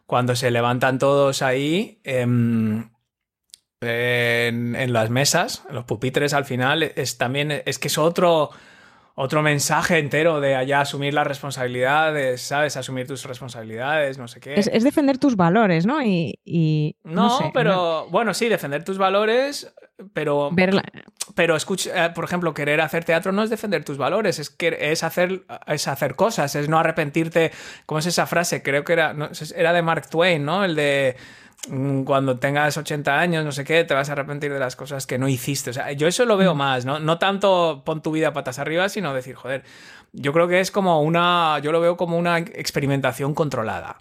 cuando 0.05 0.37
se 0.37 0.51
levantan 0.51 0.99
todos 0.99 1.41
ahí 1.41 1.99
em, 2.05 2.89
en, 3.81 4.75
en 4.77 4.93
las 4.93 5.09
mesas, 5.09 5.63
en 5.67 5.75
los 5.75 5.83
pupitres 5.83 6.33
al 6.33 6.45
final, 6.45 6.81
es 6.83 7.17
también, 7.17 7.61
es 7.65 7.77
que 7.77 7.89
es 7.89 7.97
otro, 7.97 8.51
otro 9.21 9.41
mensaje 9.41 9.99
entero 9.99 10.39
de 10.39 10.55
allá 10.55 10.79
asumir 10.79 11.13
las 11.13 11.27
responsabilidades, 11.27 12.41
¿sabes? 12.41 12.77
Asumir 12.77 13.05
tus 13.05 13.25
responsabilidades, 13.25 14.17
no 14.17 14.29
sé 14.29 14.39
qué. 14.39 14.53
Es, 14.57 14.67
es 14.71 14.83
defender 14.85 15.17
tus 15.17 15.35
valores, 15.35 15.85
¿no? 15.85 16.01
Y, 16.01 16.39
y 16.45 16.95
no, 17.03 17.23
no, 17.27 17.37
sé, 17.37 17.51
pero 17.53 18.07
bueno, 18.09 18.33
sí, 18.33 18.47
defender 18.47 18.85
tus 18.85 18.97
valores, 18.97 19.73
pero 20.13 20.49
verla- 20.51 20.83
pero 21.35 21.57
escucha, 21.57 22.05
eh, 22.05 22.09
por 22.11 22.23
ejemplo, 22.23 22.53
querer 22.53 22.79
hacer 22.79 23.03
teatro 23.03 23.33
no 23.33 23.43
es 23.43 23.49
defender 23.49 23.83
tus 23.83 23.97
valores, 23.97 24.39
es 24.39 24.49
que 24.49 24.77
es 24.79 25.03
hacer, 25.03 25.43
es 25.67 25.87
hacer 25.89 26.15
cosas, 26.15 26.55
es 26.55 26.69
no 26.69 26.79
arrepentirte. 26.79 27.51
¿Cómo 27.85 27.99
es 27.99 28.05
esa 28.05 28.25
frase? 28.25 28.63
Creo 28.63 28.85
que 28.85 28.93
era, 28.93 29.13
no, 29.13 29.29
era 29.55 29.73
de 29.73 29.81
Mark 29.81 30.09
Twain, 30.09 30.45
¿no? 30.45 30.63
El 30.63 30.75
de 30.75 31.17
cuando 32.05 32.39
tengas 32.39 32.77
80 32.77 33.19
años, 33.19 33.45
no 33.45 33.51
sé 33.51 33.63
qué, 33.63 33.83
te 33.83 33.93
vas 33.93 34.09
a 34.09 34.13
arrepentir 34.13 34.51
de 34.51 34.59
las 34.59 34.75
cosas 34.75 35.05
que 35.05 35.17
no 35.17 35.27
hiciste. 35.27 35.69
O 35.71 35.73
sea, 35.73 35.91
yo 35.91 36.07
eso 36.07 36.25
lo 36.25 36.37
veo 36.37 36.55
más, 36.55 36.85
¿no? 36.85 36.99
No 36.99 37.19
tanto 37.19 37.83
pon 37.85 38.01
tu 38.01 38.11
vida 38.11 38.33
patas 38.33 38.59
arriba, 38.59 38.89
sino 38.89 39.13
decir, 39.13 39.35
joder, 39.35 39.63
yo 40.13 40.33
creo 40.33 40.47
que 40.47 40.59
es 40.59 40.71
como 40.71 41.01
una, 41.01 41.59
yo 41.61 41.71
lo 41.71 41.79
veo 41.79 41.95
como 41.97 42.17
una 42.17 42.37
experimentación 42.39 43.33
controlada. 43.33 43.97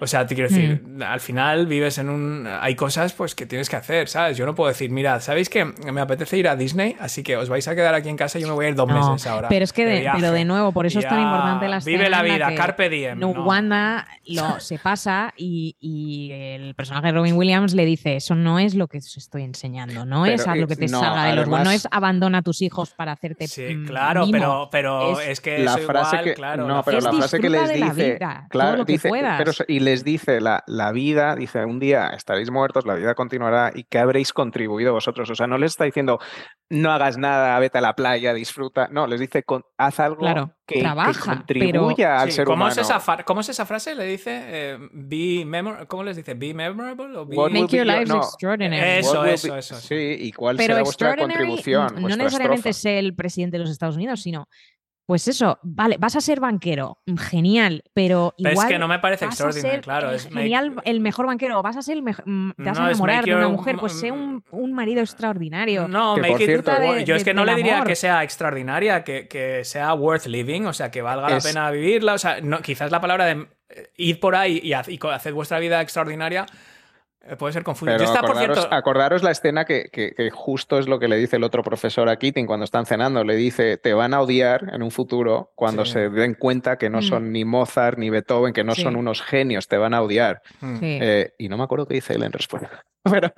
O 0.00 0.06
sea, 0.06 0.26
te 0.26 0.34
quiero 0.34 0.48
decir, 0.50 0.82
al 1.04 1.20
final 1.20 1.66
vives 1.66 1.98
en 1.98 2.08
un, 2.08 2.46
hay 2.60 2.74
cosas 2.74 3.12
pues 3.12 3.34
que 3.34 3.46
tienes 3.46 3.68
que 3.68 3.76
hacer, 3.76 4.08
¿sabes? 4.08 4.36
Yo 4.36 4.46
no 4.46 4.54
puedo 4.54 4.68
decir, 4.68 4.90
mirad, 4.90 5.20
¿sabéis 5.20 5.48
que 5.48 5.64
me 5.64 6.00
apetece 6.00 6.38
ir 6.38 6.48
a 6.48 6.56
Disney? 6.56 6.96
Así 7.00 7.22
que 7.22 7.36
os 7.36 7.48
vais 7.48 7.66
a 7.68 7.74
quedar 7.74 7.94
aquí 7.94 8.08
en 8.08 8.16
casa 8.16 8.38
y 8.38 8.42
yo 8.42 8.48
me 8.48 8.54
voy 8.54 8.66
a 8.66 8.68
ir 8.68 8.74
dos 8.74 8.88
No, 8.88 9.12
meses 9.12 9.26
ahora. 9.26 9.48
pero 9.48 9.64
es 9.64 9.72
que, 9.72 9.84
de, 9.84 10.00
viaje. 10.00 10.18
pero 10.20 10.32
de 10.32 10.44
nuevo, 10.44 10.72
por 10.72 10.86
eso 10.86 10.98
es 11.00 11.08
tan 11.08 11.20
importante 11.20 11.68
la 11.68 11.78
Vive 11.80 12.08
la 12.10 12.22
vida, 12.22 12.54
carpe 12.54 12.88
diem. 12.88 13.18
No, 13.18 13.32
no. 13.34 13.44
Wanda 13.44 14.06
lo, 14.26 14.60
se 14.60 14.78
pasa 14.78 15.32
y, 15.36 15.76
y 15.80 16.30
el 16.32 16.74
personaje 16.74 17.06
de 17.08 17.12
Robin 17.12 17.34
Williams 17.36 17.74
le 17.74 17.84
dice, 17.84 18.16
eso 18.16 18.34
no 18.34 18.58
es 18.58 18.74
lo 18.74 18.86
que 18.88 18.98
os 18.98 19.16
estoy 19.16 19.42
enseñando, 19.42 20.04
no 20.04 20.22
Pero, 20.22 20.34
es 20.34 20.46
a 20.46 20.54
lo 20.54 20.66
que 20.68 20.76
te 20.76 20.84
eh, 20.84 20.88
no, 20.88 21.00
salga 21.00 21.24
de 21.24 21.34
los 21.36 21.48
no 21.48 21.70
es 21.70 21.88
abandona 21.90 22.38
a 22.38 22.42
tus 22.42 22.62
hijos 22.62 22.90
para 22.90 23.12
hacerte 23.12 23.48
Sí, 23.48 23.74
mm, 23.74 23.86
claro, 23.86 24.26
mimo. 24.26 24.32
pero, 24.32 24.68
pero 24.70 25.20
Es 25.20 25.28
es, 25.28 25.40
que 25.40 25.47
la 25.58 25.74
eso 25.74 25.86
frase 25.86 26.16
igual, 26.16 26.24
que 26.24 26.34
claro, 26.34 26.66
no 26.66 26.76
la 26.76 26.82
pero 26.82 26.98
Es 26.98 27.04
la 27.04 27.12
frase 27.12 27.40
que 27.40 27.48
les 27.48 27.78
la 27.80 27.86
dice 27.90 28.12
vida, 28.14 28.46
claro 28.50 28.84
que 28.84 28.92
dice 28.92 29.10
pero 29.38 29.52
y 29.66 29.80
les 29.80 30.04
dice 30.04 30.40
la, 30.40 30.62
la 30.66 30.92
vida 30.92 31.34
dice 31.36 31.64
un 31.64 31.78
día 31.78 32.08
estaréis 32.08 32.50
muertos 32.50 32.84
la 32.86 32.94
vida 32.94 33.14
continuará 33.14 33.72
y 33.74 33.84
qué 33.84 33.98
habréis 33.98 34.32
contribuido 34.32 34.92
vosotros 34.92 35.30
o 35.30 35.34
sea 35.34 35.46
no 35.46 35.56
les 35.58 35.72
está 35.72 35.84
diciendo 35.84 36.18
no 36.70 36.90
hagas 36.92 37.16
nada 37.16 37.58
vete 37.58 37.78
a 37.78 37.80
la 37.80 37.94
playa 37.94 38.34
disfruta 38.34 38.88
no 38.90 39.06
les 39.06 39.20
dice 39.20 39.44
haz 39.78 40.00
algo 40.00 40.18
Claro, 40.18 40.54
que, 40.66 40.74
que 40.76 40.80
trabaja, 40.82 41.36
contribuya 41.36 41.96
pero- 41.96 42.18
al 42.20 42.28
Sí, 42.30 42.36
ser 42.36 42.44
¿cómo, 42.44 42.56
humano 42.56 42.72
es 42.72 42.78
esa 42.78 42.98
¿Cómo 43.24 43.40
es 43.40 43.48
esa 43.48 43.64
frase? 43.64 43.94
Le 43.94 44.04
dice, 44.04 44.40
eh, 44.46 44.78
be 44.92 45.46
¿cómo 45.86 46.02
les 46.04 46.16
dice? 46.16 46.34
¿Be 46.34 46.52
memorable? 46.52 47.16
O 47.16 47.24
be- 47.26 47.36
Make 47.36 47.76
your 47.76 47.86
lives 47.86 48.08
no, 48.08 48.18
extraordinary. 48.18 48.98
Eso, 48.98 49.24
eso, 49.24 49.56
eso, 49.56 49.74
sí 49.76 50.16
y 50.20 50.32
cuál 50.32 50.56
Pero 50.56 50.74
será 50.74 50.82
vuestra 50.82 51.16
contribución 51.16 51.94
no 51.94 52.00
vuestra 52.02 52.24
necesariamente 52.24 52.72
ser 52.72 52.98
el 52.98 53.14
presidente 53.14 53.56
de 53.56 53.60
los 53.62 53.70
Estados 53.70 53.96
Unidos, 53.96 54.20
sino, 54.22 54.46
pues 55.08 55.26
eso, 55.26 55.58
vale, 55.62 55.96
vas 55.98 56.16
a 56.16 56.20
ser 56.20 56.38
banquero, 56.38 56.98
mm, 57.06 57.16
genial, 57.16 57.82
pero 57.94 58.34
Pero 58.36 58.50
igual 58.50 58.66
es 58.66 58.72
que 58.74 58.78
no 58.78 58.88
me 58.88 58.98
parece 58.98 59.24
extraordinario, 59.24 59.80
claro. 59.80 60.10
el 60.10 60.16
es 60.16 60.30
make- 60.30 60.42
genial, 60.42 60.74
el 60.84 61.00
mejor 61.00 61.24
banquero, 61.26 61.62
vas 61.62 61.78
a 61.78 61.82
ser 61.82 61.96
el 61.96 62.02
mejor, 62.02 62.24
te 62.26 62.62
vas 62.62 62.78
No, 62.78 62.84
a 62.84 62.88
enamorar 62.90 63.24
de 63.24 63.32
una 63.34 63.44
your- 63.44 63.52
mujer, 63.52 63.76
pues 63.80 63.98
sé 63.98 64.12
un, 64.12 64.44
un 64.50 64.72
marido 64.74 65.00
extraordinario. 65.00 65.88
No, 65.88 66.14
Que, 66.16 66.20
make 66.20 66.32
por 66.34 66.40
it- 66.42 66.46
cierto, 66.46 66.72
de- 66.78 67.04
yo 67.06 67.14
es 67.14 67.24
que 67.24 67.32
no 67.32 67.46
le 67.46 67.54
diría 67.54 67.76
amor. 67.76 67.86
que 67.88 67.96
sea 67.96 68.22
extraordinaria, 68.22 69.02
que, 69.02 69.26
que 69.28 69.64
sea 69.64 69.94
worth 69.94 70.26
living, 70.26 70.66
o 70.66 70.74
sea, 70.74 70.90
que 70.90 71.00
valga 71.00 71.34
Es- 71.34 71.42
la 71.42 71.48
pena 71.50 71.70
vivirla. 71.70 72.12
O 72.12 72.18
sea, 72.18 72.42
no, 72.42 72.60
quizás 72.60 72.90
la 72.90 73.00
palabra 73.00 73.24
de 73.24 73.46
eh, 73.70 73.90
ir 73.96 74.20
por 74.20 74.36
ahí 74.36 74.60
y, 74.62 74.72
haz- 74.74 74.88
y 74.88 74.98
co- 74.98 75.10
hacer 75.10 75.32
vuestra 75.32 75.58
vida 75.58 75.80
extraordinaria 75.80 76.44
puede 77.36 77.52
ser 77.52 77.62
confuso. 77.64 77.86
Pero 77.86 77.98
Yo 77.98 78.04
está, 78.04 78.20
por 78.20 78.30
acordaros, 78.30 78.58
cierto, 78.58 78.74
acordaros 78.74 79.22
la 79.22 79.30
escena 79.30 79.64
que, 79.64 79.90
que- 79.92 80.12
que 80.16 80.30
justo 80.30 80.78
es 80.78 80.88
lo 80.88 80.98
que 80.98 81.08
le 81.08 81.16
dice 81.16 81.36
el 81.36 81.44
otro 81.44 81.62
profesor 81.62 82.08
a 82.08 82.16
Keating 82.16 82.46
cuando 82.46 82.64
están 82.64 82.86
cenando. 82.86 83.24
Le 83.24 83.36
dice, 83.36 83.76
te 83.76 83.92
van 83.94 84.14
a 84.14 84.20
odiar 84.20 84.70
en 84.72 84.82
un 84.82 84.90
futuro 84.90 85.52
cuando 85.54 85.84
Sí. 85.84 85.92
se 85.92 86.08
den 86.10 86.34
cuenta 86.34 86.78
que 86.78 86.90
no 86.90 86.98
Mm. 86.98 87.02
son 87.02 87.32
ni 87.32 87.44
Mozart 87.44 87.98
ni 87.98 88.10
Beethoven, 88.10 88.52
que 88.52 88.64
no 88.64 88.74
Sí. 88.74 88.82
son 88.82 88.96
unos 88.96 89.22
genios, 89.22 89.68
te 89.68 89.76
van 89.76 89.94
a 89.94 90.02
odiar. 90.02 90.42
Mm. 90.60 90.76
Sí. 90.78 90.98
Eh, 91.02 91.32
y 91.38 91.48
no 91.48 91.56
me 91.56 91.64
acuerdo 91.64 91.86
qué 91.86 91.94
dice 91.94 92.14
él 92.14 92.22
en 92.22 92.32
respuesta. 92.32 92.82
Pero 93.04 93.32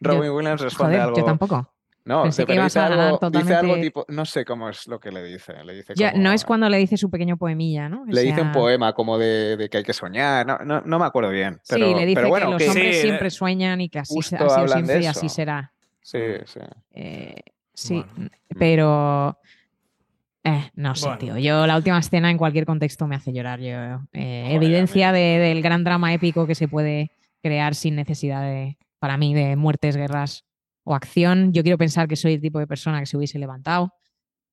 Robin 0.00 0.30
Williams 0.30 0.60
responde 0.60 0.94
Joder, 0.94 1.00
algo. 1.08 1.16
yo 1.18 1.24
tampoco. 1.24 1.73
No, 2.06 2.24
Pensé 2.24 2.42
te- 2.42 2.46
que 2.48 2.54
ibas 2.56 2.66
dice 2.66 2.80
a 2.80 2.86
algo, 2.86 2.96
ganar 2.98 3.12
dice 3.12 3.24
algo 3.24 3.30
totalmente- 3.52 3.80
tipo, 3.86 4.04
no 4.08 4.24
sé 4.26 4.44
cómo 4.44 4.68
es 4.68 4.86
lo 4.88 5.00
que 5.00 5.10
le 5.10 5.22
dice. 5.24 5.54
Le 5.64 5.74
dice, 5.74 5.94
Ya, 5.96 6.10
como- 6.12 6.22
no 6.24 6.32
es 6.32 6.44
cuando 6.44 6.68
le 6.68 6.76
dice 6.76 6.98
su 6.98 7.10
pequeño 7.10 7.38
poemilla, 7.38 7.88
¿no? 7.88 8.02
O 8.02 8.04
le 8.06 8.20
dice 8.22 8.42
un 8.42 8.52
poema 8.52 8.92
como 8.92 9.16
de, 9.16 9.56
de 9.56 9.68
que 9.70 9.78
hay 9.78 9.84
que 9.84 9.94
soñar. 9.94 10.46
No, 10.46 10.58
no, 10.58 10.82
no 10.82 10.98
me 10.98 11.06
acuerdo 11.06 11.30
bien. 11.30 11.60
Pero, 11.66 11.86
sí, 11.88 11.94
le 11.94 12.04
dice 12.04 12.16
pero 12.16 12.28
bueno, 12.28 12.46
que 12.46 12.52
los 12.52 12.62
que- 12.62 12.68
hombres 12.68 12.96
Sí, 12.96 13.02
siempre 13.02 13.28
eh, 13.28 13.30
sueñan 13.30 13.80
y 13.80 13.88
que 13.88 13.98
así, 14.00 14.18
ha 14.18 14.22
sido 14.22 14.68
siempre 14.68 15.00
y 15.02 15.06
así 15.06 15.28
será. 15.30 15.72
sí, 16.02 16.18
sí. 16.44 16.60
Eh, 16.92 17.36
sí, 17.72 18.04
Bueno. 18.16 18.30
pero 18.58 19.38
eh, 20.44 20.70
no 20.74 20.94
sé, 20.94 21.06
Bueno. 21.06 21.18
tío. 21.18 21.38
Yo 21.38 21.66
la 21.66 21.74
última 21.76 21.98
escena 21.98 22.30
en 22.30 22.36
cualquier 22.36 22.66
contexto 22.66 23.06
me 23.06 23.16
hace 23.16 23.32
llorar. 23.32 23.60
Yo, 23.60 23.66
eh, 24.12 24.42
Joder, 24.44 24.52
evidencia 24.62 25.10
de- 25.10 25.38
del 25.38 25.62
gran 25.62 25.84
drama 25.84 26.12
épico 26.12 26.46
que 26.46 26.54
se 26.54 26.68
puede 26.68 27.10
crear 27.42 27.74
sin 27.74 27.96
necesidad 27.96 28.42
de, 28.42 28.76
para 28.98 29.16
mí, 29.16 29.32
de 29.32 29.56
muertes, 29.56 29.96
guerras 29.96 30.44
o 30.84 30.94
acción. 30.94 31.52
Yo 31.52 31.62
quiero 31.62 31.78
pensar 31.78 32.06
que 32.08 32.16
soy 32.16 32.34
el 32.34 32.40
tipo 32.40 32.58
de 32.58 32.66
persona 32.66 33.00
que 33.00 33.06
se 33.06 33.16
hubiese 33.16 33.38
levantado. 33.38 33.92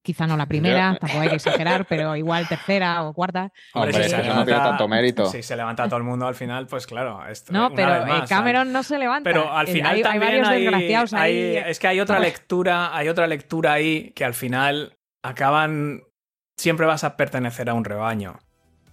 Quizá 0.03 0.25
no 0.25 0.35
la 0.35 0.47
primera, 0.47 0.93
Yo- 0.93 0.97
tampoco 0.99 1.21
hay 1.21 1.29
que 1.29 1.35
exagerar, 1.35 1.85
pero 1.85 2.15
igual 2.15 2.47
tercera 2.47 3.03
o 3.03 3.13
cuarta. 3.13 3.51
Hombre, 3.75 3.93
si 3.93 3.99
eso 4.01 4.17
no 4.17 4.23
tiene 4.23 4.45
levanta- 4.45 4.63
tanto 4.69 4.87
mérito. 4.87 5.25
Si 5.27 5.43
se 5.43 5.55
levanta 5.55 5.85
todo 5.85 5.97
el 5.97 6.03
mundo 6.03 6.25
al 6.25 6.33
final, 6.33 6.65
pues 6.65 6.87
claro. 6.87 7.23
esto- 7.29 7.53
No, 7.53 7.67
una 7.67 7.75
pero 7.75 7.89
vez 7.99 8.07
más, 8.07 8.27
Cameron 8.29 8.71
no 8.73 8.81
se 8.81 8.97
levanta. 8.97 9.29
Pero 9.29 9.51
al 9.55 9.69
Eh, 9.69 9.73
final 9.73 9.91
hay, 9.91 9.97
hay 9.97 10.03
también 10.03 10.23
varios 10.23 10.47
hay- 10.47 10.61
desgraciados 10.63 11.13
ahí. 11.13 11.55
es 11.67 11.77
que 11.77 11.87
hay 11.87 11.99
otra 11.99 12.17
lectura, 12.17 12.95
hay 12.97 13.09
otra 13.09 13.27
lectura 13.27 13.73
ahí 13.73 14.11
que 14.15 14.25
al 14.25 14.33
final 14.33 14.97
acaban 15.21 16.01
siempre 16.57 16.85
vas 16.87 17.03
a 17.03 17.15
pertenecer 17.15 17.69
a 17.69 17.73
un 17.75 17.85
rebaño. 17.85 18.39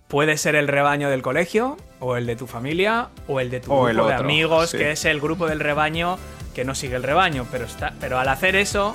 puede 0.08 0.38
ser 0.38 0.54
el 0.54 0.68
rebaño 0.68 1.10
del 1.10 1.20
colegio, 1.20 1.76
o 2.00 2.16
el 2.16 2.24
de 2.24 2.34
tu 2.34 2.46
familia, 2.46 3.08
o 3.28 3.40
el 3.40 3.50
de 3.50 3.60
tu 3.60 3.70
O 3.70 3.84
grupo 3.84 3.88
el 4.04 4.08
de 4.08 4.14
amigos, 4.14 4.70
sí. 4.70 4.78
que 4.78 4.92
es 4.92 5.04
el 5.04 5.20
grupo 5.20 5.46
del 5.46 5.60
rebaño 5.60 6.16
que 6.58 6.64
no 6.64 6.74
sigue 6.74 6.96
el 6.96 7.04
rebaño. 7.04 7.46
Pero, 7.52 7.66
está, 7.66 7.92
pero 8.00 8.18
al 8.18 8.26
hacer 8.28 8.56
eso 8.56 8.92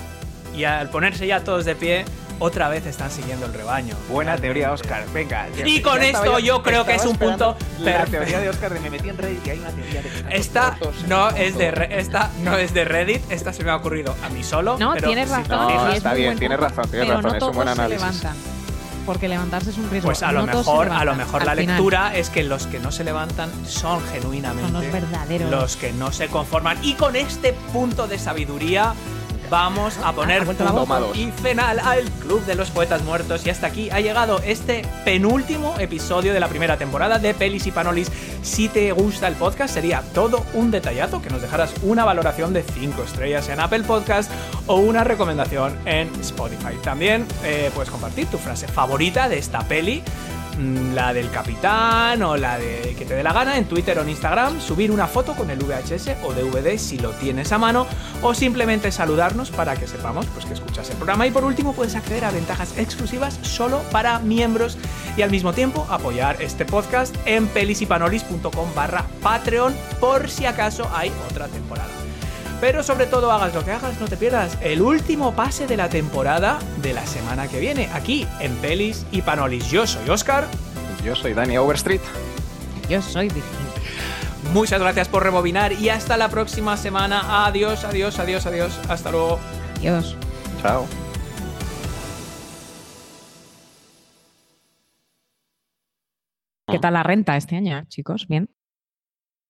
y 0.53 0.65
al 0.65 0.89
ponerse 0.89 1.25
ya 1.25 1.45
todos 1.45 1.63
de 1.63 1.75
pie, 1.77 2.03
otra 2.39 2.67
vez 2.67 2.85
están 2.85 3.09
siguiendo 3.09 3.45
el 3.45 3.53
rebaño. 3.53 3.95
Buena 4.09 4.31
Realmente. 4.35 4.41
teoría, 4.41 4.73
Oscar. 4.73 5.05
Venga. 5.13 5.47
ya- 5.55 5.65
Y 5.65 5.81
con 5.81 6.03
esto 6.03 6.39
yo 6.39 6.61
creo 6.61 6.85
que 6.85 6.95
es 6.95 7.05
un 7.05 7.15
punto 7.15 7.55
La 7.79 7.85
perfecto. 7.85 8.11
teoría 8.17 8.39
de 8.41 8.49
Oscar 8.49 8.73
de 8.73 8.79
me 8.81 8.89
metí 8.89 9.07
en 9.07 9.17
Reddit 9.17 9.47
y 9.47 9.49
hay 9.51 9.59
una 9.59 9.69
teoría 9.69 10.01
de 10.01 10.09
que 10.09 10.35
Esta 10.37 10.77
no 11.07 11.29
es 11.29 11.57
de. 11.57 11.71
Re- 11.71 11.99
esta 12.01 12.31
no 12.41 12.57
es 12.57 12.73
de 12.73 12.83
Reddit, 12.83 13.31
esta 13.31 13.53
se 13.53 13.63
me 13.63 13.71
ha 13.71 13.77
ocurrido 13.77 14.13
a 14.25 14.27
mí 14.27 14.43
solo. 14.43 14.77
No, 14.77 14.91
pero 14.93 15.07
tienes 15.07 15.29
razón. 15.29 15.69
y 15.69 15.91
es 15.91 15.97
está 15.99 16.13
bien, 16.15 16.37
tienes 16.37 16.59
razón, 16.59 16.89
tienes 16.89 17.07
pero 17.07 17.21
razón, 17.21 17.31
no 17.31 17.37
es 17.37 17.43
un 17.43 17.53
buen 17.55 17.67
se 17.67 17.71
análisis. 17.71 18.23
Porque 19.05 19.27
levantarse 19.27 19.71
es 19.71 19.77
un 19.77 19.89
riesgo. 19.89 20.07
Pues 20.07 20.23
a 20.23 20.31
No 20.31 20.45
lo 20.45 20.45
mejor, 20.47 20.89
a 20.89 21.03
lo 21.05 21.15
mejor 21.15 21.45
la 21.45 21.55
final. 21.55 21.75
lectura 21.75 22.15
es 22.15 22.29
que 22.29 22.43
los 22.43 22.67
que 22.67 22.79
no 22.79 22.91
se 22.91 23.03
levantan 23.03 23.51
son 23.65 24.01
genuinamente 24.11 24.71
Son 24.71 24.81
los 24.81 24.91
verdaderos. 24.91 25.51
los 25.51 25.75
que 25.77 25.91
no 25.93 26.11
se 26.11 26.27
conforman. 26.27 26.77
Y 26.83 26.93
con 26.93 27.15
este 27.15 27.53
punto 27.73 28.07
de 28.07 28.17
sabiduría 28.17 28.93
vamos 29.49 29.97
a 30.03 30.11
poner 30.13 30.45
punto. 30.45 30.63
Tomados. 30.63 31.15
y 31.17 31.31
final 31.31 31.79
al 31.79 32.03
Club 32.21 32.43
de 32.45 32.55
los 32.55 32.71
Poetas 32.71 33.03
Muertos. 33.03 33.45
Y 33.45 33.49
hasta 33.49 33.67
aquí 33.67 33.89
ha 33.89 33.99
llegado 33.99 34.39
este 34.45 34.83
penúltimo 35.05 35.75
episodio 35.79 36.33
de 36.33 36.39
la 36.39 36.47
primera 36.47 36.77
temporada 36.77 37.19
de 37.19 37.33
Pelis 37.33 37.67
y 37.67 37.71
Panolis. 37.71 38.11
Si 38.41 38.69
te 38.69 38.91
gusta 38.91 39.27
el 39.27 39.35
podcast, 39.35 39.73
sería 39.73 40.03
todo 40.13 40.45
un 40.53 40.71
detallazo 40.71 41.21
que 41.21 41.29
nos 41.29 41.41
dejaras 41.41 41.73
una 41.83 42.05
valoración 42.05 42.53
de 42.53 42.63
5 42.63 43.03
estrellas 43.03 43.49
en 43.49 43.59
Apple 43.59 43.83
Podcast 43.83 44.31
o 44.67 44.75
una 44.75 45.03
recomendación 45.03 45.77
en 45.85 46.09
Spotify. 46.21 46.75
También 46.83 47.27
eh, 47.43 47.71
puedes 47.73 47.89
compartir 47.89 48.27
tu 48.27 48.37
frase 48.37 48.67
favorita 48.67 49.29
de 49.29 49.37
esta 49.37 49.59
peli 49.67 50.03
la 50.57 51.13
del 51.13 51.29
capitán 51.31 52.21
o 52.23 52.37
la 52.37 52.57
de 52.57 52.95
que 52.97 53.05
te 53.05 53.15
dé 53.15 53.23
la 53.23 53.33
gana 53.33 53.57
en 53.57 53.65
Twitter 53.65 53.97
o 53.97 54.01
en 54.01 54.09
Instagram, 54.09 54.59
subir 54.61 54.91
una 54.91 55.07
foto 55.07 55.33
con 55.33 55.49
el 55.49 55.59
VHS 55.59 56.17
o 56.23 56.33
DVD 56.33 56.77
si 56.77 56.97
lo 56.99 57.11
tienes 57.11 57.51
a 57.51 57.57
mano 57.57 57.87
o 58.21 58.33
simplemente 58.33 58.91
saludarnos 58.91 59.51
para 59.51 59.75
que 59.75 59.87
sepamos 59.87 60.25
pues, 60.27 60.45
que 60.45 60.53
escuchas 60.53 60.89
el 60.89 60.97
programa 60.97 61.27
y 61.27 61.31
por 61.31 61.43
último 61.43 61.73
puedes 61.73 61.95
acceder 61.95 62.25
a 62.25 62.31
ventajas 62.31 62.77
exclusivas 62.77 63.39
solo 63.41 63.81
para 63.91 64.19
miembros 64.19 64.77
y 65.17 65.21
al 65.21 65.31
mismo 65.31 65.53
tiempo 65.53 65.87
apoyar 65.89 66.41
este 66.41 66.65
podcast 66.65 67.15
en 67.25 67.47
pelisipanolis.com 67.47 68.75
barra 68.75 69.05
Patreon 69.21 69.75
por 69.99 70.29
si 70.29 70.45
acaso 70.45 70.89
hay 70.93 71.11
otra 71.29 71.47
temporada. 71.47 72.02
Pero 72.61 72.83
sobre 72.83 73.07
todo 73.07 73.31
hagas 73.31 73.53
lo 73.53 73.63
que 73.65 73.71
hagas, 73.71 73.99
no 73.99 74.07
te 74.07 74.17
pierdas 74.17 74.57
el 74.61 74.81
último 74.81 75.33
pase 75.33 75.67
de 75.67 75.77
la 75.77 75.89
temporada 75.89 76.59
de 76.81 76.93
la 76.93 77.05
semana 77.05 77.47
que 77.47 77.59
viene, 77.59 77.89
aquí 77.93 78.25
en 78.39 78.55
Pelis 78.57 79.05
y 79.11 79.21
Panolis. 79.21 79.69
Yo 79.69 79.85
soy 79.85 80.09
Oscar. 80.09 80.47
Yo 81.03 81.15
soy 81.15 81.33
Dani 81.33 81.57
Overstreet. 81.57 82.01
Yo 82.89 83.01
soy 83.01 83.27
Virginia. 83.27 83.73
Muchas 84.53 84.79
gracias 84.79 85.09
por 85.09 85.23
rebobinar 85.23 85.73
y 85.73 85.89
hasta 85.89 86.15
la 86.15 86.29
próxima 86.29 86.77
semana. 86.77 87.45
Adiós, 87.45 87.83
adiós, 87.85 88.19
adiós, 88.19 88.45
adiós. 88.45 88.79
Hasta 88.87 89.11
luego. 89.11 89.39
Dios. 89.81 90.15
Chao. 90.61 90.87
¿Qué 96.67 96.79
tal 96.79 96.93
la 96.93 97.03
renta 97.03 97.35
este 97.37 97.55
año, 97.55 97.83
chicos? 97.87 98.27
Bien. 98.27 98.49